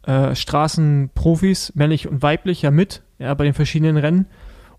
äh, 0.04 0.36
Straßenprofis, 0.36 1.74
männlich 1.76 2.08
und 2.08 2.22
weiblich, 2.22 2.62
ja 2.62 2.72
mit, 2.72 3.04
ja, 3.20 3.34
bei 3.34 3.44
den 3.44 3.54
verschiedenen 3.54 3.98
Rennen. 3.98 4.28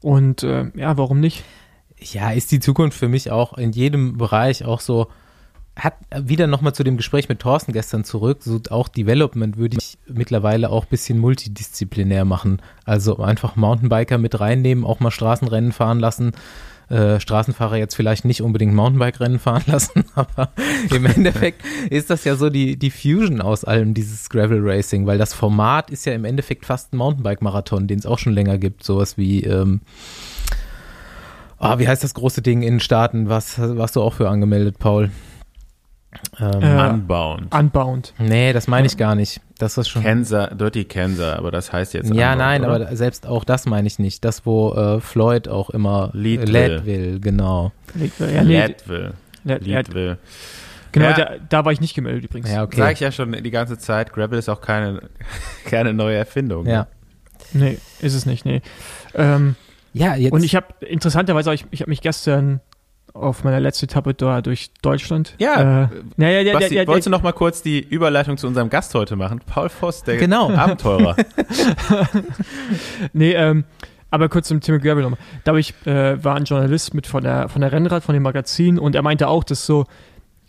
Und 0.00 0.42
äh, 0.42 0.70
ja, 0.74 0.96
warum 0.98 1.20
nicht? 1.20 1.44
Ja, 1.98 2.30
ist 2.30 2.52
die 2.52 2.60
Zukunft 2.60 2.98
für 2.98 3.08
mich 3.08 3.30
auch 3.30 3.56
in 3.56 3.72
jedem 3.72 4.18
Bereich 4.18 4.64
auch 4.64 4.80
so, 4.80 5.08
hat 5.76 5.94
wieder 6.16 6.46
nochmal 6.46 6.74
zu 6.74 6.84
dem 6.84 6.96
Gespräch 6.96 7.28
mit 7.28 7.40
Thorsten 7.40 7.72
gestern 7.72 8.04
zurück, 8.04 8.38
so 8.42 8.60
auch 8.70 8.88
Development 8.88 9.56
würde 9.56 9.78
ich 9.78 9.98
mittlerweile 10.06 10.70
auch 10.70 10.84
ein 10.84 10.90
bisschen 10.90 11.18
multidisziplinär 11.18 12.24
machen. 12.24 12.62
Also 12.84 13.18
einfach 13.18 13.56
Mountainbiker 13.56 14.18
mit 14.18 14.38
reinnehmen, 14.38 14.84
auch 14.84 15.00
mal 15.00 15.10
Straßenrennen 15.10 15.72
fahren 15.72 15.98
lassen. 15.98 16.32
Äh, 16.90 17.18
Straßenfahrer 17.18 17.76
jetzt 17.76 17.94
vielleicht 17.96 18.26
nicht 18.26 18.42
unbedingt 18.42 18.74
Mountainbike-Rennen 18.74 19.38
fahren 19.38 19.62
lassen, 19.66 20.04
aber 20.14 20.50
im 20.94 21.06
Endeffekt 21.06 21.62
ist 21.88 22.10
das 22.10 22.24
ja 22.24 22.36
so 22.36 22.50
die, 22.50 22.76
die 22.76 22.90
Fusion 22.90 23.40
aus 23.40 23.64
allem, 23.64 23.94
dieses 23.94 24.28
Gravel 24.28 24.60
Racing, 24.62 25.06
weil 25.06 25.16
das 25.16 25.32
Format 25.32 25.90
ist 25.90 26.04
ja 26.04 26.12
im 26.12 26.26
Endeffekt 26.26 26.66
fast 26.66 26.92
ein 26.92 26.98
Mountainbike-Marathon, 26.98 27.86
den 27.86 27.98
es 27.98 28.06
auch 28.06 28.18
schon 28.18 28.34
länger 28.34 28.58
gibt, 28.58 28.84
sowas 28.84 29.16
wie 29.16 29.44
ähm, 29.44 29.80
Ah, 31.58 31.78
wie 31.78 31.88
heißt 31.88 32.04
das 32.04 32.12
große 32.12 32.42
Ding 32.42 32.60
in 32.60 32.74
den 32.74 32.80
Staaten? 32.80 33.30
Was 33.30 33.58
warst 33.58 33.96
du 33.96 34.02
auch 34.02 34.12
für 34.12 34.28
angemeldet, 34.28 34.78
Paul? 34.78 35.10
Ähm, 36.40 36.62
Äh, 36.62 36.88
Unbound. 36.90 37.54
Unbound. 37.54 38.14
nee, 38.18 38.52
das 38.52 38.66
meine 38.66 38.86
ich 38.86 38.96
gar 38.96 39.14
nicht. 39.14 39.40
Das 39.58 39.78
ist 39.78 39.88
schon. 39.88 40.02
Kansas, 40.02 40.50
Dirty 40.56 40.84
Kansas, 40.84 41.38
aber 41.38 41.50
das 41.50 41.72
heißt 41.72 41.94
jetzt 41.94 42.12
ja, 42.12 42.32
Unbound, 42.32 42.38
nein, 42.38 42.64
oder? 42.64 42.74
aber 42.88 42.96
selbst 42.96 43.26
auch 43.26 43.44
das 43.44 43.66
meine 43.66 43.86
ich 43.86 43.98
nicht. 43.98 44.24
Das, 44.24 44.44
wo 44.46 44.72
äh, 44.74 45.00
Floyd 45.00 45.48
auch 45.48 45.70
immer 45.70 46.10
Leadville. 46.12 46.76
Leadville, 46.76 47.20
genau. 47.20 47.72
Ja, 48.18 48.42
nee, 48.42 48.66
Leadville. 48.66 49.14
Lead- 49.44 49.66
ja, 49.66 49.76
Leadville. 49.78 50.18
genau, 50.92 51.06
Ja. 51.06 51.12
da, 51.14 51.30
da 51.48 51.64
war 51.64 51.72
ich 51.72 51.80
nicht 51.80 51.94
gemeldet 51.94 52.24
übrigens. 52.24 52.50
Ja, 52.50 52.62
okay. 52.64 52.76
Sag 52.78 52.92
ich 52.94 53.00
ja 53.00 53.12
schon 53.12 53.32
die 53.32 53.50
ganze 53.50 53.78
Zeit, 53.78 54.12
Gravel 54.12 54.38
ist 54.38 54.48
auch 54.48 54.60
keine, 54.60 55.02
keine 55.66 55.92
neue 55.94 56.16
Erfindung. 56.16 56.66
Ja. 56.66 56.86
Nee, 57.52 57.78
ist 58.00 58.14
es 58.14 58.26
nicht, 58.26 58.44
nee. 58.44 58.62
Ähm, 59.14 59.54
Ja, 59.92 60.16
jetzt. 60.16 60.32
und 60.32 60.42
ich 60.42 60.56
habe, 60.56 60.66
interessanterweise, 60.80 61.54
ich, 61.54 61.64
ich 61.70 61.80
habe 61.82 61.90
mich 61.90 62.00
gestern 62.00 62.60
auf 63.14 63.44
meiner 63.44 63.60
letzten 63.60 63.86
Etappe 63.86 64.12
da 64.12 64.42
durch 64.42 64.72
Deutschland. 64.82 65.34
Ja, 65.38 65.84
äh, 65.84 65.88
naja, 66.16 66.40
ja, 66.40 66.52
Basti, 66.52 66.74
ja, 66.74 66.82
ja, 66.82 66.88
wolltest 66.88 67.06
du 67.06 67.10
noch 67.10 67.22
mal 67.22 67.32
kurz 67.32 67.62
die 67.62 67.80
Überleitung 67.80 68.36
zu 68.36 68.48
unserem 68.48 68.68
Gast 68.68 68.92
heute 68.94 69.14
machen? 69.14 69.40
Paul 69.46 69.68
Voss, 69.68 70.02
der 70.02 70.16
Genau. 70.16 70.50
Abenteurer. 70.54 71.16
Nee, 73.12 73.32
ähm, 73.32 73.64
aber 74.10 74.28
kurz 74.28 74.48
zum 74.48 74.60
Thema 74.60 74.78
Gravel 74.78 75.02
nochmal. 75.02 75.18
Da 75.44 75.52
hab 75.52 75.58
ich, 75.58 75.74
äh, 75.86 76.22
war 76.22 76.36
ein 76.36 76.44
Journalist 76.44 76.94
mit 76.94 77.06
von 77.06 77.22
der, 77.22 77.48
von 77.48 77.60
der 77.60 77.72
Rennrad, 77.72 78.02
von 78.02 78.14
dem 78.14 78.22
Magazin 78.22 78.78
und 78.78 78.94
er 78.94 79.02
meinte 79.02 79.28
auch, 79.28 79.44
dass 79.44 79.64
so 79.64 79.86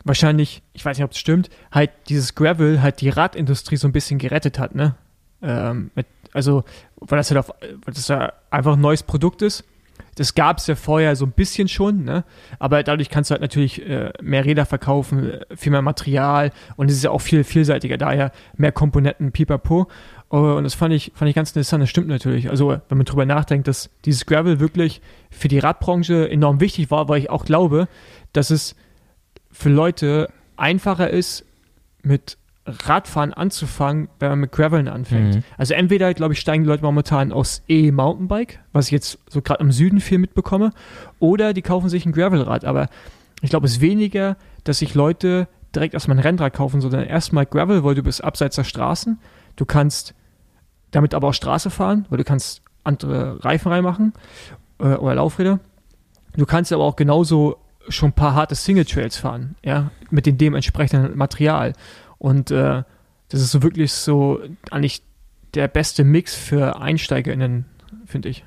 wahrscheinlich, 0.03 0.61
ich 0.73 0.83
weiß 0.83 0.97
nicht, 0.97 1.05
ob 1.05 1.11
es 1.11 1.17
stimmt, 1.19 1.49
halt 1.71 1.91
dieses 2.09 2.35
Gravel 2.35 2.81
halt 2.81 3.01
die 3.01 3.09
Radindustrie 3.09 3.77
so 3.77 3.87
ein 3.87 3.91
bisschen 3.91 4.17
gerettet 4.19 4.57
hat, 4.59 4.73
ne? 4.75 4.95
Ähm, 5.41 5.91
mit, 5.95 6.07
also, 6.33 6.63
weil 6.97 7.17
das 7.17 7.29
halt 7.29 7.39
auf, 7.39 7.49
weil 7.59 7.93
das 7.93 8.07
ja 8.07 8.33
einfach 8.49 8.73
ein 8.73 8.81
neues 8.81 9.03
Produkt 9.03 9.41
ist. 9.41 9.63
Das 10.15 10.33
gab 10.33 10.57
es 10.57 10.67
ja 10.67 10.75
vorher 10.75 11.15
so 11.15 11.25
ein 11.25 11.31
bisschen 11.31 11.67
schon, 11.67 12.03
ne? 12.03 12.23
Aber 12.57 12.83
dadurch 12.83 13.09
kannst 13.09 13.29
du 13.29 13.33
halt 13.33 13.41
natürlich 13.41 13.85
äh, 13.85 14.11
mehr 14.21 14.45
Räder 14.45 14.65
verkaufen, 14.65 15.29
äh, 15.29 15.45
viel 15.55 15.71
mehr 15.71 15.81
Material 15.81 16.51
und 16.77 16.89
es 16.89 16.97
ist 16.97 17.03
ja 17.03 17.11
auch 17.11 17.21
viel 17.21 17.43
vielseitiger, 17.43 17.97
daher 17.97 18.31
mehr 18.55 18.71
Komponenten, 18.71 19.31
pipapo. 19.31 19.87
Oh, 20.29 20.37
Und 20.37 20.63
das 20.63 20.73
fand 20.73 20.93
ich, 20.93 21.11
fand 21.15 21.29
ich 21.29 21.35
ganz 21.35 21.51
interessant, 21.51 21.83
das 21.83 21.89
stimmt 21.89 22.07
natürlich. 22.07 22.49
Also, 22.49 22.69
wenn 22.69 22.97
man 22.97 23.05
drüber 23.05 23.25
nachdenkt, 23.25 23.67
dass 23.67 23.89
dieses 24.05 24.25
Gravel 24.25 24.59
wirklich 24.59 25.01
für 25.29 25.47
die 25.47 25.59
Radbranche 25.59 26.29
enorm 26.29 26.59
wichtig 26.59 26.89
war, 26.89 27.07
weil 27.09 27.19
ich 27.19 27.29
auch 27.29 27.45
glaube, 27.45 27.87
dass 28.33 28.49
es 28.49 28.75
für 29.51 29.69
Leute 29.69 30.29
einfacher 30.57 31.09
ist, 31.09 31.45
mit 32.01 32.37
Radfahren 32.65 33.33
anzufangen, 33.33 34.09
wenn 34.19 34.29
man 34.29 34.39
mit 34.39 34.51
Graveln 34.51 34.87
anfängt. 34.87 35.35
Mhm. 35.35 35.43
Also 35.57 35.75
entweder, 35.75 36.13
glaube 36.13 36.33
ich, 36.33 36.39
steigen 36.39 36.63
die 36.63 36.69
Leute 36.69 36.83
momentan 36.83 37.31
aus 37.31 37.61
E-Mountainbike, 37.67 38.59
was 38.73 38.87
ich 38.87 38.91
jetzt 38.91 39.19
so 39.29 39.41
gerade 39.41 39.63
im 39.63 39.71
Süden 39.71 39.99
viel 39.99 40.17
mitbekomme, 40.17 40.71
oder 41.19 41.53
die 41.53 41.61
kaufen 41.61 41.89
sich 41.89 42.05
ein 42.05 42.11
Gravelrad. 42.11 42.65
Aber 42.65 42.89
ich 43.41 43.51
glaube, 43.51 43.67
es 43.67 43.73
ist 43.73 43.81
weniger, 43.81 44.37
dass 44.63 44.79
sich 44.79 44.95
Leute 44.95 45.47
direkt 45.75 45.93
erstmal 45.93 46.17
ein 46.17 46.21
Rennrad 46.23 46.53
kaufen, 46.53 46.81
sondern 46.81 47.03
erstmal 47.03 47.45
Gravel, 47.45 47.83
weil 47.83 47.95
du 47.95 48.01
bist 48.01 48.23
abseits 48.23 48.55
der 48.55 48.63
Straßen. 48.63 49.19
Du 49.55 49.65
kannst 49.65 50.15
damit 50.91 51.13
aber 51.13 51.27
auch 51.27 51.33
Straße 51.33 51.69
fahren, 51.69 52.05
weil 52.09 52.17
du 52.17 52.23
kannst 52.23 52.63
andere 52.83 53.43
Reifen 53.43 53.71
reinmachen 53.71 54.13
äh, 54.79 54.95
oder 54.95 55.15
Laufräder. 55.15 55.59
Du 56.35 56.45
kannst 56.45 56.73
aber 56.73 56.83
auch 56.83 56.95
genauso 56.95 57.57
schon 57.89 58.09
ein 58.09 58.13
paar 58.13 58.33
harte 58.33 58.55
Single 58.55 58.85
Trails 58.85 59.17
fahren, 59.17 59.55
ja, 59.63 59.91
mit 60.09 60.25
dem 60.25 60.37
dementsprechenden 60.37 61.15
Material. 61.17 61.73
Und 62.17 62.51
äh, 62.51 62.83
das 63.29 63.41
ist 63.41 63.51
so 63.51 63.63
wirklich 63.63 63.91
so 63.91 64.39
eigentlich 64.71 65.03
der 65.53 65.67
beste 65.67 66.03
Mix 66.03 66.35
für 66.35 66.79
EinsteigerInnen, 66.81 67.65
finde 68.05 68.29
ich. 68.29 68.43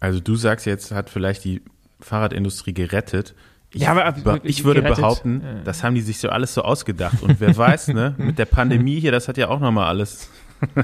Also 0.00 0.20
du 0.20 0.36
sagst 0.36 0.66
jetzt, 0.66 0.90
hat 0.92 1.10
vielleicht 1.10 1.44
die 1.44 1.62
Fahrradindustrie 2.00 2.72
gerettet. 2.74 3.34
Ich, 3.72 3.82
Ja, 3.82 3.90
aber- 3.92 4.12
be- 4.12 4.40
ich 4.44 4.64
würde 4.64 4.80
gerettet, 4.82 5.02
behaupten, 5.02 5.42
das 5.64 5.82
haben 5.84 5.94
die 5.94 6.00
sich 6.00 6.18
so 6.18 6.28
alles 6.30 6.54
so 6.54 6.62
ausgedacht. 6.62 7.22
Und 7.22 7.40
wer 7.40 7.56
weiß, 7.56 7.88
ne, 7.88 8.14
mit 8.18 8.38
der 8.38 8.46
Pandemie 8.46 8.98
hier, 9.00 9.12
das 9.12 9.28
hat 9.28 9.36
ja 9.36 9.48
auch 9.48 9.60
nochmal 9.60 9.88
alles 9.88 10.30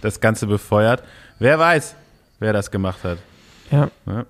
das 0.00 0.20
Ganze 0.20 0.46
befeuert. 0.46 1.02
Wer 1.38 1.58
weiß, 1.58 1.94
wer 2.38 2.52
das 2.52 2.70
gemacht 2.70 3.04
hat. 3.04 3.18
Ja. 3.70 3.90
Ne? 4.06 4.26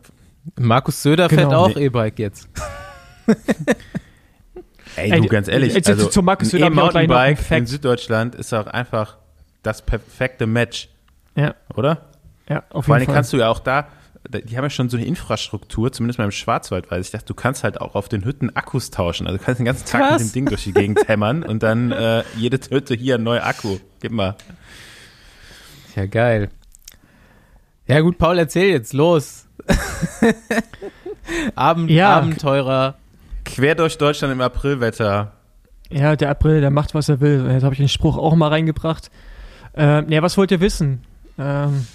Markus 0.59 1.03
Söder 1.03 1.28
Genau. 1.28 1.41
fährt 1.43 1.55
auch 1.55 1.74
Nee. 1.76 1.87
E-Bike 1.87 2.18
jetzt. 2.18 2.49
Ey, 5.01 5.11
Ey, 5.12 5.20
du, 5.20 5.28
ganz 5.28 5.48
ehrlich, 5.48 5.74
jetzt- 5.74 5.88
also 5.88 6.05
jetzt 6.05 6.12
zu 6.14 6.22
Markus 6.22 6.55
ein 6.55 6.62
E-Mountainbike 6.62 7.51
in. 7.51 7.66
Süddeutschland 7.66 8.34
ist 8.34 8.53
auch 8.53 8.66
einfach 8.66 9.16
das 9.62 9.82
perfekte 9.82 10.46
Match, 10.46 10.88
Ja, 11.36 11.55
oder? 11.74 12.09
ja, 12.48 12.62
auf 12.70 12.84
Vor 12.86 12.94
jeden 12.96 13.01
allem 13.01 13.07
Fall. 13.07 13.14
kannst 13.14 13.32
du 13.32 13.36
ja 13.38 13.48
auch 13.48 13.61
da, 13.61 13.86
die 14.28 14.57
haben 14.57 14.64
ja 14.64 14.70
schon 14.70 14.88
so 14.90 14.96
eine 14.96 15.07
Infrastruktur, 15.07 15.92
zumindest 15.92 16.18
beim 16.18 16.30
Schwarzwald, 16.30 16.90
weiß 16.90 17.07
ich 17.07 17.11
dachte, 17.12 17.24
du 17.26 17.34
kannst 17.34 17.64
halt 17.64 17.80
auch 17.80 17.94
auf 17.94 18.09
den 18.09 18.24
Hütten 18.24 18.55
Akkus 18.55 18.90
tauschen. 18.90 19.26
Also 19.26 19.38
du 19.38 19.44
kannst 19.44 19.59
den 19.61 19.64
ganzen 19.66 19.86
Tag 19.86 20.03
Was? 20.12 20.22
mit 20.22 20.30
dem 20.30 20.32
Ding 20.34 20.46
durch 20.46 20.64
die 20.64 20.72
Gegend 20.74 21.01
hämmern 21.09 21.42
und 21.42 21.62
dann 21.62 21.90
äh, 21.92 22.22
jede 22.36 22.59
Hütte 22.70 22.94
hier 22.94 23.14
ein 23.16 23.22
neuer 23.22 23.44
Akku. 23.44 23.78
Gib 24.01 24.12
mal. 24.12 24.36
Ja, 25.96 26.07
geil. 26.07 26.51
Ja, 27.86 28.01
gut, 28.01 28.18
Paul, 28.18 28.38
erzähl 28.38 28.70
jetzt, 28.70 28.92
los. 28.92 29.46
Abend, 31.55 31.90
Ja. 31.90 32.16
Abenteurer. 32.18 32.96
Quer 33.61 33.74
durch 33.74 33.98
Deutschland 33.98 34.32
im 34.32 34.40
Aprilwetter. 34.40 35.32
Ja, 35.90 36.16
der 36.16 36.30
April, 36.30 36.61
der 36.62 36.70
macht, 36.70 36.94
was 36.94 37.08
er 37.08 37.20
will. 37.20 37.46
Jetzt 37.50 37.62
habe 37.62 37.74
ich 37.74 37.78
den 37.78 37.88
Spruch 37.88 38.16
auch 38.16 38.34
mal 38.34 38.48
reingebracht. 38.48 39.11
Ähm, 39.74 40.11
ja, 40.11 40.22
was 40.22 40.36
wollt 40.38 40.50
ihr 40.50 40.61
wissen? 40.61 41.02
Ähm, 41.38 41.86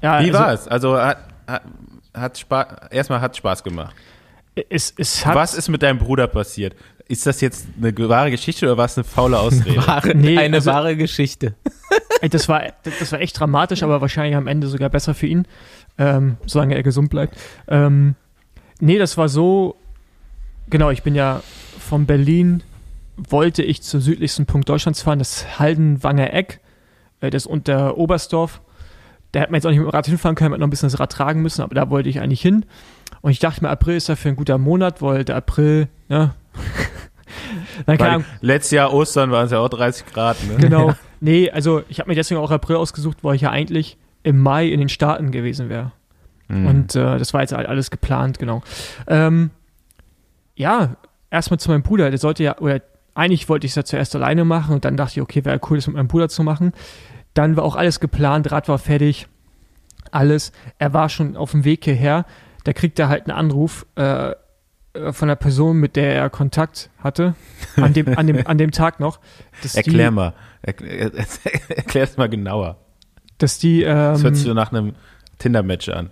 ja, 0.00 0.20
Wie 0.20 0.26
also, 0.26 0.38
war 0.38 0.52
es? 0.52 0.68
Also 0.68 0.96
hat, 0.96 1.18
hat, 1.46 1.62
hat 2.14 2.38
Spaß, 2.38 2.66
erstmal 2.90 3.20
hat 3.20 3.36
Spaß 3.36 3.64
gemacht. 3.64 3.94
Es, 4.68 4.94
es 4.96 5.26
hat, 5.26 5.34
Was 5.34 5.54
ist 5.54 5.68
mit 5.68 5.82
deinem 5.82 5.98
Bruder 5.98 6.28
passiert? 6.28 6.76
Ist 7.08 7.26
das 7.26 7.40
jetzt 7.40 7.66
eine 7.76 7.92
wahre 8.08 8.30
Geschichte 8.30 8.66
oder 8.66 8.76
war 8.76 8.84
es 8.84 8.96
eine 8.96 9.04
faule 9.04 9.38
Ausrede? 9.38 9.76
Wahre, 9.86 10.14
Nee, 10.14 10.38
eine 10.38 10.56
also- 10.56 10.70
wahre 10.70 10.96
Geschichte. 10.96 11.54
Ey, 12.20 12.28
das 12.28 12.48
war, 12.48 12.62
das, 12.84 12.98
das 13.00 13.12
war 13.12 13.20
echt 13.20 13.38
dramatisch, 13.38 13.82
aber 13.82 14.00
wahrscheinlich 14.00 14.36
am 14.36 14.46
Ende 14.46 14.68
sogar 14.68 14.88
besser 14.90 15.12
für 15.12 15.26
ihn, 15.26 15.46
ähm, 15.98 16.36
solange 16.46 16.76
er 16.76 16.82
gesund 16.82 17.10
bleibt. 17.10 17.36
Ähm, 17.68 18.14
nee, 18.80 18.96
das 18.98 19.18
war 19.18 19.28
so, 19.28 19.76
genau, 20.74 20.90
ich 20.90 21.04
bin 21.04 21.14
ja 21.14 21.40
von 21.78 22.04
Berlin, 22.04 22.64
wollte 23.16 23.62
ich 23.62 23.82
zum 23.82 24.00
südlichsten 24.00 24.44
Punkt 24.44 24.68
Deutschlands 24.68 25.02
fahren, 25.02 25.20
das 25.20 25.60
Haldenwanger 25.60 26.34
Eck, 26.34 26.58
äh, 27.20 27.30
das 27.30 27.46
unter 27.46 27.96
Oberstdorf. 27.96 28.60
Da 29.30 29.38
hätte 29.38 29.52
man 29.52 29.58
jetzt 29.58 29.66
auch 29.66 29.70
nicht 29.70 29.78
mit 29.78 29.86
dem 29.86 29.94
Rad 29.94 30.06
hinfahren 30.06 30.34
können, 30.34 30.50
man 30.50 30.56
hätte 30.56 30.62
noch 30.62 30.66
ein 30.66 30.70
bisschen 30.70 30.88
das 30.88 30.98
Rad 30.98 31.12
tragen 31.12 31.42
müssen, 31.42 31.62
aber 31.62 31.76
da 31.76 31.90
wollte 31.90 32.08
ich 32.08 32.20
eigentlich 32.20 32.42
hin. 32.42 32.66
Und 33.20 33.30
ich 33.30 33.38
dachte 33.38 33.62
mir, 33.62 33.70
April 33.70 33.96
ist 33.96 34.08
dafür 34.08 34.32
ein 34.32 34.36
guter 34.36 34.58
Monat, 34.58 35.00
weil 35.00 35.24
der 35.24 35.36
April, 35.36 35.86
ja. 36.08 36.34
Dann 37.86 38.00
Ahnung, 38.00 38.24
letztes 38.40 38.72
Jahr 38.72 38.92
Ostern 38.92 39.30
waren 39.30 39.46
es 39.46 39.52
ja 39.52 39.60
auch 39.60 39.68
30 39.68 40.06
Grad. 40.06 40.36
Ne? 40.44 40.56
Genau. 40.56 40.94
Nee, 41.20 41.50
also 41.50 41.82
ich 41.88 42.00
habe 42.00 42.10
mir 42.10 42.16
deswegen 42.16 42.38
auch 42.38 42.50
April 42.50 42.76
ausgesucht, 42.76 43.18
weil 43.22 43.36
ich 43.36 43.40
ja 43.40 43.50
eigentlich 43.50 43.96
im 44.24 44.40
Mai 44.40 44.66
in 44.66 44.78
den 44.78 44.90
Staaten 44.90 45.30
gewesen 45.30 45.70
wäre. 45.70 45.92
Mhm. 46.48 46.66
Und 46.66 46.96
äh, 46.96 47.16
das 47.16 47.32
war 47.32 47.40
jetzt 47.40 47.54
halt 47.54 47.66
alles 47.66 47.90
geplant, 47.90 48.38
genau. 48.38 48.62
Ähm, 49.06 49.50
ja, 50.56 50.96
erstmal 51.30 51.58
zu 51.58 51.70
meinem 51.70 51.82
Bruder. 51.82 52.10
Der 52.10 52.18
sollte 52.18 52.42
ja, 52.44 52.58
oder 52.58 52.80
eigentlich 53.14 53.48
wollte 53.48 53.66
ich 53.66 53.72
es 53.72 53.76
ja 53.76 53.84
zuerst 53.84 54.14
alleine 54.16 54.44
machen 54.44 54.74
und 54.74 54.84
dann 54.84 54.96
dachte 54.96 55.12
ich, 55.14 55.20
okay, 55.22 55.44
wäre 55.44 55.60
cool, 55.70 55.76
das 55.78 55.86
mit 55.86 55.96
meinem 55.96 56.08
Bruder 56.08 56.28
zu 56.28 56.42
machen. 56.42 56.72
Dann 57.34 57.56
war 57.56 57.64
auch 57.64 57.76
alles 57.76 58.00
geplant, 58.00 58.50
Rad 58.52 58.68
war 58.68 58.78
fertig, 58.78 59.26
alles. 60.10 60.52
Er 60.78 60.92
war 60.92 61.08
schon 61.08 61.36
auf 61.36 61.50
dem 61.52 61.64
Weg 61.64 61.84
hierher. 61.84 62.24
Da 62.64 62.72
kriegt 62.72 62.98
er 62.98 63.08
halt 63.08 63.28
einen 63.28 63.36
Anruf 63.36 63.84
äh, 63.96 64.30
äh, 64.30 64.34
von 65.12 65.28
einer 65.28 65.36
Person, 65.36 65.78
mit 65.78 65.96
der 65.96 66.14
er 66.14 66.30
Kontakt 66.30 66.90
hatte, 66.98 67.34
an 67.76 67.92
dem, 67.92 68.16
an 68.16 68.26
dem, 68.26 68.46
an 68.46 68.58
dem 68.58 68.70
Tag 68.70 69.00
noch. 69.00 69.18
dass 69.62 69.72
die- 69.72 69.78
Erklär 69.78 70.10
mal. 70.10 70.34
Erklär, 70.62 71.10
erklär 71.68 72.04
es 72.04 72.16
mal 72.16 72.28
genauer. 72.28 72.78
dass 73.38 73.58
die. 73.58 73.82
Ähm, 73.82 73.94
Das 73.94 74.22
hört 74.22 74.36
sich 74.36 74.44
so 74.46 74.54
nach 74.54 74.72
einem 74.72 74.94
Tinder-Match 75.38 75.88
an. 75.90 76.10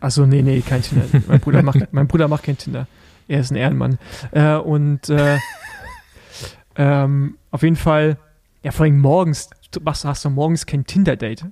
Achso, 0.00 0.26
nee, 0.26 0.42
nee, 0.42 0.60
kein 0.60 0.82
Tinder. 0.82 1.06
Mein 1.26 1.40
Bruder 1.40 1.62
macht, 1.62 1.78
mein 1.92 2.06
Bruder 2.08 2.28
macht 2.28 2.42
kein 2.42 2.58
Tinder. 2.58 2.86
Er 3.28 3.40
ist 3.40 3.50
ein 3.50 3.56
Ehrenmann. 3.56 3.98
Äh, 4.32 4.54
und 4.56 5.08
äh, 5.08 5.38
ähm, 6.76 7.38
auf 7.50 7.62
jeden 7.62 7.76
Fall, 7.76 8.18
ja, 8.62 8.70
vor 8.70 8.84
allem 8.84 9.00
morgens, 9.00 9.50
du 9.70 9.80
machst, 9.80 10.04
hast 10.04 10.24
du 10.24 10.30
morgens 10.30 10.66
kein 10.66 10.84
Tinder-Date. 10.86 11.46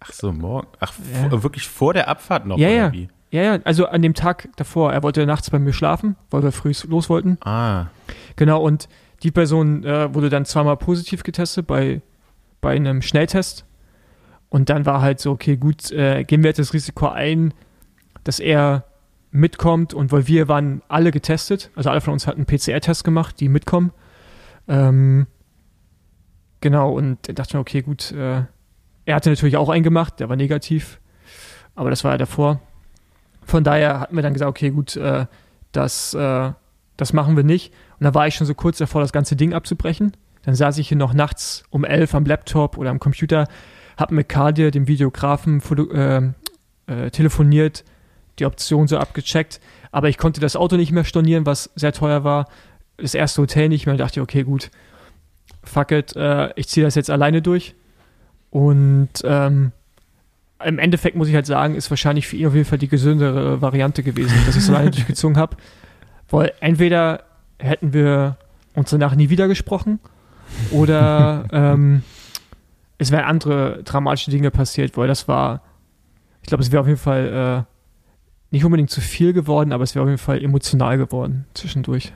Ach 0.00 0.12
so, 0.12 0.32
morgen. 0.32 0.68
Ach, 0.80 0.92
Ja. 1.30 1.42
wirklich 1.42 1.66
vor 1.68 1.94
der 1.94 2.08
Abfahrt 2.08 2.46
noch? 2.46 2.58
Ja, 2.58 2.68
ja. 2.68 2.92
Wie? 2.92 3.08
Ja, 3.30 3.42
ja, 3.42 3.58
also 3.64 3.86
an 3.86 4.02
dem 4.02 4.14
Tag 4.14 4.48
davor, 4.56 4.92
er 4.92 5.02
wollte 5.02 5.26
nachts 5.26 5.50
bei 5.50 5.58
mir 5.58 5.72
schlafen, 5.72 6.16
weil 6.30 6.42
wir 6.42 6.52
früh 6.52 6.72
los 6.88 7.08
wollten. 7.10 7.38
Ah, 7.44 7.86
Genau, 8.36 8.62
und 8.62 8.88
die 9.22 9.30
Person 9.30 9.82
äh, 9.84 10.14
wurde 10.14 10.28
dann 10.28 10.44
zweimal 10.44 10.76
positiv 10.76 11.22
getestet 11.22 11.66
bei, 11.66 12.02
bei 12.60 12.76
einem 12.76 13.00
Schnelltest. 13.02 13.64
Und 14.50 14.68
dann 14.70 14.84
war 14.86 15.00
halt 15.00 15.20
so, 15.20 15.32
okay, 15.32 15.56
gut, 15.56 15.90
äh, 15.90 16.22
gehen 16.24 16.42
wir 16.42 16.50
jetzt 16.50 16.58
das 16.58 16.72
Risiko 16.74 17.08
ein, 17.08 17.52
dass 18.24 18.38
er 18.38 18.84
mitkommt. 19.36 19.94
Und 19.94 20.12
weil 20.12 20.26
wir 20.26 20.48
waren 20.48 20.82
alle 20.88 21.10
getestet, 21.10 21.70
also 21.74 21.90
alle 21.90 22.00
von 22.00 22.12
uns 22.12 22.26
hatten 22.26 22.46
PCR-Test 22.46 23.04
gemacht, 23.04 23.40
die 23.40 23.48
mitkommen. 23.48 23.92
Ähm, 24.68 25.26
genau, 26.60 26.92
und 26.92 27.28
da 27.28 27.32
dachte 27.32 27.56
mir, 27.56 27.60
okay, 27.60 27.82
gut, 27.82 28.12
äh, 28.12 28.42
er 29.04 29.14
hatte 29.14 29.30
natürlich 29.30 29.56
auch 29.56 29.68
einen 29.68 29.84
gemacht, 29.84 30.18
der 30.18 30.28
war 30.28 30.36
negativ, 30.36 31.00
aber 31.74 31.90
das 31.90 32.02
war 32.02 32.12
ja 32.12 32.18
davor. 32.18 32.60
Von 33.44 33.62
daher 33.62 34.00
hatten 34.00 34.16
wir 34.16 34.22
dann 34.22 34.32
gesagt, 34.32 34.48
okay, 34.48 34.70
gut, 34.70 34.96
äh, 34.96 35.26
das, 35.70 36.14
äh, 36.14 36.50
das 36.96 37.12
machen 37.12 37.36
wir 37.36 37.44
nicht. 37.44 37.72
Und 38.00 38.04
da 38.04 38.14
war 38.14 38.26
ich 38.26 38.34
schon 38.34 38.46
so 38.46 38.54
kurz 38.54 38.78
davor, 38.78 39.00
das 39.00 39.12
ganze 39.12 39.36
Ding 39.36 39.54
abzubrechen. 39.54 40.16
Dann 40.42 40.54
saß 40.54 40.78
ich 40.78 40.88
hier 40.88 40.96
noch 40.96 41.14
nachts 41.14 41.64
um 41.70 41.84
elf 41.84 42.14
am 42.14 42.24
Laptop 42.24 42.76
oder 42.76 42.90
am 42.90 42.98
Computer, 42.98 43.46
hab 43.96 44.10
mit 44.10 44.28
Kadir, 44.28 44.72
dem 44.72 44.88
Videografen, 44.88 45.60
foto, 45.60 45.90
äh, 45.92 46.32
äh, 46.86 47.10
telefoniert, 47.10 47.84
die 48.38 48.46
Option 48.46 48.88
so 48.88 48.98
abgecheckt. 48.98 49.60
Aber 49.92 50.08
ich 50.08 50.18
konnte 50.18 50.40
das 50.40 50.56
Auto 50.56 50.76
nicht 50.76 50.92
mehr 50.92 51.04
stornieren, 51.04 51.46
was 51.46 51.70
sehr 51.74 51.92
teuer 51.92 52.24
war. 52.24 52.48
Das 52.96 53.14
erste 53.14 53.42
Hotel 53.42 53.68
nicht 53.68 53.86
mehr. 53.86 53.96
Da 53.96 54.04
dachte 54.04 54.20
ich, 54.20 54.22
okay, 54.22 54.42
gut, 54.42 54.70
fuck 55.64 55.90
it, 55.92 56.14
äh, 56.16 56.50
ich 56.56 56.68
ziehe 56.68 56.84
das 56.84 56.94
jetzt 56.94 57.10
alleine 57.10 57.42
durch. 57.42 57.74
Und 58.50 59.10
ähm, 59.24 59.72
im 60.64 60.78
Endeffekt 60.78 61.16
muss 61.16 61.28
ich 61.28 61.34
halt 61.34 61.46
sagen, 61.46 61.74
ist 61.74 61.90
wahrscheinlich 61.90 62.26
für 62.26 62.36
ihn 62.36 62.46
auf 62.46 62.54
jeden 62.54 62.64
Fall 62.64 62.78
die 62.78 62.88
gesündere 62.88 63.60
Variante 63.60 64.02
gewesen, 64.02 64.34
dass 64.46 64.56
ich 64.56 64.62
es 64.62 64.70
alleine 64.70 64.90
durchgezogen 64.92 65.36
habe. 65.36 65.56
Weil 66.30 66.52
entweder 66.60 67.24
hätten 67.58 67.92
wir 67.92 68.36
uns 68.74 68.90
danach 68.90 69.14
nie 69.14 69.30
wieder 69.30 69.48
gesprochen 69.48 70.00
oder 70.70 71.44
ähm, 71.52 72.02
es 72.98 73.10
wären 73.10 73.24
andere 73.24 73.82
dramatische 73.84 74.30
Dinge 74.30 74.50
passiert, 74.50 74.96
weil 74.96 75.08
das 75.08 75.28
war, 75.28 75.62
ich 76.42 76.48
glaube, 76.48 76.62
es 76.62 76.72
wäre 76.72 76.80
auf 76.80 76.86
jeden 76.86 76.98
Fall 76.98 77.66
äh, 77.68 77.75
nicht 78.50 78.64
unbedingt 78.64 78.90
zu 78.90 79.00
viel 79.00 79.32
geworden, 79.32 79.72
aber 79.72 79.84
es 79.84 79.94
wäre 79.94 80.04
auf 80.04 80.08
jeden 80.08 80.18
Fall 80.18 80.42
emotional 80.42 80.98
geworden 80.98 81.46
zwischendurch. 81.54 82.12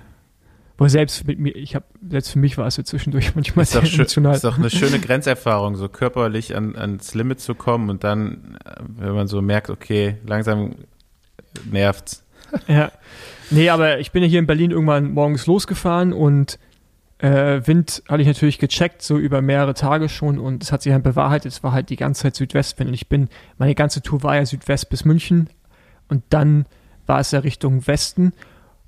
Weil 0.79 0.89
selbst 0.89 1.27
mit 1.27 1.39
mir, 1.39 1.55
ich 1.55 1.75
habe, 1.75 1.85
selbst 2.09 2.31
für 2.31 2.39
mich 2.39 2.57
war 2.57 2.67
es 2.67 2.79
ja 2.79 2.85
zwischendurch 2.85 3.35
manchmal 3.35 3.65
ist 3.65 3.73
sehr 3.73 3.83
doch 3.83 3.93
emotional. 3.93 4.35
Ist 4.35 4.45
doch 4.45 4.59
eine 4.59 4.71
schöne 4.71 4.99
Grenzerfahrung, 5.01 5.77
so 5.77 5.89
körperlich 5.89 6.57
an, 6.57 6.75
ans 6.77 7.15
Limit 7.15 7.41
zu 7.41 7.55
kommen 7.55 7.91
und 7.91 8.03
dann, 8.03 8.57
wenn 8.97 9.13
man 9.13 9.27
so 9.27 9.43
merkt, 9.43 9.69
okay, 9.69 10.17
langsam 10.27 10.77
nervt's. 11.71 12.25
Ja. 12.67 12.93
Nee, 13.51 13.69
aber 13.69 13.99
ich 13.99 14.13
bin 14.13 14.23
ja 14.23 14.29
hier 14.29 14.39
in 14.39 14.47
Berlin 14.47 14.71
irgendwann 14.71 15.13
morgens 15.13 15.47
losgefahren 15.47 16.13
und 16.13 16.59
äh, 17.19 17.61
Wind 17.67 18.03
hatte 18.09 18.23
ich 18.23 18.29
natürlich 18.29 18.59
gecheckt, 18.59 19.03
so 19.03 19.19
über 19.19 19.43
mehrere 19.43 19.75
Tage 19.75 20.09
schon 20.09 20.39
und 20.39 20.63
es 20.63 20.73
hat 20.73 20.83
sich 20.83 20.93
halt 20.93 21.03
bewahrheitet, 21.03 21.53
es 21.53 21.63
war 21.63 21.73
halt 21.73 21.91
die 21.91 21.97
ganze 21.97 22.23
Zeit 22.23 22.37
Südwestwind 22.37 22.89
und 22.89 22.95
ich 22.95 23.09
bin, 23.09 23.29
meine 23.59 23.75
ganze 23.75 24.01
Tour 24.01 24.23
war 24.23 24.37
ja 24.37 24.47
Südwest 24.47 24.89
bis 24.89 25.05
München 25.05 25.51
und 26.11 26.23
dann 26.31 26.67
war 27.07 27.21
es 27.21 27.31
ja 27.31 27.39
Richtung 27.39 27.87
Westen 27.87 28.33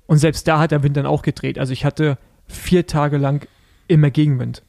und 0.05 0.17
selbst 0.17 0.47
da 0.47 0.59
hat 0.59 0.71
der 0.71 0.83
Wind 0.83 0.97
dann 0.97 1.05
auch 1.05 1.23
gedreht. 1.23 1.57
Also 1.57 1.73
ich 1.73 1.85
hatte 1.85 2.17
vier 2.47 2.85
Tage 2.85 3.17
lang 3.17 3.47
immer 3.87 4.11
Gegenwind. 4.11 4.63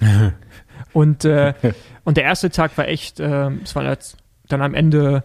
und, 0.92 1.24
äh, 1.24 1.54
und 2.04 2.16
der 2.16 2.24
erste 2.24 2.50
Tag 2.50 2.76
war 2.76 2.88
echt, 2.88 3.20
äh, 3.20 3.50
es 3.62 3.74
waren 3.74 3.96
dann 4.48 4.62
am 4.62 4.74
Ende 4.74 5.24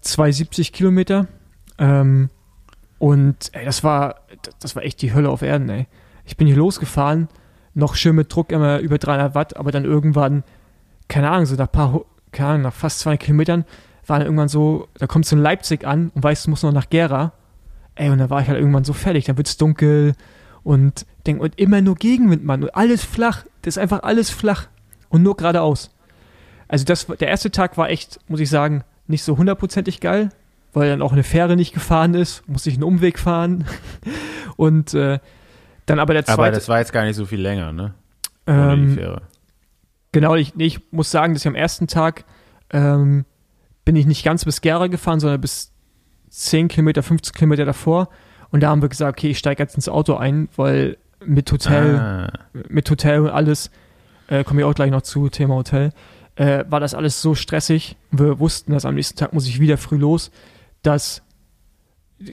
270 0.00 0.72
Kilometer. 0.72 1.26
Ähm, 1.78 2.30
und 2.98 3.50
ey, 3.52 3.64
das 3.64 3.82
war, 3.82 4.26
das 4.60 4.76
war 4.76 4.84
echt 4.84 5.02
die 5.02 5.12
Hölle 5.12 5.28
auf 5.28 5.42
Erden, 5.42 5.68
ey. 5.68 5.86
Ich 6.24 6.36
bin 6.36 6.46
hier 6.46 6.56
losgefahren, 6.56 7.28
noch 7.74 7.96
schön 7.96 8.14
mit 8.14 8.32
Druck 8.32 8.52
immer 8.52 8.78
über 8.78 8.98
300 8.98 9.34
Watt, 9.34 9.56
aber 9.56 9.72
dann 9.72 9.84
irgendwann, 9.84 10.44
keine 11.08 11.30
Ahnung, 11.30 11.46
so 11.46 11.56
nach 11.56 11.70
paar, 11.70 12.02
keine 12.30 12.50
Ahnung, 12.50 12.62
nach 12.62 12.74
fast 12.74 13.00
200 13.00 13.20
Kilometern, 13.20 13.64
war 14.06 14.18
dann 14.18 14.26
irgendwann 14.26 14.48
so, 14.48 14.88
da 14.98 15.06
kommst 15.06 15.30
du 15.32 15.36
in 15.36 15.42
Leipzig 15.42 15.86
an 15.86 16.10
und 16.14 16.22
weißt, 16.22 16.46
du 16.46 16.50
musst 16.50 16.64
noch 16.64 16.72
nach 16.72 16.90
Gera. 16.90 17.32
Ey, 17.94 18.10
und 18.10 18.18
da 18.18 18.30
war 18.30 18.40
ich 18.40 18.48
halt 18.48 18.58
irgendwann 18.58 18.84
so 18.84 18.92
fertig, 18.92 19.24
dann 19.26 19.36
wird's 19.36 19.56
dunkel 19.56 20.14
und 20.62 21.06
denk, 21.26 21.40
und 21.40 21.58
immer 21.58 21.80
nur 21.80 21.94
Gegenwind, 21.94 22.44
Mann, 22.44 22.62
und 22.62 22.74
alles 22.74 23.04
flach, 23.04 23.44
das 23.62 23.76
ist 23.76 23.78
einfach 23.78 24.02
alles 24.02 24.30
flach 24.30 24.68
und 25.08 25.22
nur 25.22 25.36
geradeaus. 25.36 25.90
Also 26.68 26.84
das, 26.84 27.06
der 27.06 27.28
erste 27.28 27.50
Tag 27.50 27.76
war 27.76 27.90
echt, 27.90 28.18
muss 28.28 28.40
ich 28.40 28.48
sagen, 28.48 28.82
nicht 29.06 29.24
so 29.24 29.36
hundertprozentig 29.36 30.00
geil, 30.00 30.30
weil 30.72 30.88
dann 30.88 31.02
auch 31.02 31.12
eine 31.12 31.22
Fähre 31.22 31.54
nicht 31.54 31.74
gefahren 31.74 32.14
ist, 32.14 32.48
musste 32.48 32.70
ich 32.70 32.76
einen 32.76 32.84
Umweg 32.84 33.18
fahren 33.18 33.66
und 34.56 34.94
äh, 34.94 35.18
dann 35.86 35.98
aber 35.98 36.14
der 36.14 36.24
zweite. 36.24 36.40
Aber 36.40 36.50
das 36.50 36.68
war 36.68 36.78
jetzt 36.78 36.92
gar 36.92 37.04
nicht 37.04 37.16
so 37.16 37.26
viel 37.26 37.40
länger, 37.40 37.72
ne? 37.72 37.94
Ähm, 38.46 38.98
genau, 40.12 40.34
ich, 40.34 40.54
nee, 40.54 40.64
ich 40.64 40.80
muss 40.92 41.10
sagen, 41.10 41.34
dass 41.34 41.42
ich 41.42 41.48
am 41.48 41.54
ersten 41.54 41.86
Tag 41.86 42.24
ähm, 42.70 43.24
bin 43.84 43.96
ich 43.96 44.06
nicht 44.06 44.24
ganz 44.24 44.44
bis 44.44 44.60
Gera 44.60 44.86
gefahren, 44.86 45.20
sondern 45.20 45.40
bis 45.40 45.72
10 46.30 46.68
Kilometer, 46.68 47.02
15 47.02 47.34
Kilometer 47.34 47.64
davor. 47.64 48.08
Und 48.50 48.62
da 48.62 48.68
haben 48.70 48.82
wir 48.82 48.88
gesagt, 48.88 49.18
okay, 49.18 49.30
ich 49.30 49.38
steige 49.38 49.62
jetzt 49.62 49.74
ins 49.74 49.88
Auto 49.88 50.14
ein, 50.14 50.48
weil 50.56 50.96
mit 51.24 51.50
Hotel, 51.52 51.98
Ah. 51.98 52.32
mit 52.68 52.88
Hotel 52.90 53.20
und 53.20 53.30
alles, 53.30 53.70
äh, 54.28 54.44
komme 54.44 54.60
ich 54.60 54.64
auch 54.64 54.74
gleich 54.74 54.90
noch 54.90 55.02
zu, 55.02 55.28
Thema 55.28 55.54
Hotel, 55.54 55.90
äh, 56.36 56.64
war 56.68 56.80
das 56.80 56.94
alles 56.94 57.20
so 57.22 57.34
stressig. 57.34 57.96
Wir 58.10 58.38
wussten, 58.38 58.72
dass 58.72 58.84
am 58.84 58.94
nächsten 58.94 59.18
Tag 59.18 59.32
muss 59.32 59.46
ich 59.46 59.60
wieder 59.60 59.76
früh 59.78 59.96
los, 59.96 60.30
dass 60.82 61.22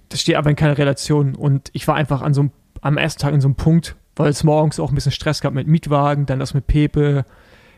das 0.09 0.21
steht 0.21 0.35
aber 0.35 0.49
in 0.51 0.55
keiner 0.55 0.77
Relation. 0.77 1.35
Und 1.35 1.69
ich 1.73 1.87
war 1.87 1.95
einfach 1.95 2.21
an 2.21 2.33
so 2.33 2.41
einem, 2.41 2.51
am 2.81 2.97
ersten 2.97 3.21
Tag 3.21 3.33
in 3.33 3.41
so 3.41 3.47
einem 3.47 3.55
Punkt, 3.55 3.95
weil 4.15 4.29
es 4.29 4.43
morgens 4.43 4.79
auch 4.79 4.89
ein 4.89 4.95
bisschen 4.95 5.11
Stress 5.11 5.41
gab 5.41 5.53
mit 5.53 5.67
Mietwagen, 5.67 6.25
dann 6.27 6.39
das 6.39 6.53
mit 6.53 6.67
Pepe. 6.67 7.25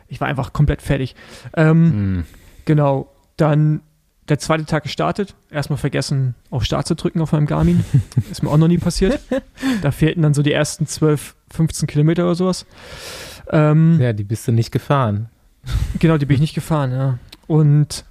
Ich 0.08 0.20
war 0.20 0.28
einfach 0.28 0.52
komplett 0.54 0.82
fertig. 0.82 1.16
Ähm, 1.56 1.92
Hm. 1.92 2.26
Genau, 2.66 3.10
dann 3.38 3.82
der 4.30 4.40
zweite 4.40 4.66
Tag 4.66 4.84
gestartet. 4.84 5.36
Erstmal 5.50 5.78
vergessen, 5.78 6.36
auf 6.50 6.64
Start 6.64 6.88
zu 6.88 6.96
drücken 6.96 7.22
auf 7.22 7.32
meinem 7.32 7.48
Garmin. 7.48 7.84
Ist 8.32 8.44
mir 8.44 8.50
auch 8.50 8.58
noch 8.58 8.68
nie 8.68 8.78
passiert. 8.78 9.20
Da 9.82 9.92
fehlten 9.92 10.22
dann 10.22 10.34
so 10.34 10.42
die 10.42 10.54
ersten 10.54 10.86
12, 10.88 11.36
15 11.52 11.88
Kilometer 11.88 12.24
oder 12.24 12.36
sowas. 12.36 12.66
Ähm, 13.50 14.00
Ja, 14.00 14.14
die 14.14 14.24
bist 14.24 14.48
du 14.48 14.52
nicht 14.52 14.72
gefahren. 14.72 15.30
Genau, 16.00 16.18
die 16.18 16.26
bin 16.26 16.36
ich 16.36 16.42
nicht 16.42 16.56
gefahren, 16.56 16.92
ja. 16.92 17.20
Und 17.48 18.06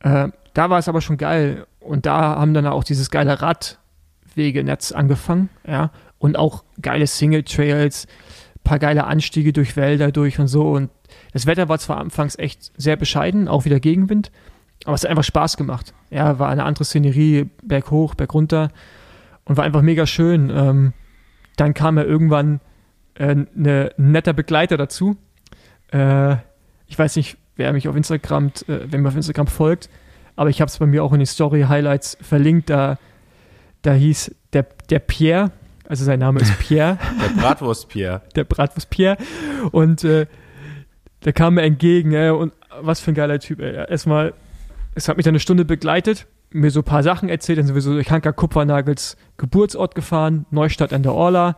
äh, 0.00 0.28
da 0.54 0.70
war 0.70 0.78
es 0.78 0.88
aber 0.88 1.00
schon 1.00 1.16
geil. 1.16 1.66
Und 1.80 2.06
da 2.06 2.36
haben 2.36 2.54
dann 2.54 2.66
auch 2.66 2.84
dieses 2.84 3.10
geile 3.10 3.40
Radwegenetz 3.42 4.92
angefangen, 4.92 5.48
ja. 5.66 5.90
Und 6.18 6.36
auch 6.36 6.64
geile 6.80 7.06
Single-Trails, 7.06 8.06
paar 8.64 8.78
geile 8.78 9.04
Anstiege 9.04 9.52
durch 9.52 9.76
Wälder 9.76 10.12
durch 10.12 10.38
und 10.38 10.48
so. 10.48 10.70
Und 10.70 10.90
das 11.36 11.44
Wetter 11.46 11.68
war 11.68 11.78
zwar 11.78 11.98
anfangs 11.98 12.38
echt 12.38 12.72
sehr 12.78 12.96
bescheiden, 12.96 13.46
auch 13.46 13.66
wieder 13.66 13.78
Gegenwind, 13.78 14.30
aber 14.86 14.94
es 14.94 15.02
hat 15.02 15.10
einfach 15.10 15.22
Spaß 15.22 15.58
gemacht. 15.58 15.92
Ja, 16.10 16.38
war 16.38 16.48
eine 16.48 16.64
andere 16.64 16.84
Szenerie, 16.86 17.50
berg 17.62 17.90
hoch, 17.90 18.14
berg 18.14 18.32
runter 18.32 18.70
und 19.44 19.58
war 19.58 19.64
einfach 19.64 19.82
mega 19.82 20.06
schön. 20.06 20.48
Ähm, 20.48 20.92
dann 21.56 21.74
kam 21.74 21.98
ja 21.98 22.04
irgendwann 22.04 22.60
äh, 23.16 23.34
ne, 23.54 23.90
ein 23.98 24.12
netter 24.12 24.32
Begleiter 24.32 24.78
dazu. 24.78 25.18
Äh, 25.92 26.36
ich 26.86 26.98
weiß 26.98 27.16
nicht, 27.16 27.36
wer 27.56 27.74
mich 27.74 27.86
auf 27.86 27.96
Instagram, 27.96 28.46
äh, 28.68 28.78
wer 28.86 28.98
mir 28.98 29.08
auf 29.08 29.16
Instagram 29.16 29.46
folgt, 29.46 29.90
aber 30.36 30.48
ich 30.48 30.62
habe 30.62 30.70
es 30.70 30.78
bei 30.78 30.86
mir 30.86 31.04
auch 31.04 31.12
in 31.12 31.20
die 31.20 31.26
Story 31.26 31.66
Highlights 31.68 32.16
verlinkt. 32.22 32.70
Da, 32.70 32.96
da 33.82 33.92
hieß 33.92 34.34
der, 34.54 34.66
der 34.88 35.00
Pierre, 35.00 35.50
also 35.86 36.02
sein 36.02 36.20
Name 36.20 36.40
ist 36.40 36.58
Pierre, 36.60 36.96
Der 37.20 37.42
Bratwurst-Pierre. 37.42 38.22
der 38.34 38.44
Bratwurst 38.44 38.88
Pierre. 38.88 39.18
Und 39.70 40.02
äh, 40.02 40.26
der 41.24 41.32
kam 41.32 41.54
mir 41.54 41.62
entgegen, 41.62 42.12
ey, 42.12 42.30
und 42.30 42.52
was 42.80 43.00
für 43.00 43.12
ein 43.12 43.14
geiler 43.14 43.38
Typ, 43.38 43.60
ey. 43.60 43.74
Erstmal, 43.88 44.34
es 44.94 45.08
hat 45.08 45.16
mich 45.16 45.24
dann 45.24 45.32
eine 45.32 45.40
Stunde 45.40 45.64
begleitet, 45.64 46.26
mir 46.50 46.70
so 46.70 46.80
ein 46.80 46.84
paar 46.84 47.02
Sachen 47.02 47.28
erzählt, 47.28 47.58
dann 47.58 47.66
sind 47.66 47.74
wir 47.74 47.82
so 47.82 47.92
durch 47.92 48.10
Hanka 48.10 48.32
Kupfernagels 48.32 49.16
Geburtsort 49.36 49.94
gefahren, 49.94 50.46
Neustadt 50.50 50.92
an 50.92 51.02
der 51.02 51.12
Orla. 51.12 51.56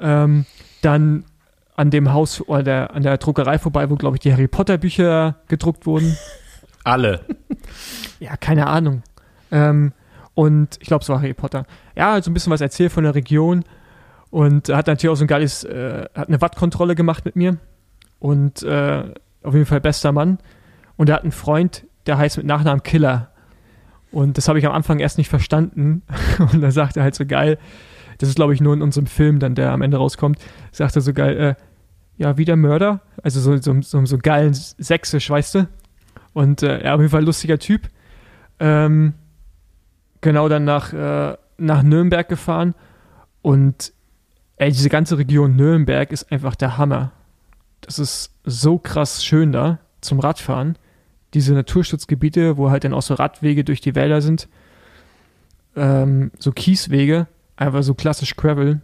Ähm, 0.00 0.46
dann 0.82 1.24
an 1.76 1.90
dem 1.90 2.12
Haus 2.12 2.40
oder 2.40 2.62
der, 2.62 2.94
an 2.94 3.02
der 3.02 3.18
Druckerei 3.18 3.58
vorbei, 3.58 3.90
wo, 3.90 3.96
glaube 3.96 4.16
ich, 4.16 4.20
die 4.20 4.32
Harry 4.32 4.48
Potter 4.48 4.78
Bücher 4.78 5.36
gedruckt 5.48 5.86
wurden. 5.86 6.16
Alle. 6.84 7.20
Ja, 8.20 8.36
keine 8.36 8.66
Ahnung. 8.66 9.02
Ähm, 9.50 9.92
und 10.34 10.78
ich 10.80 10.88
glaube, 10.88 11.02
es 11.02 11.08
war 11.08 11.20
Harry 11.20 11.34
Potter. 11.34 11.66
Ja, 11.96 12.20
so 12.22 12.30
ein 12.30 12.34
bisschen 12.34 12.52
was 12.52 12.60
erzählt 12.60 12.92
von 12.92 13.04
der 13.04 13.14
Region 13.14 13.64
und 14.30 14.68
hat 14.68 14.86
natürlich 14.86 15.12
auch 15.12 15.16
so 15.16 15.24
ein 15.24 15.28
geiles, 15.28 15.64
äh, 15.64 16.06
hat 16.14 16.28
eine 16.28 16.40
Wattkontrolle 16.40 16.94
gemacht 16.94 17.24
mit 17.24 17.36
mir 17.36 17.58
und 18.26 18.64
äh, 18.64 19.04
auf 19.44 19.54
jeden 19.54 19.66
Fall 19.66 19.80
bester 19.80 20.10
Mann. 20.10 20.38
Und 20.96 21.08
er 21.08 21.14
hat 21.14 21.22
einen 21.22 21.30
Freund, 21.30 21.86
der 22.06 22.18
heißt 22.18 22.38
mit 22.38 22.46
Nachnamen 22.46 22.82
Killer. 22.82 23.30
Und 24.10 24.36
das 24.36 24.48
habe 24.48 24.58
ich 24.58 24.66
am 24.66 24.72
Anfang 24.72 24.98
erst 24.98 25.16
nicht 25.16 25.28
verstanden. 25.28 26.02
Und 26.52 26.60
da 26.60 26.72
sagt 26.72 26.96
er 26.96 27.04
halt 27.04 27.14
so 27.14 27.24
geil, 27.24 27.56
das 28.18 28.28
ist 28.28 28.34
glaube 28.34 28.52
ich 28.52 28.60
nur 28.60 28.74
in 28.74 28.82
unserem 28.82 29.06
Film 29.06 29.38
dann, 29.38 29.54
der 29.54 29.70
am 29.70 29.80
Ende 29.80 29.98
rauskommt, 29.98 30.40
sagt 30.72 30.96
er 30.96 31.02
so 31.02 31.12
geil, 31.12 31.36
äh, 31.36 31.54
ja, 32.16 32.36
wieder 32.36 32.56
Mörder. 32.56 33.00
Also 33.22 33.38
so, 33.38 33.56
so, 33.58 33.80
so, 33.80 34.04
so 34.04 34.18
geilen 34.18 34.54
Sächsisch, 34.54 35.30
weißt 35.30 35.54
du? 35.54 35.68
Und 36.32 36.64
äh, 36.64 36.80
er 36.80 36.94
auf 36.94 37.00
jeden 37.00 37.10
Fall 37.10 37.22
ein 37.22 37.26
lustiger 37.26 37.60
Typ. 37.60 37.82
Ähm, 38.58 39.14
genau 40.20 40.48
dann 40.48 40.64
nach, 40.64 40.92
äh, 40.92 41.36
nach 41.58 41.82
Nürnberg 41.84 42.28
gefahren. 42.28 42.74
Und 43.40 43.92
ey, 44.56 44.72
diese 44.72 44.88
ganze 44.88 45.16
Region 45.16 45.54
Nürnberg 45.54 46.10
ist 46.10 46.32
einfach 46.32 46.56
der 46.56 46.76
Hammer. 46.76 47.12
Das 47.86 47.98
ist 48.00 48.32
so 48.44 48.78
krass 48.78 49.24
schön 49.24 49.52
da 49.52 49.78
zum 50.00 50.20
Radfahren. 50.20 50.76
Diese 51.34 51.54
Naturschutzgebiete, 51.54 52.56
wo 52.56 52.70
halt 52.70 52.84
dann 52.84 52.94
auch 52.94 53.02
so 53.02 53.14
Radwege 53.14 53.64
durch 53.64 53.80
die 53.80 53.94
Wälder 53.94 54.20
sind. 54.20 54.48
Ähm, 55.76 56.32
so 56.38 56.52
Kieswege, 56.52 57.28
einfach 57.56 57.82
so 57.82 57.94
klassisch 57.94 58.36
Gravel. 58.36 58.80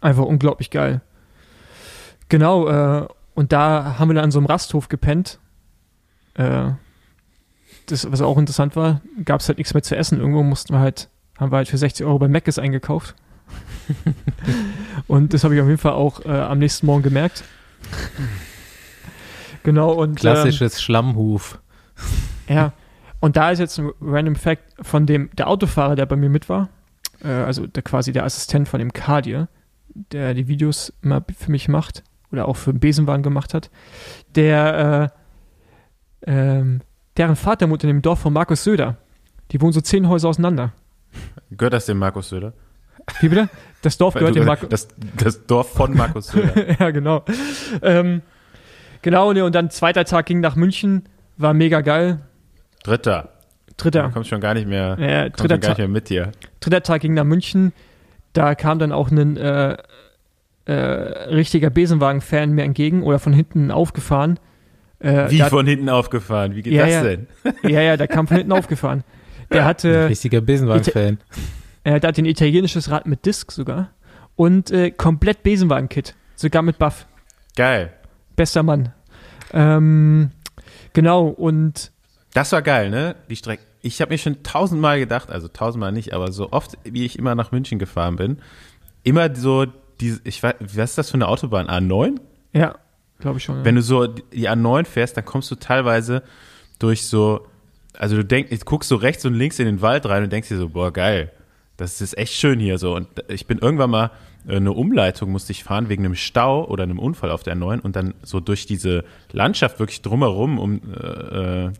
Einfach 0.00 0.24
unglaublich 0.24 0.70
geil. 0.70 1.02
Genau, 2.28 2.68
äh, 2.68 3.06
und 3.34 3.52
da 3.52 3.98
haben 3.98 4.08
wir 4.08 4.14
dann 4.14 4.24
an 4.24 4.30
so 4.30 4.38
einem 4.38 4.46
Rasthof 4.46 4.88
gepennt. 4.88 5.38
Äh, 6.34 6.70
das, 7.86 8.10
was 8.10 8.20
auch 8.20 8.38
interessant 8.38 8.76
war, 8.76 9.02
gab 9.24 9.40
es 9.40 9.48
halt 9.48 9.58
nichts 9.58 9.74
mehr 9.74 9.82
zu 9.82 9.96
essen. 9.96 10.18
Irgendwo 10.18 10.42
mussten 10.42 10.72
wir 10.72 10.80
halt, 10.80 11.08
haben 11.38 11.52
wir 11.52 11.58
halt 11.58 11.68
für 11.68 11.78
60 11.78 12.06
Euro 12.06 12.18
bei 12.18 12.28
Mc's 12.28 12.58
eingekauft. 12.58 13.14
und 15.06 15.34
das 15.34 15.44
habe 15.44 15.54
ich 15.54 15.60
auf 15.60 15.68
jeden 15.68 15.78
Fall 15.78 15.92
auch 15.92 16.24
äh, 16.24 16.30
am 16.30 16.58
nächsten 16.58 16.86
Morgen 16.86 17.02
gemerkt. 17.02 17.44
genau, 19.62 19.92
und. 19.92 20.16
Klassisches 20.16 20.82
Schlammhuf. 20.82 21.58
Ähm, 22.48 22.56
ja. 22.56 22.72
Und 23.18 23.36
da 23.36 23.50
ist 23.50 23.58
jetzt 23.58 23.78
ein 23.78 23.90
random 24.00 24.36
Fact 24.36 24.62
von 24.82 25.06
dem, 25.06 25.30
der 25.34 25.48
Autofahrer, 25.48 25.96
der 25.96 26.06
bei 26.06 26.16
mir 26.16 26.28
mit 26.28 26.48
war, 26.48 26.68
äh, 27.24 27.28
also 27.28 27.66
der, 27.66 27.82
quasi 27.82 28.12
der 28.12 28.24
Assistent 28.24 28.68
von 28.68 28.78
dem 28.78 28.92
Kadir, 28.92 29.48
der 30.12 30.34
die 30.34 30.48
Videos 30.48 30.92
immer 31.02 31.24
für 31.36 31.50
mich 31.50 31.68
macht 31.68 32.04
oder 32.30 32.46
auch 32.46 32.56
für 32.56 32.72
den 32.72 32.80
Besenwagen 32.80 33.22
gemacht 33.22 33.54
hat, 33.54 33.70
der, 34.34 35.12
äh, 36.26 36.30
ähm, 36.30 36.82
deren 37.16 37.36
Vater 37.36 37.70
wohnt 37.70 37.82
in 37.84 37.88
dem 37.88 38.02
Dorf 38.02 38.20
von 38.20 38.32
Markus 38.32 38.64
Söder. 38.64 38.98
Die 39.50 39.60
wohnen 39.60 39.72
so 39.72 39.80
zehn 39.80 40.08
Häuser 40.08 40.28
auseinander. 40.28 40.72
Gehört 41.50 41.72
das 41.72 41.86
dem 41.86 41.98
Markus 41.98 42.28
Söder? 42.28 42.52
Wie 43.20 43.28
bitte? 43.28 43.48
Das 43.82 43.98
Dorf 43.98 44.14
gehört 44.14 44.34
dem 44.34 44.44
Markus. 44.46 44.68
Das, 44.68 44.88
das 45.16 45.46
Dorf 45.46 45.72
von 45.72 45.96
Markus 45.96 46.28
Söder. 46.28 46.80
ja, 46.80 46.90
genau. 46.90 47.24
Ähm, 47.82 48.22
genau, 49.02 49.32
ne, 49.32 49.44
und 49.44 49.54
dann 49.54 49.70
zweiter 49.70 50.04
Tag 50.04 50.26
ging 50.26 50.40
nach 50.40 50.56
München, 50.56 51.04
war 51.36 51.54
mega 51.54 51.80
geil. 51.82 52.20
Dritter. 52.82 53.30
Dritter. 53.76 54.04
Du 54.04 54.10
kommst 54.10 54.30
schon 54.30 54.40
gar 54.40 54.54
nicht 54.54 54.66
mehr, 54.66 54.96
Ja, 54.98 55.28
dritter 55.28 55.48
gar 55.48 55.56
nicht 55.58 55.66
Tag. 55.68 55.78
mehr 55.78 55.88
mit 55.88 56.08
dir. 56.08 56.32
dritter 56.60 56.82
Tag 56.82 57.02
ging 57.02 57.14
nach 57.14 57.24
München. 57.24 57.72
Da 58.32 58.54
kam 58.54 58.78
dann 58.78 58.90
auch 58.92 59.10
ein 59.10 59.36
äh, 59.36 59.76
äh, 60.64 60.72
richtiger 60.72 61.70
Besenwagen-Fan 61.70 62.50
mir 62.52 62.64
entgegen 62.64 63.02
oder 63.02 63.18
von 63.18 63.32
hinten 63.32 63.70
aufgefahren. 63.70 64.38
Äh, 64.98 65.30
Wie 65.30 65.40
von 65.42 65.66
hinten 65.66 65.88
aufgefahren? 65.90 66.54
Wie 66.56 66.62
geht 66.62 66.72
Ja, 66.72 66.86
das 66.86 66.94
ja. 66.94 67.02
denn? 67.02 67.26
Ja, 67.62 67.80
ja, 67.82 67.96
der 67.96 68.08
kam 68.08 68.26
von 68.26 68.38
hinten 68.38 68.52
aufgefahren. 68.58 69.04
Der 69.52 69.60
Ein 69.62 69.66
hatte, 69.66 70.08
richtiger 70.08 70.40
Besenwagen-Fan. 70.40 71.18
Äh, 71.86 72.00
der 72.00 72.08
hat 72.08 72.18
ein 72.18 72.24
italienisches 72.24 72.90
Rad 72.90 73.06
mit 73.06 73.24
Disc 73.24 73.52
sogar 73.52 73.90
und 74.34 74.72
äh, 74.72 74.90
komplett 74.90 75.44
Besenwagen-Kit, 75.44 76.16
sogar 76.34 76.62
mit 76.62 76.78
Buff. 76.78 77.06
Geil. 77.54 77.92
Bester 78.34 78.64
Mann. 78.64 78.92
Ähm, 79.52 80.32
genau, 80.92 81.28
und 81.28 81.92
Das 82.34 82.50
war 82.50 82.62
geil, 82.62 82.90
ne? 82.90 83.14
Die 83.30 83.36
Strecke. 83.36 83.62
Ich 83.82 84.00
habe 84.00 84.12
mir 84.12 84.18
schon 84.18 84.42
tausendmal 84.42 84.98
gedacht, 84.98 85.30
also 85.30 85.46
tausendmal 85.46 85.92
nicht, 85.92 86.12
aber 86.12 86.32
so 86.32 86.50
oft, 86.50 86.76
wie 86.82 87.04
ich 87.04 87.20
immer 87.20 87.36
nach 87.36 87.52
München 87.52 87.78
gefahren 87.78 88.16
bin, 88.16 88.38
immer 89.04 89.32
so 89.36 89.66
diese, 90.00 90.20
ich 90.24 90.42
weiß, 90.42 90.54
was 90.58 90.90
ist 90.90 90.98
das 90.98 91.10
für 91.10 91.14
eine 91.14 91.28
Autobahn? 91.28 91.68
A9? 91.68 92.16
ja, 92.52 92.74
glaube 93.20 93.38
ich 93.38 93.44
schon. 93.44 93.58
Ja. 93.58 93.64
Wenn 93.64 93.76
du 93.76 93.82
so 93.82 94.08
die 94.08 94.48
A9 94.50 94.86
fährst, 94.86 95.16
dann 95.16 95.24
kommst 95.24 95.52
du 95.52 95.54
teilweise 95.54 96.24
durch 96.80 97.06
so, 97.06 97.46
also 97.96 98.16
du 98.16 98.24
denkst, 98.24 98.50
du 98.50 98.64
guckst 98.64 98.88
so 98.88 98.96
rechts 98.96 99.24
und 99.24 99.34
links 99.34 99.60
in 99.60 99.66
den 99.66 99.82
Wald 99.82 100.04
rein 100.06 100.24
und 100.24 100.32
denkst 100.32 100.48
dir 100.48 100.58
so, 100.58 100.68
boah, 100.68 100.92
geil, 100.92 101.30
das 101.76 102.00
ist 102.00 102.16
echt 102.16 102.34
schön 102.34 102.58
hier 102.58 102.78
so. 102.78 102.94
Und 102.94 103.08
ich 103.28 103.46
bin 103.46 103.58
irgendwann 103.58 103.90
mal 103.90 104.10
äh, 104.46 104.56
eine 104.56 104.72
Umleitung 104.72 105.30
musste 105.30 105.52
ich 105.52 105.64
fahren 105.64 105.88
wegen 105.88 106.04
einem 106.04 106.14
Stau 106.14 106.66
oder 106.66 106.82
einem 106.82 106.98
Unfall 106.98 107.30
auf 107.30 107.42
der 107.42 107.56
A9 107.56 107.80
und 107.80 107.96
dann 107.96 108.14
so 108.22 108.40
durch 108.40 108.66
diese 108.66 109.04
Landschaft 109.32 109.78
wirklich 109.78 110.02
drumherum, 110.02 110.58
um 110.58 110.80
äh, 110.92 111.66
äh, 111.66 111.72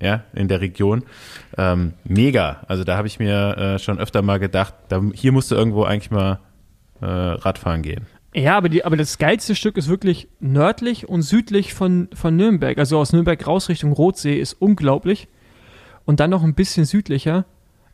ja, 0.00 0.24
in 0.34 0.48
der 0.48 0.60
Region. 0.60 1.04
Ähm, 1.56 1.94
mega. 2.04 2.62
Also 2.68 2.84
da 2.84 2.96
habe 2.96 3.06
ich 3.06 3.18
mir 3.18 3.56
äh, 3.56 3.78
schon 3.78 3.98
öfter 3.98 4.22
mal 4.22 4.38
gedacht, 4.38 4.74
da, 4.88 5.00
hier 5.14 5.32
musst 5.32 5.50
du 5.50 5.54
irgendwo 5.54 5.84
eigentlich 5.84 6.10
mal 6.10 6.40
äh, 7.00 7.06
Radfahren 7.06 7.82
gehen. 7.82 8.06
Ja, 8.34 8.58
aber, 8.58 8.68
die, 8.68 8.84
aber 8.84 8.98
das 8.98 9.16
geilste 9.16 9.54
Stück 9.54 9.78
ist 9.78 9.88
wirklich 9.88 10.28
nördlich 10.40 11.08
und 11.08 11.22
südlich 11.22 11.72
von, 11.72 12.08
von 12.12 12.36
Nürnberg. 12.36 12.76
Also 12.76 12.98
aus 12.98 13.14
Nürnberg 13.14 13.46
raus 13.46 13.70
Richtung 13.70 13.92
Rotsee 13.92 14.38
ist 14.38 14.52
unglaublich. 14.54 15.28
Und 16.04 16.20
dann 16.20 16.30
noch 16.30 16.42
ein 16.42 16.54
bisschen 16.54 16.84
südlicher. 16.84 17.46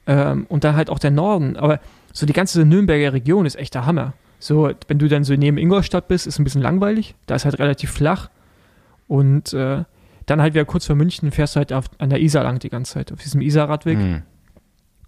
Ähm, 0.06 0.46
und 0.48 0.64
dann 0.64 0.76
halt 0.76 0.90
auch 0.90 0.98
der 0.98 1.10
Norden. 1.10 1.56
Aber 1.56 1.80
so 2.12 2.26
die 2.26 2.32
ganze 2.32 2.64
Nürnberger 2.64 3.12
Region 3.12 3.46
ist 3.46 3.56
echt 3.56 3.74
der 3.74 3.86
Hammer. 3.86 4.14
So, 4.38 4.70
wenn 4.88 4.98
du 4.98 5.08
dann 5.08 5.22
so 5.24 5.34
neben 5.34 5.56
Ingolstadt 5.56 6.08
bist, 6.08 6.26
ist 6.26 6.38
ein 6.38 6.44
bisschen 6.44 6.62
langweilig. 6.62 7.14
Da 7.26 7.36
ist 7.36 7.44
halt 7.44 7.58
relativ 7.58 7.90
flach. 7.90 8.28
Und 9.06 9.52
äh, 9.52 9.84
dann 10.26 10.40
halt 10.40 10.54
wieder 10.54 10.64
kurz 10.64 10.86
vor 10.86 10.96
München 10.96 11.30
fährst 11.30 11.54
du 11.54 11.58
halt 11.58 11.72
auf, 11.72 11.86
an 11.98 12.10
der 12.10 12.20
Isar 12.20 12.42
lang 12.42 12.58
die 12.58 12.68
ganze 12.68 12.94
Zeit, 12.94 13.12
auf 13.12 13.20
diesem 13.20 13.40
Isar-Radweg. 13.40 13.98
Hm. 13.98 14.22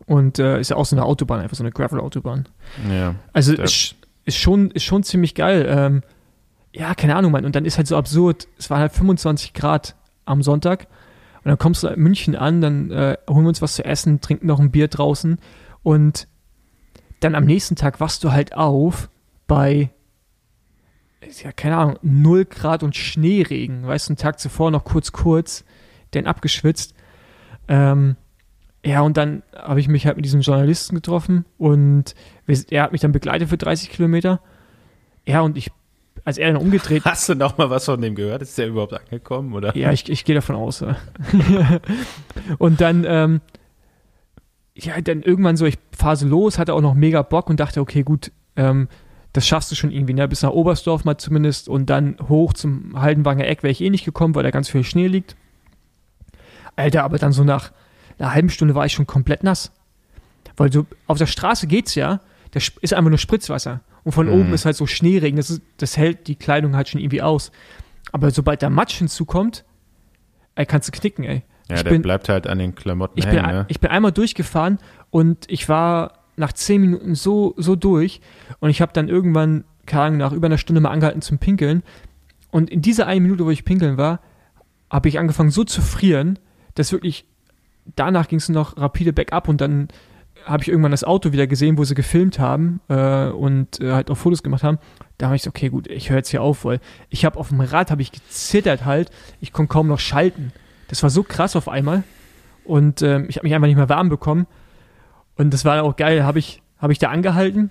Und 0.06 0.38
äh, 0.38 0.60
ist 0.60 0.70
ja 0.70 0.76
auch 0.76 0.84
so 0.84 0.94
eine 0.94 1.04
Autobahn, 1.04 1.40
einfach 1.40 1.56
so 1.56 1.64
eine 1.64 1.72
Gravel-Autobahn. 1.72 2.46
Ja. 2.90 3.14
Also 3.32 3.54
ist, 3.54 3.96
ist, 4.24 4.36
schon, 4.36 4.70
ist 4.70 4.84
schon 4.84 5.02
ziemlich 5.02 5.34
geil. 5.34 5.66
Ähm, 5.68 6.02
ja, 6.72 6.94
keine 6.94 7.16
Ahnung, 7.16 7.32
Mann. 7.32 7.44
Und 7.44 7.56
dann 7.56 7.64
ist 7.64 7.78
halt 7.78 7.86
so 7.86 7.96
absurd. 7.96 8.48
Es 8.58 8.68
waren 8.70 8.80
halt 8.80 8.92
25 8.92 9.54
Grad 9.54 9.96
am 10.26 10.42
Sonntag. 10.42 10.86
Und 11.44 11.50
dann 11.50 11.58
kommst 11.58 11.82
du 11.82 11.88
in 11.88 12.00
München 12.00 12.36
an, 12.36 12.62
dann 12.62 12.90
äh, 12.90 13.18
holen 13.28 13.44
wir 13.44 13.48
uns 13.48 13.60
was 13.60 13.74
zu 13.74 13.84
essen, 13.84 14.20
trinken 14.22 14.46
noch 14.46 14.60
ein 14.60 14.70
Bier 14.70 14.88
draußen. 14.88 15.38
Und 15.82 16.26
dann 17.20 17.34
am 17.34 17.44
nächsten 17.44 17.76
Tag 17.76 18.00
wachst 18.00 18.24
du 18.24 18.32
halt 18.32 18.54
auf 18.56 19.10
bei, 19.46 19.90
ja, 21.42 21.52
keine 21.52 21.76
Ahnung, 21.76 21.98
0 22.00 22.46
Grad 22.46 22.82
und 22.82 22.96
Schneeregen. 22.96 23.86
Weißt 23.86 24.08
du, 24.08 24.12
einen 24.12 24.16
Tag 24.16 24.40
zuvor 24.40 24.70
noch 24.70 24.84
kurz, 24.84 25.12
kurz, 25.12 25.64
den 26.14 26.26
abgeschwitzt. 26.26 26.94
Ähm, 27.68 28.16
ja, 28.84 29.02
und 29.02 29.16
dann 29.16 29.42
habe 29.54 29.80
ich 29.80 29.88
mich 29.88 30.06
halt 30.06 30.16
mit 30.16 30.24
diesem 30.24 30.40
Journalisten 30.40 30.94
getroffen 30.94 31.44
und 31.58 32.14
er 32.70 32.82
hat 32.82 32.92
mich 32.92 33.00
dann 33.00 33.12
begleitet 33.12 33.48
für 33.48 33.56
30 33.58 33.90
Kilometer. 33.90 34.40
Ja, 35.26 35.40
und 35.40 35.56
ich, 35.56 35.70
als 36.24 36.38
er 36.38 36.52
dann 36.52 36.60
umgedreht, 36.60 37.04
Hast 37.04 37.28
du 37.28 37.34
noch 37.34 37.58
mal 37.58 37.70
was 37.70 37.84
von 37.84 38.00
dem 38.00 38.14
gehört? 38.14 38.42
Ist 38.42 38.56
der 38.56 38.68
überhaupt 38.68 38.94
angekommen? 38.94 39.52
Oder? 39.52 39.76
ja, 39.76 39.92
ich, 39.92 40.08
ich 40.08 40.24
gehe 40.24 40.34
davon 40.34 40.56
aus. 40.56 40.80
Ja. 40.80 40.96
und 42.58 42.80
dann, 42.80 43.04
ähm, 43.06 43.40
ja, 44.74 45.00
dann 45.00 45.22
irgendwann 45.22 45.56
so, 45.56 45.66
ich 45.66 45.78
fahre 45.96 46.16
so 46.16 46.26
los, 46.26 46.58
hatte 46.58 46.74
auch 46.74 46.80
noch 46.80 46.94
mega 46.94 47.22
Bock 47.22 47.50
und 47.50 47.60
dachte, 47.60 47.80
okay, 47.80 48.02
gut, 48.02 48.32
ähm, 48.56 48.88
das 49.34 49.46
schaffst 49.46 49.70
du 49.70 49.74
schon 49.74 49.90
irgendwie, 49.90 50.14
ne? 50.14 50.26
Bis 50.28 50.42
nach 50.42 50.50
Oberstdorf 50.50 51.04
mal 51.04 51.18
zumindest 51.18 51.68
und 51.68 51.90
dann 51.90 52.16
hoch 52.28 52.52
zum 52.52 53.00
Haldenwanger 53.00 53.46
Eck 53.46 53.62
wäre 53.62 53.72
ich 53.72 53.80
eh 53.80 53.90
nicht 53.90 54.04
gekommen, 54.04 54.34
weil 54.34 54.44
da 54.44 54.50
ganz 54.50 54.68
viel 54.68 54.84
Schnee 54.84 55.08
liegt. 55.08 55.36
Alter, 56.76 57.02
aber 57.04 57.18
dann 57.18 57.32
so 57.32 57.44
nach 57.44 57.72
einer 58.18 58.32
halben 58.32 58.48
Stunde 58.48 58.74
war 58.74 58.86
ich 58.86 58.92
schon 58.92 59.06
komplett 59.06 59.42
nass. 59.42 59.72
Weil 60.56 60.72
so 60.72 60.86
auf 61.06 61.18
der 61.18 61.26
Straße 61.26 61.66
geht's 61.66 61.96
ja, 61.96 62.20
da 62.52 62.60
ist 62.80 62.94
einfach 62.94 63.10
nur 63.10 63.18
Spritzwasser. 63.18 63.80
Und 64.04 64.12
von 64.12 64.26
Mhm. 64.26 64.32
oben 64.32 64.52
ist 64.52 64.64
halt 64.66 64.76
so 64.76 64.86
Schneeregen, 64.86 65.36
das, 65.36 65.50
ist, 65.50 65.62
das 65.78 65.96
hält 65.96 66.28
die 66.28 66.36
Kleidung 66.36 66.76
halt 66.76 66.88
schon 66.88 67.00
irgendwie 67.00 67.22
aus. 67.22 67.50
Aber 68.12 68.30
sobald 68.30 68.62
da 68.62 68.70
Matsch 68.70 68.96
hinzukommt, 68.98 69.64
ey, 70.54 70.66
kannst 70.66 70.88
du 70.88 70.92
knicken, 70.92 71.24
ey. 71.24 71.42
Ja, 71.68 71.76
ich 71.76 71.82
der 71.82 71.90
bin, 71.90 72.02
bleibt 72.02 72.28
halt 72.28 72.46
an 72.46 72.58
den 72.58 72.74
Klamotten 72.74 73.18
ich 73.18 73.24
bin, 73.24 73.34
hängen, 73.36 73.50
ne? 73.50 73.64
ich 73.68 73.80
bin 73.80 73.90
einmal 73.90 74.12
durchgefahren 74.12 74.78
und 75.10 75.46
ich 75.48 75.68
war 75.70 76.18
nach 76.36 76.52
zehn 76.52 76.80
Minuten 76.80 77.14
so, 77.14 77.54
so 77.56 77.74
durch 77.74 78.20
und 78.60 78.68
ich 78.68 78.82
habe 78.82 78.92
dann 78.92 79.08
irgendwann, 79.08 79.64
keine 79.86 80.02
Ahnung, 80.02 80.18
nach 80.18 80.32
über 80.32 80.46
einer 80.46 80.58
Stunde 80.58 80.82
mal 80.82 80.90
angehalten 80.90 81.22
zum 81.22 81.38
Pinkeln 81.38 81.82
und 82.50 82.68
in 82.68 82.82
dieser 82.82 83.06
einen 83.06 83.22
Minute, 83.22 83.46
wo 83.46 83.50
ich 83.50 83.64
pinkeln 83.64 83.96
war, 83.96 84.20
habe 84.90 85.08
ich 85.08 85.18
angefangen 85.18 85.50
so 85.50 85.64
zu 85.64 85.80
frieren, 85.80 86.38
dass 86.74 86.92
wirklich, 86.92 87.24
danach 87.96 88.28
ging 88.28 88.38
es 88.38 88.50
noch 88.50 88.76
rapide 88.76 89.14
bergab 89.14 89.48
und 89.48 89.60
dann 89.62 89.88
habe 90.44 90.62
ich 90.62 90.68
irgendwann 90.68 90.90
das 90.90 91.04
Auto 91.04 91.32
wieder 91.32 91.46
gesehen, 91.46 91.78
wo 91.78 91.84
sie 91.84 91.94
gefilmt 91.94 92.38
haben 92.38 92.80
äh, 92.88 93.28
und 93.28 93.80
äh, 93.80 93.92
halt 93.92 94.10
auch 94.10 94.16
Fotos 94.16 94.42
gemacht 94.42 94.62
haben. 94.62 94.78
Da 95.18 95.26
habe 95.26 95.36
ich 95.36 95.42
so, 95.42 95.50
okay, 95.50 95.68
gut, 95.68 95.86
ich 95.88 96.10
höre 96.10 96.18
jetzt 96.18 96.30
hier 96.30 96.42
auf, 96.42 96.64
weil 96.64 96.80
ich 97.08 97.24
habe 97.24 97.38
auf 97.38 97.48
dem 97.48 97.60
Rad 97.60 97.90
habe 97.90 98.02
ich 98.02 98.12
gezittert 98.12 98.84
halt, 98.84 99.10
ich 99.40 99.52
konnte 99.52 99.72
kaum 99.72 99.88
noch 99.88 100.00
schalten. 100.00 100.52
Das 100.88 101.02
war 101.02 101.10
so 101.10 101.22
krass 101.22 101.56
auf 101.56 101.68
einmal 101.68 102.02
und 102.64 103.02
ähm, 103.02 103.26
ich 103.28 103.36
habe 103.36 103.46
mich 103.46 103.54
einfach 103.54 103.68
nicht 103.68 103.76
mehr 103.76 103.88
warm 103.88 104.08
bekommen 104.08 104.46
und 105.36 105.52
das 105.52 105.64
war 105.64 105.82
auch 105.82 105.96
geil, 105.96 106.24
habe 106.24 106.38
ich 106.38 106.62
habe 106.78 106.92
ich 106.92 106.98
da 106.98 107.08
angehalten 107.08 107.70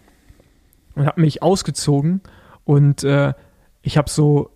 und 0.96 1.06
habe 1.06 1.22
mich 1.22 1.44
ausgezogen 1.44 2.22
und 2.64 3.04
äh, 3.04 3.34
ich 3.82 3.98
habe 3.98 4.10
so 4.10 4.50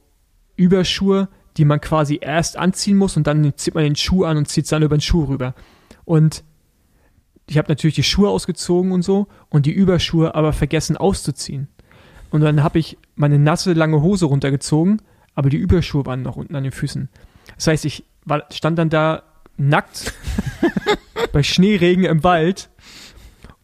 Überschuhe, 0.56 1.30
die 1.57 1.65
man 1.65 1.81
quasi 1.81 2.19
erst 2.22 2.57
anziehen 2.57 2.98
muss 2.98 3.18
und 3.18 3.27
dann 3.27 3.53
zieht 3.57 3.76
man 3.76 3.84
den 3.84 3.95
Schuh 3.95 4.23
an 4.23 4.38
und 4.38 4.48
zieht 4.48 4.65
es 4.65 4.69
dann 4.69 4.84
über 4.84 4.95
den 4.95 5.02
Schuh 5.02 5.26
rüber. 5.26 5.53
Und 6.06 6.44
ich 7.49 7.57
habe 7.57 7.69
natürlich 7.69 7.95
die 7.95 8.03
Schuhe 8.03 8.30
ausgezogen 8.30 8.91
und 8.91 9.02
so 9.03 9.28
und 9.49 9.65
die 9.65 9.72
Überschuhe 9.72 10.36
aber 10.36 10.53
vergessen 10.53 10.98
auszuziehen. 10.98 11.68
Und 12.30 12.41
dann 12.41 12.61
habe 12.64 12.80
ich 12.80 12.98
meine 13.15 13.40
nasse 13.40 13.74
lange 13.74 14.02
Hose 14.02 14.26
runtergezogen, 14.26 15.02
aber 15.34 15.49
die 15.49 15.57
Überschuhe 15.57 16.06
waren 16.06 16.22
noch 16.22 16.36
unten 16.36 16.56
an 16.56 16.64
den 16.64 16.74
Füßen. 16.74 17.07
Das 17.56 17.68
heißt, 17.68 17.86
ich 17.86 18.03
war, 18.26 18.44
stand 18.52 18.78
dann 18.78 18.90
da 18.90 19.24
nackt 19.56 20.14
bei 21.32 21.41
Schneeregen 21.41 22.03
im 22.03 22.24
Wald 22.24 22.69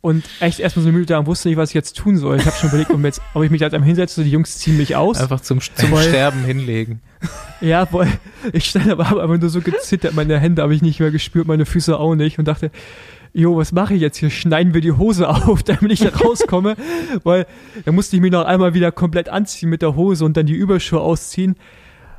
und 0.01 0.23
echt 0.39 0.59
erstmal 0.59 0.83
so 0.83 0.89
eine 0.89 0.97
Minute 0.97 1.13
da 1.13 1.19
und 1.19 1.27
wusste 1.27 1.49
nicht, 1.49 1.57
was 1.57 1.69
ich 1.69 1.75
jetzt 1.75 1.95
tun 1.97 2.17
soll. 2.17 2.37
Ich 2.37 2.45
habe 2.45 2.55
schon 2.55 2.69
überlegt, 2.69 2.91
ob, 2.91 3.01
jetzt, 3.03 3.21
ob 3.33 3.43
ich 3.43 3.51
mich 3.51 3.59
da 3.59 3.67
jetzt 3.67 3.73
am 3.73 3.83
hinsetze, 3.83 4.23
die 4.23 4.31
Jungs 4.31 4.57
ziehen 4.59 4.77
mich 4.77 4.95
aus. 4.95 5.17
Einfach 5.19 5.41
zum, 5.41 5.61
zum 5.61 5.91
Weil- 5.91 6.07
Sterben 6.09 6.43
hinlegen. 6.43 7.01
Ja, 7.61 7.85
voll. 7.85 8.09
Ich 8.51 8.65
stand 8.65 8.89
aber, 8.89 9.07
aber 9.07 9.37
nur 9.37 9.49
so 9.49 9.61
gezittert, 9.61 10.13
meine 10.13 10.37
Hände 10.37 10.61
habe 10.61 10.75
ich 10.75 10.81
nicht 10.81 10.99
mehr 10.99 11.11
gespürt, 11.11 11.47
meine 11.47 11.65
Füße 11.65 11.97
auch 11.97 12.13
nicht 12.15 12.37
und 12.37 12.45
dachte, 12.45 12.71
jo, 13.33 13.57
was 13.57 13.71
mache 13.71 13.95
ich 13.95 14.01
jetzt 14.01 14.17
hier? 14.17 14.29
Schneiden 14.29 14.73
wir 14.73 14.81
die 14.81 14.91
Hose 14.91 15.27
auf, 15.47 15.63
damit 15.63 15.91
ich 15.91 15.99
da 15.99 16.09
rauskomme, 16.09 16.75
weil 17.23 17.45
da 17.85 17.91
musste 17.91 18.15
ich 18.15 18.21
mich 18.21 18.31
noch 18.31 18.45
einmal 18.45 18.73
wieder 18.73 18.91
komplett 18.91 19.29
anziehen 19.29 19.69
mit 19.69 19.81
der 19.81 19.95
Hose 19.95 20.23
und 20.23 20.37
dann 20.37 20.45
die 20.45 20.53
Überschuhe 20.53 21.01
ausziehen. 21.01 21.55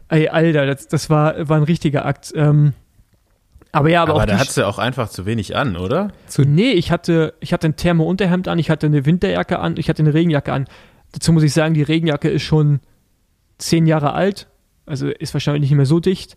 Ey, 0.09 0.29
Alter, 0.29 0.67
das, 0.67 0.89
das 0.89 1.09
war, 1.11 1.49
war 1.49 1.57
ein 1.57 1.63
richtiger 1.63 2.05
Akt. 2.05 2.33
Ähm, 2.37 2.75
Aber 3.73 3.89
ja, 3.89 4.03
aber, 4.03 4.13
Aber 4.13 4.23
auch 4.23 4.27
da 4.27 4.39
hattest 4.39 4.57
du 4.59 4.67
auch 4.67 4.79
einfach 4.79 5.09
zu 5.09 5.25
wenig 5.25 5.57
an, 5.57 5.77
oder? 5.77 6.13
Nee, 6.39 6.73
ich 6.73 6.91
hatte, 6.91 7.35
ich 7.41 7.53
hatte 7.53 7.69
ein 7.69 7.77
Thermo-Unterhemd 7.77 8.49
an, 8.49 8.59
ich 8.59 8.71
hatte 8.71 8.87
eine 8.87 9.07
Winterjacke 9.07 9.59
an, 9.59 9.77
ich 9.79 9.89
hatte 9.89 10.03
eine 10.03 10.13
Regenjacke 10.13 10.53
an. 10.53 10.67
Dazu 11.13 11.33
muss 11.33 11.43
ich 11.43 11.53
sagen, 11.53 11.75
die 11.75 11.83
Regenjacke 11.83 12.29
ist 12.29 12.43
schon 12.43 12.81
zehn 13.59 13.87
Jahre 13.87 14.13
alt, 14.13 14.49
also 14.85 15.09
ist 15.09 15.33
wahrscheinlich 15.33 15.63
nicht 15.63 15.77
mehr 15.77 15.87
so 15.87 16.01
dicht. 16.01 16.37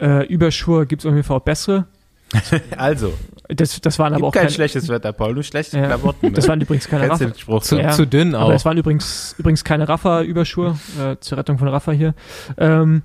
Äh, 0.00 0.26
Überschuhe 0.26 0.86
gibt 0.86 1.02
es 1.02 1.06
auf 1.06 1.12
jeden 1.12 1.24
Fall 1.24 1.38
auch 1.38 1.44
bessere. 1.44 1.86
Also, 2.76 3.14
Das, 3.48 3.80
das 3.80 3.98
waren 3.98 4.12
aber 4.12 4.26
auch 4.26 4.32
kein 4.32 4.42
keine, 4.42 4.52
schlechtes 4.52 4.88
Wetter, 4.88 5.12
Paul, 5.12 5.32
nur 5.34 5.42
schlechte 5.42 5.78
Ja, 5.78 5.86
Klamotten. 5.86 6.26
Ne? 6.26 6.32
das 6.32 6.46
waren 6.48 6.60
übrigens 6.60 6.86
keine 6.88 7.34
Spruch? 7.36 7.62
Zu, 7.62 7.78
Ja, 7.80 7.90
zu 7.90 8.06
dünn 8.06 8.34
Aber 8.34 8.46
auch. 8.46 8.52
das 8.52 8.64
waren 8.66 8.76
übrigens, 8.76 9.34
übrigens 9.38 9.64
keine 9.64 9.88
Raffa-Überschuhe, 9.88 10.78
äh, 11.00 11.16
zur 11.20 11.38
Rettung 11.38 11.58
von 11.58 11.68
Raffa 11.68 11.92
hier. 11.92 12.14
Ähm, 12.58 13.02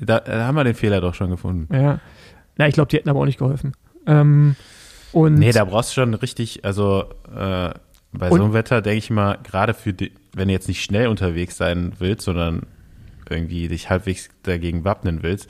Da, 0.00 0.20
da 0.20 0.46
haben 0.46 0.56
wir 0.56 0.64
den 0.64 0.74
Fehler 0.74 1.00
doch 1.00 1.14
schon 1.14 1.30
gefunden. 1.30 1.72
ja. 1.74 2.00
Na, 2.56 2.66
ich 2.66 2.74
glaube, 2.74 2.88
die 2.88 2.96
hätten 2.96 3.08
aber 3.08 3.20
auch 3.20 3.24
nicht 3.24 3.38
geholfen. 3.38 3.72
Ähm, 4.06 4.56
und 5.12 5.34
Nee, 5.34 5.52
da 5.52 5.64
brauchst 5.64 5.90
du 5.90 6.00
schon 6.00 6.14
richtig, 6.14 6.64
also 6.64 7.04
äh, 7.32 7.70
bei 8.10 8.28
so 8.30 8.34
einem 8.34 8.52
Wetter 8.52 8.82
denke 8.82 8.98
ich 8.98 9.10
mal, 9.10 9.38
gerade 9.44 9.74
für 9.74 9.92
die, 9.92 10.12
wenn 10.34 10.48
du 10.48 10.54
jetzt 10.54 10.66
nicht 10.66 10.82
schnell 10.82 11.06
unterwegs 11.06 11.56
sein 11.56 11.92
willst, 12.00 12.24
sondern 12.24 12.62
irgendwie 13.30 13.68
dich 13.68 13.90
halbwegs 13.90 14.28
dagegen 14.42 14.84
wappnen 14.84 15.22
willst, 15.22 15.48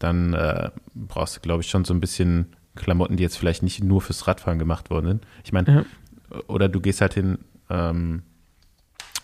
dann 0.00 0.34
äh, 0.34 0.70
brauchst 0.96 1.36
du, 1.36 1.40
glaube 1.40 1.62
ich, 1.62 1.70
schon 1.70 1.84
so 1.84 1.94
ein 1.94 2.00
bisschen 2.00 2.46
Klamotten, 2.78 3.16
die 3.16 3.22
jetzt 3.22 3.36
vielleicht 3.36 3.62
nicht 3.62 3.82
nur 3.82 4.00
fürs 4.00 4.26
Radfahren 4.26 4.58
gemacht 4.58 4.90
worden 4.90 5.06
sind. 5.06 5.26
Ich 5.44 5.52
meine, 5.52 5.84
oder 6.46 6.68
du 6.68 6.80
gehst 6.80 7.00
halt 7.00 7.14
hin 7.14 7.38
ähm, 7.70 8.22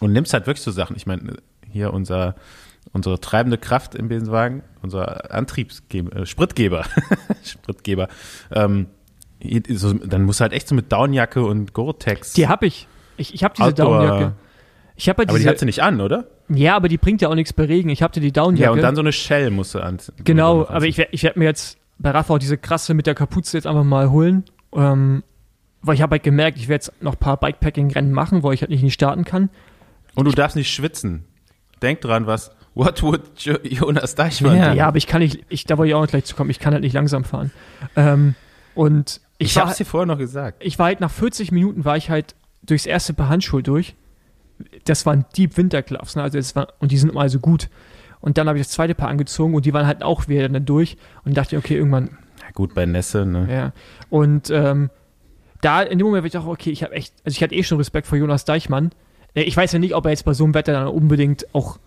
und 0.01 0.13
nimmst 0.13 0.33
halt 0.35 0.47
wirklich 0.47 0.63
so 0.63 0.71
Sachen. 0.71 0.97
Ich 0.97 1.07
meine, 1.07 1.37
hier 1.71 1.93
unser 1.93 2.35
unsere 2.93 3.19
treibende 3.21 3.59
Kraft 3.59 3.95
im 3.95 4.09
Besenwagen, 4.09 4.63
unser 4.83 5.33
Antriebsgeber, 5.33 6.15
äh, 6.17 6.27
Spritgeber, 6.27 6.85
Spritgeber, 7.45 8.09
ähm, 8.53 8.87
dann 9.41 10.23
musst 10.23 10.41
du 10.41 10.43
halt 10.43 10.53
echt 10.53 10.69
so 10.69 10.75
mit 10.75 10.93
Downjacke 10.93 11.45
und 11.45 11.73
Gore-Tex. 11.73 12.35
die 12.35 12.49
habe 12.49 12.67
ich. 12.67 12.87
Ich, 13.17 13.35
ich 13.35 13.45
habe 13.45 13.55
diese 13.57 13.69
Outdoor- 13.69 14.07
Downjacke. 14.07 14.35
Ich 14.97 15.09
habe 15.09 15.19
halt 15.19 15.29
aber 15.31 15.39
die 15.39 15.43
diese, 15.43 15.51
hat 15.51 15.59
sie 15.59 15.67
nicht 15.67 15.83
an, 15.83 16.01
oder? 16.01 16.29
ja, 16.49 16.77
aber 16.77 16.89
die 16.89 16.99
bringt 16.99 17.21
ja 17.21 17.29
auch 17.29 17.35
nichts 17.35 17.53
bei 17.53 17.65
Regen. 17.65 17.89
Ich 17.89 18.03
hatte 18.03 18.21
die 18.21 18.33
Downjacke. 18.33 18.65
Ja, 18.65 18.71
und 18.71 18.81
dann 18.83 18.95
so 18.95 19.01
eine 19.01 19.13
Shell 19.13 19.51
musst 19.51 19.75
du 19.75 19.81
an. 19.81 19.99
Genau, 20.23 20.67
aber 20.69 20.87
ich, 20.87 20.99
ich 20.99 21.23
werde 21.25 21.39
mir 21.39 21.47
jetzt 21.47 21.79
bei 21.99 22.11
Rafa 22.11 22.35
auch 22.35 22.39
diese 22.39 22.59
krasse 22.59 22.95
mit 22.95 23.07
der 23.07 23.15
Kapuze 23.15 23.57
jetzt 23.57 23.66
einfach 23.66 23.85
mal 23.85 24.11
holen. 24.11 24.45
Ähm, 24.75 25.23
weil 25.83 25.95
ich 25.95 26.03
habe 26.03 26.12
halt 26.12 26.23
gemerkt, 26.23 26.59
ich 26.59 26.69
werde 26.69 26.85
jetzt 26.87 27.03
noch 27.03 27.12
ein 27.15 27.19
paar 27.19 27.37
Bikepacking-Rennen 27.39 28.12
machen, 28.12 28.43
wo 28.43 28.53
ich 28.53 28.62
halt 28.62 28.71
nicht 28.71 28.93
starten 28.95 29.25
kann. 29.25 29.51
Und 30.15 30.25
du 30.25 30.31
darfst 30.33 30.57
nicht 30.57 30.73
schwitzen. 30.73 31.25
Denk 31.83 32.01
dran, 32.01 32.27
was 32.27 32.51
What 32.75 33.03
would 33.05 33.23
jo 33.39 33.55
Jonas 33.62 34.16
Deichmann 34.16 34.57
Ja. 34.57 34.71
do? 34.71 34.77
Ja, 34.77 34.89
aber 34.89 34.97
ich 34.97 35.07
kann 35.07 35.21
nicht, 35.21 35.45
ich, 35.49 35.65
da 35.65 35.79
wollte 35.79 35.91
ich 35.91 35.95
auch 35.95 36.01
noch 36.01 36.09
gleich 36.09 36.25
zu 36.25 36.35
kommen, 36.35 36.51
ich 36.51 36.59
kann 36.59 36.73
halt 36.73 36.83
nicht 36.83 36.93
langsam 36.95 37.23
fahren. 37.23 37.53
Ähm, 37.95 38.35
und 38.75 39.21
ich, 39.39 39.51
Ich 39.51 39.57
war, 39.57 39.66
hab's 39.66 39.77
dir 39.77 39.85
vorher 39.85 40.07
noch 40.07 40.19
gesagt. 40.19 40.57
ich 40.65 40.79
war 40.79 40.87
halt 40.87 41.01
nach 41.01 41.11
40 41.11 41.53
Minuten 41.53 41.85
war 41.85 41.97
ich 41.97 42.11
halt 42.11 42.35
durchs 42.65 42.87
erste 42.87 43.12
Paar 43.15 43.29
Handschuhe 43.29 43.62
durch. 43.62 43.95
Das 44.85 45.07
waren 45.07 45.25
Deep 45.37 45.57
Wintergloves, 45.57 46.16
ne? 46.16 46.23
Also 46.23 46.39
das 46.39 46.57
war, 46.57 46.69
und 46.81 46.91
die 46.91 46.97
sind 46.97 47.11
immer 47.11 47.29
so 47.29 47.39
gut. 47.39 47.69
Und 48.25 48.39
dann 48.39 48.49
habe 48.49 48.59
ich 48.59 48.65
das 48.67 48.73
zweite 48.73 48.95
Paar 48.95 49.09
angezogen 49.11 49.55
und 49.55 49.67
die 49.67 49.75
waren 49.75 49.87
halt 49.87 50.03
auch 50.03 50.29
wieder 50.29 50.49
dann 50.49 50.65
durch 50.65 50.97
und 51.27 51.37
dachte, 51.37 51.59
okay, 51.59 51.77
irgendwann 51.77 52.17
Ja, 52.41 52.51
gut, 52.55 52.75
bei 52.75 52.87
Nässe, 52.87 53.27
ne? 53.27 53.47
Ja. 53.53 53.73
Und 54.09 54.49
ähm, 54.51 54.89
da 55.61 55.83
in 55.83 55.99
dem 55.99 56.07
Moment 56.07 56.23
war 56.23 56.29
ich 56.29 56.39
auch, 56.39 56.47
okay, 56.47 56.71
ich 56.71 56.83
habe 56.83 56.95
echt, 56.95 57.13
also 57.23 57.37
ich 57.37 57.43
hatte 57.43 57.55
eh 57.55 57.63
schon 57.63 57.77
Respekt 57.77 58.07
vor 58.07 58.17
Jonas 58.17 58.47
Deichmann. 58.47 58.93
Äh, 59.35 59.43
Ich 59.43 59.55
weiß 59.55 59.73
ja 59.73 59.79
nicht, 59.79 59.95
ob 59.95 60.07
er 60.07 60.11
jetzt 60.13 60.25
bei 60.25 60.33
so 60.33 60.45
einem 60.45 60.55
Wetter 60.55 60.73
dann 60.73 60.89
unbedingt 60.89 61.47
auch 61.55 61.79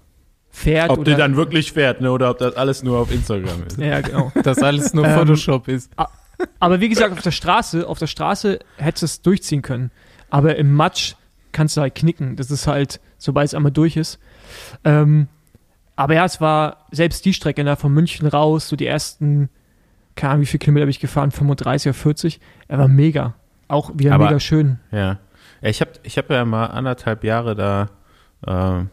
fährt 0.50 0.92
Ob 0.92 1.00
oder. 1.00 1.06
der 1.06 1.18
dann 1.18 1.36
wirklich 1.36 1.72
fährt, 1.72 2.02
ne? 2.02 2.12
Oder 2.12 2.30
ob 2.30 2.38
das 2.38 2.56
alles 2.56 2.84
nur 2.84 3.00
auf 3.00 3.12
Instagram 3.12 3.64
ist. 3.68 3.78
ja, 3.80 4.02
genau. 4.02 4.32
dass 4.44 4.60
alles 4.60 4.94
nur 4.94 5.06
Ähm, 5.08 5.16
Photoshop 5.18 5.68
ist. 5.68 5.92
Aber 6.60 6.80
wie 6.82 6.90
gesagt, 6.90 7.14
auf 7.14 7.22
der 7.24 7.32
Straße, 7.32 7.88
auf 7.88 7.98
der 7.98 8.06
Straße 8.08 8.60
hättest 8.78 9.02
du 9.02 9.06
es 9.06 9.22
durchziehen 9.24 9.64
können. 9.64 9.90
Aber 10.30 10.56
im 10.56 10.72
Matsch 10.74 11.16
kannst 11.52 11.78
du 11.78 11.82
halt 11.82 11.96
knicken. 11.96 12.36
Das 12.36 12.52
ist 12.52 12.68
halt, 12.68 13.00
sobald 13.18 13.48
es 13.48 13.56
einmal 13.56 13.72
durch 13.72 13.98
ist. 13.98 14.20
Ähm, 14.84 15.28
aber 15.98 16.14
ja, 16.14 16.24
es 16.24 16.40
war 16.40 16.86
selbst 16.92 17.26
die 17.26 17.34
Strecke 17.34 17.64
da 17.66 17.76
von 17.76 17.92
München 17.94 18.26
raus, 18.28 18.70
so 18.70 18.76
die 18.78 18.86
ersten, 18.88 19.50
keine 20.16 20.32
Ahnung, 20.34 20.42
wie 20.44 20.46
viele 20.48 20.60
Kilometer 20.60 20.84
habe 20.84 20.92
ich 20.92 21.00
gefahren, 21.02 21.32
35 21.32 21.90
oder 21.90 21.94
40. 21.94 22.40
Er 22.70 22.78
war 22.80 22.88
mega. 22.88 23.34
Auch 23.68 23.92
wieder 23.96 24.14
Aber- 24.14 24.26
mega 24.26 24.40
schön. 24.40 24.80
Ja. 24.92 25.20
ich 25.62 25.82
habe 25.82 25.92
ich 26.04 26.18
hab 26.18 26.30
ja 26.30 26.46
mal 26.46 26.68
anderthalb 26.68 27.24
Jahre 27.26 27.56
da 27.56 27.90
äh, 28.46 28.86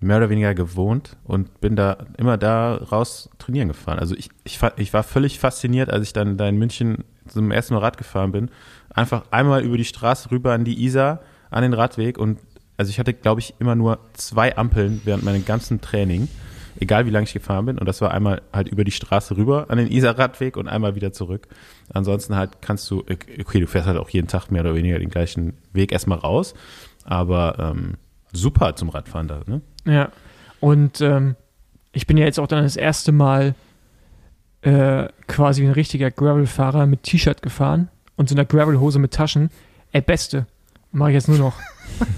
mehr 0.00 0.16
oder 0.18 0.28
weniger 0.30 0.54
gewohnt 0.54 1.16
und 1.24 1.60
bin 1.60 1.76
da 1.76 1.98
immer 2.18 2.36
da 2.36 2.74
raus 2.74 3.30
trainieren 3.38 3.68
gefahren. 3.68 3.98
Also 3.98 4.14
ich, 4.16 4.28
ich, 4.44 4.58
ich 4.76 4.92
war 4.92 5.02
völlig 5.02 5.38
fasziniert, 5.38 5.90
als 5.90 6.06
ich 6.06 6.12
dann 6.12 6.36
da 6.36 6.48
in 6.48 6.56
München 6.56 7.04
zum 7.26 7.50
ersten 7.50 7.74
Mal 7.74 7.80
Rad 7.80 7.96
gefahren 7.96 8.32
bin. 8.32 8.50
Einfach 8.90 9.24
einmal 9.30 9.62
über 9.62 9.76
die 9.78 9.84
Straße 9.84 10.30
rüber 10.30 10.52
an 10.52 10.64
die 10.64 10.84
Isar, 10.84 11.20
an 11.50 11.62
den 11.62 11.72
Radweg 11.72 12.18
und 12.18 12.38
also 12.76 12.90
ich 12.90 12.98
hatte, 12.98 13.14
glaube 13.14 13.40
ich, 13.40 13.54
immer 13.58 13.74
nur 13.74 13.98
zwei 14.14 14.56
Ampeln 14.56 15.00
während 15.04 15.24
meinem 15.24 15.44
ganzen 15.44 15.80
Training, 15.80 16.28
egal 16.80 17.06
wie 17.06 17.10
lange 17.10 17.24
ich 17.24 17.32
gefahren 17.32 17.66
bin. 17.66 17.78
Und 17.78 17.86
das 17.86 18.00
war 18.00 18.10
einmal 18.10 18.42
halt 18.52 18.68
über 18.68 18.84
die 18.84 18.90
Straße 18.90 19.36
rüber 19.36 19.66
an 19.68 19.78
den 19.78 19.90
Isar-Radweg 19.90 20.56
und 20.56 20.68
einmal 20.68 20.94
wieder 20.94 21.12
zurück. 21.12 21.48
Ansonsten 21.92 22.36
halt 22.36 22.62
kannst 22.62 22.90
du, 22.90 23.00
okay, 23.00 23.60
du 23.60 23.66
fährst 23.66 23.86
halt 23.86 23.98
auch 23.98 24.08
jeden 24.10 24.28
Tag 24.28 24.50
mehr 24.50 24.62
oder 24.62 24.74
weniger 24.74 24.98
den 24.98 25.10
gleichen 25.10 25.54
Weg 25.72 25.92
erstmal 25.92 26.18
raus, 26.18 26.54
aber 27.04 27.56
ähm, 27.58 27.94
super 28.32 28.74
zum 28.74 28.88
Radfahren 28.88 29.28
da, 29.28 29.40
ne? 29.46 29.60
Ja. 29.84 30.10
Und 30.60 31.00
ähm, 31.00 31.36
ich 31.92 32.06
bin 32.06 32.16
ja 32.16 32.24
jetzt 32.24 32.40
auch 32.40 32.46
dann 32.46 32.64
das 32.64 32.76
erste 32.76 33.12
Mal 33.12 33.54
äh, 34.62 35.08
quasi 35.28 35.62
ein 35.64 35.72
richtiger 35.72 36.10
Gravel-Fahrer 36.10 36.86
mit 36.86 37.02
T-Shirt 37.02 37.42
gefahren 37.42 37.88
und 38.16 38.28
so 38.28 38.34
einer 38.34 38.46
Gravel-Hose 38.46 38.98
mit 38.98 39.12
Taschen. 39.12 39.50
Ey, 39.92 40.00
beste. 40.00 40.46
Mache 40.90 41.10
ich 41.10 41.14
jetzt 41.14 41.28
nur 41.28 41.38
noch. 41.38 41.54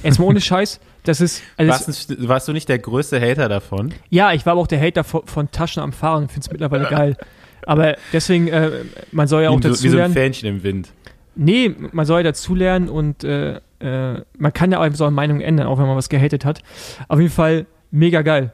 Jetzt 0.02 0.18
mal 0.18 0.24
ohne 0.26 0.40
Scheiß. 0.40 0.80
Das 1.04 1.20
ist. 1.20 1.42
Also 1.56 1.70
Warst, 1.72 1.88
nicht- 2.10 2.28
warst 2.28 2.48
du 2.48 2.52
nicht 2.52 2.68
der 2.68 2.78
größte 2.78 3.20
Hater 3.20 3.48
davon? 3.48 3.94
ja, 4.10 4.32
ich 4.32 4.44
war 4.46 4.52
aber 4.52 4.60
auch 4.62 4.66
der 4.66 4.80
Hater 4.80 5.04
von, 5.04 5.26
von 5.26 5.50
Taschen 5.50 5.82
am 5.82 5.92
Fahren 5.92 6.24
und 6.24 6.32
finde 6.32 6.46
es 6.46 6.50
mittlerweile 6.50 6.86
geil. 6.88 7.16
Aber 7.64 7.96
deswegen, 8.12 8.48
äh, 8.48 8.70
man 9.12 9.26
soll 9.28 9.42
ja 9.44 9.50
auch 9.50 9.58
wie, 9.58 9.62
dazu 9.62 9.82
wie 9.84 9.88
so 9.88 9.98
ein. 9.98 10.12
Fähnchen 10.12 10.48
im 10.48 10.62
Wind. 10.62 10.90
Nee, 11.34 11.74
man 11.92 12.06
soll 12.06 12.20
ja 12.20 12.24
dazulernen 12.24 12.88
und 12.88 13.22
äh, 13.24 13.56
äh, 13.80 14.22
man 14.38 14.52
kann 14.52 14.72
ja 14.72 14.78
auch 14.78 14.82
einfach 14.82 14.98
so 14.98 15.04
eine 15.04 15.14
Meinung 15.14 15.40
ändern, 15.40 15.66
auch 15.66 15.78
wenn 15.78 15.86
man 15.86 15.96
was 15.96 16.08
gehatet 16.08 16.44
hat. 16.44 16.62
Auf 17.08 17.18
jeden 17.20 17.32
Fall 17.32 17.66
mega 17.90 18.22
geil. 18.22 18.52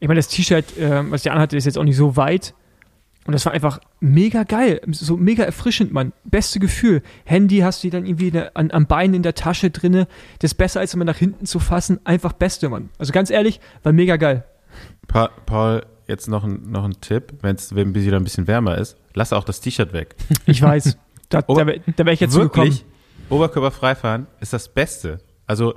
Ich 0.00 0.08
meine, 0.08 0.18
das 0.18 0.28
T-Shirt, 0.28 0.76
äh, 0.76 1.10
was 1.10 1.24
ich 1.24 1.30
anhatte, 1.32 1.56
ist 1.56 1.64
jetzt 1.64 1.78
auch 1.78 1.84
nicht 1.84 1.96
so 1.96 2.16
weit. 2.16 2.54
Und 3.26 3.32
das 3.32 3.46
war 3.46 3.52
einfach 3.52 3.80
mega 4.00 4.42
geil. 4.42 4.80
So 4.90 5.16
mega 5.16 5.44
erfrischend, 5.44 5.92
Mann. 5.92 6.12
Beste 6.24 6.60
Gefühl. 6.60 7.02
Handy 7.24 7.58
hast 7.58 7.82
du 7.82 7.90
dann 7.90 8.04
irgendwie 8.04 8.32
an, 8.52 8.70
am 8.70 8.86
Bein 8.86 9.14
in 9.14 9.22
der 9.22 9.34
Tasche 9.34 9.70
drinne. 9.70 10.06
Das 10.40 10.52
ist 10.52 10.58
besser, 10.58 10.80
als 10.80 10.92
immer 10.92 11.06
nach 11.06 11.16
hinten 11.16 11.46
zu 11.46 11.58
fassen. 11.58 12.00
Einfach 12.04 12.34
Beste, 12.34 12.68
Mann. 12.68 12.90
Also 12.98 13.12
ganz 13.12 13.30
ehrlich, 13.30 13.60
war 13.82 13.92
mega 13.92 14.16
geil. 14.16 14.44
Pa 15.08 15.30
Paul, 15.46 15.86
jetzt 16.06 16.28
noch 16.28 16.44
ein, 16.44 16.70
noch 16.70 16.84
ein 16.84 17.00
Tipp, 17.00 17.32
wenn 17.40 17.56
es 17.56 17.74
wieder 17.74 18.16
ein 18.16 18.24
bisschen 18.24 18.46
wärmer 18.46 18.76
ist, 18.76 18.96
lass 19.14 19.32
auch 19.32 19.44
das 19.44 19.60
T-Shirt 19.60 19.92
weg. 19.92 20.16
Ich 20.46 20.60
weiß. 20.60 20.98
Da, 21.30 21.40
da, 21.40 21.64
da 21.64 21.66
wäre 21.66 22.12
ich 22.12 22.20
jetzt 22.20 22.34
zugekommen. 22.34 22.68
Wirklich, 22.68 22.84
Oberkörperfrei 23.30 23.94
fahren 23.94 24.26
ist 24.40 24.52
das 24.52 24.68
Beste. 24.68 25.18
Also 25.46 25.74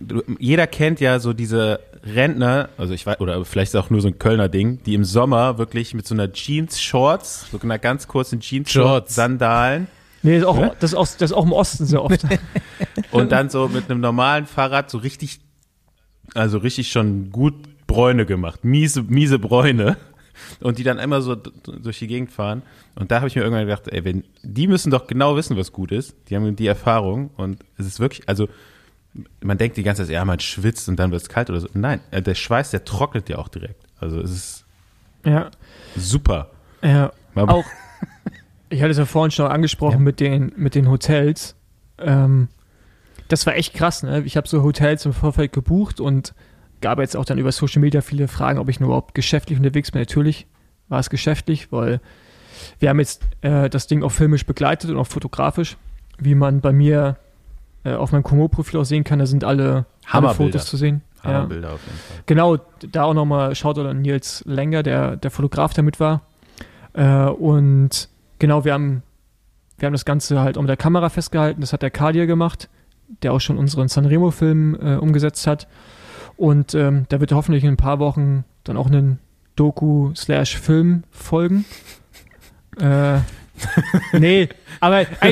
du, 0.00 0.22
jeder 0.38 0.66
kennt 0.66 1.00
ja 1.00 1.18
so 1.18 1.32
diese 1.32 1.80
Rentner, 2.02 2.70
also 2.78 2.94
ich 2.94 3.04
weiß, 3.04 3.20
oder 3.20 3.44
vielleicht 3.44 3.70
ist 3.70 3.74
es 3.74 3.84
auch 3.84 3.90
nur 3.90 4.00
so 4.00 4.08
ein 4.08 4.18
Kölner 4.18 4.48
Ding, 4.48 4.82
die 4.84 4.94
im 4.94 5.04
Sommer 5.04 5.58
wirklich 5.58 5.94
mit 5.94 6.06
so 6.06 6.14
einer 6.14 6.32
Jeans-Shorts, 6.32 7.50
so 7.50 7.58
einer 7.60 7.78
ganz 7.78 8.08
kurzen 8.08 8.40
Shorts. 8.40 8.48
Jeans-Shorts, 8.48 9.14
Sandalen 9.14 9.86
Nee, 10.22 10.38
das 10.38 10.42
ist, 10.42 10.46
auch, 10.46 10.74
das, 10.74 10.92
ist 10.92 10.94
auch, 10.94 11.06
das 11.06 11.30
ist 11.30 11.32
auch 11.32 11.44
im 11.44 11.52
Osten 11.52 11.86
sehr 11.86 12.02
oft. 12.02 12.26
und 13.10 13.32
dann 13.32 13.48
so 13.48 13.68
mit 13.68 13.90
einem 13.90 14.00
normalen 14.00 14.46
Fahrrad 14.46 14.90
so 14.90 14.98
richtig, 14.98 15.40
also 16.34 16.58
richtig 16.58 16.90
schon 16.90 17.30
gut 17.30 17.54
Bräune 17.86 18.26
gemacht, 18.26 18.64
miese, 18.64 19.02
miese 19.02 19.38
Bräune. 19.38 19.96
Und 20.60 20.78
die 20.78 20.84
dann 20.84 20.98
immer 20.98 21.20
so 21.20 21.34
durch 21.34 21.98
die 21.98 22.06
Gegend 22.06 22.30
fahren. 22.30 22.62
Und 22.94 23.10
da 23.10 23.16
habe 23.16 23.28
ich 23.28 23.36
mir 23.36 23.42
irgendwann 23.42 23.66
gedacht, 23.66 23.88
ey, 23.88 24.04
wenn, 24.04 24.24
die 24.42 24.68
müssen 24.68 24.90
doch 24.90 25.06
genau 25.06 25.36
wissen, 25.36 25.54
was 25.58 25.70
gut 25.70 25.92
ist. 25.92 26.16
Die 26.28 26.36
haben 26.36 26.56
die 26.56 26.66
Erfahrung. 26.66 27.28
Und 27.36 27.62
es 27.76 27.86
ist 27.86 28.00
wirklich, 28.00 28.26
also 28.26 28.48
man 29.40 29.58
denkt 29.58 29.76
die 29.76 29.82
ganze 29.82 30.02
Zeit, 30.04 30.12
ja, 30.12 30.24
man 30.24 30.40
schwitzt 30.40 30.88
und 30.88 30.96
dann 30.96 31.10
wird 31.10 31.22
es 31.22 31.28
kalt 31.28 31.50
oder 31.50 31.60
so. 31.60 31.68
Nein, 31.74 32.00
äh, 32.10 32.22
der 32.22 32.34
Schweiß, 32.34 32.70
der 32.70 32.84
trocknet 32.84 33.28
ja 33.28 33.38
auch 33.38 33.48
direkt. 33.48 33.84
Also 33.98 34.20
es 34.20 34.30
ist 34.30 34.64
ja. 35.24 35.50
super. 35.96 36.50
Ja. 36.82 37.12
Mal- 37.34 37.48
Auch, 37.48 37.64
ich 38.70 38.80
hatte 38.80 38.92
es 38.92 38.98
ja 38.98 39.04
vorhin 39.06 39.30
schon 39.30 39.46
angesprochen 39.50 40.02
mit, 40.02 40.20
den, 40.20 40.52
mit 40.56 40.74
den 40.74 40.88
Hotels. 40.88 41.56
Ähm, 41.98 42.48
das 43.28 43.46
war 43.46 43.54
echt 43.56 43.74
krass, 43.74 44.02
ne? 44.02 44.22
Ich 44.24 44.36
habe 44.36 44.48
so 44.48 44.62
Hotels 44.62 45.04
im 45.06 45.12
Vorfeld 45.12 45.52
gebucht 45.52 46.00
und 46.00 46.34
gab 46.80 46.98
jetzt 46.98 47.16
auch 47.16 47.24
dann 47.24 47.38
über 47.38 47.52
Social 47.52 47.80
Media 47.80 48.00
viele 48.00 48.26
Fragen, 48.28 48.58
ob 48.58 48.68
ich 48.68 48.80
nur 48.80 48.88
überhaupt 48.88 49.14
geschäftlich 49.14 49.58
unterwegs 49.58 49.90
bin. 49.90 50.00
Natürlich 50.00 50.46
war 50.88 50.98
es 51.00 51.10
geschäftlich, 51.10 51.70
weil 51.70 52.00
wir 52.78 52.88
haben 52.88 52.98
jetzt 52.98 53.22
äh, 53.42 53.68
das 53.68 53.86
Ding 53.86 54.02
auch 54.02 54.10
filmisch 54.10 54.46
begleitet 54.46 54.90
und 54.90 54.96
auch 54.96 55.06
fotografisch, 55.06 55.76
wie 56.18 56.34
man 56.34 56.60
bei 56.60 56.72
mir 56.72 57.16
äh, 57.84 57.94
auf 57.94 58.12
meinem 58.12 58.22
Komo-Profil 58.22 58.80
auch 58.80 58.84
sehen 58.84 59.04
kann. 59.04 59.18
Da 59.18 59.26
sind 59.26 59.44
alle, 59.44 59.86
alle. 60.10 60.34
Fotos 60.34 60.66
zu 60.66 60.76
sehen. 60.76 61.02
Ja. 61.24 61.30
Hammerbilder 61.30 61.74
auf 61.74 61.80
jeden 61.84 61.98
Fall. 61.98 62.22
Genau, 62.26 62.56
da 62.92 63.04
auch 63.04 63.14
nochmal 63.14 63.54
Shoutout 63.54 63.86
an 63.86 64.02
Nils 64.02 64.42
Lenger, 64.46 64.82
der, 64.82 65.16
der 65.16 65.30
Fotograf, 65.30 65.74
der 65.74 65.84
mit 65.84 66.00
war. 66.00 66.22
Äh, 66.92 67.24
und 67.24 68.08
genau, 68.38 68.64
wir 68.64 68.72
haben, 68.72 69.02
wir 69.78 69.86
haben 69.86 69.92
das 69.92 70.04
Ganze 70.04 70.40
halt 70.40 70.56
auch 70.56 70.62
mit 70.62 70.70
der 70.70 70.76
Kamera 70.76 71.08
festgehalten. 71.08 71.60
Das 71.60 71.72
hat 71.72 71.82
der 71.82 71.90
Kadir 71.90 72.26
gemacht, 72.26 72.68
der 73.22 73.32
auch 73.32 73.40
schon 73.40 73.58
unseren 73.58 73.88
Sanremo-Film 73.88 74.74
äh, 74.80 74.96
umgesetzt 74.96 75.46
hat. 75.46 75.68
Und 76.36 76.74
ähm, 76.74 77.04
da 77.10 77.20
wird 77.20 77.32
hoffentlich 77.32 77.64
in 77.64 77.70
ein 77.70 77.76
paar 77.76 77.98
Wochen 77.98 78.44
dann 78.64 78.76
auch 78.76 78.86
einen 78.86 79.18
Doku-Slash-Film 79.56 81.04
folgen. 81.10 81.64
Äh, 82.78 83.18
nee, 84.12 84.48
aber 84.80 85.00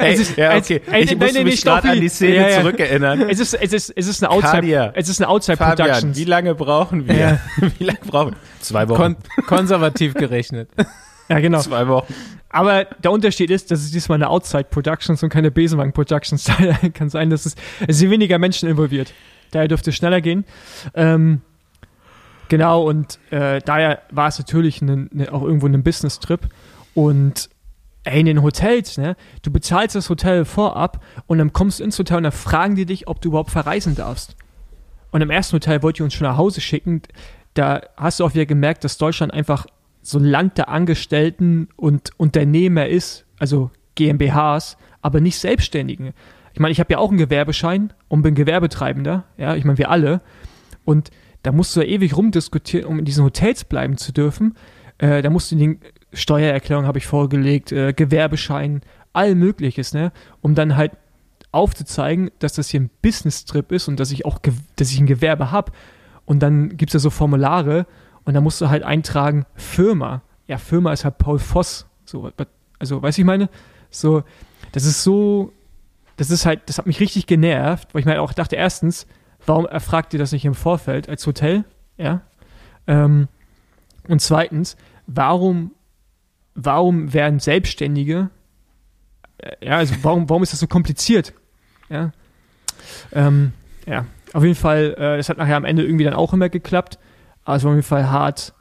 ist- 0.00 0.36
ja, 0.36 0.52
es- 0.54 0.64
okay. 0.64 0.80
ey, 0.90 1.04
ich 1.04 1.16
muss 1.16 1.32
nein, 1.32 1.44
mich 1.44 1.62
gerade 1.62 1.90
an 1.90 2.00
die 2.00 2.08
Szene 2.08 2.34
Ja, 2.36 2.48
ja. 2.48 2.60
zurückerinnern. 2.60 3.28
es 3.28 3.40
ist, 3.40 3.54
es 3.54 3.72
ist, 3.72 3.92
es 3.96 4.06
ist 4.06 4.22
eine 4.22 4.30
Outside, 4.30 4.52
Kadir. 4.52 4.92
es 4.94 5.08
ist 5.08 5.20
eine 5.20 5.28
Outside 5.28 5.56
Fabian, 5.56 5.88
Productions. 5.88 6.16
wie 6.18 6.24
lange 6.24 6.54
brauchen 6.54 7.08
wir? 7.08 7.16
Ja. 7.16 7.40
Wie 7.78 7.84
lange 7.84 7.98
brauchen 8.06 8.30
wir? 8.32 8.38
Zwei 8.60 8.88
Wochen. 8.88 8.96
Kon 9.00 9.16
konservativ 9.46 10.14
gerechnet. 10.14 10.68
ja, 11.28 11.40
genau. 11.40 11.60
Zwei 11.60 11.86
Wochen. 11.88 12.12
Aber 12.48 12.84
der 12.84 13.12
Unterschied 13.12 13.50
ist, 13.50 13.70
dass 13.70 13.80
es 13.80 13.90
diesmal 13.92 14.16
eine 14.16 14.28
Outside 14.28 14.64
Productions 14.70 15.22
und 15.22 15.28
keine 15.28 15.50
Besenwagen 15.50 15.92
Productions 15.92 16.44
Daher 16.44 16.74
kann 16.90 17.08
sein, 17.10 17.30
dass 17.30 17.46
es, 17.46 17.54
es 17.86 17.98
sind 17.98 18.10
weniger 18.10 18.38
Menschen 18.38 18.68
involviert. 18.68 19.12
Daher 19.52 19.68
dürfte 19.68 19.90
es 19.90 19.96
schneller 19.96 20.20
gehen. 20.20 20.44
Ähm, 20.94 21.42
genau, 22.48 22.82
und 22.88 23.18
äh, 23.30 23.60
daher 23.64 24.02
war 24.10 24.28
es 24.28 24.38
natürlich 24.38 24.82
ne, 24.82 25.08
ne, 25.12 25.32
auch 25.32 25.42
irgendwo 25.42 25.66
ein 25.66 25.82
Business-Trip. 25.82 26.40
Und 26.94 27.50
ey, 28.04 28.20
in 28.20 28.26
den 28.26 28.42
Hotels, 28.42 28.98
ne, 28.98 29.16
du 29.42 29.50
bezahlst 29.50 29.94
das 29.94 30.08
Hotel 30.08 30.44
vorab 30.44 31.04
und 31.26 31.38
dann 31.38 31.52
kommst 31.52 31.80
du 31.80 31.84
ins 31.84 31.98
Hotel 31.98 32.18
und 32.18 32.22
dann 32.24 32.32
fragen 32.32 32.76
die 32.76 32.86
dich, 32.86 33.08
ob 33.08 33.20
du 33.20 33.28
überhaupt 33.28 33.50
verreisen 33.50 33.94
darfst. 33.94 34.36
Und 35.10 35.22
im 35.22 35.30
ersten 35.30 35.54
Hotel 35.54 35.82
wollt 35.82 35.98
ihr 35.98 36.04
uns 36.04 36.14
schon 36.14 36.26
nach 36.26 36.36
Hause 36.36 36.60
schicken. 36.60 37.02
Da 37.54 37.82
hast 37.96 38.20
du 38.20 38.24
auch 38.24 38.34
wieder 38.34 38.46
gemerkt, 38.46 38.84
dass 38.84 38.96
Deutschland 38.96 39.34
einfach 39.34 39.66
so 40.02 40.18
Land 40.18 40.56
der 40.56 40.68
Angestellten 40.68 41.68
und 41.76 42.10
Unternehmer 42.16 42.86
ist, 42.86 43.26
also 43.38 43.70
GmbHs, 43.96 44.76
aber 45.02 45.20
nicht 45.20 45.38
Selbstständigen. 45.38 46.12
Ich 46.54 46.60
meine, 46.60 46.72
ich 46.72 46.80
habe 46.80 46.92
ja 46.92 46.98
auch 46.98 47.10
einen 47.10 47.18
Gewerbeschein 47.18 47.92
und 48.08 48.22
bin 48.22 48.34
Gewerbetreibender, 48.34 49.24
ja, 49.36 49.56
ich 49.56 49.64
meine, 49.64 49.78
wir 49.78 49.90
alle. 49.90 50.20
Und 50.84 51.10
da 51.42 51.52
musst 51.52 51.76
du 51.76 51.80
ja 51.80 51.86
ewig 51.86 52.16
rumdiskutieren, 52.16 52.86
um 52.86 52.98
in 52.98 53.04
diesen 53.04 53.24
Hotels 53.24 53.64
bleiben 53.64 53.96
zu 53.96 54.12
dürfen. 54.12 54.56
Äh, 54.98 55.22
da 55.22 55.30
musst 55.30 55.52
du 55.52 55.56
die 55.56 55.78
Steuererklärung 56.12 56.86
habe 56.86 56.98
ich 56.98 57.06
vorgelegt, 57.06 57.72
äh, 57.72 57.92
Gewerbeschein, 57.92 58.82
all 59.12 59.34
mögliches, 59.34 59.92
ne, 59.92 60.12
um 60.40 60.54
dann 60.54 60.76
halt 60.76 60.92
aufzuzeigen, 61.52 62.30
dass 62.38 62.52
das 62.54 62.68
hier 62.68 62.80
ein 62.80 62.90
Business-Trip 63.02 63.72
ist 63.72 63.88
und 63.88 63.98
dass 63.98 64.12
ich 64.12 64.24
auch, 64.24 64.38
dass 64.76 64.90
ich 64.90 65.00
ein 65.00 65.06
Gewerbe 65.06 65.50
habe. 65.50 65.72
Und 66.24 66.40
dann 66.40 66.76
gibt 66.76 66.90
es 66.90 66.94
ja 66.94 67.00
so 67.00 67.10
Formulare 67.10 67.86
und 68.24 68.34
da 68.34 68.40
musst 68.40 68.60
du 68.60 68.68
halt 68.68 68.82
eintragen, 68.84 69.46
Firma. 69.56 70.22
Ja, 70.46 70.58
Firma 70.58 70.92
ist 70.92 71.04
halt 71.04 71.18
Paul 71.18 71.38
Voss. 71.38 71.86
So, 72.04 72.30
also, 72.78 73.02
weißt 73.02 73.18
du, 73.18 73.22
ich 73.22 73.26
meine? 73.26 73.48
So, 73.90 74.22
das 74.72 74.84
ist 74.84 75.02
so, 75.02 75.52
das 76.16 76.30
ist 76.30 76.46
halt, 76.46 76.68
das 76.68 76.78
hat 76.78 76.86
mich 76.86 77.00
richtig 77.00 77.26
genervt, 77.26 77.92
weil 77.92 78.00
ich 78.00 78.06
mir 78.06 78.12
halt 78.12 78.20
auch 78.20 78.32
dachte, 78.32 78.56
erstens, 78.56 79.06
warum 79.46 79.66
erfragt 79.66 80.12
ihr 80.12 80.18
das 80.18 80.32
nicht 80.32 80.44
im 80.44 80.54
Vorfeld 80.54 81.08
als 81.08 81.26
Hotel? 81.26 81.64
Ja. 81.96 82.22
Ähm, 82.86 83.28
und 84.06 84.20
zweitens, 84.20 84.76
warum, 85.06 85.72
warum 86.54 87.12
werden 87.12 87.40
Selbstständige, 87.40 88.30
äh, 89.38 89.66
ja, 89.66 89.76
also 89.78 89.94
warum, 90.02 90.28
warum 90.28 90.42
ist 90.42 90.52
das 90.52 90.60
so 90.60 90.66
kompliziert? 90.66 91.32
Ja. 91.88 92.12
Ähm, 93.12 93.52
ja, 93.86 94.06
auf 94.32 94.42
jeden 94.42 94.54
Fall, 94.54 94.94
äh, 94.98 95.18
es 95.18 95.28
hat 95.28 95.38
nachher 95.38 95.56
am 95.56 95.64
Ende 95.64 95.84
irgendwie 95.84 96.04
dann 96.04 96.14
auch 96.14 96.32
immer 96.32 96.48
geklappt. 96.48 96.98
Aber 97.44 97.56
es 97.56 97.64
war 97.64 97.70
auf 97.70 97.76
jeden 97.76 97.86
Fall 97.86 98.10
hart, 98.10 98.54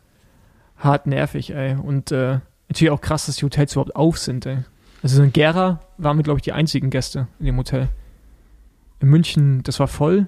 hart 0.78 1.06
nervig, 1.06 1.52
ey. 1.52 1.76
Und 1.76 2.12
äh, 2.12 2.40
natürlich 2.70 2.92
auch 2.92 3.02
krass, 3.02 3.26
dass 3.26 3.36
die 3.38 3.46
Hotels 3.46 3.74
überhaupt 3.74 3.96
auf 3.96 4.18
sind, 4.18 4.46
ey. 4.46 4.60
Also 5.04 5.22
in 5.24 5.32
Gera 5.32 5.80
waren 5.98 6.18
wir, 6.18 6.24
glaube 6.24 6.40
ich, 6.40 6.44
die 6.44 6.54
einzigen 6.54 6.90
Gäste 6.90 7.28
in 7.40 7.46
dem 7.46 7.58
Hotel. 7.58 7.90
In 9.00 9.10
München, 9.10 9.64
das 9.64 9.80
war 9.80 9.88
voll, 9.88 10.28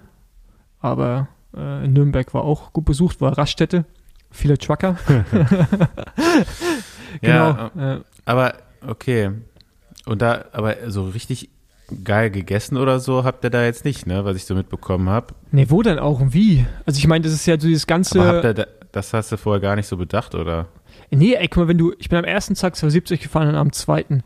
aber 0.79 1.27
äh, 1.55 1.85
in 1.85 1.93
Nürnberg 1.93 2.33
war 2.33 2.43
auch 2.43 2.71
gut 2.71 2.85
besucht, 2.85 3.19
war 3.19 3.37
Raststätte, 3.37 3.83
viele 4.29 4.57
Trucker. 4.57 4.97
genau. 7.21 7.69
Ja, 7.75 7.95
äh, 7.95 8.01
Aber, 8.25 8.53
okay. 8.85 9.31
Und 10.05 10.21
da, 10.21 10.45
aber 10.51 10.75
so 10.87 11.05
richtig 11.09 11.49
geil 12.03 12.31
gegessen 12.31 12.77
oder 12.77 12.99
so 12.99 13.23
habt 13.23 13.43
ihr 13.43 13.49
da 13.49 13.65
jetzt 13.65 13.85
nicht, 13.85 14.07
ne, 14.07 14.23
was 14.23 14.37
ich 14.37 14.45
so 14.45 14.55
mitbekommen 14.55 15.09
habe. 15.09 15.33
nee, 15.51 15.65
wo 15.69 15.81
denn 15.81 15.99
auch 15.99 16.19
und 16.21 16.33
wie? 16.33 16.65
Also 16.85 16.97
ich 16.97 17.07
meine, 17.07 17.23
das 17.23 17.33
ist 17.33 17.45
ja 17.45 17.59
so 17.59 17.67
dieses 17.67 17.87
ganze. 17.87 18.21
Aber 18.21 18.35
habt 18.35 18.45
ihr 18.45 18.53
da, 18.53 18.65
das 18.91 19.13
hast 19.13 19.31
du 19.31 19.37
vorher 19.37 19.61
gar 19.61 19.75
nicht 19.75 19.87
so 19.87 19.97
bedacht, 19.97 20.35
oder? 20.35 20.67
Nee, 21.09 21.33
ey, 21.33 21.47
guck 21.47 21.63
mal, 21.63 21.67
wenn 21.67 21.77
du, 21.77 21.93
ich 21.99 22.09
bin 22.09 22.17
am 22.17 22.23
ersten 22.23 22.55
Tag 22.55 22.75
270 22.75 23.21
gefahren 23.21 23.49
und 23.49 23.55
am 23.55 23.71
zweiten. 23.73 24.23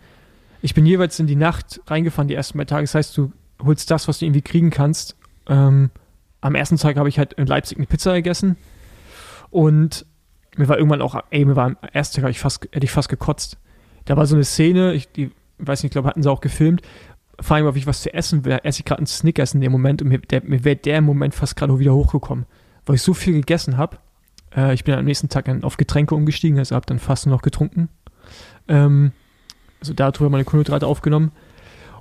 Ich 0.62 0.74
bin 0.74 0.86
jeweils 0.86 1.20
in 1.20 1.28
die 1.28 1.36
Nacht 1.36 1.82
reingefahren, 1.88 2.28
die 2.28 2.36
ersten 2.36 2.58
beiden 2.58 2.68
Tage. 2.68 2.84
Das 2.84 2.96
heißt, 2.96 3.18
du 3.18 3.32
holst 3.64 3.90
das, 3.92 4.08
was 4.08 4.20
du 4.20 4.26
irgendwie 4.26 4.42
kriegen 4.42 4.70
kannst. 4.70 5.16
Ähm, 5.48 5.90
am 6.42 6.56
ersten 6.56 6.78
Tag 6.78 6.98
habe 6.98 7.10
ich 7.10 7.18
halt 7.18 7.34
in 7.34 7.48
Leipzig 7.48 7.78
eine 7.78 7.88
Pizza 7.88 8.14
gegessen. 8.14 8.58
Und 9.50 10.06
mir 10.58 10.68
war 10.68 10.78
irgendwann 10.78 11.02
auch, 11.02 11.16
ey, 11.30 11.46
mir 11.46 11.56
war 11.56 11.66
am 11.66 11.78
ersten 11.92 12.22
Tag 12.22 12.30
ich 12.30 12.40
fast, 12.40 12.68
hätte 12.72 12.84
ich 12.86 12.92
fast 12.92 13.10
gekotzt. 13.10 13.58
Da 14.06 14.18
war 14.18 14.26
so 14.26 14.36
eine 14.36 14.44
Szene, 14.44 14.94
ich 14.94 15.12
die, 15.12 15.32
weiß 15.58 15.84
nicht, 15.84 15.90
ich 15.90 15.92
glaube, 15.92 16.08
hatten 16.08 16.24
sie 16.24 16.32
auch 16.32 16.42
gefilmt. 16.42 16.82
Vor 17.40 17.56
allem, 17.58 17.66
ob 17.66 17.76
ich 17.76 17.88
was 17.88 18.02
zu 18.02 18.14
essen 18.14 18.46
will, 18.46 18.60
esse 18.64 18.80
ich 18.80 18.86
gerade 18.86 19.00
einen 19.00 19.08
Snickers 19.08 19.54
in 19.54 19.62
dem 19.62 19.72
Moment 19.72 20.02
und 20.02 20.08
mir, 20.08 20.20
der, 20.20 20.44
mir 20.44 20.64
wäre 20.64 20.76
der 20.76 21.02
Moment 21.02 21.36
fast 21.36 21.56
gerade 21.56 21.78
wieder 21.80 21.94
hochgekommen, 21.94 22.46
weil 22.86 22.96
ich 22.96 23.02
so 23.02 23.14
viel 23.14 23.34
gegessen 23.34 23.78
habe. 23.78 23.98
Äh, 24.56 24.74
ich 24.74 24.84
bin 24.84 24.94
dann 24.94 25.00
am 25.00 25.06
nächsten 25.06 25.30
Tag 25.30 25.46
dann 25.46 25.64
auf 25.64 25.78
Getränke 25.78 26.16
umgestiegen, 26.16 26.58
also 26.60 26.76
habe 26.76 26.86
dann 26.86 27.00
fast 27.00 27.26
nur 27.26 27.36
noch 27.36 27.42
getrunken. 27.42 27.90
Ähm, 28.68 29.12
also 29.82 29.94
darüber 29.94 30.30
meine 30.30 30.46
Kohlenhydrate 30.46 30.88
aufgenommen. 30.88 31.32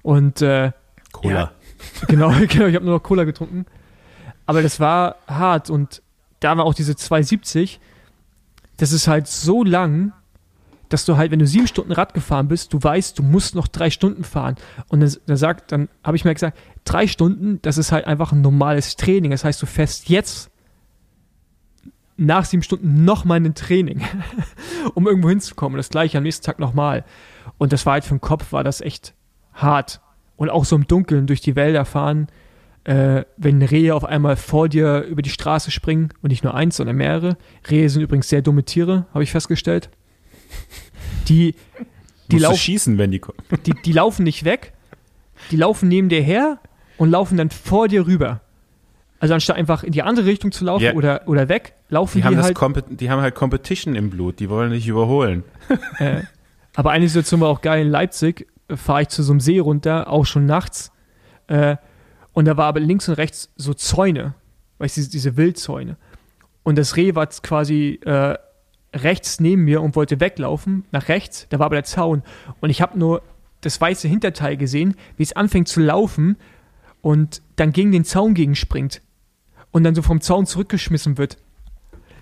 Und 0.02 0.42
äh, 0.42 0.72
Cola. 1.12 1.34
Ja. 1.34 1.52
genau, 2.06 2.28
genau, 2.48 2.66
ich 2.66 2.74
habe 2.74 2.84
nur 2.84 2.94
noch 2.94 3.02
Cola 3.02 3.24
getrunken. 3.24 3.66
Aber 4.46 4.62
das 4.62 4.78
war 4.78 5.16
hart 5.26 5.70
und 5.70 6.02
da 6.40 6.56
war 6.56 6.64
auch 6.64 6.74
diese 6.74 6.94
270. 6.94 7.80
Das 8.76 8.92
ist 8.92 9.08
halt 9.08 9.26
so 9.26 9.64
lang, 9.64 10.12
dass 10.88 11.04
du 11.04 11.16
halt, 11.16 11.30
wenn 11.30 11.38
du 11.38 11.46
sieben 11.46 11.66
Stunden 11.66 11.92
Rad 11.92 12.14
gefahren 12.14 12.48
bist, 12.48 12.72
du 12.72 12.82
weißt, 12.82 13.18
du 13.18 13.22
musst 13.22 13.54
noch 13.54 13.68
drei 13.68 13.90
Stunden 13.90 14.24
fahren. 14.24 14.56
Und 14.88 15.00
dann, 15.00 15.12
dann 15.26 15.36
sagt, 15.36 15.72
dann 15.72 15.88
habe 16.02 16.16
ich 16.16 16.24
mir 16.24 16.34
gesagt, 16.34 16.58
drei 16.84 17.06
Stunden, 17.06 17.60
das 17.62 17.78
ist 17.78 17.92
halt 17.92 18.06
einfach 18.06 18.32
ein 18.32 18.42
normales 18.42 18.96
Training. 18.96 19.30
Das 19.30 19.44
heißt, 19.44 19.60
du 19.60 19.66
fährst 19.66 20.08
jetzt 20.08 20.50
nach 22.16 22.44
sieben 22.44 22.62
Stunden 22.62 23.04
nochmal 23.04 23.40
ein 23.40 23.54
Training, 23.54 24.02
um 24.94 25.06
irgendwo 25.06 25.28
hinzukommen. 25.28 25.74
Und 25.74 25.78
das 25.78 25.88
gleiche 25.88 26.18
am 26.18 26.24
nächsten 26.24 26.44
Tag 26.44 26.58
nochmal. 26.58 27.04
Und 27.58 27.72
das 27.72 27.86
war 27.86 27.94
halt 27.94 28.04
für 28.04 28.14
den 28.14 28.20
Kopf, 28.20 28.52
war 28.52 28.64
das 28.64 28.80
echt 28.80 29.14
hart. 29.52 30.00
Und 30.36 30.50
auch 30.50 30.64
so 30.64 30.76
im 30.76 30.86
Dunkeln 30.86 31.26
durch 31.26 31.40
die 31.40 31.56
Wälder 31.56 31.84
fahren, 31.84 32.28
äh, 32.84 33.24
wenn 33.36 33.62
Rehe 33.62 33.94
auf 33.94 34.04
einmal 34.04 34.36
vor 34.36 34.68
dir 34.68 35.02
über 35.02 35.22
die 35.22 35.30
Straße 35.30 35.70
springen 35.70 36.10
und 36.22 36.30
nicht 36.30 36.44
nur 36.44 36.54
eins, 36.54 36.76
sondern 36.76 36.96
mehrere. 36.96 37.36
Rehe 37.70 37.88
sind 37.88 38.02
übrigens 38.02 38.28
sehr 38.28 38.42
dumme 38.42 38.64
Tiere, 38.64 39.06
habe 39.12 39.24
ich 39.24 39.30
festgestellt. 39.30 39.90
Die, 41.28 41.54
die, 42.30 42.38
laufen, 42.38 42.58
schießen, 42.58 42.98
wenn 42.98 43.10
die 43.10 43.18
kommen. 43.18 43.38
die, 43.66 43.72
die 43.84 43.92
laufen 43.92 44.22
nicht 44.22 44.44
weg, 44.44 44.72
die 45.50 45.56
laufen 45.56 45.88
neben 45.88 46.08
dir 46.08 46.20
her 46.20 46.58
und 46.98 47.10
laufen 47.10 47.36
dann 47.36 47.50
vor 47.50 47.88
dir 47.88 48.06
rüber. 48.06 48.40
Also 49.18 49.32
anstatt 49.32 49.56
einfach 49.56 49.82
in 49.84 49.92
die 49.92 50.02
andere 50.02 50.26
Richtung 50.26 50.52
zu 50.52 50.66
laufen 50.66 50.84
Ja. 50.84 50.92
oder, 50.92 51.22
oder 51.26 51.48
weg, 51.48 51.72
laufen 51.88 52.18
Die 52.18 52.20
die, 52.20 52.36
haben, 52.36 52.42
halt. 52.42 53.00
Die 53.00 53.10
haben 53.10 53.22
halt 53.22 53.34
Competition 53.34 53.94
im 53.94 54.10
Blut, 54.10 54.38
die 54.38 54.50
wollen 54.50 54.70
dich 54.70 54.86
überholen. 54.86 55.44
Äh, 55.98 56.22
aber 56.76 56.90
eine 56.90 57.08
Situation 57.08 57.40
war 57.40 57.48
auch 57.48 57.62
geil 57.62 57.86
in 57.86 57.90
Leipzig, 57.90 58.48
äh, 58.68 58.76
fahre 58.76 59.02
ich 59.02 59.08
zu 59.08 59.22
so 59.22 59.32
einem 59.32 59.40
See 59.40 59.58
runter, 59.58 60.10
auch 60.10 60.26
schon 60.26 60.44
nachts. 60.44 60.92
Äh, 61.46 61.76
und 62.34 62.44
da 62.44 62.56
war 62.58 62.66
aber 62.66 62.80
links 62.80 63.08
und 63.08 63.14
rechts 63.14 63.48
so 63.56 63.72
Zäune, 63.72 64.34
weißt 64.78 64.96
du, 64.96 65.00
diese, 65.00 65.10
diese 65.10 65.36
Wildzäune. 65.38 65.96
Und 66.62 66.76
das 66.76 66.96
Reh 66.96 67.14
war 67.14 67.26
quasi 67.26 68.00
äh, 68.04 68.36
rechts 68.94 69.40
neben 69.40 69.64
mir 69.64 69.80
und 69.82 69.96
wollte 69.96 70.20
weglaufen, 70.20 70.84
nach 70.92 71.08
rechts, 71.08 71.46
da 71.50 71.58
war 71.58 71.66
aber 71.66 71.76
der 71.76 71.84
Zaun. 71.84 72.22
Und 72.60 72.70
ich 72.70 72.82
habe 72.82 72.98
nur 72.98 73.22
das 73.60 73.80
weiße 73.80 74.06
Hinterteil 74.08 74.56
gesehen, 74.56 74.94
wie 75.16 75.22
es 75.22 75.32
anfängt 75.34 75.68
zu 75.68 75.80
laufen 75.80 76.36
und 77.00 77.40
dann 77.56 77.72
gegen 77.72 77.92
den 77.92 78.04
Zaun 78.04 78.34
gegenspringt. 78.34 79.00
Und 79.70 79.82
dann 79.84 79.94
so 79.94 80.02
vom 80.02 80.20
Zaun 80.20 80.46
zurückgeschmissen 80.46 81.18
wird. 81.18 81.36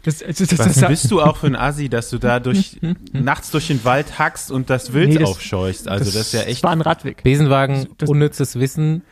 Das, 0.05 0.19
das, 0.19 0.37
das, 0.39 0.59
Was 0.59 0.75
das, 0.75 0.89
bist 0.89 1.11
du 1.11 1.21
auch 1.21 1.37
für 1.37 1.47
ein 1.47 1.55
Assi, 1.55 1.89
dass 1.89 2.11
du 2.11 2.19
da 2.19 2.41
durch, 2.41 2.81
nachts 3.13 3.51
durch 3.51 3.69
den 3.69 3.85
Wald 3.85 4.19
hackst 4.19 4.51
und 4.51 4.71
das 4.71 4.93
Wild 4.95 5.11
Nee, 5.11 5.19
das- 5.19 5.29
aufscheuchst? 5.31 5.87
Also 5.87 6.07
das, 6.07 6.15
ist 6.17 6.33
ja 6.33 6.43
echt. 6.43 6.63
war 6.65 6.73
ein 6.73 6.81
Radweg. 6.81 7.23
Besenwagen, 7.23 7.89
Das- 7.99 8.09
unnützes 8.09 8.59
Wissen. 8.59 9.03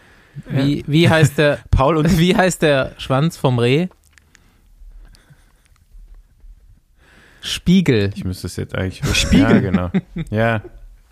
Wie, 0.48 0.84
wie 0.86 1.08
heißt 1.08 1.38
der, 1.38 1.58
Paul 1.70 1.96
und 1.96 2.18
wie 2.18 2.36
heißt 2.36 2.62
der 2.62 2.92
Schwanz 2.98 3.36
vom 3.36 3.58
Reh? 3.58 3.88
Spiegel. 7.42 8.10
ich 8.14 8.24
müsste 8.24 8.46
es 8.46 8.56
jetzt 8.56 8.74
eigentlich 8.74 9.02
Spiegel. 9.16 9.40
Ja, 9.50 9.58
genau. 9.60 9.90
Ja, 10.30 10.62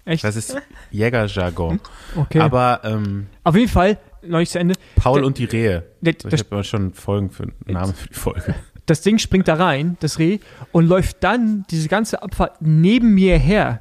Echt? 0.05 0.25
das 0.25 0.37
ist 0.37 0.57
Jägerjargon. 0.91 1.81
Okay. 2.17 2.41
Aber 2.41 2.81
ähm, 2.85 3.27
Auf 3.45 3.57
jeden 3.57 3.69
Fall, 3.71 3.99
noch 4.23 4.39
nicht 4.39 4.53
zu 4.53 4.59
Ende. 4.59 4.75
Paul 4.97 5.21
Der- 5.21 5.27
und 5.27 5.39
die 5.39 5.45
Rehe. 5.47 5.85
Der, 6.03 6.15
ich 6.15 6.25
habe 6.25 6.45
aber 6.51 6.65
schon 6.65 6.93
Folgen 6.93 7.31
für 7.31 7.49
Namen 7.67 7.95
für 7.95 8.09
die 8.09 8.15
Folge. 8.15 8.55
das 8.87 9.01
Ding 9.01 9.19
springt 9.19 9.49
da 9.49 9.55
rein, 9.55 9.97
das 10.01 10.19
Reh, 10.19 10.39
und 10.73 10.87
läuft 10.87 11.25
dann 11.25 11.65
diese 11.71 11.89
ganze 11.89 12.23
Abfahrt 12.23 12.61
neben 12.61 13.15
mir 13.15 13.39
her. 13.39 13.81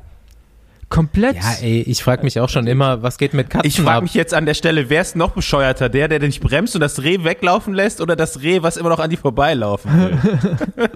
Komplett. 0.90 1.36
Ja, 1.36 1.54
ey, 1.62 1.82
ich 1.82 2.04
frage 2.04 2.24
mich 2.24 2.40
auch 2.40 2.50
schon 2.50 2.68
immer, 2.68 3.02
was 3.04 3.18
geht 3.18 3.34
mit 3.34 3.50
Katzen 3.50 3.68
Ich 3.68 3.82
frage 3.82 4.04
mich 4.04 4.14
jetzt 4.14 4.34
an 4.34 4.46
der 4.46 4.54
Stelle, 4.54 4.90
wer 4.90 5.02
ist 5.02 5.16
noch 5.16 5.32
bescheuerter? 5.32 5.90
Der, 5.90 6.08
der 6.08 6.20
nicht 6.20 6.42
bremst 6.42 6.76
und 6.76 6.82
das 6.82 7.04
Reh 7.04 7.24
weglaufen 7.24 7.74
lässt 7.74 8.02
oder 8.02 8.16
das 8.16 8.42
Reh, 8.42 8.62
was 8.62 8.78
immer 8.78 8.90
noch 8.90 9.00
an 9.00 9.10
die 9.10 9.18
vorbeilaufen 9.18 9.92
will? 9.94 10.18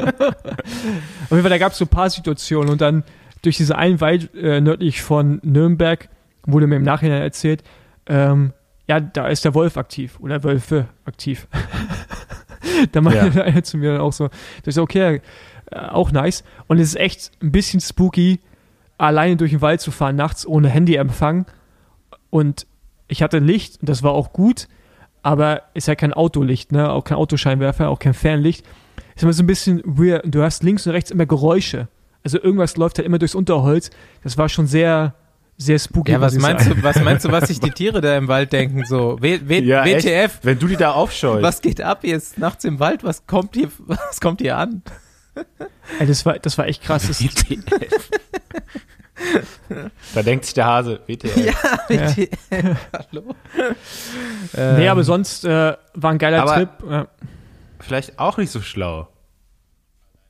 Auf 1.26 1.32
jeden 1.32 1.42
Fall, 1.42 1.50
da 1.50 1.58
gab 1.58 1.74
es 1.74 1.78
so 1.78 1.86
ein 1.86 1.90
paar 1.90 2.10
Situationen 2.10 2.70
und 2.70 2.82
dann 2.82 3.04
durch 3.42 3.58
diese 3.58 3.78
einen 3.78 4.00
Wald 4.02 4.34
äh, 4.36 4.62
nördlich 4.62 5.02
von 5.02 5.40
Nürnberg 5.44 6.10
wurde 6.46 6.68
mir 6.68 6.76
im 6.78 6.84
Nachhinein 6.84 7.22
erzählt, 7.22 7.64
ähm, 8.08 8.54
ja, 8.88 9.00
da 9.00 9.28
ist 9.28 9.46
der 9.46 9.54
Wolf 9.54 9.78
aktiv 9.78 10.18
oder 10.20 10.44
Wölfe 10.44 10.88
aktiv. 11.06 11.48
da 12.92 13.02
meinte 13.02 13.32
Ja. 13.38 13.44
einer 13.44 13.64
zu 13.64 13.78
mir 13.78 13.94
dann 13.94 14.02
auch 14.02 14.14
so, 14.14 14.28
das 14.64 14.76
ist 14.76 14.78
okay, 14.80 15.22
äh, 15.72 15.76
auch 15.78 16.12
nice. 16.12 16.44
Und 16.68 16.80
es 16.80 16.90
ist 16.90 16.96
echt 17.00 17.32
ein 17.42 17.52
bisschen 17.52 17.80
spooky, 17.80 18.40
alleine 19.02 19.36
durch 19.38 19.52
den 19.52 19.62
Wald 19.62 19.82
zu 19.82 19.92
fahren, 19.92 20.16
nachts 20.16 20.46
ohne 20.46 20.70
Handyempfang. 20.70 21.46
Und 22.30 22.68
ich 23.08 23.22
hatte 23.24 23.40
Licht, 23.40 23.82
und 23.82 23.90
das 23.90 24.04
war 24.04 24.12
auch 24.12 24.32
gut, 24.32 24.68
aber 25.24 25.64
ist 25.74 25.88
ja 25.88 25.96
kein 25.96 26.14
Autolicht, 26.14 26.72
ne? 26.72 26.90
Auch 26.92 27.04
kein 27.04 27.18
Autoscheinwerfer, 27.18 27.90
auch 27.90 28.00
kein 28.00 28.14
Fernlicht. 28.14 28.66
Ist 29.16 29.24
immer 29.24 29.34
so 29.34 29.44
ein 29.44 29.48
bisschen 29.48 29.82
weird. 29.86 30.24
Und 30.24 30.34
Du 30.36 30.42
hast 30.42 30.64
links 30.64 30.86
und 30.88 30.94
rechts 30.94 31.12
immer 31.12 31.26
Geräusche. 31.26 31.88
Also 32.24 32.42
irgendwas 32.42 32.78
läuft 32.78 32.98
halt 32.98 33.06
immer 33.06 33.20
durchs 33.20 33.36
Unterholz. 33.36 33.90
Das 34.24 34.38
war 34.38 34.48
schon 34.50 34.68
sehr, 34.68 35.16
sehr 35.58 35.78
spooky. 35.80 36.12
Ja, 36.14 36.22
was 36.22 36.36
meinst 36.36 36.66
sagen. 36.66 36.80
du, 36.80 36.84
was 36.84 37.02
meinst 37.04 37.26
du, 37.26 37.32
was 37.32 37.48
sich 37.48 37.60
die 37.60 37.72
Tiere 37.72 38.00
da 38.02 38.16
im 38.18 38.28
Wald 38.28 38.54
denken? 38.54 38.86
So, 38.86 39.18
w 39.22 39.40
w 39.44 39.60
Ja, 39.62 39.84
echt? 39.84 40.06
WTF, 40.06 40.40
Wenn 40.44 40.58
du 40.60 40.68
die 40.68 40.78
da 40.78 40.92
aufscheust. 40.92 41.44
was 41.44 41.62
geht 41.62 41.82
ab 41.82 42.04
jetzt 42.04 42.38
nachts 42.38 42.64
im 42.64 42.80
Wald? 42.80 43.04
Was 43.04 43.26
kommt 43.28 43.56
hier, 43.56 43.70
was 43.88 44.22
kommt 44.22 44.42
hier 44.42 44.58
an? 44.58 44.82
Ey, 46.00 46.08
das, 46.08 46.26
war, 46.26 46.40
das 46.40 46.58
war 46.58 46.68
echt 46.68 46.84
krass. 46.84 47.08
Das, 47.08 47.22
WTF. 47.22 48.10
da 50.16 50.24
denkt 50.24 50.46
sich 50.46 50.54
der 50.56 50.66
Hase, 50.66 51.00
WTF. 51.06 51.38
Ja. 51.38 51.54
WTF, 51.88 52.30
hallo? 52.94 53.36
nee, 54.54 54.84
Ähm, 54.86 54.90
aber 54.90 55.04
sonst 55.04 55.46
äh, 55.46 55.76
war 55.94 56.12
ein 56.12 56.18
geiler 56.18 56.42
Aber- 56.42 56.54
Trip. 56.56 56.70
Ja. 56.90 57.08
Vielleicht 57.80 58.20
auch 58.20 58.38
nicht 58.38 58.52
so 58.52 58.62
schlau. 58.62 59.08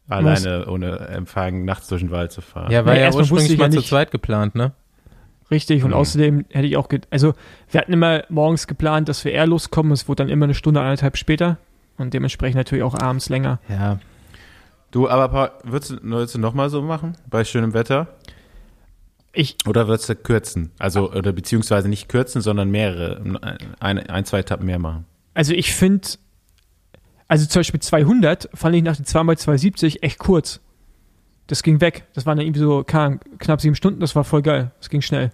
Alleine 0.09 0.65
ohne 0.67 0.97
Empfang 1.07 1.63
nachts 1.63 1.87
durch 1.87 2.01
den 2.01 2.11
Wald 2.11 2.31
zu 2.33 2.41
fahren. 2.41 2.69
Ja, 2.71 2.85
war 2.85 2.93
Nee, 2.93 2.99
ja 2.99 3.05
erstmal 3.05 3.21
wusste 3.23 3.33
ursprünglich 3.35 3.53
ich 3.53 3.59
ja 3.59 3.67
mal 3.67 3.71
zu 3.73 3.81
zweit 3.81 4.11
geplant, 4.11 4.55
ne? 4.55 4.73
Richtig, 5.49 5.83
und 5.83 5.91
Mhm. 5.91 5.95
außerdem 5.95 6.45
hätte 6.49 6.67
ich 6.67 6.75
auch, 6.77 6.89
also 7.11 7.33
wir 7.69 7.79
hatten 7.79 7.93
immer 7.93 8.23
morgens 8.29 8.67
geplant, 8.67 9.07
dass 9.09 9.23
wir 9.23 9.31
eher 9.31 9.47
loskommen. 9.47 9.91
Es 9.93 10.07
wurde 10.09 10.23
dann 10.23 10.29
immer 10.29 10.45
eine 10.45 10.53
Stunde, 10.53 10.81
anderthalb 10.81 11.17
später 11.17 11.57
und 11.97 12.13
dementsprechend 12.13 12.55
natürlich 12.57 12.83
auch 12.83 12.97
abends 12.99 13.29
länger. 13.29 13.59
Ja. 13.69 13.99
Du, 14.91 15.09
aber 15.09 15.59
würdest 15.63 15.91
du, 15.91 15.97
würdest 16.01 16.35
du 16.35 16.39
nochmal 16.39 16.69
so 16.69 16.81
machen? 16.81 17.17
Bei 17.29 17.43
schönem 17.43 17.73
Wetter? 17.73 18.07
Ich, 19.33 19.55
Oder 19.65 19.87
würdest 19.87 20.09
du 20.09 20.15
kürzen? 20.15 20.71
Also, 20.77 21.09
oder 21.11 21.31
beziehungsweise 21.31 21.87
nicht 21.87 22.09
kürzen, 22.09 22.41
sondern 22.41 22.69
mehrere, 22.69 23.21
ein, 23.79 23.99
ein 24.09 24.25
zwei 24.25 24.39
Etappen 24.39 24.65
mehr 24.65 24.79
machen. 24.79 25.05
also 25.33 25.53
ich 25.53 25.73
finde, 25.73 26.05
also 27.29 27.45
zum 27.45 27.61
Beispiel 27.61 27.79
200 27.79 28.49
fand 28.53 28.75
ich 28.75 28.83
nach 28.83 28.97
den 28.97 29.05
2x270 29.05 30.03
echt 30.03 30.19
kurz. 30.19 30.59
Das 31.47 31.63
ging 31.63 31.79
weg. 31.79 32.03
Das 32.13 32.25
waren 32.25 32.37
dann 32.37 32.45
irgendwie 32.45 32.59
so 32.59 32.83
knapp 32.83 33.61
sieben 33.61 33.75
Stunden. 33.75 34.01
Das 34.01 34.15
war 34.17 34.25
voll 34.25 34.41
geil. 34.41 34.71
Das 34.79 34.89
ging 34.89 35.01
schnell 35.01 35.31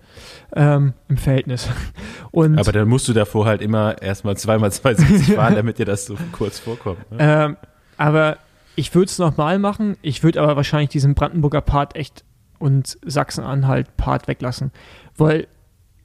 ähm, 0.55 0.93
im 1.09 1.17
Verhältnis. 1.17 1.67
Und 2.31 2.59
Aber 2.59 2.71
dann 2.71 2.87
musst 2.87 3.07
du 3.07 3.13
davor 3.13 3.45
halt 3.45 3.61
immer 3.61 3.99
erstmal 3.99 4.37
zweimal 4.37 4.71
270 4.71 5.35
fahren, 5.35 5.55
damit 5.55 5.79
dir 5.79 5.85
das 5.85 6.05
so 6.05 6.15
kurz 6.31 6.59
vorkommt. 6.59 7.11
Ne? 7.11 7.17
Ähm, 7.19 7.57
aber 7.97 8.37
ich 8.77 8.93
würde 8.95 9.07
es 9.09 9.17
nochmal 9.19 9.59
machen. 9.59 9.97
Ich 10.01 10.23
würde 10.23 10.41
aber 10.41 10.55
wahrscheinlich 10.55 10.89
diesen 10.91 11.15
Brandenburger 11.15 11.61
Part 11.61 11.95
echt 11.95 12.23
und 12.59 12.97
Sachsen-Anhalt-Part 13.05 14.27
weglassen. 14.27 14.71
Weil 15.17 15.47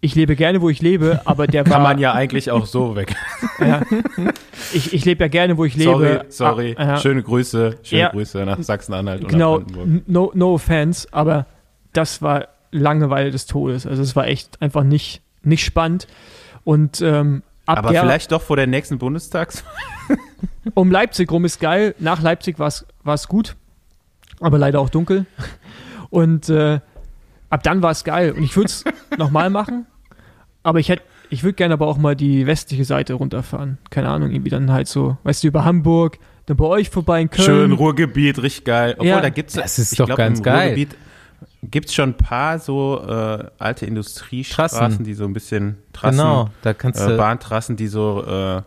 ich 0.00 0.14
lebe 0.16 0.34
gerne, 0.34 0.60
wo 0.60 0.68
ich 0.68 0.82
lebe, 0.82 1.20
aber 1.26 1.46
der 1.46 1.64
war. 1.66 1.72
Kann 1.74 1.82
man 1.82 1.98
ja 1.98 2.12
eigentlich 2.12 2.50
auch 2.50 2.66
so 2.66 2.96
weg. 2.96 3.14
ja, 3.60 3.82
ich 4.72 4.92
ich 4.92 5.04
lebe 5.04 5.22
ja 5.24 5.28
gerne, 5.28 5.56
wo 5.56 5.64
ich 5.64 5.76
lebe. 5.76 5.90
sorry, 5.92 6.20
sorry. 6.28 6.74
Ah, 6.78 6.84
ja, 6.86 6.96
Schöne 6.96 7.22
Grüße, 7.22 7.76
schöne 7.82 8.00
Ja. 8.00 8.08
Grüße 8.08 8.44
nach 8.44 8.60
Sachsen-Anhalt 8.62 9.22
und 9.24 9.28
genau, 9.30 9.58
nach 9.58 9.66
Brandenburg. 9.66 10.08
no, 10.08 10.32
no 10.34 10.54
offense, 10.54 11.06
aber 11.12 11.46
das 11.92 12.22
war 12.22 12.48
Langeweile 12.72 13.30
des 13.30 13.46
Todes. 13.46 13.86
Also 13.86 14.02
es 14.02 14.16
war 14.16 14.26
echt 14.26 14.60
einfach 14.62 14.82
nicht, 14.82 15.20
nicht 15.42 15.62
spannend. 15.64 16.06
Und 16.64 17.02
ähm, 17.02 17.42
ab 17.66 17.78
Aber 17.78 17.88
vielleicht 17.90 18.32
doch 18.32 18.42
vor 18.42 18.56
der 18.56 18.66
nächsten 18.66 18.98
Bundestags. 18.98 19.64
um 20.74 20.90
Leipzig 20.90 21.30
rum 21.30 21.44
ist 21.44 21.60
geil. 21.60 21.94
Nach 21.98 22.20
Leipzig 22.20 22.58
war 22.58 22.68
es 22.68 23.28
gut, 23.28 23.56
aber 24.40 24.58
leider 24.58 24.80
auch 24.80 24.90
dunkel. 24.90 25.26
Und 26.10 26.48
äh, 26.48 26.80
ab 27.50 27.62
dann 27.62 27.82
war 27.82 27.90
es 27.90 28.04
geil. 28.04 28.32
Und 28.32 28.42
ich 28.42 28.56
würde 28.56 28.66
es 28.66 28.84
nochmal 29.18 29.50
machen, 29.50 29.86
aber 30.62 30.78
ich 30.80 30.88
hätte, 30.88 31.02
ich 31.30 31.42
würde 31.44 31.54
gerne 31.54 31.74
aber 31.74 31.86
auch 31.86 31.96
mal 31.96 32.14
die 32.14 32.46
westliche 32.46 32.84
Seite 32.84 33.14
runterfahren. 33.14 33.78
Keine 33.90 34.08
Ahnung, 34.10 34.30
irgendwie 34.30 34.50
dann 34.50 34.70
halt 34.70 34.88
so, 34.88 35.16
weißt 35.22 35.42
du, 35.42 35.48
über 35.48 35.64
Hamburg, 35.64 36.18
dann 36.46 36.56
bei 36.56 36.64
euch 36.64 36.90
vorbei 36.90 37.20
in 37.22 37.30
Köln. 37.30 37.46
Schön, 37.46 37.72
Ruhrgebiet, 37.72 38.42
richtig 38.42 38.64
geil. 38.64 38.92
Obwohl, 38.94 39.06
Ja. 39.06 39.20
da 39.20 39.30
gibt's 39.30 39.54
Das 39.54 39.78
ist 39.78 39.92
ich 39.92 39.98
doch 39.98 40.06
glaub, 40.06 40.18
ganz 40.18 40.40
im 40.40 40.44
geil. 40.44 40.68
Ruhrgebiet 40.70 40.96
gibt's 41.62 41.94
schon 41.94 42.10
ein 42.10 42.16
paar 42.16 42.58
so 42.58 43.02
äh, 43.06 43.44
alte 43.58 43.86
Industriestraßen, 43.86 44.78
Trassen. 44.78 45.04
die 45.04 45.14
so 45.14 45.24
ein 45.24 45.32
bisschen 45.32 45.78
Trassen, 45.92 46.18
Genau, 46.18 46.50
da 46.62 46.74
kannst 46.74 47.00
äh, 47.00 47.08
du. 47.08 47.16
Bahntrassen, 47.16 47.76
die 47.76 47.86
so, 47.86 48.22
äh, 48.22 48.62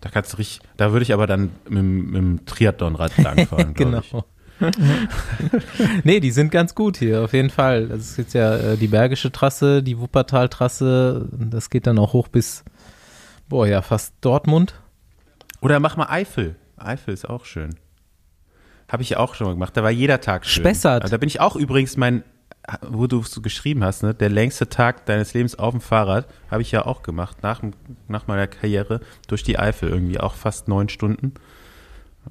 da 0.00 0.10
kannst 0.12 0.32
du 0.32 0.38
richtig, 0.38 0.60
da 0.76 0.92
würde 0.92 1.02
ich 1.04 1.12
aber 1.14 1.26
dann 1.26 1.50
mit, 1.68 1.78
dem- 1.78 2.06
mit 2.10 2.16
dem 2.16 2.46
Triathlonrad 2.46 3.16
langfahren, 3.22 3.74
glaube 3.74 4.02
genau. 4.10 4.24
ich. 4.24 4.24
nee, 6.04 6.20
die 6.20 6.30
sind 6.32 6.50
ganz 6.50 6.74
gut 6.74 6.98
hier, 6.98 7.22
auf 7.22 7.32
jeden 7.32 7.48
Fall. 7.50 7.88
Das 7.88 8.00
ist 8.00 8.16
jetzt 8.18 8.34
ja 8.34 8.56
äh, 8.56 8.76
die 8.76 8.88
Bergische 8.88 9.32
Trasse, 9.32 9.82
die 9.82 9.98
Wuppertal-Trasse. 9.98 11.28
Das 11.32 11.70
geht 11.70 11.86
dann 11.86 11.98
auch 11.98 12.12
hoch 12.12 12.28
bis, 12.28 12.64
boah, 13.48 13.66
ja, 13.66 13.80
fast 13.80 14.12
Dortmund. 14.20 14.74
Oder 15.62 15.80
mach 15.80 15.96
mal 15.96 16.08
Eifel. 16.10 16.56
Eifel 16.76 17.14
ist 17.14 17.28
auch 17.28 17.44
schön. 17.46 17.74
Habe 18.90 19.02
ich 19.02 19.16
auch 19.16 19.34
schon 19.34 19.46
mal 19.46 19.52
gemacht. 19.54 19.76
Da 19.76 19.82
war 19.82 19.90
jeder 19.90 20.20
Tag 20.20 20.44
schön. 20.44 20.62
Spessart. 20.62 21.04
Also 21.04 21.12
da 21.12 21.18
bin 21.18 21.28
ich 21.28 21.40
auch 21.40 21.56
übrigens 21.56 21.96
mein, 21.96 22.22
wo 22.82 23.06
du 23.06 23.22
so 23.22 23.40
geschrieben 23.40 23.82
hast, 23.82 24.02
ne, 24.02 24.14
der 24.14 24.28
längste 24.28 24.68
Tag 24.68 25.06
deines 25.06 25.34
Lebens 25.34 25.58
auf 25.58 25.72
dem 25.72 25.80
Fahrrad, 25.80 26.28
habe 26.50 26.62
ich 26.62 26.70
ja 26.70 26.86
auch 26.86 27.02
gemacht, 27.02 27.42
nach, 27.42 27.62
nach 28.08 28.26
meiner 28.26 28.46
Karriere 28.46 29.00
durch 29.28 29.42
die 29.42 29.58
Eifel 29.58 29.88
irgendwie 29.88 30.20
auch 30.20 30.34
fast 30.34 30.68
neun 30.68 30.88
Stunden. 30.88 31.34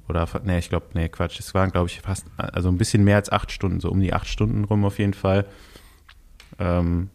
Oder, 0.08 0.28
nee, 0.44 0.58
ich 0.58 0.68
glaube, 0.68 0.86
nee, 0.94 1.08
Quatsch, 1.08 1.40
es 1.40 1.52
waren, 1.52 1.70
glaube 1.72 1.88
ich, 1.88 2.00
fast, 2.00 2.26
also 2.36 2.68
ein 2.68 2.78
bisschen 2.78 3.04
mehr 3.04 3.16
als 3.16 3.30
acht 3.30 3.50
Stunden, 3.50 3.80
so 3.80 3.90
um 3.90 4.00
die 4.00 4.12
acht 4.12 4.28
Stunden 4.28 4.64
rum 4.64 4.84
auf 4.84 4.98
jeden 4.98 5.14
Fall. 5.14 5.46
Ähm, 6.58 7.10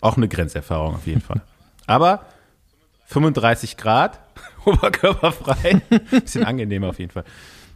auch 0.00 0.16
eine 0.16 0.28
Grenzerfahrung 0.28 0.96
auf 0.96 1.06
jeden 1.06 1.20
Fall. 1.20 1.40
Aber 1.86 2.26
35 3.06 3.76
Grad, 3.76 4.20
oberkörperfrei, 4.64 5.82
bisschen 6.10 6.44
angenehmer 6.44 6.88
auf 6.88 6.98
jeden 6.98 7.12
Fall. 7.12 7.24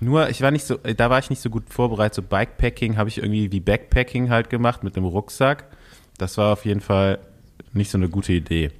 Nur, 0.01 0.29
ich 0.29 0.43
war 0.43 0.51
nicht 0.51 0.67
so, 0.67 0.77
da 0.77 1.11
war 1.11 1.19
ich 1.19 1.31
nicht 1.31 1.41
so 1.41 1.51
gut 1.51 1.71
vorbereitet. 1.71 2.15
So 2.15 2.23
Bikepacking 2.23 2.97
habe 2.97 3.09
ich 3.09 3.19
irgendwie 3.19 3.51
wie 3.51 3.61
Backpacking 3.61 4.31
halt 4.31 4.51
gemacht 4.51 4.85
mit 4.85 4.97
einem 4.97 5.07
Rucksack. 5.07 5.65
Das 6.19 6.37
war 6.39 6.53
auf 6.53 6.65
jeden 6.65 6.81
Fall 6.81 7.19
nicht 7.73 7.91
so 7.91 7.99
eine 7.99 8.09
gute 8.09 8.33
Idee. 8.33 8.71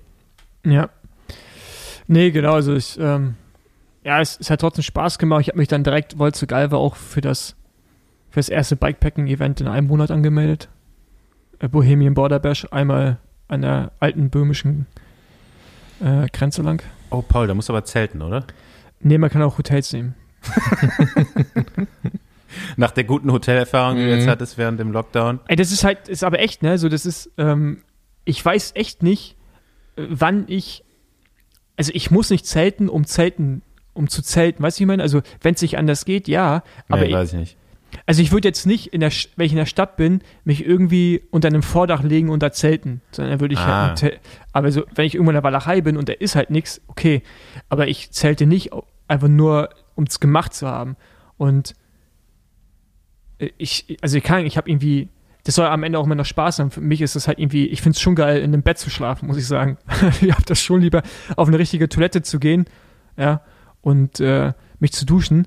Ja. 0.65 0.91
Nee, 2.07 2.31
genau, 2.31 2.55
also 2.55 2.75
ich, 2.75 2.99
ähm, 3.01 3.35
ja, 4.05 4.21
es, 4.21 4.39
es 4.39 4.51
hat 4.51 4.61
trotzdem 4.61 4.85
Spaß 4.85 5.19
gemacht. 5.19 5.41
Ich 5.43 5.49
habe 5.49 5.59
mich 5.59 5.69
dann 5.69 5.85
direkt, 5.85 6.19
weil 6.19 6.31
es 6.31 6.39
so 6.39 6.47
geil 6.47 6.71
war, 6.71 6.79
auch 6.79 6.97
für 6.97 7.21
das, 7.21 7.57
für 8.31 8.39
das 8.39 8.49
erste 8.49 8.77
Bikepacking-Event 8.77 9.61
in 9.61 9.69
einem 9.69 9.89
Monat 9.89 10.11
angemeldet. 10.11 10.69
Äh, 11.59 11.69
Bohemian 11.69 12.15
Border 12.15 12.39
Bash, 12.39 12.67
einmal 12.71 13.19
an 13.49 13.63
der 13.63 13.93
alten 14.01 14.31
böhmischen 14.31 14.87
äh, 16.01 16.27
Grenze 16.33 16.63
lang. 16.63 16.83
Oh, 17.11 17.23
Paul, 17.23 17.47
da 17.47 17.55
musst 17.55 17.69
du 17.69 17.73
aber 17.73 17.85
zelten, 17.85 18.23
oder? 18.23 18.45
Nee, 19.01 19.19
man 19.19 19.31
kann 19.31 19.43
auch 19.43 19.59
Hotels 19.59 19.93
nehmen. 19.93 20.15
Nach 22.77 22.91
der 22.91 23.05
guten 23.05 23.31
Hotelerfahrung, 23.33 23.97
die 23.99 24.05
du 24.05 24.11
jetzt 24.15 24.27
Mhm. 24.27 24.31
hattest 24.31 24.57
während 24.59 24.81
dem 24.81 24.93
Lockdown. 24.93 25.41
Ey, 25.49 25.57
das 25.57 25.73
ist 25.73 25.85
halt, 25.85 26.09
ist 26.09 26.25
aber 26.25 26.39
echt, 26.41 26.63
ne? 26.63 26.79
So, 26.79 26.89
das 26.89 27.05
ist, 27.05 27.31
ähm, 27.39 27.83
ich 28.25 28.43
weiß 28.45 28.73
echt 28.77 29.03
nicht, 29.03 29.37
äh, 29.97 30.03
wann 30.09 30.45
ich, 30.49 30.83
also 31.77 31.93
ich 31.95 32.11
muss 32.11 32.31
nicht 32.31 32.47
zelten, 32.47 32.89
um 32.89 33.05
zelten, 33.05 33.63
um 33.93 34.09
zu 34.09 34.23
zelten, 34.23 34.63
weißt 34.63 34.79
du, 34.79 34.81
wie 34.81 34.85
ich 34.85 34.89
meine? 34.89 35.03
Also, 35.03 35.23
wenn 35.43 35.55
es 35.55 35.63
nicht 35.63 35.77
anders 35.77 36.05
geht, 36.05 36.29
ja, 36.29 36.63
aber 36.89 37.03
nee, 37.03 37.09
ich, 37.09 37.15
weiß 37.15 37.33
ich 37.35 37.39
nicht. 37.39 37.57
also 38.07 38.23
ich 38.23 38.33
würde 38.33 38.49
jetzt 38.49 38.67
nicht, 38.67 38.87
in 38.89 39.01
der, 39.01 39.11
wenn 39.37 39.47
ich 39.47 39.53
in 39.53 39.59
der 39.59 39.67
Stadt 39.67 39.97
bin, 39.97 40.23
mich 40.45 40.65
irgendwie 40.65 41.23
unter 41.31 41.49
einem 41.49 41.63
Vordach 41.63 42.03
legen 42.03 42.31
und 42.31 42.43
da 42.43 42.53
zelten, 42.53 43.01
sondern 43.11 43.33
dann 43.33 43.41
würde 43.41 43.55
ich 43.55 43.61
Ah. 43.61 43.83
halt, 43.83 43.91
ein 43.91 43.97
Tel- 43.97 44.19
aber 44.53 44.71
so, 44.73 44.85
wenn 44.95 45.05
ich 45.05 45.15
irgendwo 45.15 45.31
in 45.31 45.35
der 45.37 45.45
Walachei 45.45 45.81
bin 45.83 45.97
und 45.97 46.09
da 46.09 46.13
ist 46.15 46.37
halt 46.37 46.51
nichts, 46.51 46.81
okay, 46.89 47.23
aber 47.69 47.89
ich 47.89 48.13
zelte 48.13 48.47
nicht 48.47 48.71
einfach 49.09 49.29
nur, 49.29 49.69
um 49.97 50.05
es 50.05 50.21
gemacht 50.21 50.55
zu 50.55 50.69
haben 50.69 50.97
und 51.37 51.75
äh, 53.39 53.51
ich, 53.59 53.99
also 54.01 54.19
ich 54.19 54.25
kann, 54.25 54.47
ich 54.47 54.57
habe 54.57 54.71
irgendwie, 54.71 55.09
das 55.45 55.55
soll 55.55 55.67
am 55.67 55.83
Ende 55.83 55.99
auch 55.99 56.05
immer 56.05 56.15
noch 56.15 56.25
Spaß 56.25 56.59
haben. 56.59 56.71
Für 56.71 56.81
mich 56.81 57.01
ist 57.01 57.17
das 57.17 57.29
halt 57.29 57.39
irgendwie, 57.39 57.67
ich 57.67 57.83
finde 57.83 57.97
es 57.97 58.01
schon 58.01 58.15
geil, 58.15 58.39
in 58.39 58.53
einem 58.53 58.63
Bett 58.63 58.79
zu 58.79 58.91
schlafen, 58.91 59.27
muss 59.27 59.37
ich 59.37 59.47
sagen. 59.47 59.79
ich 60.21 60.33
habe 60.33 60.45
das 60.45 60.61
schon 60.61 60.81
lieber, 60.81 61.03
auf 61.37 61.49
eine 61.49 61.59
richtige 61.59 61.89
Toilette 61.89 62.23
zu 62.23 62.39
gehen, 62.39 62.67
ja, 63.17 63.43
und 63.83 64.21
äh, 64.21 64.53
mich 64.79 64.93
zu 64.93 65.07
duschen. 65.07 65.47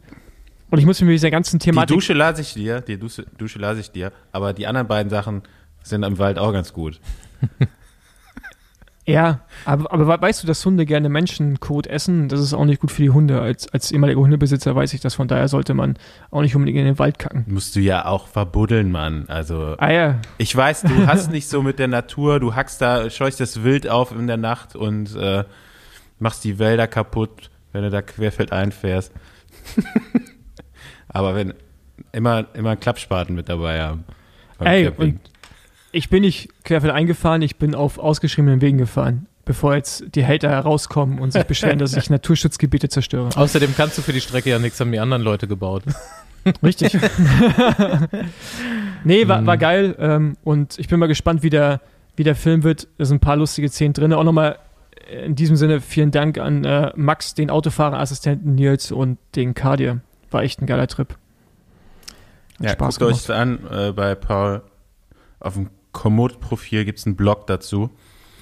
Und 0.69 0.77
ich 0.77 0.85
muss 0.85 1.01
mir 1.01 1.07
mit 1.07 1.15
dieser 1.15 1.31
ganzen 1.31 1.59
Die 1.59 1.65
Thematik 1.65 1.95
Dusche 1.95 2.13
lasse 2.13 2.41
ich 2.41 2.53
dir, 2.53 2.81
die 2.81 2.97
Dusche, 2.97 3.25
Dusche 3.37 3.57
lasse 3.59 3.79
ich 3.79 3.91
dir, 3.91 4.11
aber 4.31 4.53
die 4.53 4.67
anderen 4.67 4.87
beiden 4.87 5.09
Sachen 5.09 5.41
Sind 5.81 6.03
im 6.03 6.19
Wald 6.19 6.37
auch 6.37 6.53
ganz 6.53 6.73
gut. 6.73 6.99
Ja, 9.09 9.39
aber, 9.65 9.91
aber 9.91 10.21
weißt 10.21 10.43
du, 10.43 10.47
dass 10.47 10.65
Hunde 10.65 10.85
gerne 10.85 11.09
Menschenkot 11.09 11.87
essen? 11.87 12.29
Das 12.29 12.39
ist 12.39 12.53
auch 12.53 12.65
nicht 12.65 12.79
gut 12.79 12.91
für 12.91 13.01
die 13.01 13.09
Hunde. 13.09 13.41
Als, 13.41 13.67
als 13.73 13.91
ehemaliger 13.91 14.19
Hundebesitzer 14.19 14.75
weiß 14.75 14.93
ich 14.93 15.01
das. 15.01 15.15
Von 15.15 15.27
daher 15.27 15.47
sollte 15.47 15.73
man 15.73 15.97
auch 16.31 16.41
nicht 16.41 16.55
unbedingt 16.55 16.77
in 16.77 16.85
den 16.85 16.99
Wald 16.99 17.17
kacken. 17.17 17.45
Musst 17.47 17.75
du 17.75 17.79
ja 17.79 18.05
auch 18.05 18.27
verbuddeln, 18.27 18.91
Mann. 18.91 19.25
Also, 19.27 19.75
Ah 19.77 19.91
ja, 19.91 20.15
ich 20.37 20.55
weiß, 20.55 20.83
du 20.83 21.07
hast 21.07 21.31
nicht 21.31 21.49
so 21.49 21.63
mit 21.63 21.79
der 21.79 21.87
Natur, 21.87 22.39
du 22.39 22.55
hackst 22.55 22.81
da, 22.81 23.09
scheuchst 23.09 23.39
das 23.39 23.63
Wild 23.63 23.87
auf 23.87 24.11
in 24.11 24.27
der 24.27 24.37
Nacht 24.37 24.75
und 24.75 25.15
äh, 25.15 25.43
machst 26.19 26.43
die 26.43 26.59
Wälder 26.59 26.87
kaputt, 26.87 27.49
wenn 27.71 27.81
du 27.83 27.89
da 27.89 28.01
querfeldein 28.01 28.71
fährst. 28.71 29.11
Aber 31.07 31.35
wenn, 31.35 31.53
immer, 32.11 32.45
immer 32.53 32.75
Klappspaten 32.75 33.35
mit 33.35 33.49
dabei 33.49 33.81
haben. 33.81 34.03
Ey, 34.59 34.85
Camping. 34.85 35.13
und 35.13 35.19
ich 35.91 36.09
bin 36.09 36.21
nicht 36.21 36.49
querfeld 36.63 36.93
eingefahren, 36.93 37.41
ich 37.41 37.57
bin 37.57 37.75
auf 37.75 37.97
ausgeschriebenen 37.99 38.61
Wegen 38.61 38.77
gefahren, 38.77 39.25
bevor 39.45 39.75
jetzt 39.75 40.03
die 40.15 40.25
Hater 40.25 40.49
herauskommen 40.49 41.19
und 41.19 41.31
sich 41.33 41.43
beschweren, 41.43 41.79
dass 41.79 41.95
ich 41.95 42.09
Naturschutzgebiete 42.11 42.89
zerstöre. 42.89 43.29
Außerdem 43.35 43.73
kannst 43.75 43.97
du 43.97 44.01
für 44.01 44.13
die 44.13 44.21
Strecke 44.21 44.49
ja 44.49 44.59
nichts, 44.59 44.79
haben 44.79 44.91
die 44.91 44.99
anderen 44.99 45.21
Leute 45.23 45.47
gebaut. 45.47 45.83
Richtig. 46.63 46.93
nee, 49.03 49.27
war, 49.27 49.41
Mhm. 49.41 49.45
war 49.47 49.57
geil. 49.57 49.95
Ähm, 49.99 50.37
und 50.43 50.77
ich 50.79 50.87
bin 50.87 50.99
mal 50.99 51.07
gespannt, 51.07 51.43
wie 51.43 51.49
der, 51.49 51.81
wie 52.15 52.23
der 52.23 52.35
Film 52.35 52.63
wird. 52.63 52.87
Da 52.97 53.05
sind 53.05 53.17
ein 53.17 53.21
paar 53.21 53.35
lustige 53.35 53.69
Szenen 53.69 53.93
drin. 53.93 54.13
Auch 54.13 54.23
nochmal 54.23 54.57
äh, 55.09 55.25
in 55.25 55.35
diesem 55.35 55.55
Sinne 55.55 55.81
vielen 55.81 56.11
Dank 56.11 56.37
an 56.37 56.63
äh, 56.65 56.91
Max, 56.95 57.33
den 57.33 57.49
Autofahrerassistenten 57.49 58.55
Nils 58.55 58.91
und 58.91 59.17
den 59.35 59.53
Cardier. 59.53 59.99
War 60.31 60.43
echt 60.43 60.61
ein 60.61 60.65
geiler 60.65 60.87
Trip. 60.87 61.09
Hat 61.09 61.17
Ja, 62.65 62.69
Spaß 62.71 62.99
guckt 62.99 63.11
euch 63.11 63.17
das 63.17 63.29
an, 63.31 63.59
äh, 63.71 63.91
bei 63.91 64.15
Paul 64.15 64.61
auf 65.39 65.53
dem 65.55 65.69
Komoot-Profil 65.91 66.85
gibt 66.85 66.99
es 66.99 67.05
einen 67.05 67.15
Blog 67.15 67.47
dazu. 67.47 67.89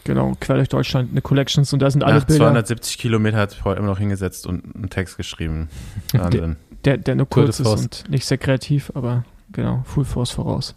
Genau, 0.04 0.38
quer 0.40 0.56
durch 0.56 0.70
Deutschland, 0.70 1.12
eine 1.12 1.22
Collections 1.22 1.74
und 1.74 1.82
da 1.82 1.92
sind 1.92 2.04
alle 2.04 2.20
Nach 2.20 2.26
Bilder. 2.26 2.46
270 2.46 2.98
Kilometer 2.98 3.38
hat 3.38 3.60
Paul 3.60 3.76
immer 3.76 3.88
noch 3.88 4.00
hingesetzt 4.00 4.48
und 4.48 4.76
einen 4.76 4.90
Text 4.90 5.18
geschrieben. 5.18 5.70
Wahnsinn. 6.14 6.56
Der, 6.86 6.98
der 6.98 7.16
nur 7.16 7.30
Tour 7.30 7.44
kurz 7.46 7.60
ist 7.60 7.68
und 7.68 8.10
nicht 8.10 8.26
sehr 8.26 8.38
kreativ, 8.38 8.92
aber 8.96 9.26
genau, 9.52 9.84
Full 9.86 10.06
Force 10.06 10.32
voraus. 10.32 10.76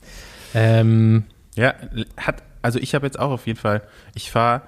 Ähm, 0.55 1.25
Ja, 1.55 1.75
hat, 2.17 2.43
also 2.63 2.79
ich 2.81 2.95
habe 2.95 3.07
jetzt 3.07 3.21
auch 3.21 3.31
auf 3.31 3.47
jeden 3.47 3.59
Fall, 3.59 3.83
ich 4.15 4.31
fahre, 4.33 4.63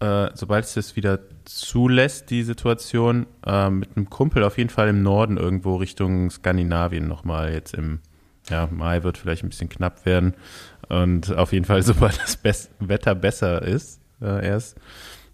äh, 0.00 0.28
sobald 0.34 0.64
es 0.64 0.74
das 0.74 0.94
wieder 0.94 1.18
zulässt, 1.44 2.30
die 2.30 2.42
Situation, 2.42 3.26
äh, 3.44 3.70
mit 3.70 3.96
einem 3.96 4.10
Kumpel 4.10 4.44
auf 4.44 4.58
jeden 4.58 4.70
Fall 4.70 4.88
im 4.88 5.02
Norden 5.02 5.36
irgendwo 5.36 5.76
Richtung 5.76 6.30
Skandinavien 6.30 7.08
nochmal 7.08 7.52
jetzt 7.52 7.74
im, 7.74 8.00
ja, 8.48 8.68
Mai 8.70 9.02
wird 9.02 9.18
vielleicht 9.18 9.42
ein 9.42 9.48
bisschen 9.48 9.68
knapp 9.68 10.04
werden. 10.06 10.34
Und 10.88 11.34
auf 11.34 11.52
jeden 11.52 11.64
Fall, 11.64 11.82
sobald 11.84 12.20
das 12.20 12.36
Best 12.36 12.70
Wetter 12.80 13.14
besser 13.14 13.62
ist, 13.62 14.00
äh, 14.20 14.46
erst, 14.46 14.76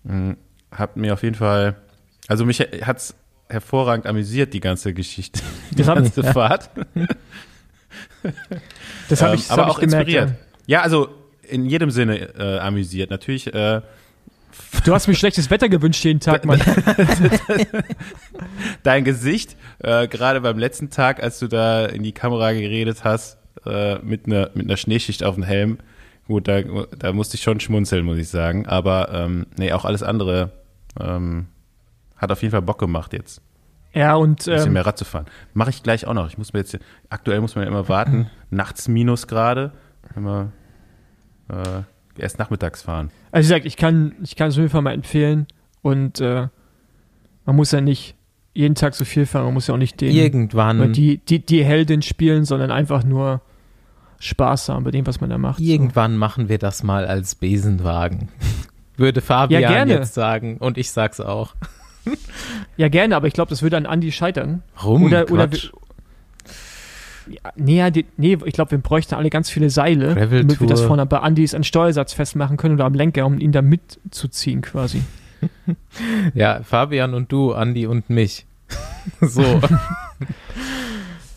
mh, 0.05 0.37
hat 0.73 0.97
mir 0.97 1.13
auf 1.15 1.23
jeden 1.23 1.35
Fall, 1.37 1.77
also 2.29 2.45
mich 2.45 2.61
hat's 2.61 3.15
hervorragend 3.49 4.07
amüsiert, 4.07 4.55
die 4.55 4.61
ganze 4.61 4.95
Geschichte, 4.95 5.41
die 5.73 5.77
Das 5.77 5.87
ganze 5.89 6.23
Fahrt. 6.25 6.71
Das 9.09 9.23
habe 9.23 9.33
Ähm, 9.33 9.39
ich, 9.39 9.49
das 9.49 9.51
aber 9.51 9.63
hab 9.65 9.71
auch 9.73 9.79
ich 9.79 9.85
gemerkt. 9.89 10.09
inspiriert. 10.09 10.35
Ja, 10.67 10.83
also 10.83 11.09
in 11.43 11.67
jedem 11.67 11.91
Sinne 11.91 12.35
äh, 12.39 12.59
amüsiert. 12.59 13.11
Natürlich, 13.11 13.53
äh, 13.53 13.59
Ja. 13.59 13.83
Du 14.85 14.93
hast 14.95 15.09
mir 15.09 15.15
schlechtes 15.15 15.49
Wetter 15.51 15.69
gewünscht 15.69 16.05
jeden 16.05 16.21
Tag, 16.21 16.45
Mann. 16.45 16.61
dein 18.83 19.05
Gesicht, 19.05 19.57
äh, 19.79 20.07
gerade 20.09 20.41
beim 20.41 20.59
letzten 20.59 20.91
Tag, 20.91 21.23
als 21.23 21.39
du 21.39 21.49
da 21.49 21.87
in 21.87 22.03
die 22.03 22.13
Kamera 22.13 22.53
geredet 22.53 23.05
hast, 23.05 23.39
äh, 23.65 23.99
mit 23.99 24.27
einer 24.27 24.51
mit 24.55 24.67
einer 24.67 24.77
Schneeschicht 24.77 25.25
auf 25.25 25.35
dem 25.35 25.45
Helm, 25.45 25.79
gut, 26.27 26.49
da, 26.49 26.63
da 26.63 27.13
musste 27.13 27.37
ich 27.37 27.43
schon 27.43 27.61
schmunzeln, 27.61 28.05
muss 28.05 28.19
ich 28.19 28.29
sagen. 28.29 28.67
Aber 28.67 29.11
ähm, 29.13 29.47
nee, 29.59 29.73
auch 29.73 29.85
alles 29.85 30.03
andere 30.03 30.53
ähm, 30.99 31.47
hat 32.17 32.33
auf 32.33 32.43
jeden 32.43 32.53
Fall 32.53 32.63
Bock 32.63 32.79
gemacht 32.79 33.13
jetzt. 33.13 33.43
Ja, 33.93 34.15
und 34.15 34.47
Ein 34.47 34.55
bisschen 34.55 34.67
ähm, 34.69 34.73
mehr 34.75 34.87
Rad 34.87 34.99
zu 34.99 35.05
fahren. 35.05 35.27
Mache 35.53 35.71
ich 35.71 35.83
gleich 35.83 36.07
auch 36.07 36.15
noch. 36.15 36.29
Ich 36.29 36.39
muss 36.39 36.53
mir 36.53 36.61
jetzt, 36.61 36.79
aktuell 37.09 37.41
muss 37.41 37.57
man 37.57 37.65
ja 37.65 37.71
immer 37.71 37.89
warten, 37.89 38.31
nachts 38.51 38.87
Minusgrade, 38.87 39.73
wenn 40.15 40.23
wir 40.23 40.53
äh, 41.49 41.83
erst 42.21 42.39
nachmittags 42.39 42.83
fahren. 42.83 43.11
also 43.33 43.49
wie 43.49 43.53
gesagt, 43.55 43.67
ich 43.67 43.77
kann, 43.77 44.15
ich 44.23 44.37
kann 44.37 44.49
es 44.49 44.55
auf 44.55 44.59
jeden 44.59 44.71
Fall 44.71 44.83
mal 44.83 44.95
empfehlen. 44.95 45.47
Und 45.83 46.21
äh, 46.21 46.49
man 47.45 47.57
muss 47.57 47.73
ja 47.73 47.81
nicht 47.81 48.15
jeden 48.53 48.75
Tag 48.75 48.95
so 48.95 49.05
viel 49.05 49.27
fahren, 49.27 49.45
man 49.45 49.55
muss 49.55 49.67
ja 49.67 49.75
auch 49.75 49.79
nicht 49.79 50.01
den, 50.01 50.15
irgendwann, 50.15 50.81
oder 50.81 50.89
die, 50.91 51.19
die, 51.19 51.39
die 51.45 51.65
Heldin 51.65 52.03
spielen, 52.03 52.45
sondern 52.45 52.71
einfach 52.71 53.05
nur 53.05 53.41
Spaß 54.19 54.69
haben 54.69 54.85
bei 54.85 54.91
dem, 54.91 55.07
was 55.07 55.21
man 55.21 55.31
da 55.31 55.39
macht. 55.39 55.61
irgendwann 55.61 56.17
machen 56.17 56.49
wir 56.49 56.59
das 56.59 56.83
mal 56.83 57.07
als 57.07 57.35
Besenwagen. 57.35 58.29
Würde 58.97 59.21
Fabian 59.23 59.63
Ja, 59.63 59.85
jetzt 59.87 60.13
sagen. 60.13 60.59
Und 60.59 60.77
ich 60.77 60.91
sag's 60.91 61.21
auch. 61.21 61.55
So. 62.05 62.13
Ja, 62.77 62.89
gerne, 62.89 63.15
aber 63.15 63.27
ich 63.27 63.35
glaube, 63.35 63.51
das 63.51 63.63
würde 63.63 63.77
an 63.77 63.85
Andi 63.85 64.11
scheitern. 64.11 64.63
Rum, 64.83 65.05
Oder- 65.05 65.31
oder 65.31 65.49
Quatsch. 65.49 65.71
Ja, 67.29 67.53
nee, 67.57 67.77
ja, 67.77 67.91
die, 67.91 68.07
nee, 68.17 68.39
ich 68.45 68.55
glaube, 68.55 68.71
wir 68.73 68.79
bräuchten 68.79 69.15
alle 69.15 69.29
ganz 69.31 69.51
viele 69.51 69.71
Seile, 69.71 70.15
damit 70.15 70.61
wir 70.61 70.67
das 70.67 70.81
vorne 70.81 71.05
bei 71.07 71.19
Andis 71.21 71.55
an 71.55 71.63
Steuersatz 71.63 72.13
festmachen 72.15 72.57
können 72.57 72.75
oder 72.75 72.87
am 72.87 72.95
Lenker, 72.95 73.27
um 73.27 73.39
ihn 73.39 73.53
da 73.53 73.63
mitzuziehen 73.63 74.63
quasi. 74.63 75.03
Ja, 76.35 76.63
Fabian 76.63 77.15
und 77.15 77.31
du, 77.33 77.53
Andi 77.53 77.87
und 77.87 78.11
mich. 78.11 78.47
so. 79.21 79.61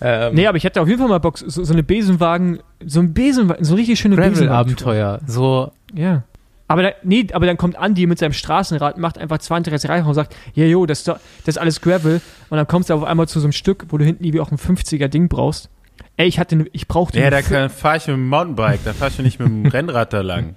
ähm, 0.01 0.35
Nee, 0.35 0.47
aber 0.47 0.57
ich 0.57 0.63
hätte 0.63 0.81
auf 0.81 0.87
jeden 0.87 0.99
Fall 0.99 1.09
mal 1.09 1.19
Bock, 1.19 1.37
so, 1.37 1.63
so 1.63 1.73
eine 1.73 1.83
Besenwagen, 1.83 2.59
so 2.85 2.99
ein 2.99 3.13
Besenwagen, 3.13 3.63
so 3.63 3.73
eine 3.73 3.81
richtig 3.81 3.99
schöne 3.99 4.15
Besenwagen. 4.15 4.47
Gravel-Abenteuer. 4.47 5.19
So, 5.27 5.71
Ja. 5.93 6.23
Aber, 6.69 6.81
da, 6.81 6.91
nee, 7.03 7.27
aber 7.33 7.45
dann 7.45 7.57
kommt 7.57 7.75
Andi 7.75 8.07
mit 8.07 8.17
seinem 8.17 8.31
Straßenrad, 8.33 8.97
macht 8.97 9.17
einfach 9.19 9.37
32 9.37 9.89
Reifen 9.89 10.07
und 10.07 10.13
sagt, 10.15 10.35
ja, 10.55 10.65
jo, 10.65 10.85
das, 10.85 10.99
ist 10.99 11.07
doch- 11.07 11.19
das 11.45 11.55
ist 11.55 11.57
alles 11.57 11.81
Gravel. 11.81 12.19
Und 12.49 12.57
dann 12.57 12.65
kommst 12.67 12.89
du 12.89 12.93
auf 12.95 13.03
einmal 13.03 13.27
zu 13.27 13.39
so 13.41 13.45
einem 13.45 13.51
Stück, 13.51 13.85
wo 13.89 13.97
du 13.97 14.05
hinten 14.05 14.23
irgendwie 14.23 14.39
auch 14.39 14.49
ein 14.49 14.57
50er-Ding 14.57 15.27
brauchst. 15.27 15.69
Ey, 16.17 16.27
ich 16.27 16.39
hatte, 16.39 16.65
ich 16.71 16.87
brauchte 16.87 17.19
Ja, 17.19 17.29
da 17.29 17.41
fahre 17.69 17.97
ich 17.97 18.07
mit 18.07 18.15
dem 18.15 18.27
Mountainbike, 18.27 18.79
da 18.85 18.93
fahre 18.93 19.11
ich 19.11 19.19
nicht 19.19 19.39
mit 19.39 19.49
dem 19.49 19.65
Rennrad 19.71 20.13
da 20.13 20.21
lang. 20.21 20.55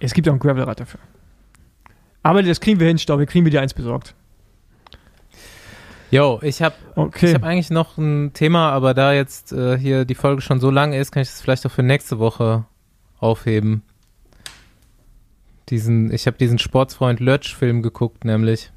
Es 0.00 0.12
gibt 0.12 0.28
auch 0.28 0.32
ein 0.34 0.38
Gravelrad 0.40 0.80
dafür. 0.80 1.00
Aber 2.22 2.42
das 2.42 2.60
kriegen 2.60 2.78
wir 2.80 2.86
hin, 2.88 2.98
Stau, 2.98 3.18
wir 3.18 3.26
kriegen 3.26 3.44
wieder 3.46 3.60
eins 3.60 3.74
besorgt. 3.74 4.14
yo, 6.10 6.38
ich 6.42 6.62
habe 6.62 6.74
Okay. 6.94 7.28
ich 7.28 7.34
hab 7.34 7.42
eigentlich 7.44 7.70
noch 7.70 7.96
ein 7.98 8.32
Thema, 8.34 8.70
aber 8.70 8.94
da 8.94 9.12
jetzt 9.12 9.52
äh, 9.52 9.78
hier 9.78 10.04
die 10.04 10.14
Folge 10.14 10.42
schon 10.42 10.60
so 10.60 10.70
lang 10.70 10.92
ist, 10.92 11.10
kann 11.12 11.22
ich 11.22 11.28
das 11.28 11.40
vielleicht 11.40 11.66
auch 11.66 11.70
für 11.70 11.82
nächste 11.82 12.18
Woche 12.18 12.64
aufheben. 13.18 13.82
Diesen, 15.68 16.12
ich 16.12 16.26
habe 16.26 16.36
diesen 16.36 16.58
Sportsfreund 16.58 17.20
Lötsch-Film 17.20 17.82
geguckt, 17.82 18.24
nämlich. 18.24 18.70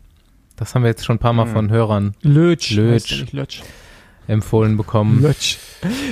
Das 0.55 0.73
haben 0.73 0.83
wir 0.83 0.89
jetzt 0.89 1.03
schon 1.03 1.17
ein 1.17 1.19
paar 1.19 1.33
Mal 1.33 1.45
Hm. 1.47 1.51
von 1.53 1.69
Hörern 1.69 2.15
Lötsch. 2.21 2.71
Lötsch. 2.71 3.31
Lötsch. 3.33 3.61
empfohlen 4.27 4.77
bekommen. 4.77 5.21
Lötsch. 5.21 5.57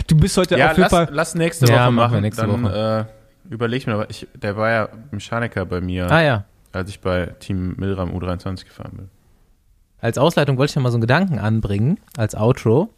Du 0.07 0.17
bist 0.17 0.35
heute 0.37 0.57
Ja, 0.57 0.65
auf 0.65 0.71
jeden 0.71 0.81
lass, 0.81 0.91
Fall. 0.91 1.07
lass 1.11 1.35
nächste 1.35 1.65
Ja, 1.67 1.85
Woche 1.85 1.91
machen 1.93 2.13
wir 2.15 2.21
nächste 2.21 2.45
Dann 2.45 2.63
Woche. 2.63 3.07
Äh, 3.49 3.53
überleg 3.53 3.87
mir, 3.87 3.93
aber 3.93 4.09
ich, 4.09 4.27
der 4.35 4.57
war 4.57 4.69
ja 4.69 4.89
Mechaniker 5.11 5.65
bei 5.65 5.79
mir, 5.79 6.11
Ah 6.11 6.21
ja, 6.21 6.45
als 6.73 6.89
ich 6.89 6.99
bei 6.99 7.27
Team 7.39 7.75
Milram 7.77 8.11
U23 8.11 8.65
gefahren 8.65 8.91
bin. 8.93 9.09
als 10.01 10.17
Ausleitung 10.17 10.57
wollte 10.57 10.71
ich 10.71 10.75
noch 10.75 10.83
mal 10.83 10.91
so 10.91 10.97
einen 10.97 11.01
Gedanken 11.01 11.39
anbringen, 11.39 11.99
als 12.17 12.35
Outro, 12.35 12.89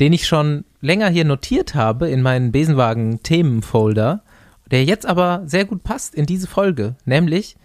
den 0.00 0.12
ich 0.12 0.26
schon 0.26 0.64
länger 0.80 1.08
hier 1.08 1.24
notiert 1.24 1.74
habe 1.74 2.08
in 2.08 2.22
meinen 2.22 2.50
Besenwagen-Themenfolder, 2.52 4.22
der 4.70 4.84
jetzt 4.84 5.06
aber 5.06 5.42
sehr 5.46 5.64
gut 5.64 5.82
passt 5.84 6.14
in 6.14 6.26
diese 6.26 6.46
Folge. 6.46 6.96
Nämlich 7.04 7.56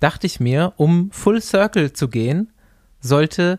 dachte 0.00 0.26
ich 0.26 0.40
mir, 0.40 0.72
um 0.76 1.10
Full 1.12 1.40
Circle 1.40 1.92
zu 1.92 2.08
gehen, 2.08 2.52
sollte 3.00 3.58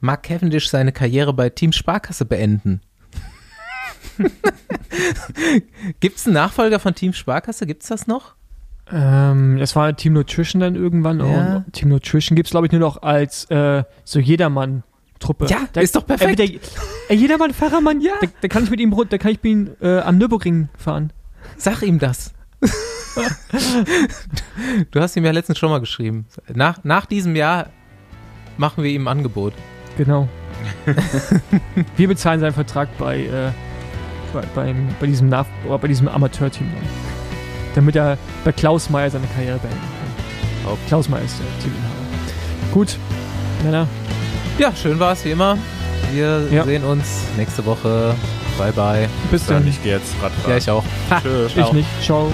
Mark 0.00 0.24
Cavendish 0.24 0.68
seine 0.68 0.92
Karriere 0.92 1.32
bei 1.32 1.50
Team 1.50 1.72
Sparkasse 1.72 2.24
beenden. 2.24 2.80
Gibt's 6.00 6.26
einen 6.26 6.34
Nachfolger 6.34 6.78
von 6.78 6.94
Team 6.94 7.12
Sparkasse? 7.12 7.66
Gibt's 7.66 7.88
das 7.88 8.06
noch? 8.06 8.34
Ähm, 8.92 9.58
das 9.58 9.76
war 9.76 9.94
Team 9.96 10.14
Nutrition 10.14 10.60
dann 10.60 10.74
irgendwann. 10.74 11.20
Ja. 11.20 11.56
Und 11.56 11.72
Team 11.72 11.88
Nutrition 11.90 12.36
gibt 12.36 12.46
es, 12.48 12.50
glaube 12.52 12.66
ich, 12.66 12.72
nur 12.72 12.80
noch 12.80 13.02
als 13.02 13.44
äh, 13.50 13.84
so 14.04 14.18
Jedermann-Truppe. 14.18 15.46
Ja, 15.46 15.58
Da- 15.72 15.80
ist 15.80 15.94
doch 15.96 16.06
perfekt. 16.06 16.40
Äh, 16.40 16.46
der, 16.48 16.60
äh, 17.10 17.14
Jedermann, 17.14 17.52
Fahrermann, 17.52 18.00
ja. 18.00 18.12
Da, 18.20 18.26
da 18.40 18.48
kann 18.48 18.64
ich 18.64 18.70
mit 18.70 18.80
ihm 18.80 18.92
rund, 18.92 19.12
da 19.12 19.18
kann 19.18 19.30
ich 19.32 19.42
mit 19.42 19.52
ihm 19.52 19.70
äh, 19.80 19.98
am 20.00 20.18
Nürburgring 20.18 20.68
fahren. 20.76 21.12
Sag 21.56 21.82
ihm 21.82 21.98
das. 21.98 22.32
du 24.90 25.00
hast 25.00 25.16
ihm 25.16 25.24
ja 25.24 25.30
letztens 25.32 25.58
schon 25.58 25.70
mal 25.70 25.80
geschrieben. 25.80 26.26
Nach, 26.52 26.82
nach 26.84 27.06
diesem 27.06 27.36
Jahr 27.36 27.68
machen 28.56 28.82
wir 28.84 28.90
ihm 28.90 29.06
ein 29.06 29.18
Angebot. 29.18 29.54
Genau. 29.96 30.28
Wir 31.96 32.08
bezahlen 32.08 32.40
seinen 32.40 32.52
Vertrag 32.52 32.88
bei, 32.98 33.20
äh, 33.20 33.50
bei, 34.32 34.42
beim, 34.54 34.88
bei 35.00 35.06
diesem, 35.06 35.28
oder 35.28 35.78
bei 35.78 35.88
diesem 35.88 36.08
Amateurteam 36.08 36.66
dann. 36.74 37.17
Damit 37.74 37.96
er 37.96 38.18
bei 38.44 38.52
Klaus 38.52 38.90
Meier 38.90 39.10
seine 39.10 39.26
Karriere 39.28 39.58
beenden 39.58 39.78
kann. 39.78 40.64
Top. 40.70 40.78
Klaus 40.88 41.08
Meier 41.08 41.22
ist 41.22 41.36
der 41.38 41.46
Teaminhaber. 41.62 41.94
Gut, 42.72 42.96
Männer, 43.64 43.86
Ja, 44.58 44.72
schön 44.74 44.98
war 44.98 45.12
es 45.12 45.24
wie 45.24 45.30
immer. 45.30 45.56
Wir 46.12 46.42
Ja. 46.50 46.64
sehen 46.64 46.84
uns 46.84 47.06
nächste 47.36 47.64
Woche. 47.64 48.14
Bye, 48.58 48.72
bye. 48.72 49.08
Bis 49.30 49.46
Dann 49.46 49.66
ich 49.68 49.80
gehe 49.82 49.92
jetzt 49.96 50.14
Radfahren. 50.20 50.50
Ja, 50.50 50.56
ich 50.56 50.70
auch. 50.70 50.84
Tschö. 51.22 51.46
Ich 51.46 51.72
nicht. 51.72 51.88
Ciao. 52.02 52.32